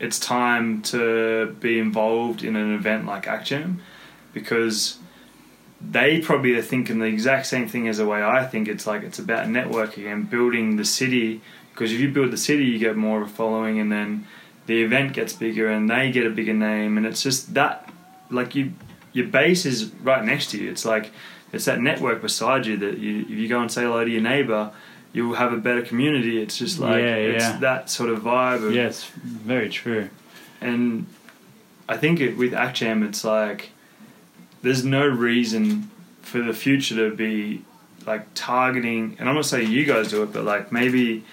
it's 0.00 0.18
time 0.18 0.82
to 0.82 1.56
be 1.60 1.78
involved 1.78 2.42
in 2.42 2.56
an 2.56 2.74
event 2.74 3.06
like 3.06 3.24
ActJam 3.24 3.78
because 4.32 4.98
they 5.80 6.20
probably 6.20 6.54
are 6.54 6.62
thinking 6.62 6.98
the 6.98 7.06
exact 7.06 7.46
same 7.46 7.68
thing 7.68 7.88
as 7.88 7.98
the 7.98 8.06
way 8.06 8.22
I 8.22 8.44
think. 8.44 8.68
It's 8.68 8.86
like 8.86 9.02
it's 9.02 9.18
about 9.18 9.46
networking 9.46 10.10
and 10.12 10.28
building 10.28 10.76
the 10.76 10.84
city 10.84 11.40
because 11.76 11.92
if 11.92 12.00
you 12.00 12.08
build 12.10 12.30
the 12.30 12.38
city, 12.38 12.64
you 12.64 12.78
get 12.78 12.96
more 12.96 13.20
of 13.20 13.28
a 13.28 13.30
following, 13.30 13.78
and 13.78 13.92
then 13.92 14.26
the 14.64 14.82
event 14.82 15.12
gets 15.12 15.34
bigger 15.34 15.68
and 15.68 15.90
they 15.90 16.10
get 16.10 16.26
a 16.26 16.30
bigger 16.30 16.54
name, 16.54 16.96
and 16.96 17.06
it's 17.06 17.22
just 17.22 17.52
that 17.52 17.92
like 18.30 18.54
you 18.54 18.72
your 19.12 19.26
base 19.26 19.66
is 19.66 19.92
right 20.02 20.24
next 20.24 20.50
to 20.50 20.58
you. 20.58 20.70
It's 20.70 20.86
like 20.86 21.12
it's 21.52 21.66
that 21.66 21.80
network 21.80 22.22
beside 22.22 22.64
you 22.64 22.78
that 22.78 22.98
you 22.98 23.20
if 23.20 23.30
you 23.30 23.46
go 23.46 23.60
and 23.60 23.70
say 23.70 23.82
hello 23.82 24.04
to 24.04 24.10
your 24.10 24.22
neighbor, 24.22 24.72
you'll 25.12 25.34
have 25.34 25.52
a 25.52 25.58
better 25.58 25.82
community. 25.82 26.40
It's 26.42 26.56
just 26.56 26.78
like 26.78 27.02
Yeah, 27.02 27.14
it's 27.16 27.44
yeah. 27.44 27.58
that 27.58 27.90
sort 27.90 28.08
of 28.08 28.20
vibe. 28.20 28.66
Of, 28.66 28.74
Yeah, 28.74 28.86
it's 28.86 29.04
very 29.04 29.68
true. 29.68 30.08
and 30.62 31.06
I 31.88 31.96
think 31.98 32.20
it, 32.20 32.36
with 32.36 32.52
ActJam, 32.52 33.06
it's 33.06 33.22
like 33.22 33.70
there's 34.62 34.84
no 34.84 35.06
reason 35.06 35.90
for 36.22 36.40
the 36.40 36.54
future 36.54 36.96
to 36.96 37.14
be 37.14 37.64
like 38.06 38.26
targeting. 38.34 39.16
And 39.18 39.28
I'm 39.28 39.34
not 39.34 39.44
saying 39.46 39.70
you 39.70 39.84
guys 39.84 40.08
do 40.08 40.22
it, 40.22 40.32
but 40.32 40.44
like 40.44 40.72
maybe 40.72 41.24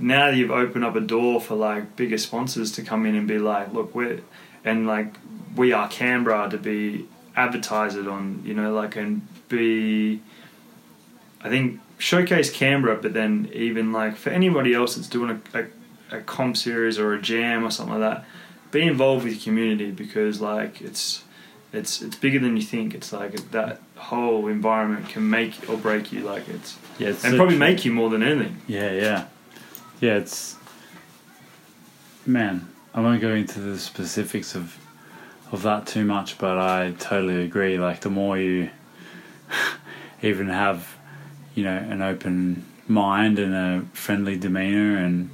now 0.00 0.26
that 0.30 0.36
you've 0.36 0.50
opened 0.50 0.84
up 0.84 0.96
a 0.96 1.00
door 1.00 1.40
for 1.40 1.54
like 1.54 1.94
bigger 1.96 2.18
sponsors 2.18 2.72
to 2.72 2.82
come 2.82 3.06
in 3.06 3.14
and 3.14 3.28
be 3.28 3.38
like, 3.38 3.72
look, 3.72 3.94
we're 3.94 4.20
and 4.64 4.86
like 4.86 5.14
we 5.56 5.72
are 5.72 5.88
Canberra 5.88 6.48
to 6.50 6.58
be 6.58 7.06
advertised 7.36 7.98
on, 7.98 8.42
you 8.44 8.54
know, 8.54 8.72
like 8.72 8.96
and 8.96 9.22
be. 9.48 10.20
I 11.42 11.48
think 11.48 11.80
showcase 11.98 12.50
Canberra, 12.52 12.96
but 12.96 13.14
then 13.14 13.48
even 13.54 13.92
like 13.92 14.16
for 14.16 14.30
anybody 14.30 14.74
else 14.74 14.96
that's 14.96 15.08
doing 15.08 15.40
a, 15.54 15.58
a, 15.60 16.18
a 16.18 16.20
comp 16.22 16.56
series 16.56 16.98
or 16.98 17.14
a 17.14 17.20
jam 17.20 17.64
or 17.64 17.70
something 17.70 17.98
like 17.98 18.14
that, 18.14 18.24
be 18.70 18.82
involved 18.82 19.24
with 19.24 19.32
your 19.34 19.42
community 19.42 19.90
because 19.90 20.40
like 20.40 20.82
it's 20.82 21.24
it's 21.72 22.02
it's 22.02 22.16
bigger 22.16 22.38
than 22.38 22.56
you 22.56 22.62
think. 22.62 22.94
It's 22.94 23.12
like 23.12 23.50
that 23.52 23.80
whole 23.96 24.48
environment 24.48 25.08
can 25.08 25.28
make 25.30 25.68
or 25.68 25.76
break 25.78 26.12
you. 26.12 26.20
Like 26.20 26.46
it's 26.48 26.76
Yeah, 26.98 27.08
it's 27.08 27.24
and 27.24 27.32
so 27.32 27.36
probably 27.38 27.54
true. 27.56 27.66
make 27.66 27.84
you 27.86 27.92
more 27.92 28.10
than 28.10 28.22
anything. 28.22 28.56
Yeah, 28.66 28.90
yeah, 28.92 29.24
yeah. 30.00 30.16
It's 30.16 30.56
man. 32.26 32.68
I 32.92 33.00
won't 33.00 33.20
go 33.20 33.32
into 33.32 33.60
the 33.60 33.78
specifics 33.78 34.54
of 34.54 34.76
of 35.52 35.62
that 35.62 35.86
too 35.86 36.04
much, 36.04 36.38
but 36.38 36.58
I 36.58 36.92
totally 36.98 37.44
agree. 37.44 37.78
Like 37.78 38.00
the 38.00 38.10
more 38.10 38.38
you 38.38 38.70
even 40.22 40.48
have, 40.48 40.96
you 41.54 41.64
know, 41.64 41.76
an 41.76 42.02
open 42.02 42.64
mind 42.88 43.38
and 43.38 43.54
a 43.54 43.86
friendly 43.92 44.36
demeanor, 44.36 44.96
and 44.96 45.30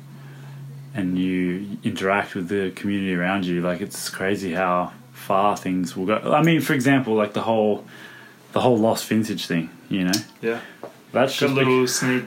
and 0.94 1.18
you 1.18 1.78
interact 1.84 2.34
with 2.34 2.48
the 2.48 2.72
community 2.74 3.14
around 3.14 3.44
you, 3.44 3.60
like 3.60 3.80
it's 3.80 4.08
crazy 4.08 4.54
how 4.54 4.92
far 5.12 5.56
things 5.56 5.96
will 5.96 6.06
go. 6.06 6.32
I 6.32 6.42
mean, 6.42 6.60
for 6.60 6.72
example, 6.72 7.14
like 7.14 7.32
the 7.34 7.42
whole 7.42 7.84
the 8.52 8.60
whole 8.60 8.78
lost 8.78 9.06
vintage 9.06 9.46
thing. 9.46 9.70
You 9.88 10.04
know, 10.04 10.20
Yeah, 10.40 10.60
that's 11.12 11.38
got 11.38 11.46
a 11.46 11.48
just 11.48 11.54
little 11.54 11.86
sneak 11.86 12.24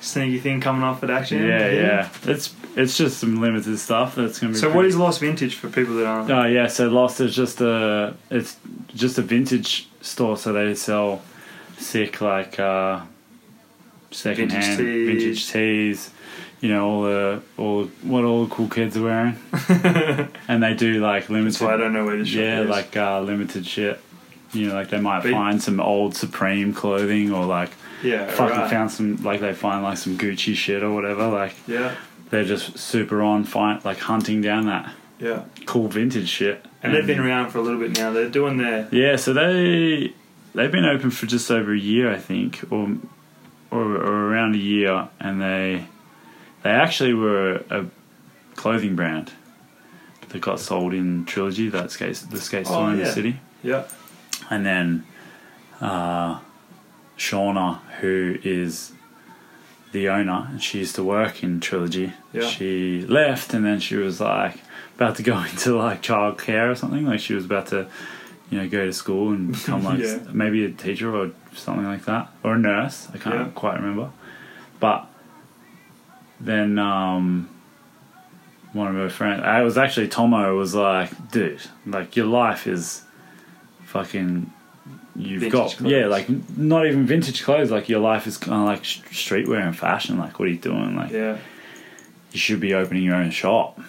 sneaky 0.00 0.38
thing 0.38 0.60
coming 0.60 0.82
off 0.82 1.02
at 1.02 1.10
action. 1.10 1.42
yeah, 1.46 1.70
yeah. 1.70 2.08
It's 2.24 2.54
it's 2.76 2.96
just 2.96 3.18
some 3.18 3.40
limited 3.40 3.78
stuff 3.78 4.14
that's 4.14 4.38
gonna 4.38 4.52
be. 4.52 4.58
So 4.58 4.72
what 4.72 4.84
is 4.84 4.96
Lost 4.96 5.20
Vintage 5.20 5.54
for 5.56 5.68
people 5.68 5.96
that 5.96 6.06
aren't? 6.06 6.30
Oh 6.30 6.44
yeah, 6.44 6.66
so 6.68 6.88
Lost 6.88 7.20
is 7.20 7.34
just 7.34 7.60
a 7.60 8.14
it's 8.30 8.56
just 8.94 9.18
a 9.18 9.22
vintage 9.22 9.88
store, 10.00 10.36
so 10.36 10.52
they 10.52 10.74
sell 10.74 11.22
sick 11.76 12.20
like 12.20 12.58
uh, 12.58 13.00
second 14.10 14.50
Vintage 14.50 14.64
hand 14.64 14.78
tees. 14.78 15.06
vintage 15.06 15.52
tees. 15.52 16.10
You 16.60 16.70
know 16.70 16.88
all 16.88 17.02
the 17.02 17.42
all 17.56 17.84
what 18.02 18.24
all 18.24 18.44
the 18.44 18.54
cool 18.54 18.68
kids 18.68 18.96
are 18.96 19.02
wearing, 19.02 19.36
and 20.48 20.62
they 20.62 20.74
do 20.74 21.00
like 21.00 21.28
limited. 21.28 21.52
That's 21.52 21.60
why 21.62 21.74
I 21.74 21.76
don't 21.76 21.92
know 21.92 22.04
where 22.04 22.24
shop 22.24 22.36
yeah, 22.36 22.60
is. 22.62 22.68
like 22.68 22.96
uh, 22.96 23.20
limited 23.20 23.64
shit. 23.66 24.00
You 24.52 24.68
know, 24.68 24.74
like 24.74 24.88
they 24.88 25.00
might 25.00 25.22
find 25.22 25.62
some 25.62 25.78
old 25.78 26.16
Supreme 26.16 26.72
clothing 26.72 27.32
or 27.32 27.44
like 27.44 27.70
yeah, 28.02 28.30
fucking 28.30 28.56
right. 28.56 28.70
found 28.70 28.90
some 28.90 29.22
like 29.22 29.40
they 29.40 29.52
find 29.54 29.82
like 29.82 29.98
some 29.98 30.16
Gucci 30.18 30.54
shit 30.54 30.82
or 30.82 30.92
whatever. 30.92 31.28
Like 31.28 31.54
Yeah, 31.66 31.94
they're 32.30 32.44
just 32.44 32.78
super 32.78 33.22
on 33.22 33.44
find 33.44 33.84
like 33.84 33.98
hunting 33.98 34.40
down 34.40 34.66
that 34.66 34.92
yeah. 35.18 35.44
cool 35.66 35.88
vintage 35.88 36.28
shit. 36.28 36.64
And 36.82 36.94
they've 36.94 37.06
been 37.06 37.18
around 37.18 37.50
for 37.50 37.58
a 37.58 37.60
little 37.62 37.80
bit 37.80 37.96
now. 37.98 38.12
They're 38.12 38.28
doing 38.30 38.56
their 38.58 38.88
Yeah, 38.92 39.16
so 39.16 39.32
they 39.32 40.12
they've 40.54 40.70
been 40.72 40.84
open 40.84 41.10
for 41.10 41.26
just 41.26 41.50
over 41.50 41.72
a 41.72 41.78
year, 41.78 42.10
I 42.12 42.18
think, 42.18 42.64
or 42.70 42.96
or, 43.70 43.82
or 43.96 44.30
around 44.32 44.54
a 44.54 44.58
year, 44.58 45.08
and 45.20 45.40
they 45.42 45.86
they 46.62 46.70
actually 46.70 47.14
were 47.14 47.62
a 47.70 47.86
clothing 48.54 48.96
brand 48.96 49.32
that 50.28 50.40
got 50.40 50.60
sold 50.60 50.92
in 50.94 51.24
Trilogy, 51.24 51.68
that 51.70 51.90
skate 51.90 52.16
the 52.30 52.40
skate 52.40 52.66
store 52.66 52.84
Oh, 52.84 52.88
in 52.90 52.98
yeah. 52.98 53.04
the 53.06 53.12
city, 53.12 53.40
yeah. 53.62 53.84
and 54.50 54.64
then 54.64 55.04
uh, 55.80 56.38
Shauna, 57.18 57.80
who 58.00 58.38
is 58.42 58.92
the 59.92 60.08
owner, 60.08 60.46
and 60.50 60.62
she 60.62 60.78
used 60.78 60.94
to 60.94 61.02
work 61.04 61.42
in 61.42 61.60
Trilogy. 61.60 62.12
Yeah. 62.32 62.46
She 62.46 63.02
left, 63.06 63.52
and 63.54 63.64
then 63.64 63.80
she 63.80 63.96
was 63.96 64.20
like 64.20 64.54
about 64.96 65.16
to 65.16 65.22
go 65.22 65.38
into 65.50 65.76
like 65.76 66.00
childcare 66.02 66.70
or 66.70 66.74
something. 66.74 67.04
Like 67.04 67.20
she 67.20 67.34
was 67.34 67.44
about 67.44 67.66
to, 67.68 67.88
you 68.50 68.58
know, 68.58 68.68
go 68.68 68.86
to 68.86 68.92
school 68.92 69.30
and 69.32 69.52
become 69.52 69.82
like 69.84 69.98
Yeah. 69.98 70.18
maybe 70.32 70.64
a 70.64 70.70
teacher 70.70 71.14
or 71.14 71.32
something 71.54 71.84
like 71.86 72.04
that, 72.04 72.30
or 72.44 72.54
a 72.54 72.58
nurse. 72.58 73.08
I 73.12 73.18
can't 73.18 73.34
Yeah. 73.34 73.48
quite 73.54 73.74
remember. 73.80 74.10
But 74.80 75.06
then 76.40 76.78
um, 76.78 77.48
one 78.72 78.86
of 78.88 78.94
her 78.94 79.10
friends, 79.10 79.42
it 79.44 79.64
was 79.64 79.76
actually 79.76 80.06
Tomo, 80.08 80.54
was 80.56 80.74
like, 80.74 81.30
dude, 81.32 81.62
like 81.84 82.14
your 82.14 82.26
life 82.26 82.66
is 82.68 83.02
fucking. 83.86 84.52
You've 85.18 85.40
Vintage 85.42 85.78
got 85.78 85.80
yeah, 85.88 86.06
like 86.06 86.28
not 86.56 86.86
even 86.86 87.04
vintage 87.06 87.42
clothes. 87.42 87.70
Like 87.70 87.88
your 87.88 87.98
life 88.00 88.26
is 88.26 88.36
kind 88.38 88.60
of 88.62 88.66
like 88.66 88.82
streetwear 88.84 89.62
and 89.66 89.76
fashion. 89.76 90.16
Like 90.16 90.38
what 90.38 90.46
are 90.48 90.52
you 90.52 90.58
doing? 90.58 90.94
Like 90.96 91.10
Yeah. 91.10 91.38
you 92.32 92.38
should 92.38 92.60
be 92.60 92.72
opening 92.74 93.02
your 93.02 93.16
own 93.16 93.30
shop. 93.30 93.80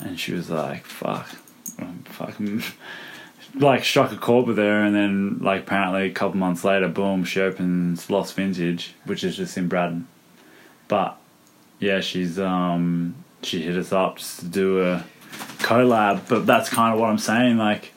And 0.00 0.18
she 0.18 0.32
was 0.32 0.48
like, 0.48 0.84
fuck. 0.86 1.28
um, 1.80 2.02
Fucking. 2.06 2.62
Like, 3.54 3.82
struck 3.82 4.12
a 4.12 4.16
chord 4.16 4.46
with 4.46 4.58
her, 4.58 4.82
and 4.84 4.94
then, 4.94 5.38
like, 5.40 5.62
apparently 5.62 6.06
a 6.06 6.12
couple 6.12 6.36
months 6.38 6.64
later, 6.64 6.86
boom, 6.86 7.24
she 7.24 7.40
opens 7.40 8.10
Lost 8.10 8.34
Vintage, 8.34 8.94
which 9.06 9.24
is 9.24 9.36
just 9.38 9.56
in 9.56 9.68
Braddon. 9.68 10.06
But, 10.86 11.16
yeah, 11.80 12.00
she's, 12.00 12.38
um, 12.38 13.14
she 13.42 13.62
hit 13.62 13.74
us 13.76 13.90
up 13.90 14.18
just 14.18 14.40
to 14.40 14.46
do 14.46 14.82
a 14.82 15.02
collab, 15.60 16.28
but 16.28 16.46
that's 16.46 16.68
kind 16.68 16.92
of 16.94 17.00
what 17.00 17.08
I'm 17.08 17.18
saying. 17.18 17.56
Like, 17.56 17.92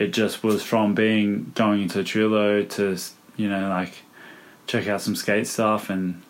it 0.00 0.14
just 0.14 0.42
was 0.42 0.62
from 0.62 0.94
being 0.94 1.52
going 1.54 1.82
into 1.82 1.98
Trilo 1.98 2.66
to, 2.70 2.96
you 3.36 3.50
know, 3.50 3.68
like, 3.68 3.92
check 4.66 4.88
out 4.88 5.02
some 5.02 5.14
skate 5.14 5.46
stuff 5.46 5.90
and, 5.90 6.22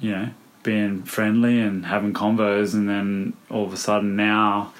you 0.00 0.10
know, 0.10 0.30
being 0.64 1.04
friendly 1.04 1.60
and 1.60 1.86
having 1.86 2.12
convos, 2.12 2.74
and 2.74 2.88
then 2.88 3.34
all 3.50 3.64
of 3.64 3.72
a 3.72 3.76
sudden 3.76 4.16
now 4.16 4.72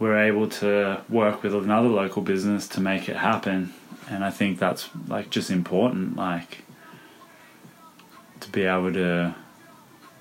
we're 0.00 0.18
able 0.18 0.48
to 0.48 1.00
work 1.08 1.44
with 1.44 1.54
another 1.54 1.88
local 1.88 2.22
business 2.22 2.66
to 2.66 2.80
make 2.80 3.08
it 3.08 3.14
happen. 3.14 3.72
And 4.10 4.24
I 4.24 4.30
think 4.30 4.58
that's 4.58 4.90
like 5.06 5.30
just 5.30 5.48
important, 5.48 6.16
like 6.16 6.64
to 8.40 8.50
be 8.50 8.64
able 8.64 8.92
to 8.94 9.32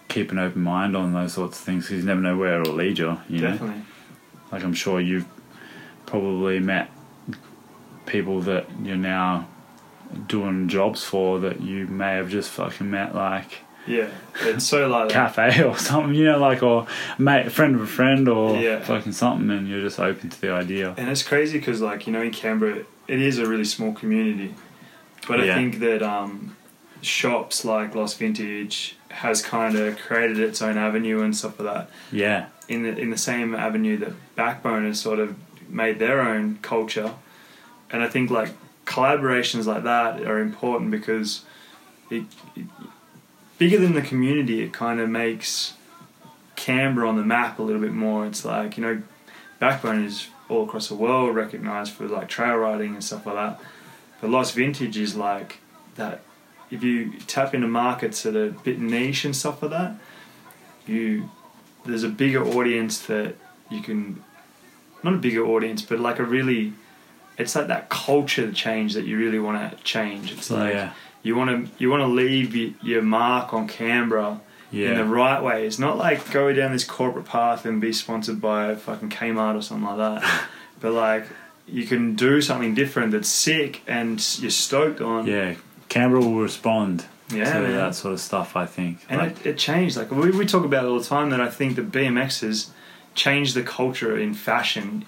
keep 0.07 0.31
an 0.31 0.37
open 0.37 0.61
mind 0.61 0.95
on 0.95 1.13
those 1.13 1.33
sorts 1.33 1.57
of 1.57 1.65
things 1.65 1.85
because 1.85 2.01
you 2.01 2.05
never 2.05 2.21
know 2.21 2.37
where 2.37 2.61
it'll 2.61 2.75
lead 2.75 2.99
you. 2.99 3.17
You 3.27 3.41
know, 3.41 3.51
Definitely. 3.53 3.81
like 4.51 4.63
I'm 4.63 4.75
sure 4.75 5.01
you've 5.01 5.25
probably 6.05 6.59
met 6.59 6.89
people 8.05 8.41
that 8.41 8.65
you're 8.83 8.95
now 8.97 9.47
doing 10.27 10.67
jobs 10.67 11.03
for 11.03 11.39
that 11.39 11.61
you 11.61 11.87
may 11.87 12.13
have 12.15 12.29
just 12.29 12.49
fucking 12.51 12.89
met 12.89 13.15
like 13.15 13.59
Yeah. 13.87 14.09
It's 14.41 14.65
so 14.65 14.87
like 14.87 15.09
cafe 15.09 15.63
or 15.67 15.77
something, 15.77 16.13
you 16.13 16.25
know, 16.25 16.37
like 16.39 16.61
or 16.63 16.87
mate, 17.17 17.51
friend 17.51 17.75
of 17.75 17.81
a 17.81 17.87
friend 17.87 18.27
or 18.29 18.55
Yeah. 18.57 18.79
fucking 18.81 19.13
something, 19.13 19.49
and 19.49 19.67
you're 19.67 19.81
just 19.81 19.99
open 19.99 20.29
to 20.29 20.41
the 20.41 20.51
idea. 20.51 20.93
And 20.97 21.09
it's 21.09 21.23
crazy 21.23 21.57
because, 21.59 21.81
like, 21.81 22.05
you 22.07 22.13
know, 22.13 22.21
in 22.21 22.31
Canberra, 22.31 22.83
it 23.07 23.21
is 23.21 23.37
a 23.39 23.45
really 23.47 23.65
small 23.65 23.93
community. 23.93 24.53
But 25.27 25.39
I 25.39 25.53
think 25.55 25.79
that 25.79 26.01
um, 26.03 26.55
shops 27.01 27.65
like 27.65 27.95
Lost 27.95 28.17
Vintage 28.19 28.95
has 29.09 29.41
kind 29.41 29.75
of 29.75 29.97
created 29.97 30.39
its 30.39 30.61
own 30.61 30.77
avenue 30.77 31.21
and 31.21 31.35
stuff 31.35 31.59
like 31.59 31.73
that. 31.73 31.89
Yeah, 32.11 32.47
In 32.67 32.83
the 32.83 32.97
in 32.97 33.09
the 33.09 33.17
same 33.17 33.55
avenue 33.55 33.97
that 33.97 34.13
Backbone 34.35 34.85
has 34.85 34.99
sort 34.99 35.19
of 35.19 35.35
made 35.69 35.99
their 35.99 36.21
own 36.21 36.59
culture, 36.61 37.13
and 37.91 38.03
I 38.03 38.07
think 38.07 38.29
like 38.29 38.49
collaborations 38.85 39.65
like 39.65 39.83
that 39.83 40.21
are 40.21 40.39
important 40.39 40.91
because 40.91 41.43
it, 42.09 42.23
it 42.55 42.65
bigger 43.57 43.79
than 43.79 43.93
the 43.93 44.01
community. 44.01 44.61
It 44.61 44.73
kind 44.73 44.99
of 44.99 45.09
makes 45.09 45.73
Canberra 46.55 47.09
on 47.09 47.17
the 47.17 47.23
map 47.23 47.59
a 47.59 47.63
little 47.63 47.81
bit 47.81 47.93
more. 47.93 48.25
It's 48.25 48.45
like 48.45 48.77
you 48.77 48.83
know, 48.83 49.01
Backbone 49.59 50.03
is 50.03 50.27
all 50.49 50.63
across 50.63 50.87
the 50.87 50.95
world 50.95 51.35
recognized 51.35 51.93
for 51.93 52.07
like 52.07 52.29
trail 52.29 52.55
riding 52.55 52.93
and 52.93 53.03
stuff 53.03 53.25
like 53.25 53.35
that. 53.35 53.61
But 54.21 54.29
Lost 54.29 54.53
Vintage 54.53 54.97
is 54.97 55.15
like 55.15 55.59
that. 55.95 56.21
If 56.71 56.83
you 56.83 57.13
tap 57.27 57.53
into 57.53 57.67
markets 57.67 58.23
that 58.23 58.35
are 58.35 58.47
a 58.47 58.51
bit 58.51 58.79
niche 58.79 59.25
and 59.25 59.35
stuff 59.35 59.61
like 59.61 59.71
that, 59.71 59.95
you 60.87 61.29
there's 61.85 62.03
a 62.03 62.09
bigger 62.09 62.43
audience 62.43 62.99
that 63.05 63.35
you 63.69 63.81
can, 63.81 64.23
not 65.03 65.13
a 65.13 65.17
bigger 65.17 65.45
audience, 65.45 65.81
but 65.81 65.99
like 65.99 66.19
a 66.19 66.23
really, 66.23 66.73
it's 67.37 67.55
like 67.55 67.67
that 67.67 67.89
culture 67.89 68.51
change 68.51 68.93
that 68.93 69.05
you 69.05 69.17
really 69.17 69.39
want 69.39 69.71
to 69.77 69.83
change. 69.83 70.31
It's 70.31 70.49
like 70.51 70.73
yeah, 70.73 70.93
you 71.23 71.35
want 71.35 71.49
to 71.67 71.71
you 71.77 71.89
want 71.89 72.01
to 72.01 72.07
leave 72.07 72.53
y- 72.55 72.73
your 72.81 73.01
mark 73.01 73.53
on 73.53 73.67
Canberra 73.67 74.41
in 74.71 74.95
the 74.97 75.05
right 75.05 75.41
way. 75.41 75.65
It's 75.65 75.79
not 75.79 75.97
like 75.97 76.31
go 76.31 76.51
down 76.53 76.71
this 76.73 76.83
corporate 76.83 77.25
path 77.25 77.65
and 77.65 77.79
be 77.79 77.93
sponsored 77.93 78.41
by 78.41 78.75
fucking 78.75 79.09
Kmart 79.09 79.55
or 79.55 79.61
something 79.61 79.87
like 79.87 79.97
that. 80.21 80.45
but 80.81 80.91
like 80.91 81.25
you 81.67 81.85
can 81.85 82.15
do 82.15 82.41
something 82.41 82.75
different 82.75 83.11
that's 83.11 83.29
sick 83.29 83.81
and 83.87 84.23
you're 84.39 84.51
stoked 84.51 85.01
on. 85.01 85.25
yeah. 85.27 85.55
Canberra 85.87 86.19
will 86.21 86.41
respond 86.41 87.05
Yeah, 87.31 87.53
to 87.53 87.61
man. 87.61 87.71
that 87.75 87.95
sort 87.95 88.13
of 88.15 88.19
stuff. 88.19 88.55
I 88.55 88.65
think. 88.65 89.05
And 89.09 89.19
Like, 89.21 89.39
it, 89.45 89.45
it 89.51 89.57
changed. 89.57 89.95
Like 89.97 90.11
we, 90.11 90.31
we 90.31 90.45
talk 90.45 90.65
about 90.65 90.83
it 90.85 90.87
all 90.89 90.99
the 90.99 91.05
time 91.05 91.29
that 91.29 91.39
I 91.41 91.49
think 91.49 91.75
the 91.75 91.81
BMX 91.83 92.41
has 92.41 92.71
changed 93.15 93.55
the 93.55 93.63
culture 93.63 94.17
in 94.17 94.33
fashion 94.33 95.05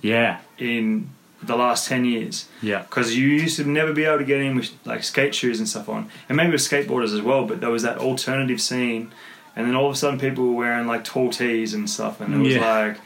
yeah, 0.00 0.38
in 0.58 1.10
the 1.42 1.56
last 1.56 1.88
10 1.88 2.04
years. 2.04 2.48
yeah, 2.62 2.82
Because 2.82 3.16
you 3.16 3.28
used 3.28 3.56
to 3.56 3.64
never 3.64 3.92
be 3.92 4.04
able 4.04 4.18
to 4.18 4.24
get 4.24 4.40
in 4.40 4.56
with 4.56 4.70
like 4.84 5.02
skate 5.04 5.34
shoes 5.34 5.58
and 5.58 5.68
stuff 5.68 5.88
on. 5.88 6.08
And 6.28 6.36
maybe 6.36 6.52
with 6.52 6.60
skateboarders 6.60 7.12
as 7.14 7.20
well, 7.22 7.44
but 7.44 7.60
there 7.60 7.70
was 7.70 7.82
that 7.82 7.98
alternative 7.98 8.60
scene. 8.60 9.12
And 9.54 9.66
then 9.66 9.74
all 9.76 9.86
of 9.88 9.92
a 9.94 9.96
sudden 9.96 10.18
people 10.20 10.46
were 10.46 10.52
wearing 10.54 10.86
like 10.86 11.04
tall 11.04 11.30
tees 11.30 11.74
and 11.74 11.88
stuff. 11.90 12.20
And 12.20 12.32
it 12.34 12.38
was 12.38 12.54
Yeah. 12.54 12.74
like, 12.86 12.96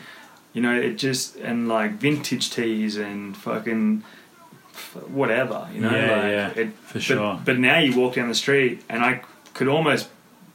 you 0.52 0.60
know, 0.62 0.74
it 0.78 0.94
just, 0.96 1.36
and 1.36 1.68
like 1.68 1.92
vintage 1.92 2.50
tees 2.50 2.96
and 2.96 3.34
fucking 3.36 4.02
whatever, 5.08 5.68
you 5.74 5.80
know? 5.80 5.90
Yeah, 5.90 6.00
like, 6.16 6.56
yeah, 6.56 6.62
It, 6.62 6.72
for 6.84 6.94
but, 6.94 7.02
sure. 7.02 7.40
But 7.44 7.58
now 7.58 7.78
you 7.78 7.98
walk 7.98 8.14
down 8.14 8.28
the 8.28 8.34
street 8.34 8.82
and 8.88 9.02
I 9.04 9.22
could 9.54 9.68
almost 9.68 10.08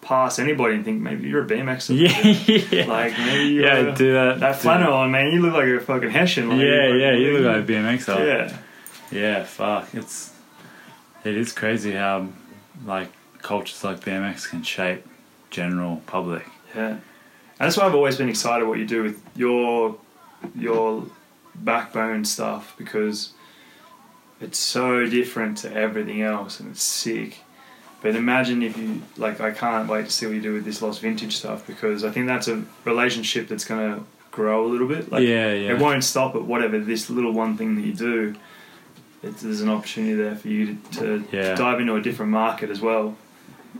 pass 0.07 0.39
anybody 0.39 0.75
and 0.75 0.85
think 0.85 1.01
maybe 1.01 1.27
you're 1.27 1.43
a 1.43 1.47
BMXer. 1.47 1.97
yeah, 1.99 2.69
yeah. 2.71 2.85
Like 2.85 3.17
maybe 3.17 3.49
you're 3.53 3.65
yeah, 3.65 3.93
do 3.93 4.13
that. 4.13 4.39
that 4.39 4.55
flannel 4.55 4.93
on, 4.93 5.11
man. 5.11 5.34
You 5.34 5.41
look 5.41 5.53
like 5.53 5.67
a 5.67 5.79
fucking 5.81 6.11
Hessian. 6.11 6.49
Like, 6.49 6.59
Yeah, 6.59 6.88
you're 6.88 6.97
yeah, 6.97 7.11
you 7.11 7.38
look 7.38 7.45
like 7.55 7.69
a 7.69 7.71
BMX. 7.71 8.07
Yeah. 8.07 8.23
Yeah. 8.25 8.57
Yeah, 9.11 9.43
fuck. 9.43 9.93
It's 9.93 10.34
it 11.25 11.35
is 11.35 11.51
crazy 11.51 11.91
how 11.91 12.27
like 12.85 13.09
cultures 13.41 13.84
like 13.84 13.99
BMX 13.99 14.49
can 14.49 14.63
shape 14.63 15.05
general 15.49 16.01
public. 16.05 16.45
Yeah, 16.73 16.88
and 16.89 17.01
that's 17.59 17.75
why 17.77 17.85
I've 17.85 17.95
always 17.95 18.17
been 18.17 18.29
excited 18.29 18.65
what 18.65 18.79
you 18.79 18.85
do 18.88 19.03
with 19.03 19.21
your 19.35 19.97
your 20.55 21.05
backbone 21.55 22.23
stuff 22.23 22.75
because 22.77 23.31
it's 24.39 24.59
so 24.59 25.05
different 25.05 25.57
to 25.59 25.73
everything 25.73 26.21
else 26.21 26.59
and 26.59 26.71
it's 26.71 26.84
sick. 26.84 27.39
But 28.07 28.15
imagine 28.15 28.63
if 28.63 28.77
you 28.77 29.01
like, 29.17 29.41
I 29.41 29.51
can't 29.51 29.89
wait 29.89 30.05
to 30.05 30.11
see 30.11 30.25
what 30.27 30.35
you 30.35 30.41
do 30.41 30.53
with 30.53 30.63
this 30.63 30.81
lost 30.81 31.01
vintage 31.01 31.35
stuff 31.35 31.67
because 31.67 32.05
I 32.05 32.09
think 32.09 32.25
that's 32.25 32.47
a 32.47 32.63
relationship 32.85 33.49
that's 33.49 33.65
gonna 33.65 34.01
grow 34.31 34.65
a 34.65 34.69
little 34.69 34.88
bit. 34.88 35.11
Like, 35.11 35.23
yeah, 35.23 35.51
yeah. 35.51 35.73
it 35.73 35.79
won't 35.79 36.05
stop 36.05 36.34
at 36.34 36.43
whatever 36.43 36.79
this 36.79 37.09
little 37.09 37.34
one 37.34 37.57
thing 37.57 37.75
that 37.75 37.81
you 37.81 37.91
do. 37.91 38.34
It, 39.23 39.35
there's 39.39 39.59
an 39.59 39.67
opportunity 39.67 40.13
there 40.13 40.38
for 40.38 40.47
you 40.47 40.77
to, 40.93 40.99
to 40.99 41.23
Yeah. 41.34 41.55
dive 41.55 41.81
into 41.81 41.95
a 41.95 42.01
different 42.01 42.31
market 42.31 42.69
as 42.69 42.79
well. 42.79 43.17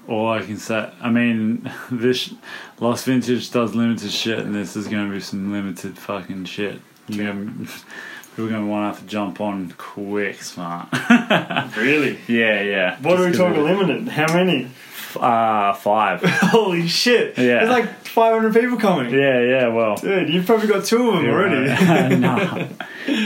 All 0.10 0.30
I 0.30 0.42
can 0.42 0.58
say, 0.58 0.92
I 1.02 1.10
mean, 1.10 1.72
this 1.90 2.34
Lost 2.82 3.06
Vintage 3.06 3.50
does 3.50 3.76
limited 3.76 4.12
shit, 4.12 4.40
and 4.40 4.54
this 4.54 4.76
is 4.76 4.90
going 4.90 5.08
to 5.08 5.14
be 5.14 5.22
some 5.22 5.54
limited 5.54 5.98
fucking 5.98 6.44
shit. 6.44 6.82
Gonna, 7.10 7.54
are 8.46 8.50
going 8.50 8.62
to 8.64 8.68
want 8.68 8.84
to 8.84 8.98
have 9.00 9.06
to 9.06 9.12
jump 9.12 9.42
on 9.42 9.74
quick, 9.78 10.42
smart. 10.42 10.88
Really? 11.78 12.20
yeah, 12.28 12.62
yeah. 12.62 12.98
What 13.02 13.20
are 13.20 13.24
we 13.26 13.28
Just 13.32 13.40
talking 13.40 13.64
limited? 13.64 14.08
How 14.08 14.34
many? 14.34 14.70
Uh, 15.16 15.74
five. 15.74 16.22
Holy 16.24 16.88
shit! 16.88 17.38
Yeah. 17.38 17.66
There's 17.66 17.70
like 17.70 17.90
500 18.06 18.54
people 18.54 18.78
coming. 18.78 19.12
yeah, 19.14 19.42
yeah. 19.42 19.68
Well, 19.70 19.96
Dude, 19.96 20.30
you've 20.30 20.46
probably 20.46 20.68
got 20.68 20.86
two 20.86 21.10
of 21.10 21.16
them 21.16 21.30
already. 21.30 22.16
no. 22.18 22.68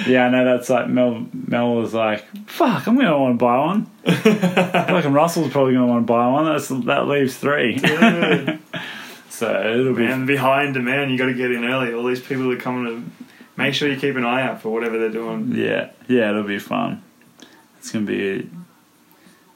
Yeah, 0.08 0.26
I 0.28 0.30
know 0.30 0.46
that's 0.46 0.70
like 0.70 0.88
Mel. 0.88 1.26
Mel 1.34 1.76
was 1.76 1.94
like, 1.94 2.24
"Fuck, 2.48 2.88
I'm 2.88 2.96
gonna 2.98 3.18
want 3.18 3.34
to 3.40 3.44
buy 3.44 3.58
one." 3.58 3.90
like, 4.06 5.06
and 5.06 5.14
Russell's 5.16 5.52
probably 5.52 5.74
gonna 5.74 5.88
want 5.88 6.04
to 6.06 6.14
buy 6.14 6.28
one. 6.28 6.46
That's 6.46 6.68
that 6.68 7.08
leaves 7.08 7.36
three. 7.36 7.80
So 9.30 9.50
it'll 9.80 9.96
be 9.96 10.04
Man, 10.04 10.28
behind 10.28 10.76
demand, 10.76 11.10
you 11.12 11.18
got 11.18 11.26
to 11.26 11.34
get 11.34 11.52
in 11.52 11.66
early. 11.66 11.94
All 11.94 12.04
these 12.04 12.22
people 12.22 12.52
are 12.52 12.58
coming 12.58 12.86
to 13.18 13.26
make 13.62 13.74
sure 13.74 13.90
you 13.90 13.98
keep 14.00 14.16
an 14.16 14.26
eye 14.26 14.42
out 14.44 14.62
for 14.62 14.70
whatever 14.70 14.98
they're 15.00 15.10
doing. 15.10 15.54
yeah, 15.56 15.90
yeah. 16.08 16.30
It'll 16.30 16.44
be 16.44 16.60
fun. 16.60 17.02
It's 17.80 17.92
gonna 17.92 18.06
be. 18.06 18.50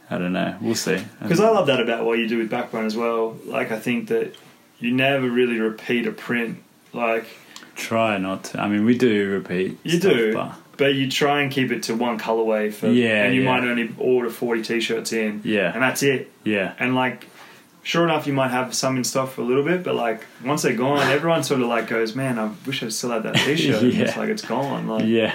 I 0.09 0.17
don't 0.19 0.33
know. 0.33 0.55
We'll 0.61 0.75
see. 0.75 1.03
Because 1.21 1.39
I 1.39 1.49
love 1.49 1.67
that 1.67 1.79
about 1.81 2.05
what 2.05 2.19
you 2.19 2.27
do 2.27 2.37
with 2.37 2.49
Backbone 2.49 2.85
as 2.85 2.95
well. 2.95 3.37
Like, 3.45 3.71
I 3.71 3.79
think 3.79 4.09
that 4.09 4.35
you 4.79 4.91
never 4.91 5.27
really 5.27 5.59
repeat 5.59 6.05
a 6.05 6.11
print. 6.11 6.59
Like, 6.93 7.25
try 7.75 8.17
not 8.19 8.43
to. 8.45 8.61
I 8.61 8.67
mean, 8.67 8.85
we 8.85 8.97
do 8.97 9.31
repeat. 9.31 9.79
You 9.83 9.99
stuff, 9.99 10.11
do. 10.13 10.33
but 10.33 10.51
but 10.77 10.93
you 10.93 11.09
try 11.09 11.41
and 11.41 11.51
keep 11.51 11.71
it 11.71 11.83
to 11.83 11.95
one 11.95 12.19
colorway 12.19 12.71
for, 12.71 12.87
Yeah, 12.87 13.23
and 13.23 13.33
you 13.33 13.43
yeah. 13.43 13.51
might 13.59 13.67
only 13.67 13.95
order 13.97 14.29
40 14.29 14.61
t-shirts 14.61 15.13
in, 15.13 15.41
yeah, 15.45 15.71
and 15.73 15.81
that's 15.81 16.03
it. 16.03 16.29
yeah, 16.43 16.73
And 16.79 16.93
like, 16.95 17.27
sure 17.85 18.03
enough, 18.03 18.27
you 18.27 18.33
might 18.33 18.49
have 18.49 18.73
some 18.75 18.97
in 18.97 19.03
stock 19.05 19.29
for 19.29 19.41
a 19.41 19.45
little 19.45 19.63
bit, 19.63 19.81
but 19.83 19.95
like 19.95 20.25
once 20.43 20.63
they're 20.63 20.75
gone, 20.75 20.99
everyone 21.17 21.43
sort 21.43 21.61
of 21.61 21.67
like 21.67 21.87
goes, 21.87 22.15
"Man, 22.15 22.37
I 22.37 22.51
wish 22.65 22.83
I 22.83 22.89
still 22.89 23.11
had 23.11 23.23
that 23.23 23.35
T-shirt." 23.45 23.81
And 23.81 23.93
It's 23.93 24.17
like 24.17 24.29
it's 24.29 24.41
gone. 24.43 24.87
Like, 24.87 25.05
yeah, 25.05 25.33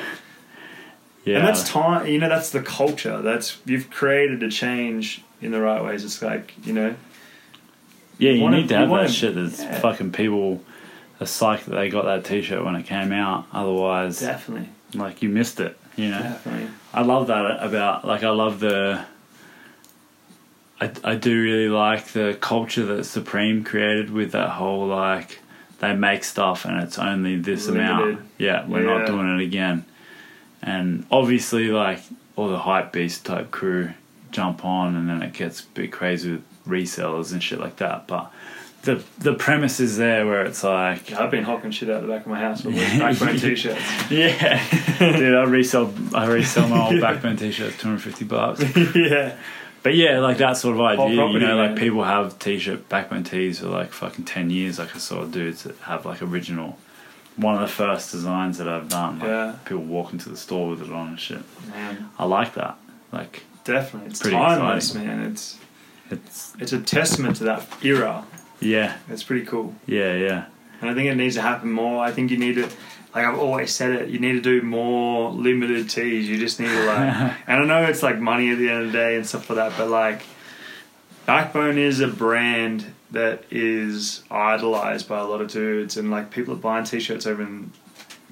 yeah. 1.24 1.38
and 1.38 1.48
that's 1.48 1.64
time. 1.68 2.06
You 2.06 2.18
know, 2.18 2.28
that's 2.28 2.50
the 2.50 2.60
culture. 2.60 3.22
That's 3.22 3.56
you've 3.64 3.88
created 3.88 4.42
a 4.42 4.50
change 4.50 5.22
in 5.40 5.52
the 5.52 5.60
right 5.60 5.82
ways. 5.82 6.04
It's 6.04 6.20
like 6.20 6.52
you 6.66 6.72
know, 6.74 6.94
Yeah, 8.18 8.32
you 8.32 8.42
wanna- 8.42 8.58
need 8.58 8.68
to 8.68 8.76
have 8.76 8.90
wanna- 8.90 9.04
that 9.08 9.12
shit 9.12 9.34
that's 9.34 9.60
yeah. 9.62 9.78
fucking 9.80 10.12
people 10.12 10.62
are 11.20 11.26
psyched 11.26 11.64
that 11.66 11.76
they 11.76 11.88
got 11.88 12.04
that 12.04 12.24
t 12.24 12.42
shirt 12.42 12.64
when 12.64 12.74
it 12.76 12.84
came 12.86 13.12
out. 13.12 13.46
Otherwise, 13.52 14.20
definitely, 14.20 14.68
like 14.94 15.22
you 15.22 15.28
missed 15.28 15.60
it, 15.60 15.78
you 15.96 16.10
know? 16.10 16.18
definitely. 16.22 16.68
I 16.92 17.02
love 17.02 17.28
that 17.28 17.62
about, 17.64 18.04
like, 18.04 18.24
I 18.24 18.30
love 18.30 18.58
the. 18.58 19.04
I, 20.80 20.90
I 21.04 21.14
do 21.16 21.42
really 21.42 21.68
like 21.68 22.06
the 22.08 22.36
culture 22.40 22.84
that 22.86 23.04
Supreme 23.04 23.64
created 23.64 24.10
with 24.10 24.32
that 24.32 24.50
whole, 24.50 24.86
like, 24.86 25.40
they 25.80 25.94
make 25.94 26.24
stuff 26.24 26.64
and 26.64 26.80
it's 26.82 26.98
only 26.98 27.36
this 27.36 27.66
amount. 27.68 28.20
Yeah, 28.38 28.66
we're 28.66 28.84
Yeah. 28.86 28.98
not 28.98 29.06
doing 29.06 29.38
it 29.38 29.42
again. 29.42 29.84
And 30.62 31.06
obviously, 31.10 31.68
like, 31.70 32.00
all 32.36 32.48
the 32.48 32.58
hype 32.58 32.92
beast 32.92 33.24
type 33.26 33.50
crew 33.50 33.90
jump 34.30 34.64
on 34.64 34.94
and 34.94 35.08
then 35.08 35.22
it 35.22 35.32
gets 35.32 35.60
a 35.60 35.66
bit 35.74 35.90
crazy 35.92 36.32
with 36.32 36.42
resellers 36.66 37.32
and 37.32 37.42
shit 37.42 37.58
like 37.58 37.76
that. 37.76 38.06
But 38.06 38.30
the 38.82 39.02
the 39.18 39.34
premise 39.34 39.80
is 39.80 39.96
there 39.98 40.24
where 40.26 40.44
it's 40.44 40.62
like, 40.64 41.10
Yeah, 41.10 41.22
I've 41.22 41.30
been 41.30 41.44
hocking 41.44 41.70
shit 41.70 41.90
out 41.90 42.00
the 42.02 42.08
back 42.08 42.22
of 42.22 42.28
my 42.28 42.38
house 42.40 42.62
with 42.64 42.76
backbone 42.98 43.36
T-shirts. 43.38 43.80
yeah, 44.10 44.62
dude, 44.98 45.34
I 45.34 45.42
resell 45.44 45.92
I 46.14 46.26
resell 46.26 46.68
my 46.68 46.80
old 46.86 46.94
Yeah. 46.94 47.00
backbone 47.12 47.36
t-shirts, 47.36 47.76
two 47.78 47.88
hundred 47.88 48.02
fifty 48.02 48.24
bucks. 48.24 48.62
yeah, 48.94 49.34
But 49.82 49.94
yeah, 49.94 50.18
like 50.18 50.36
that 50.38 50.56
sort 50.58 50.74
of 50.74 50.80
idea, 50.82 51.08
you 51.28 51.38
know, 51.38 51.56
like 51.56 51.70
man. 51.70 51.78
people 51.78 52.04
have 52.04 52.38
t-shirt 52.38 52.88
backbone 52.88 53.24
tees 53.24 53.60
for 53.60 53.68
like 53.68 53.92
fucking 53.92 54.24
ten 54.26 54.50
years. 54.50 54.78
Like 54.78 54.94
I 54.94 54.98
saw 54.98 55.24
dudes 55.24 55.62
that 55.62 55.76
have 55.78 56.04
like 56.04 56.20
original, 56.22 56.78
one 57.36 57.54
of 57.54 57.60
the 57.62 57.66
first 57.68 58.12
designs 58.12 58.58
that 58.58 58.68
I've 58.68 58.88
done. 58.90 59.18
Like 59.20 59.28
Yeah. 59.28 59.54
people 59.64 59.82
walk 59.84 60.12
into 60.12 60.28
the 60.28 60.36
store 60.36 60.68
with 60.70 60.82
it 60.82 60.92
on 60.92 61.08
and 61.08 61.20
shit. 61.20 61.42
man, 61.70 62.10
I 62.18 62.26
like 62.26 62.54
that. 62.54 62.76
Like 63.10 63.44
definitely. 63.64 64.10
It's 64.10 64.20
Pretty 64.20 64.36
timeless, 64.36 64.90
exciting. 64.90 65.08
man. 65.08 65.30
It's 65.32 65.58
it's 66.10 66.52
it's 66.58 66.72
a 66.72 66.80
testament 66.80 67.36
to 67.36 67.44
that 67.44 67.66
era. 67.82 68.24
yeah, 68.60 68.96
It's 69.08 69.22
pretty 69.22 69.46
cool. 69.46 69.74
yeah, 69.86 70.14
yeah, 70.14 70.44
And 70.82 70.90
I 70.90 70.94
think 70.94 71.08
it 71.08 71.14
needs 71.14 71.36
to 71.36 71.42
happen 71.42 71.70
more. 71.72 72.04
I 72.04 72.10
think 72.12 72.30
you 72.30 72.36
need 72.36 72.56
to, 72.56 72.68
like 73.14 73.24
I've 73.24 73.38
always 73.38 73.74
said 73.74 73.90
it, 73.92 74.08
you 74.08 74.18
need 74.18 74.32
to 74.32 74.40
do 74.40 74.62
more 74.62 75.30
limited 75.30 75.90
teas. 75.90 76.28
You 76.28 76.38
just 76.38 76.60
need 76.60 76.68
to 76.68 76.84
like, 76.84 77.34
and 77.46 77.62
I 77.62 77.64
know 77.64 77.82
it's 77.84 78.02
like 78.02 78.18
money 78.18 78.50
at 78.50 78.58
the 78.58 78.68
end 78.68 78.86
of 78.86 78.92
the 78.92 78.98
day 78.98 79.16
and 79.16 79.26
stuff 79.26 79.50
like 79.50 79.56
that, 79.56 79.72
but 79.76 79.88
like, 79.88 80.22
Backbone 81.26 81.78
is 81.78 82.00
a 82.00 82.08
brand 82.08 82.86
that 83.12 83.44
is 83.50 84.22
idolized 84.30 85.08
by 85.08 85.18
a 85.18 85.24
lot 85.24 85.40
of 85.40 85.48
dudes, 85.50 85.96
and 85.96 86.10
like 86.10 86.30
people 86.30 86.54
are 86.54 86.58
buying 86.58 86.84
t-shirts 86.84 87.26
over 87.26 87.42
in 87.42 87.72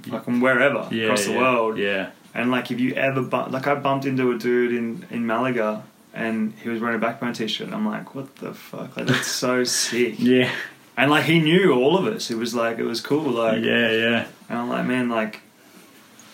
fucking 0.03 0.41
wherever 0.41 0.89
yeah, 0.91 1.05
across 1.05 1.27
the 1.27 1.33
yeah, 1.33 1.39
world. 1.39 1.79
Yeah, 1.79 2.11
And 2.35 2.51
like, 2.51 2.71
if 2.71 2.81
you 2.81 2.95
ever 2.95 3.23
bump, 3.23 3.53
like 3.53 3.67
I 3.67 3.75
bumped 3.75 4.05
into 4.07 4.33
a 4.33 4.39
dude 4.39 4.73
in 4.73 5.07
in 5.11 5.27
Malaga. 5.27 5.85
And 6.15 6.55
he 6.55 6.69
was 6.69 6.81
wearing 6.81 6.97
a 6.97 6.99
backbone 6.99 7.35
t-shirt, 7.35 7.67
and 7.67 7.77
I'm 7.77 7.87
like, 7.87 8.15
"What 8.17 8.35
the 8.37 8.53
fuck? 8.53 8.97
Like 8.97 9.07
that's 9.07 9.29
so 9.29 9.63
sick!" 9.83 10.19
yeah, 10.19 10.51
And 10.99 11.13
like 11.13 11.27
he 11.27 11.39
knew 11.39 11.73
all 11.73 11.97
of 11.97 12.13
us. 12.13 12.29
It 12.29 12.37
was 12.37 12.57
like 12.57 12.79
it 12.79 12.83
was 12.83 13.01
cool. 13.01 13.31
Like 13.31 13.63
yeah, 13.63 13.93
yeah. 13.93 14.27
and 14.49 14.59
I'm 14.59 14.69
like, 14.69 14.85
man, 14.85 15.09
like 15.09 15.41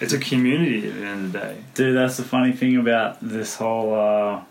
it's 0.01 0.15
a 0.15 0.19
community 0.19 0.89
at 0.89 0.95
the 0.95 1.05
end 1.05 1.27
of 1.27 1.33
the 1.33 1.39
day. 1.39 1.65
Dude, 1.75 1.95
that's 1.95 2.17
the 2.17 2.23
funny 2.23 2.53
thing 2.53 2.79
about 2.79 3.19
this 3.21 3.57
whole 3.57 3.95
uh, 3.95 4.43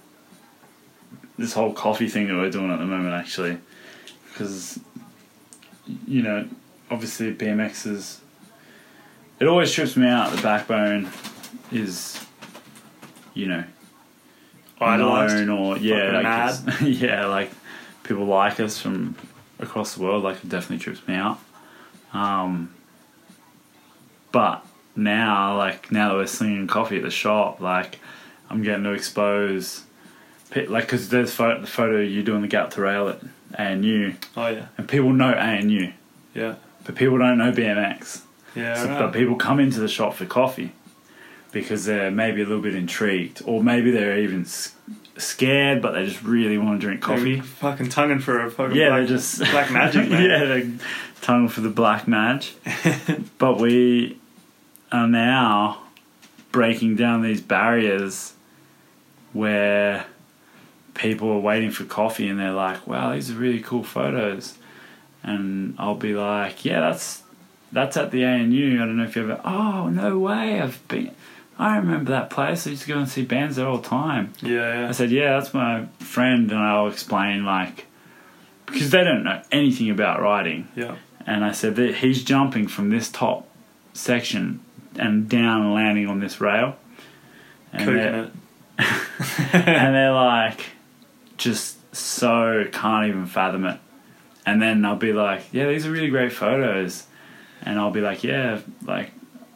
this 1.40 1.54
whole 1.54 1.74
coffee 1.74 2.08
thing 2.08 2.28
that 2.28 2.36
we're 2.36 2.52
doing 2.52 2.72
at 2.72 2.78
the 2.78 2.86
moment, 2.86 3.16
actually, 3.16 3.58
because 4.30 4.80
you 6.06 6.22
know, 6.22 6.48
obviously 6.92 7.34
BMX 7.34 7.88
is. 7.88 8.22
It 9.40 9.48
always 9.48 9.72
trips 9.72 9.98
me 9.98 10.08
out. 10.08 10.32
The 10.32 10.44
backbone 10.44 11.10
is, 11.72 12.24
you 13.34 13.48
know, 13.48 13.64
Idolized. 14.80 15.48
known 15.48 15.50
or 15.50 15.78
yeah, 15.80 16.52
like 16.56 16.82
yeah, 16.82 17.26
like 17.26 17.50
people 18.04 18.26
like 18.26 18.60
us 18.60 18.80
from 18.80 19.16
across 19.64 19.96
the 19.96 20.04
world, 20.04 20.24
like 20.24 20.38
it 20.44 20.50
definitely 20.50 20.80
trips 20.80 21.06
me 21.08 21.16
out. 21.16 21.40
Um, 22.14 22.74
but 24.32 24.66
now, 24.96 25.58
like 25.58 25.92
now 25.92 26.10
that 26.10 26.16
we're 26.16 26.28
slinging 26.28 26.68
coffee 26.68 26.98
at 26.98 27.04
the 27.04 27.12
shop, 27.12 27.60
like 27.60 28.00
I'm 28.50 28.62
getting 28.64 28.84
to 28.84 28.92
expose, 28.92 29.84
like 30.56 30.86
because 30.86 31.10
there's 31.10 31.34
photo, 31.34 31.62
the 31.62 31.68
photo 31.68 32.00
you 32.00 32.24
doing 32.24 32.42
the 32.42 32.48
gap 32.48 32.72
to 32.72 32.82
rail 32.82 33.10
at 33.10 33.22
ANU, 33.60 34.14
Oh 34.38 34.48
yeah, 34.48 34.68
and 34.78 34.88
people 34.88 35.12
know 35.12 35.34
ANU, 35.34 35.92
yeah, 36.34 36.56
but 36.84 36.96
people 36.96 37.18
don't 37.18 37.38
know 37.38 37.52
BMX. 37.52 38.22
yeah. 38.56 38.76
So, 38.76 38.90
right. 38.90 39.00
but 39.00 39.14
people 39.14 39.36
come 39.36 39.60
into 39.60 39.80
the 39.80 39.88
shop 39.88 40.14
for 40.16 40.26
coffee 40.26 40.72
because 41.54 41.86
they're 41.86 42.12
maybe 42.12 42.42
a 42.42 42.46
little 42.46 42.62
bit 42.62 42.76
intrigued, 42.76 43.42
or 43.46 43.64
maybe 43.64 43.92
they're 43.92 44.18
even 44.20 44.42
s- 44.42 44.74
scared, 45.18 45.82
but 45.82 45.92
they 45.94 46.06
just 46.06 46.24
really 46.24 46.58
want 46.58 46.82
to 46.82 46.86
drink 46.86 47.02
coffee. 47.02 47.36
They're 47.36 47.44
fucking 47.44 47.90
tonguing 47.90 48.20
for 48.20 48.44
a 48.46 48.50
fucking 48.52 48.76
Yeah, 48.76 48.90
black, 48.90 49.08
just 49.08 49.40
black 49.40 49.72
magic, 49.72 50.10
man. 50.10 50.24
yeah, 50.30 50.46
they're 50.46 50.72
tongue 51.22 51.48
for 51.48 51.62
the 51.62 51.70
black 51.70 52.08
match. 52.08 52.54
but 53.38 53.60
we 53.60 54.18
are 54.92 55.08
now 55.08 55.84
breaking 56.52 56.96
down 56.96 57.22
these 57.22 57.42
barriers 57.42 58.34
where 59.32 60.06
people 60.94 61.30
are 61.32 61.40
waiting 61.40 61.72
for 61.72 61.86
coffee 61.86 62.28
and 62.28 62.40
they're 62.40 62.52
like, 62.52 62.86
"Wow, 62.88 63.14
these 63.14 63.32
are 63.32 63.36
really 63.36 63.60
cool 63.62 63.84
photos," 63.84 64.58
and 65.24 65.76
I'll 65.80 65.96
be 65.96 66.14
like, 66.14 66.66
"Yeah, 66.66 66.80
that's 66.82 67.24
that's 67.72 67.98
at 67.98 68.12
the 68.12 68.24
ANU. 68.24 68.76
I 68.82 68.86
don't 68.86 68.98
know 68.98 69.04
if 69.06 69.16
you 69.16 69.24
ever. 69.24 69.42
Oh 69.44 69.90
no 69.90 70.20
way! 70.20 70.60
I've 70.62 70.86
been. 70.88 71.12
I 71.60 71.78
remember 71.78 72.12
that 72.12 72.30
place. 72.30 72.66
I 72.66 72.72
used 72.72 72.84
to 72.84 72.88
go 72.88 72.98
and 72.98 73.08
see 73.08 73.24
bands 73.24 73.56
there 73.58 73.68
all 73.68 73.78
the 73.78 73.88
time." 73.88 74.34
yeah, 74.42 74.88
I 74.90 74.92
said, 74.92 75.12
"Yeah, 75.12 75.40
that's 75.40 75.54
my 75.54 75.86
friend," 76.00 76.52
and 76.52 76.60
I'll 76.60 76.88
explain 76.88 77.46
like 77.46 77.86
because 78.66 78.90
they 78.92 79.04
don't 79.04 79.24
know 79.24 79.42
anything 79.52 79.90
about 79.90 80.22
riding. 80.22 80.68
yeah, 80.76 80.96
And 81.28 81.46
I 81.46 81.52
said 81.52 81.76
that 81.76 81.96
he's 81.96 82.24
jumping 82.24 82.68
from 82.68 82.90
this 82.90 83.10
top 83.10 83.48
section 83.94 84.62
and 84.98 85.30
down 85.30 85.62
and 85.62 85.74
landing 85.74 86.08
on 86.08 86.20
this 86.20 86.42
rail. 86.42 86.76
And 87.72 87.88
they're, 87.88 88.32
and 89.54 89.96
they're 89.96 90.12
like, 90.14 90.62
just 91.38 91.78
so 91.96 92.66
can't 92.72 93.08
even 93.10 93.26
fathom 93.28 93.66
it. 93.66 93.80
And 94.46 94.62
then 94.62 94.84
I'll 94.86 94.96
be 94.96 95.14
like, 95.14 95.44
yeah, 95.52 95.68
these 95.68 95.86
are 95.86 95.92
really 95.92 96.10
great 96.10 96.32
photos. 96.34 97.06
And 97.62 97.80
I'll 97.80 97.92
be 97.92 98.02
like, 98.02 98.24
yeah, 98.24 98.60
like, 98.84 99.12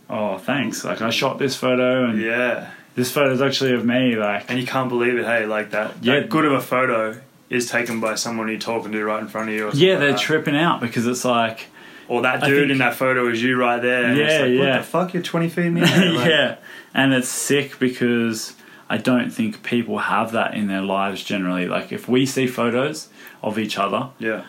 oh, 0.09 0.37
thanks. 0.37 0.83
Like, 0.83 1.01
I 1.01 1.09
shot 1.09 1.37
this 1.39 1.55
photo, 1.55 2.05
and 2.05 2.21
Yeah, 2.21 2.71
this 2.95 3.11
photo's 3.11 3.41
actually 3.41 3.73
of 3.73 3.85
me. 3.85 4.15
Like, 4.15 4.49
and 4.49 4.59
you 4.59 4.65
can't 4.65 4.89
believe 4.89 5.17
it. 5.17 5.25
Hey, 5.25 5.45
like 5.45 5.71
that. 5.71 5.95
Yeah. 6.01 6.19
that 6.19 6.29
good 6.29 6.45
of 6.45 6.53
a 6.53 6.61
photo 6.61 7.19
is 7.49 7.69
taken 7.69 7.99
by 8.01 8.15
someone 8.15 8.47
you're 8.49 8.59
talking 8.59 8.91
to 8.91 9.03
right 9.05 9.21
in 9.21 9.27
front 9.27 9.49
of 9.49 9.55
you. 9.55 9.67
Or 9.67 9.71
yeah, 9.71 9.97
they're 9.97 10.11
that. 10.11 10.19
tripping 10.19 10.55
out 10.57 10.81
because 10.81 11.07
it's 11.07 11.23
like, 11.23 11.67
Or 12.09 12.21
that 12.23 12.43
dude 12.43 12.59
think- 12.63 12.71
in 12.71 12.77
that 12.79 12.95
photo 12.95 13.27
is 13.29 13.41
you 13.41 13.57
right 13.57 13.81
there. 13.81 14.03
And 14.05 14.19
it's 14.19 14.33
Yeah, 14.33 14.39
like, 14.41 14.51
yeah. 14.51 14.59
What 14.71 14.77
the 14.79 14.83
fuck? 14.87 15.13
You're 15.13 15.23
20 15.23 15.49
feet 15.49 15.65
in 15.67 15.73
the 15.75 15.81
air. 15.87 16.11
Like, 16.11 16.29
yeah, 16.29 16.55
and 16.93 17.13
it's 17.13 17.29
sick 17.29 17.79
because 17.79 18.53
I 18.89 18.97
don't 18.97 19.29
think 19.31 19.63
people 19.63 19.97
have 19.99 20.31
that 20.33 20.55
in 20.55 20.67
their 20.67 20.81
lives 20.81 21.23
generally. 21.23 21.67
Like 21.67 21.91
if 21.93 22.07
we 22.09 22.25
see 22.25 22.47
photos 22.47 23.07
of 23.43 23.57
each 23.59 23.77
other, 23.77 24.09
yeah, 24.19 24.43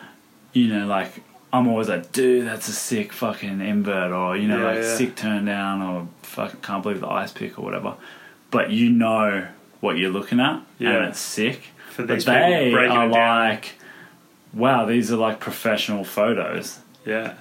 you 0.53 0.67
know, 0.67 0.85
like 0.87 1.21
I'm 1.51 1.67
always 1.67 1.89
like, 1.89 2.11
dude, 2.11 2.45
that's 2.47 2.67
a 2.67 2.71
sick 2.73 3.11
fucking 3.11 3.59
invert, 3.61 4.11
or 4.11 4.37
you 4.37 4.47
know, 4.47 4.59
Yeah, 4.59 4.65
like 4.67 4.77
yeah. 4.83 4.95
sick 4.95 5.15
turn 5.15 5.45
down, 5.45 5.81
or 5.81 6.07
fuck, 6.21 6.61
can't 6.61 6.83
believe 6.83 7.01
the 7.01 7.09
ice 7.09 7.31
pick, 7.31 7.57
or 7.57 7.63
whatever. 7.65 7.95
But 8.51 8.69
you 8.71 8.89
know 8.89 9.47
what 9.79 9.97
you're 9.97 10.11
looking 10.11 10.39
at, 10.39 10.61
Yeah. 10.77 10.95
and 10.97 11.05
it's 11.05 11.19
sick. 11.19 11.61
For 11.91 12.05
But 12.05 12.23
they 12.25 12.73
are 12.73 13.07
like, 13.07 13.73
wow, 14.53 14.85
these 14.85 15.11
are 15.11 15.17
like 15.17 15.39
professional 15.39 16.03
photos. 16.03 16.79
yeah, 17.05 17.33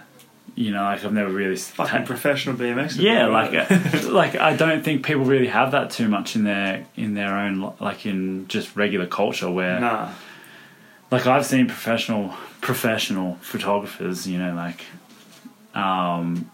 You 0.55 0.70
know, 0.72 0.82
like 0.85 1.05
I've 1.05 1.12
never 1.12 1.30
really 1.30 1.56
fucking 1.56 2.01
ta- 2.01 2.05
professional 2.06 2.56
BMX. 2.56 2.98
yeah 2.98 3.26
like 3.26 3.52
uh, 3.55 4.09
like 4.10 4.35
i 4.36 4.56
don't 4.56 4.82
think 4.82 5.05
people 5.05 5.24
really 5.24 5.47
have 5.48 5.72
that 5.72 5.90
too 5.90 6.09
much 6.09 6.35
in 6.36 6.44
their 6.44 6.86
in 6.97 7.14
their 7.14 7.36
own 7.36 7.72
like 7.80 8.06
in 8.06 8.48
just 8.48 8.74
regular 8.74 9.06
culture 9.06 9.51
where 9.51 9.78
nah, 9.80 10.09
like 11.10 11.26
i've 11.26 11.44
seen 11.47 11.66
professional 11.66 12.35
professional 12.60 13.36
photographers 13.40 14.26
you 14.26 14.39
know 14.39 14.55
like 14.55 14.85
um 15.74 16.51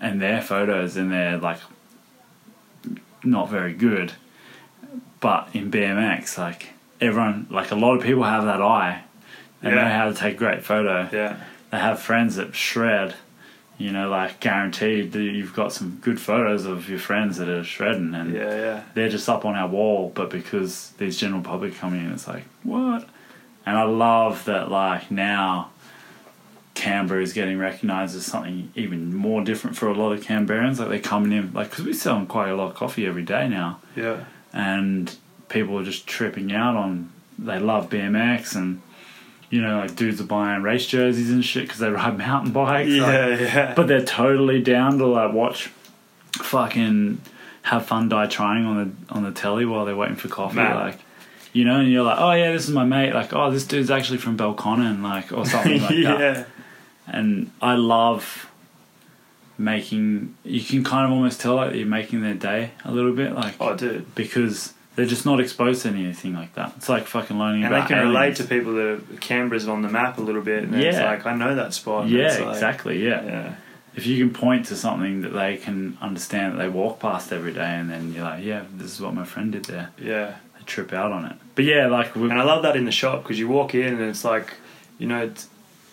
and 0.00 0.20
their 0.20 0.42
photos 0.42 0.96
and 0.96 1.10
they're 1.10 1.38
like 1.38 1.58
not 3.24 3.48
very 3.48 3.72
good 3.72 4.12
but 5.20 5.48
in 5.54 5.70
bmx 5.70 6.36
like 6.36 6.70
everyone 7.00 7.46
like 7.50 7.70
a 7.70 7.74
lot 7.74 7.96
of 7.96 8.02
people 8.02 8.22
have 8.22 8.44
that 8.44 8.60
eye 8.60 9.02
they 9.62 9.70
know 9.70 9.88
how 9.88 10.08
to 10.08 10.14
take 10.14 10.34
a 10.34 10.38
great 10.38 10.64
photo 10.64 11.08
yeah, 11.12 11.36
they 11.72 11.78
have 11.78 12.00
friends 12.00 12.36
that 12.36 12.54
shred. 12.54 13.14
You 13.78 13.90
know, 13.90 14.08
like 14.08 14.38
guaranteed 14.38 15.10
that 15.12 15.22
you've 15.22 15.54
got 15.54 15.72
some 15.72 15.98
good 16.02 16.20
photos 16.20 16.66
of 16.66 16.88
your 16.88 17.00
friends 17.00 17.38
that 17.38 17.48
are 17.48 17.64
shredding, 17.64 18.14
and 18.14 18.32
yeah, 18.32 18.54
yeah. 18.54 18.84
they're 18.94 19.08
just 19.08 19.28
up 19.28 19.44
on 19.44 19.56
our 19.56 19.66
wall. 19.66 20.12
But 20.14 20.30
because 20.30 20.90
these 20.98 21.18
general 21.18 21.42
public 21.42 21.74
come 21.74 21.94
in, 21.94 22.12
it's 22.12 22.28
like 22.28 22.44
what? 22.62 23.08
And 23.64 23.76
I 23.78 23.84
love 23.84 24.44
that. 24.46 24.70
Like 24.70 25.10
now, 25.10 25.70
Canberra 26.74 27.22
is 27.22 27.32
getting 27.32 27.58
recognised 27.58 28.16
as 28.16 28.24
something 28.26 28.72
even 28.74 29.14
more 29.14 29.42
different 29.44 29.76
for 29.76 29.88
a 29.88 29.94
lot 29.94 30.12
of 30.12 30.20
Canberrans. 30.24 30.78
Like 30.78 30.88
they're 30.88 30.98
coming 31.00 31.32
in, 31.32 31.52
like 31.52 31.70
because 31.70 31.84
we 31.84 31.92
sell 31.92 32.24
quite 32.26 32.48
a 32.48 32.56
lot 32.56 32.68
of 32.70 32.74
coffee 32.74 33.06
every 33.06 33.22
day 33.22 33.48
now 33.48 33.80
Yeah, 33.94 34.24
and 34.52 35.14
people 35.48 35.78
are 35.78 35.84
just 35.84 36.06
tripping 36.06 36.52
out 36.52 36.76
on 36.76 37.10
they 37.38 37.58
love 37.58 37.88
BMX 37.90 38.56
and 38.56 38.80
you 39.50 39.60
know 39.60 39.80
like 39.80 39.94
dudes 39.96 40.20
are 40.20 40.24
buying 40.24 40.62
race 40.62 40.86
jerseys 40.86 41.30
and 41.30 41.44
shit 41.44 41.64
because 41.64 41.78
they 41.78 41.90
ride 41.90 42.16
mountain 42.28 42.52
bikes 42.52 42.88
like- 42.88 42.98
yeah, 42.98 43.26
yeah. 43.38 43.74
but 43.74 43.86
they're 43.86 44.04
totally 44.04 44.62
down 44.62 44.96
to 44.98 45.06
like 45.06 45.32
watch 45.32 45.70
fucking 46.36 47.20
have 47.62 47.86
fun 47.86 48.08
die 48.08 48.26
trying 48.26 48.64
on 48.64 48.76
the 49.08 49.14
on 49.14 49.22
the 49.24 49.30
telly 49.30 49.64
while 49.64 49.84
they're 49.84 49.96
waiting 49.96 50.16
for 50.16 50.28
coffee 50.28 50.56
Man. 50.56 50.74
like 50.74 50.98
you 51.52 51.64
know 51.64 51.80
and 51.80 51.90
you're 51.90 52.02
like 52.02 52.18
oh 52.18 52.32
yeah 52.32 52.52
this 52.52 52.64
is 52.68 52.74
my 52.74 52.84
mate 52.84 53.12
like 53.12 53.32
oh 53.32 53.50
this 53.50 53.66
dude's 53.66 53.90
actually 53.90 54.18
from 54.18 54.36
Belconnen 54.36 55.02
like 55.02 55.32
or 55.32 55.44
something 55.46 55.80
like 55.80 55.88
that 56.04 56.20
yeah, 56.20 56.44
and 57.06 57.50
I 57.60 57.74
love 57.74 58.48
making 59.58 60.34
you 60.44 60.60
can 60.62 60.82
kind 60.82 61.06
of 61.06 61.12
almost 61.12 61.40
tell 61.40 61.56
like 61.56 61.74
you're 61.74 61.86
making 61.86 62.22
their 62.22 62.34
day 62.34 62.70
a 62.84 62.92
little 62.92 63.12
bit 63.12 63.34
like 63.34 63.54
oh, 63.60 63.76
dude. 63.76 64.14
because 64.14 64.72
they're 64.94 65.06
just 65.06 65.24
not 65.24 65.40
exposed 65.40 65.82
to 65.82 65.88
anything 65.88 66.34
like 66.34 66.54
that. 66.54 66.74
It's 66.76 66.88
like 66.88 67.06
fucking 67.06 67.38
learning 67.38 67.64
And 67.64 67.72
they 67.72 67.78
about 67.78 67.88
can 67.88 68.08
relate 68.08 68.36
to 68.36 68.44
people 68.44 68.74
that 68.74 69.20
Canberra's 69.20 69.66
on 69.66 69.80
the 69.80 69.88
map 69.88 70.18
a 70.18 70.20
little 70.20 70.42
bit, 70.42 70.64
and 70.64 70.74
it's 70.74 70.98
like 70.98 71.24
I 71.24 71.34
know 71.34 71.54
that 71.54 71.72
spot. 71.72 72.08
Yeah, 72.08 72.36
like- 72.38 72.54
exactly. 72.54 73.02
Yeah. 73.02 73.24
Yeah, 73.24 73.54
If 73.96 74.06
you 74.06 74.22
can 74.22 74.34
point 74.34 74.66
to 74.66 74.76
something 74.76 75.22
that 75.22 75.30
they 75.32 75.56
can 75.56 75.96
understand 76.02 76.52
that 76.52 76.58
they 76.58 76.68
walk 76.68 77.00
past 77.00 77.32
every 77.32 77.54
day, 77.54 77.60
and 77.76 77.88
then 77.88 78.12
you're 78.12 78.24
like, 78.24 78.44
yeah, 78.44 78.64
this 78.74 78.92
is 78.92 79.00
what 79.00 79.14
my 79.14 79.24
friend 79.24 79.52
did 79.52 79.64
there. 79.64 79.90
yeah. 79.98 80.36
Trip 80.66 80.92
out 80.92 81.12
on 81.12 81.24
it. 81.24 81.36
But 81.54 81.64
yeah, 81.64 81.86
like 81.86 82.14
we, 82.14 82.30
And 82.30 82.40
I 82.40 82.44
love 82.44 82.62
that 82.62 82.76
in 82.76 82.84
the 82.84 82.92
shop 82.92 83.22
because 83.22 83.38
you 83.38 83.48
walk 83.48 83.74
in 83.74 83.94
and 83.94 84.02
it's 84.02 84.24
like, 84.24 84.54
you 84.98 85.06
know, 85.06 85.22
it's, 85.22 85.48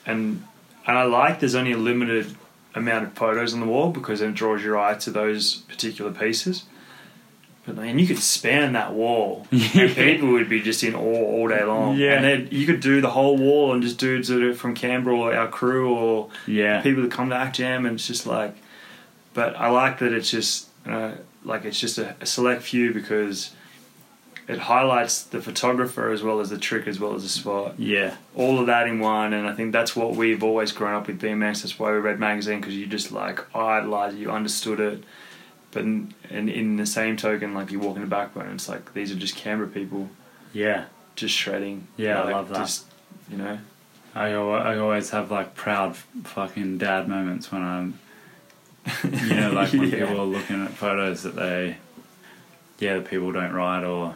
and 0.06 0.44
and 0.86 0.98
I 0.98 1.04
like 1.04 1.40
there's 1.40 1.56
only 1.56 1.74
a 1.74 1.78
limited 1.78 2.36
amount 2.76 3.06
of 3.06 3.14
photos 3.14 3.54
on 3.54 3.60
the 3.60 3.66
wall 3.66 3.92
because 3.92 4.22
it 4.22 4.34
draws 4.34 4.64
your 4.64 4.78
eye 4.78 4.96
to 4.96 5.12
those 5.12 5.58
particular 5.58 6.12
pieces. 6.12 6.66
But 7.66 7.76
man, 7.76 8.00
you 8.00 8.08
could 8.08 8.18
span 8.18 8.74
that 8.74 8.94
wall, 8.94 9.46
and 9.52 9.94
people 9.94 10.32
would 10.32 10.50
be 10.50 10.62
just 10.62 10.84
in 10.84 10.96
awe 10.96 11.00
all 11.00 11.48
day 11.48 11.64
long. 11.64 11.98
Yeah. 11.98 12.14
and 12.14 12.26
then 12.26 12.48
you 12.52 12.66
could 12.66 12.80
do 12.80 13.02
the 13.02 13.12
whole 13.12 13.38
wall 13.38 13.74
and 13.74 13.84
just 13.84 14.00
dudes 14.00 14.30
that 14.30 14.42
are 14.42 14.56
from 14.56 14.74
Canberra 14.74 15.16
or 15.16 15.34
our 15.36 15.48
crew 15.48 15.94
or 15.94 16.30
yeah, 16.48 16.82
people 16.82 17.04
that 17.04 17.12
come 17.12 17.30
to 17.30 17.36
ActJam, 17.36 17.86
and 17.86 17.96
it's 17.96 18.08
just 18.08 18.26
like. 18.26 18.56
But 19.36 19.56
I 19.56 19.70
like 19.70 20.00
that 20.00 20.12
it's 20.12 20.32
just 20.32 20.70
uh, 20.88 21.12
like 21.44 21.66
it's 21.66 21.80
just 21.80 21.98
a, 22.00 22.16
a 22.20 22.26
select 22.26 22.64
few 22.64 22.94
because 22.94 23.52
it 24.50 24.58
highlights 24.58 25.22
the 25.22 25.40
photographer 25.42 26.10
as 26.12 26.24
well 26.24 26.40
as 26.40 26.50
the 26.50 26.58
trick 26.58 26.88
as 26.88 27.00
well 27.00 27.14
as 27.14 27.22
the 27.22 27.30
spot. 27.30 27.76
yeah, 27.78 28.16
All 28.36 28.60
of 28.60 28.66
that 28.66 28.88
in 28.88 29.00
one, 29.00 29.32
and 29.32 29.48
I 29.48 29.54
think 29.54 29.72
that's 29.72 29.96
what 29.96 30.16
we've 30.16 30.42
always 30.44 30.72
grown 30.72 30.96
up 30.96 31.06
with 31.06 31.22
BMX. 31.22 31.62
That's 31.62 31.78
why 31.78 31.92
we 31.92 32.00
read 32.00 32.20
magazine 32.20 32.60
because 32.60 32.76
you 32.76 32.88
just 32.88 33.12
like 33.12 33.40
idolized, 33.56 34.18
it, 34.18 34.22
you 34.22 34.32
understood 34.32 34.80
it. 34.80 35.04
But 35.72 35.84
in, 35.84 36.16
and 36.32 36.50
in 36.50 36.78
the 36.78 36.88
same 36.88 37.16
token, 37.16 37.54
like 37.54 37.70
you 37.72 37.80
walk 37.80 37.96
in 37.96 38.02
the 38.02 38.08
backbone, 38.08 38.56
it's 38.56 38.68
like 38.68 38.94
these 38.96 39.12
are 39.12 39.16
just 39.16 39.36
Canberra 39.36 39.70
people 39.70 40.10
yeah. 40.52 40.86
just 41.16 41.36
shredding. 41.36 41.88
Yeah, 41.96 42.24
I 42.24 42.32
love 42.32 42.50
that. 42.50 42.58
Just, 42.58 42.88
you 43.30 43.38
know, 43.38 43.60
I 44.16 44.32
I 44.32 44.78
always 44.80 45.12
have 45.12 45.30
like 45.30 45.54
proud 45.54 45.96
fucking 45.96 46.80
dad 46.80 47.08
moments 47.08 47.52
when 47.52 47.62
I'm, 47.62 48.00
you 49.04 49.36
know, 49.36 49.52
like 49.52 49.74
when 49.74 49.84
Yeah. 49.92 50.08
people 50.08 50.22
are 50.22 50.26
looking 50.26 50.66
at 50.66 50.72
photos 50.72 51.22
that 51.22 51.36
they, 51.36 51.78
yeah, 52.80 52.96
the 52.96 53.02
people 53.02 53.32
don't 53.32 53.54
ride 53.54 53.84
or 53.84 54.16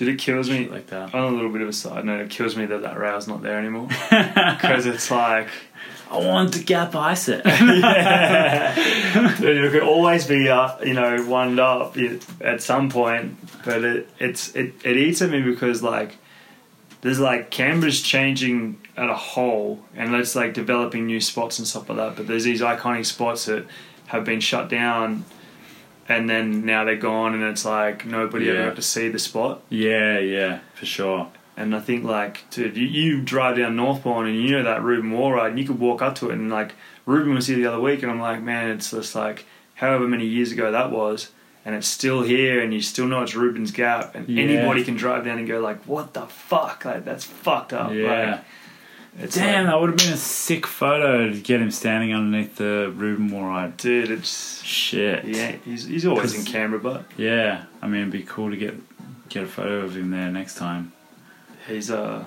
dude, 0.00 0.14
it 0.14 0.18
kills 0.18 0.48
me. 0.48 0.62
shit 0.62 0.72
like 0.72 0.86
that. 0.86 1.14
On 1.14 1.32
a 1.32 1.36
little 1.36 1.52
bit 1.52 1.60
of 1.60 1.68
a 1.68 1.72
side 1.74 2.06
note, 2.06 2.22
it 2.22 2.30
kills 2.30 2.56
me 2.56 2.64
that 2.66 2.82
that 2.82 2.98
rail's 2.98 3.28
not 3.28 3.42
there 3.42 3.58
anymore 3.58 3.86
because 4.10 4.86
it's 4.86 5.10
like 5.10 5.48
I 6.10 6.16
want 6.16 6.54
to 6.54 6.64
gap 6.64 6.94
ice 6.94 7.28
it. 7.28 7.42
yeah. 7.46 8.74
it 8.76 9.72
could 9.72 9.82
always 9.82 10.26
be 10.26 10.48
uh, 10.48 10.82
you 10.82 10.94
know 10.94 11.22
wound 11.28 11.60
up 11.60 11.96
at 12.40 12.62
some 12.62 12.88
point, 12.88 13.36
but 13.62 13.84
it 13.84 14.08
it's 14.18 14.56
it, 14.56 14.72
it 14.84 14.96
eats 14.96 15.20
at 15.20 15.28
me 15.28 15.42
because 15.42 15.82
like 15.82 16.16
there's 17.02 17.20
like 17.20 17.50
Canberra's 17.50 18.00
changing 18.00 18.80
at 18.96 19.10
a 19.10 19.14
whole, 19.14 19.84
and 19.94 20.14
it's 20.14 20.34
like 20.34 20.54
developing 20.54 21.06
new 21.06 21.20
spots 21.20 21.58
and 21.58 21.68
stuff 21.68 21.90
like 21.90 21.98
that. 21.98 22.16
But 22.16 22.26
there's 22.26 22.44
these 22.44 22.62
iconic 22.62 23.04
spots 23.04 23.44
that 23.44 23.66
have 24.06 24.24
been 24.24 24.40
shut 24.40 24.70
down, 24.70 25.26
and 26.10 26.28
then 26.28 26.64
now 26.66 26.84
they're 26.84 26.96
gone, 26.96 27.32
and 27.34 27.42
it's 27.44 27.64
like 27.64 28.04
nobody 28.04 28.50
ever 28.50 28.58
Yeah. 28.58 28.66
got 28.66 28.76
to 28.76 28.82
see 28.82 29.08
the 29.08 29.18
spot. 29.18 29.62
Yeah, 29.70 30.18
yeah, 30.18 30.58
for 30.74 30.84
sure. 30.86 31.28
And 31.56 31.74
I 31.74 31.80
think 31.80 32.04
like, 32.04 32.48
dude, 32.50 32.76
you, 32.76 32.86
you 32.86 33.20
drive 33.22 33.56
down 33.56 33.76
Northbourne 33.76 34.26
and 34.26 34.36
you 34.42 34.50
know 34.52 34.62
that 34.62 34.82
Ruben 34.82 35.10
Wall 35.12 35.32
ride, 35.32 35.50
and 35.50 35.58
you 35.58 35.66
could 35.66 35.78
walk 35.78 36.02
up 36.02 36.14
to 36.16 36.30
it, 36.30 36.34
and 36.34 36.50
like 36.50 36.74
Ruben 37.06 37.34
was 37.34 37.46
here 37.46 37.56
the 37.56 37.66
other 37.66 37.80
week, 37.80 38.02
and 38.02 38.10
I'm 38.10 38.20
like, 38.20 38.42
man, 38.42 38.70
it's 38.70 38.90
just 38.90 39.14
like 39.14 39.46
however 39.74 40.06
many 40.08 40.26
years 40.26 40.52
ago 40.52 40.70
that 40.72 40.90
was. 40.90 41.30
And 41.62 41.74
it's 41.74 41.86
still 41.86 42.22
here, 42.22 42.62
and 42.62 42.72
you 42.72 42.80
still 42.80 43.06
know 43.06 43.22
it's 43.22 43.34
Ruben's 43.34 43.70
Gap, 43.70 44.14
and 44.14 44.26
Yeah. 44.28 44.44
anybody 44.44 44.82
can 44.82 44.96
drive 44.96 45.26
down 45.26 45.36
and 45.38 45.46
go 45.46 45.60
like, 45.60 45.82
"What 45.84 46.14
the 46.14 46.22
fuck? 46.22 46.86
Like 46.86 47.04
that's 47.04 47.24
fucked 47.24 47.74
up." 47.74 47.92
Yeah. 47.92 48.30
Like, 48.30 48.40
it's 49.18 49.34
Damn, 49.34 49.64
like, 49.64 49.72
that 49.72 49.80
would 49.80 49.90
have 49.90 49.98
been 49.98 50.12
a 50.12 50.16
sick 50.16 50.66
photo 50.66 51.30
to 51.30 51.38
get 51.40 51.60
him 51.60 51.70
standing 51.70 52.14
underneath 52.14 52.56
the 52.56 52.92
Ruben 52.94 53.30
wall 53.30 53.44
ride. 53.44 53.76
dude, 53.76 54.10
it's 54.10 54.62
Shit. 54.62 55.24
yeah, 55.24 55.52
he's 55.64 55.84
he's 55.86 56.06
always 56.06 56.34
in 56.34 56.44
Canberra, 56.44 56.80
but 56.80 57.04
Yeah, 57.16 57.64
I 57.82 57.86
mean, 57.88 58.02
it'd 58.02 58.12
be 58.12 58.22
cool 58.22 58.50
to 58.50 58.56
get 58.56 58.74
get 59.28 59.44
a 59.44 59.46
photo 59.48 59.80
of 59.80 59.96
him 59.96 60.10
there 60.10 60.30
next 60.30 60.56
time. 60.56 60.92
he's 61.66 61.90
uh. 61.90 62.24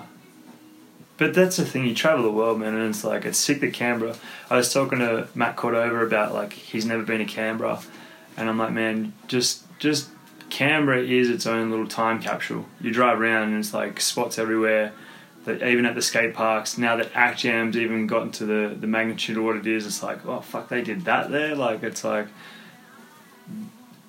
But 1.16 1.32
that's 1.32 1.58
the 1.58 1.64
thing, 1.64 1.86
you 1.86 1.94
travel 1.94 2.24
the 2.24 2.30
world, 2.32 2.58
man, 2.58 2.74
and 2.74 2.90
it's 2.90 3.04
like 3.04 3.24
it's 3.24 3.38
sick 3.38 3.60
that 3.60 3.72
Canberra. 3.72 4.16
I 4.50 4.56
was 4.56 4.72
talking 4.72 4.98
to 4.98 5.28
Matt 5.34 5.54
Cordova 5.54 6.04
about 6.04 6.34
like 6.34 6.52
he's 6.52 6.84
never 6.84 7.04
been 7.04 7.18
to 7.18 7.24
Canberra, 7.24 7.80
and 8.36 8.48
I'm 8.48 8.58
like, 8.58 8.72
man, 8.72 9.12
just 9.28 9.62
just 9.78 10.08
Canberra 10.50 11.00
is 11.02 11.30
its 11.30 11.46
own 11.46 11.70
little 11.70 11.86
time 11.86 12.20
capsule. 12.20 12.66
You 12.80 12.90
drive 12.92 13.20
around 13.20 13.50
and 13.50 13.58
it's 13.58 13.72
like 13.72 14.00
spots 14.00 14.38
everywhere. 14.38 14.92
That 15.44 15.62
even 15.62 15.84
at 15.84 15.94
the 15.94 16.02
skate 16.02 16.32
parks, 16.32 16.78
now 16.78 16.96
that 16.96 17.12
ActJam's 17.12 17.76
even 17.76 18.06
gotten 18.06 18.30
to 18.32 18.46
the 18.46 18.76
the 18.78 18.86
magnitude 18.86 19.36
of 19.36 19.44
what 19.44 19.56
it 19.56 19.66
is, 19.66 19.86
it's 19.86 20.02
like, 20.02 20.24
oh 20.26 20.40
fuck, 20.40 20.68
they 20.68 20.82
did 20.82 21.04
that 21.04 21.30
there. 21.30 21.54
Like 21.54 21.82
it's 21.82 22.02
like, 22.02 22.28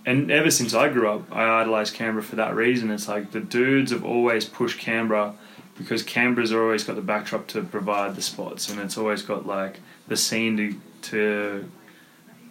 and 0.06 0.32
ever 0.32 0.50
since 0.50 0.74
I 0.74 0.90
grew 0.90 1.10
up, 1.10 1.36
I 1.36 1.62
idolized 1.62 1.94
Canberra 1.94 2.24
for 2.24 2.38
that 2.38 2.56
reason. 2.56 2.90
It's 2.90 3.08
like 3.08 3.32
the 3.32 3.42
dudes 3.42 3.92
have 3.92 4.06
always 4.06 4.46
pushed 4.46 4.80
Canberra 4.80 5.36
because 5.78 6.04
Canberra's 6.04 6.54
always 6.54 6.84
got 6.84 6.96
the 6.96 7.02
backdrop 7.02 7.48
to 7.48 7.64
provide 7.64 8.16
the 8.16 8.22
spots, 8.22 8.70
and 8.70 8.80
it's 8.80 8.98
always 8.98 9.22
got 9.22 9.46
like 9.46 9.80
the 10.08 10.16
scene 10.18 10.58
to 10.58 10.80
to 11.10 11.70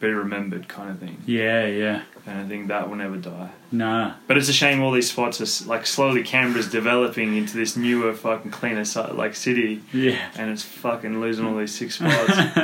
be 0.08 0.12
remembered, 0.12 0.68
kind 0.68 0.90
of 0.90 0.98
thing. 0.98 1.22
Yeah, 1.26 1.66
yeah. 1.66 2.02
And 2.26 2.38
I 2.38 2.48
think 2.48 2.68
that 2.68 2.88
will 2.88 2.96
never 2.96 3.16
die. 3.16 3.50
Nah. 3.70 4.14
But 4.26 4.36
it's 4.38 4.48
a 4.48 4.52
shame 4.52 4.80
all 4.82 4.92
these 4.92 5.10
spots 5.10 5.40
are 5.40 5.68
like 5.68 5.86
slowly 5.86 6.22
Canberra's 6.22 6.70
developing 6.70 7.36
into 7.36 7.56
this 7.56 7.76
newer 7.76 8.14
fucking 8.14 8.50
cleaner 8.50 8.84
like 9.12 9.34
city, 9.36 9.82
Yeah. 9.92 10.18
and 10.36 10.50
it's 10.50 10.62
fucking 10.62 11.20
losing 11.20 11.44
all 11.46 11.56
these 11.56 11.74
six 11.74 11.96
spots. 11.96 12.28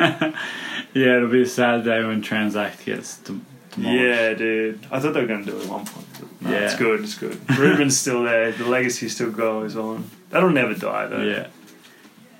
yeah, 0.95 1.17
it'll 1.17 1.29
be 1.29 1.43
a 1.43 1.47
sad 1.47 1.85
day 1.85 2.03
when 2.05 2.23
Transact 2.23 2.85
gets 2.87 3.19
dem- 3.19 3.45
demolished. 3.73 4.03
yeah, 4.03 4.35
dude. 4.35 4.87
I 4.91 4.99
thought 5.01 5.15
they 5.15 5.21
were 5.21 5.27
gonna 5.27 5.45
do 5.45 5.57
it 5.59 5.65
at 5.65 5.69
one 5.71 5.85
point. 5.85 6.07
No, 6.43 6.51
it's 6.53 6.77
good. 6.77 7.01
It's 7.01 7.19
good. 7.19 7.39
Ruben's 7.59 7.99
still 7.99 8.23
there. 8.23 8.51
The 8.53 8.65
legacy 8.65 9.09
still 9.11 9.31
goes 9.31 9.77
on. 9.77 10.09
That'll 10.31 10.51
never 10.51 10.75
die 10.75 11.07
though. 11.07 11.23
Yeah. 11.23 11.47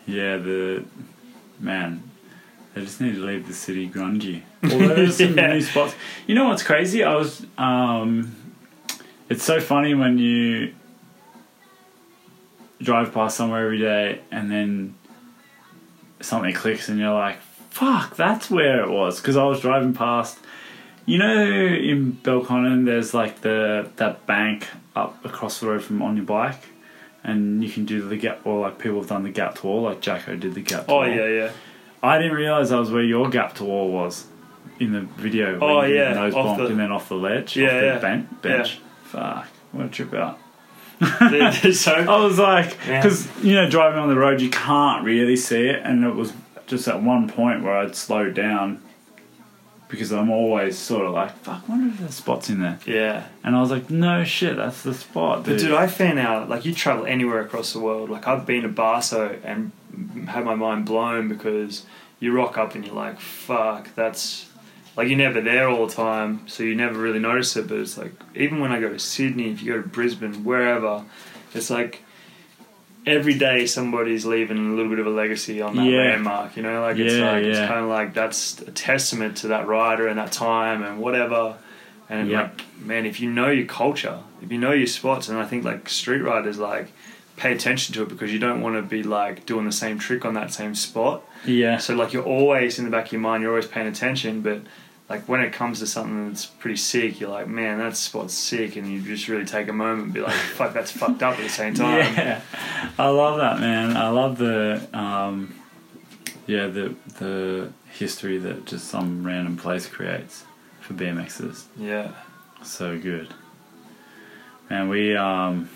Yeah, 0.07 0.39
the 0.39 0.85
man, 1.61 2.03
they 2.75 2.83
just 2.83 3.01
need 3.01 3.15
to 3.17 3.25
leave 3.25 3.47
the 3.49 3.55
city 3.55 3.89
grungy. 3.89 4.43
Although 4.63 4.89
there's 4.95 5.17
some 5.17 5.37
Yeah. 5.37 5.53
new 5.55 5.61
spots. 5.61 5.95
You 6.27 6.35
know 6.35 6.49
what's 6.49 6.63
crazy? 6.63 7.03
I 7.05 7.15
was 7.15 7.45
um 7.59 8.35
it's 9.29 9.45
so 9.45 9.61
funny 9.61 9.95
when 9.95 10.19
you 10.19 10.73
drive 12.83 13.13
past 13.13 13.37
somewhere 13.37 13.65
every 13.65 13.79
day 13.79 14.21
and 14.31 14.51
then 14.51 14.95
something 16.21 16.53
clicks 16.55 16.89
and 16.89 16.99
you're 16.99 17.13
like, 17.13 17.37
fuck, 17.71 18.17
that's 18.17 18.51
where 18.51 18.83
it 18.83 18.91
was. 18.91 19.21
Because 19.21 19.37
I 19.37 19.45
was 19.45 19.61
driving 19.61 19.93
past, 19.95 20.39
you 21.07 21.19
know, 21.19 21.43
in 21.45 22.19
Belconnen, 22.23 22.85
there's 22.87 23.15
like 23.15 23.41
the 23.43 23.89
that 23.97 24.27
bank 24.27 24.67
up 24.97 25.25
across 25.25 25.61
the 25.61 25.69
road 25.69 25.83
from 25.83 26.03
on 26.03 26.17
your 26.17 26.27
bike, 26.27 26.63
and 27.23 27.63
you 27.63 27.71
can 27.71 27.85
do 27.85 28.07
the 28.09 28.17
gap, 28.17 28.41
or 28.45 28.61
like 28.61 28.79
people 28.79 28.99
have 28.99 29.09
done 29.09 29.23
the 29.23 29.31
gap 29.31 29.63
wall, 29.63 29.83
like 29.83 30.01
Jacko 30.01 30.37
did 30.37 30.55
the 30.55 30.61
gap 30.63 30.87
Oh 30.89 30.97
wall. 30.97 31.07
yeah, 31.09 31.27
yeah. 31.27 31.51
I 32.03 32.19
didn't 32.19 32.37
realize 32.37 32.71
that 32.71 32.79
was 32.79 32.91
where 32.91 33.03
your 33.03 33.29
gap 33.29 33.55
to 33.57 33.65
wall 33.65 33.91
was 33.91 34.27
in 34.79 34.93
the 34.93 35.01
video. 35.03 35.59
Oh, 35.61 35.79
when 35.79 35.91
you 35.91 35.97
yeah, 35.97 36.15
nose 36.15 36.35
off 36.35 36.47
bonked 36.47 36.59
the- 36.59 36.67
and 36.69 36.81
then 36.81 36.93
off 36.93 37.09
the 37.09 37.15
ledge, 37.17 37.57
Yeah, 37.57 37.67
off 37.67 37.73
the 37.81 37.87
yeah. 37.87 37.99
ben- 37.99 38.29
bench. 38.43 38.79
Fuck, 39.05 39.47
what 39.73 39.87
a 39.87 39.89
trip 39.89 40.15
out. 40.15 40.39
Dude, 41.31 41.75
so 41.77 41.93
I 41.93 42.23
was 42.25 42.39
like, 42.39 42.77
Yeah. 42.87 43.03
because 43.03 43.29
you 43.45 43.55
know, 43.55 43.69
driving 43.69 43.99
on 43.99 44.09
the 44.09 44.17
road, 44.17 44.41
you 44.41 44.51
can't 44.51 45.05
really 45.05 45.37
see 45.37 45.67
it, 45.69 45.81
and 45.85 46.05
it 46.05 46.15
was 46.15 46.33
just 46.67 46.87
at 46.89 47.03
one 47.03 47.29
point 47.29 47.63
where 47.63 47.77
I'd 47.77 47.97
slowed 47.97 48.35
down 48.35 48.81
because 49.89 50.13
I'm 50.13 50.31
always 50.31 50.79
sort 50.79 51.05
of 51.05 51.13
like, 51.15 51.37
fuck, 51.39 51.69
wonder 51.69 51.89
if 51.93 51.99
there's 51.99 52.15
spots 52.15 52.49
in 52.49 52.61
there, 52.61 52.79
yeah. 52.87 53.27
and 53.43 53.57
I 53.57 53.61
was 53.61 53.71
like, 53.73 53.91
no 53.91 54.23
shit, 54.25 54.57
that's 54.57 54.83
the 54.83 54.95
spot, 54.95 55.39
But 55.45 55.53
dude. 55.53 55.59
dude, 55.61 55.73
I 55.73 55.89
found 55.89 56.19
out 56.21 56.49
like 56.49 56.65
you 56.65 56.73
travel 56.73 57.07
anywhere 57.07 57.41
across 57.41 57.73
the 57.73 57.81
world. 57.81 58.09
Like 58.09 58.29
I've 58.29 58.47
been 58.47 58.63
to 58.63 58.69
Barso 58.69 59.39
and 59.43 59.73
had 60.29 60.45
my 60.45 60.55
mind 60.55 60.87
blown 60.87 61.29
because 61.29 61.85
you 62.19 62.33
rock 62.33 62.59
up 62.59 62.75
and 62.75 62.85
you're 62.85 62.95
like, 62.95 63.19
"Fuck, 63.21 63.95
that's 63.95 64.49
like 64.97 65.09
you're 65.09 65.17
never 65.19 65.41
there 65.41 65.69
all 65.69 65.87
the 65.87 65.93
time, 65.95 66.43
so 66.47 66.63
you 66.63 66.75
never 66.75 66.99
really 66.99 67.19
notice 67.19 67.57
it." 67.57 67.69
But 67.69 67.79
it's 67.79 67.97
like 67.97 68.13
even 68.35 68.61
when 68.61 68.73
I 68.73 68.81
go 68.81 68.89
to 68.91 68.99
Sydney, 68.99 69.51
if 69.51 69.63
you 69.63 69.73
go 69.75 69.83
to 69.83 69.89
Brisbane, 69.89 70.45
wherever, 70.45 71.05
it's 71.55 71.71
like 71.71 72.03
every 73.07 73.35
day 73.35 73.65
somebody's 73.67 74.27
leaving 74.27 74.59
a 74.59 74.75
little 74.75 74.91
bit 74.91 74.99
of 74.99 75.07
a 75.07 75.11
legacy 75.11 75.63
on 75.63 75.75
that 75.77 75.87
Yeah. 75.87 75.97
landmark. 76.13 76.57
You 76.57 76.63
know, 76.63 76.83
like 76.83 76.99
it's 76.99 77.15
Yeah, 77.15 77.33
like 77.33 77.45
it's 77.45 77.59
kind 77.61 77.81
of 77.81 77.89
like 77.89 78.13
that's 78.15 78.61
a 78.61 78.71
testament 78.71 79.39
to 79.39 79.49
that 79.49 79.67
rider 79.67 80.07
and 80.07 80.19
that 80.19 80.33
time 80.33 80.83
and 80.83 80.99
whatever. 80.99 81.57
And 82.11 82.29
Yeah. 82.29 82.43
like, 82.43 82.63
man, 82.85 83.07
if 83.07 83.21
you 83.21 83.31
know 83.31 83.49
your 83.51 83.67
culture, 83.67 84.19
if 84.43 84.51
you 84.53 84.59
know 84.59 84.73
your 84.73 84.87
spots, 84.87 85.29
and 85.29 85.39
I 85.39 85.47
think 85.47 85.65
like 85.65 85.89
street 85.89 86.23
riders 86.23 86.59
like 86.59 86.93
pay 87.41 87.53
attention 87.53 87.95
to 87.95 88.03
it 88.03 88.09
because 88.11 88.31
you 88.33 88.39
don't 88.39 88.61
want 88.61 88.77
to 88.77 88.83
be 88.83 89.03
like 89.03 89.47
doing 89.47 89.65
the 89.65 89.73
same 89.73 89.99
trick 89.99 90.25
on 90.27 90.35
that 90.35 90.53
same 90.53 90.75
spot. 90.75 91.23
yeah, 91.47 91.79
So 91.79 91.95
like 91.95 92.13
you're 92.13 92.23
always 92.25 92.79
in 92.79 92.85
the 92.85 92.91
back 92.91 93.07
of 93.07 93.13
your 93.13 93.21
mind, 93.23 93.43
you're 93.43 93.51
always 93.53 93.67
paying 93.67 93.87
attention, 93.89 94.43
but 94.43 94.61
like 95.09 95.27
when 95.27 95.41
it 95.41 95.51
comes 95.53 95.79
to 95.81 95.87
something 95.87 96.29
that's 96.29 96.45
pretty 96.45 96.77
sick, 96.77 97.19
you're 97.19 97.31
like, 97.31 97.49
man, 97.49 97.79
that 97.79 97.97
spot's 97.97 98.35
sick, 98.35 98.77
and 98.77 98.87
you 98.87 99.01
just 99.01 99.27
really 99.27 99.47
take 99.47 99.69
a 99.69 99.73
moment 99.73 100.05
and 100.05 100.13
be 100.13 100.21
like, 100.21 100.35
fuck, 100.59 100.73
that's 100.75 100.93
fucked 100.93 101.23
up 101.23 101.39
at 101.39 101.43
the 101.43 101.49
same 101.49 101.75
time. 101.75 102.15
yeah, 102.15 102.41
I 102.99 103.09
love 103.09 103.39
that, 103.39 103.59
man. 103.59 103.97
I 103.97 104.09
love 104.11 104.37
the, 104.39 104.87
um, 104.93 105.55
yeah, 106.47 106.67
the 106.67 106.95
the 107.19 107.73
history 107.93 108.39
that 108.39 108.67
just 108.67 108.87
some 108.89 109.27
random 109.27 109.57
place 109.57 109.87
creates 109.87 110.45
for 110.81 110.93
BMXers. 110.95 111.65
Yeah. 111.77 112.13
So 112.63 112.99
good. 112.99 113.33
Man, 114.69 114.89
we 114.89 115.17
um 115.17 115.69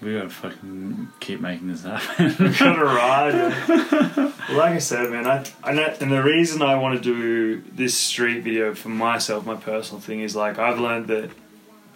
we 0.00 0.14
gotta 0.14 0.28
fucking 0.28 1.08
keep 1.18 1.40
making 1.40 1.68
this 1.68 1.82
happen. 1.82 2.34
we 2.46 2.56
Got 2.56 2.78
a 2.78 2.84
ride. 2.84 4.32
like 4.50 4.74
I 4.74 4.78
said, 4.78 5.10
man, 5.10 5.26
I, 5.26 5.44
I 5.62 5.72
know, 5.72 5.94
and 6.00 6.12
the 6.12 6.22
reason 6.22 6.62
I 6.62 6.76
want 6.76 7.02
to 7.02 7.02
do 7.02 7.62
this 7.72 7.96
street 7.96 8.42
video 8.42 8.74
for 8.74 8.90
myself, 8.90 9.44
my 9.44 9.56
personal 9.56 10.00
thing, 10.00 10.20
is 10.20 10.36
like 10.36 10.58
I've 10.58 10.78
learned 10.78 11.08
that 11.08 11.30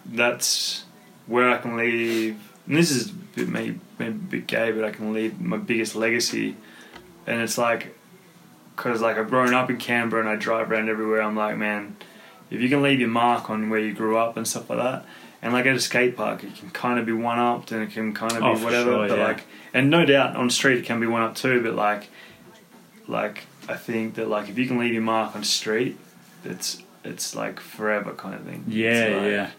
that's 0.05 0.83
where 1.27 1.49
I 1.49 1.57
can 1.57 1.77
leave. 1.77 2.37
And 2.67 2.75
this 2.75 2.91
is 2.91 3.13
maybe, 3.35 3.79
maybe 3.97 4.11
a 4.11 4.11
bit 4.11 4.47
gay, 4.47 4.71
but 4.71 4.83
I 4.83 4.91
can 4.91 5.13
leave 5.13 5.39
my 5.39 5.57
biggest 5.57 5.95
legacy. 5.95 6.55
And 7.25 7.41
it's 7.41 7.57
like, 7.57 7.95
because 8.75 9.01
like 9.01 9.17
I've 9.17 9.29
grown 9.29 9.53
up 9.53 9.69
in 9.69 9.77
Canberra 9.77 10.21
and 10.21 10.29
I 10.29 10.35
drive 10.35 10.71
around 10.71 10.89
everywhere. 10.89 11.21
I'm 11.21 11.35
like, 11.35 11.57
man, 11.57 11.95
if 12.49 12.61
you 12.61 12.69
can 12.69 12.81
leave 12.81 12.99
your 12.99 13.09
mark 13.09 13.49
on 13.49 13.69
where 13.69 13.79
you 13.79 13.93
grew 13.93 14.17
up 14.17 14.35
and 14.35 14.47
stuff 14.47 14.69
like 14.69 14.79
that. 14.79 15.05
And 15.43 15.53
like 15.53 15.65
at 15.67 15.75
a 15.75 15.79
skate 15.79 16.15
park, 16.17 16.43
it 16.43 16.55
can 16.55 16.69
kind 16.71 16.97
of 16.99 17.05
be 17.05 17.11
one 17.11 17.37
upped 17.37 17.71
and 17.73 17.83
it 17.83 17.91
can 17.91 18.13
kind 18.13 18.31
of 18.31 18.39
be 18.39 18.45
Oh, 18.45 18.63
whatever. 18.63 18.91
sure, 18.91 19.07
but 19.09 19.17
yeah. 19.17 19.23
like, 19.27 19.43
and 19.73 19.89
no 19.91 20.05
doubt 20.05 20.35
on 20.37 20.49
street 20.49 20.79
it 20.79 20.85
can 20.85 20.99
be 20.99 21.05
one 21.05 21.21
up 21.21 21.35
too. 21.35 21.61
But 21.61 21.75
like, 21.75 22.07
like 23.07 23.43
I 23.69 23.75
think 23.75 24.15
that 24.15 24.29
like 24.29 24.49
if 24.49 24.57
you 24.57 24.65
can 24.67 24.77
leave 24.79 24.93
your 24.93 25.01
mark 25.03 25.35
on 25.35 25.43
street, 25.43 25.97
it's 26.45 26.81
it's 27.03 27.35
like 27.35 27.59
forever 27.59 28.13
kind 28.13 28.35
of 28.35 28.41
thing. 28.43 28.63
yeah, 28.67 29.17
like- 29.17 29.31
yeah. 29.31 29.51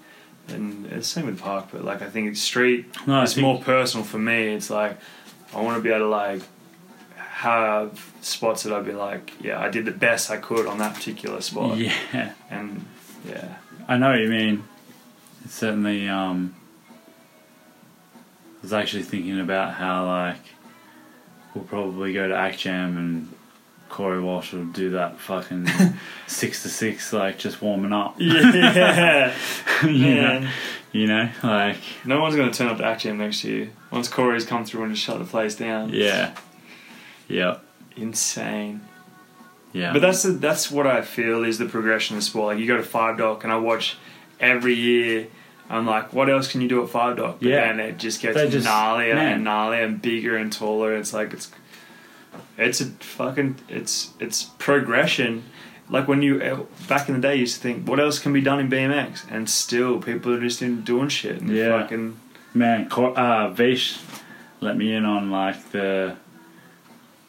And 0.49 0.87
it's 0.87 1.09
same 1.09 1.25
with 1.27 1.39
park, 1.41 1.69
but 1.73 1.85
like 1.85 2.03
I 2.03 2.09
think 2.11 2.31
it's 2.31 2.41
street. 2.41 2.87
No, 3.07 3.23
it's 3.23 3.37
more 3.37 3.61
personal 3.61 4.05
for 4.05 4.19
me. 4.19 4.49
It's 4.55 4.69
like 4.71 4.99
I 5.55 5.61
want 5.63 5.77
to 5.77 5.83
be 5.83 5.89
able 5.91 6.01
to 6.01 6.09
like 6.09 6.43
have 7.19 8.13
spots 8.21 8.63
that 8.63 8.73
I'd 8.73 8.85
be 8.87 8.93
like, 8.93 9.33
yeah, 9.41 9.59
I 9.61 9.69
did 9.69 9.85
the 9.85 9.91
best 9.91 10.31
I 10.31 10.37
could 10.39 10.67
on 10.67 10.79
that 10.79 10.95
particular 10.95 11.41
spot. 11.41 11.77
Yeah. 11.79 12.33
And 12.51 12.85
yeah, 13.29 13.57
I 13.89 13.97
know 13.97 14.11
what 14.11 14.21
you 14.21 14.29
mean. 14.29 14.65
Certainly 15.49 16.09
um 16.09 16.55
I 18.11 18.63
was 18.63 18.73
actually 18.73 19.03
thinking 19.03 19.41
about 19.41 19.75
how 19.75 20.07
like 20.07 20.41
we'll 21.55 21.65
probably 21.65 22.13
go 22.13 22.27
to 22.29 22.35
ActJam 22.35 22.97
and 22.97 23.33
Corey 23.91 24.21
Walsh 24.21 24.53
will 24.53 24.65
do 24.65 24.91
that 24.91 25.21
fucking 25.21 25.69
six 26.27 26.63
to 26.63 26.69
six 26.69 27.13
like 27.13 27.39
just 27.39 27.61
warming 27.63 27.93
up. 27.93 28.17
yeah, 28.19 29.35
you 29.85 30.15
know. 30.15 30.49
You 30.93 31.09
know, 31.09 31.29
like 31.43 31.77
No 32.05 32.21
one's 32.21 32.37
going 32.37 32.53
to 32.53 32.57
turn 32.57 32.69
up 32.69 32.77
to 32.79 32.85
ActJam 32.85 33.17
next 33.17 33.43
year. 33.43 33.71
Once 33.91 34.07
Corey's 34.09 34.47
come 34.47 34.65
through 34.65 34.85
and 34.85 34.95
just 34.95 35.05
shut 35.05 35.19
the 35.19 35.25
place 35.25 35.57
down. 35.57 35.91
yeah, 35.91 36.37
yeah, 37.29 37.59
Insane. 37.97 38.81
yeah. 39.73 39.93
But 39.93 40.03
that's 40.03 40.23
the, 40.23 40.31
that's 40.31 40.71
what 40.71 40.87
I 40.87 41.03
feel 41.03 41.43
is 41.43 41.59
the 41.59 41.67
progression 41.67 42.17
of 42.17 42.23
sport. 42.23 42.55
Like 42.55 42.59
you 42.61 42.69
go 42.69 42.77
to 42.77 42.85
Five 42.85 43.19
Dock 43.19 43.43
and 43.43 43.53
I 43.53 43.57
watch 43.57 43.97
every 44.39 44.75
year. 44.75 45.27
I'm 45.71 45.87
like, 45.87 46.13
what 46.13 46.29
else 46.29 46.51
can 46.51 46.61
you 46.61 46.69
do 46.69 46.83
at 46.83 46.91
Five 46.91 47.17
Dock? 47.17 47.37
But 47.41 47.49
Yeah. 47.49 47.67
then 47.69 47.81
it 47.81 47.99
just 47.99 48.21
gets 48.21 48.37
They 48.37 48.49
just- 48.51 48.67
gnarlier 48.67 49.15
man. 49.15 49.33
and 49.37 49.47
gnarlier 49.47 49.85
and 49.85 50.01
bigger 50.03 50.37
and 50.37 50.53
taller. 50.53 50.95
It's 50.95 51.13
like 51.15 51.33
it's 51.33 51.51
it's 52.59 52.81
a 52.81 52.87
fucking 52.87 53.57
it's 53.69 54.11
it's 54.21 54.45
progression. 54.59 55.45
Like 55.89 56.07
when 56.09 56.23
you 56.23 56.41
uh, 56.41 56.61
back 56.89 57.09
in 57.09 57.15
the 57.15 57.21
day, 57.21 57.35
you 57.35 57.41
used 57.43 57.57
to 57.57 57.61
think, 57.61 57.87
what 57.89 58.01
else 58.01 58.19
can 58.19 58.33
be 58.33 58.41
done 58.41 58.59
in 58.61 58.69
BMX? 58.71 59.25
And 59.31 59.49
still, 59.49 59.99
people 60.01 60.33
are 60.33 60.41
just 60.41 60.63
in 60.63 60.83
doing 60.83 61.09
shit. 61.09 61.41
And 61.41 61.51
Yeah. 61.51 61.81
fucking 61.81 62.17
Man, 62.55 62.87
uh, 62.93 63.49
Vish 63.51 63.99
let 64.61 64.77
me 64.77 64.95
in 64.95 65.05
on 65.05 65.31
like 65.31 65.73
the 65.73 66.17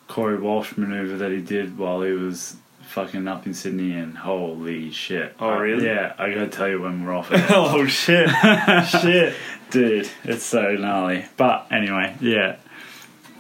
Corey 0.08 0.38
Walsh 0.38 0.78
maneuver 0.78 1.18
that 1.18 1.32
he 1.32 1.42
did 1.42 1.78
while 1.78 2.02
he 2.04 2.12
was 2.12 2.58
fucking 2.96 3.28
up 3.28 3.46
in 3.46 3.54
Sydney, 3.54 3.92
and 3.92 4.18
holy 4.18 4.90
shit! 4.90 5.36
Oh, 5.40 5.58
really? 5.60 5.86
yeah, 5.86 6.14
I 6.18 6.30
gotta 6.32 6.48
tell 6.48 6.70
you 6.70 6.82
when 6.82 7.06
we're 7.06 7.14
off. 7.14 7.30
Oh 7.52 7.86
shit, 7.86 8.30
shit. 8.90 9.36
Dude, 9.70 10.10
it's 10.24 10.44
so 10.46 10.72
gnarly. 10.76 11.26
But 11.36 11.68
anyway, 11.72 12.16
yeah, 12.22 12.56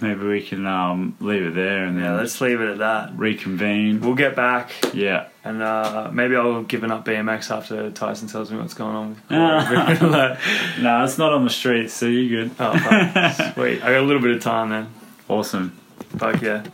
maybe 0.01 0.25
we 0.25 0.41
can 0.41 0.65
um, 0.67 1.15
leave 1.21 1.43
it 1.45 1.55
there 1.55 1.85
and 1.85 1.95
then 1.97 2.03
Yeah, 2.03 2.15
let's 2.15 2.41
leave 2.41 2.59
it 2.59 2.69
at 2.69 2.77
that. 2.79 3.17
reconvene. 3.17 4.01
We'll 4.01 4.15
get 4.15 4.35
back. 4.35 4.71
Yeah, 4.93 5.27
And 5.45 5.61
uh, 5.61 6.09
maybe 6.11 6.35
I'll 6.35 6.63
given 6.63 6.91
up 6.91 7.05
BMX 7.05 7.49
after 7.55 7.89
Tyson 7.91 8.27
tells 8.27 8.51
me 8.51 8.57
what's 8.57 8.73
going 8.73 8.95
on. 8.95 9.21
No, 10.81 11.03
it's 11.05 11.17
not 11.17 11.31
on 11.31 11.43
the 11.45 11.49
streets, 11.49 11.93
so 11.93 12.07
you're 12.07 12.45
good. 12.47 12.55
oh, 12.59 12.77
fuck. 12.77 13.53
sweet. 13.53 13.81
I 13.83 13.91
got 13.93 13.99
a 13.99 14.01
little 14.01 14.21
bit 14.21 14.35
of 14.35 14.41
time 14.41 14.69
then. 14.69 14.93
Awesome. 15.29 15.69
Fuck 16.17 16.41
yeah. 16.41 16.65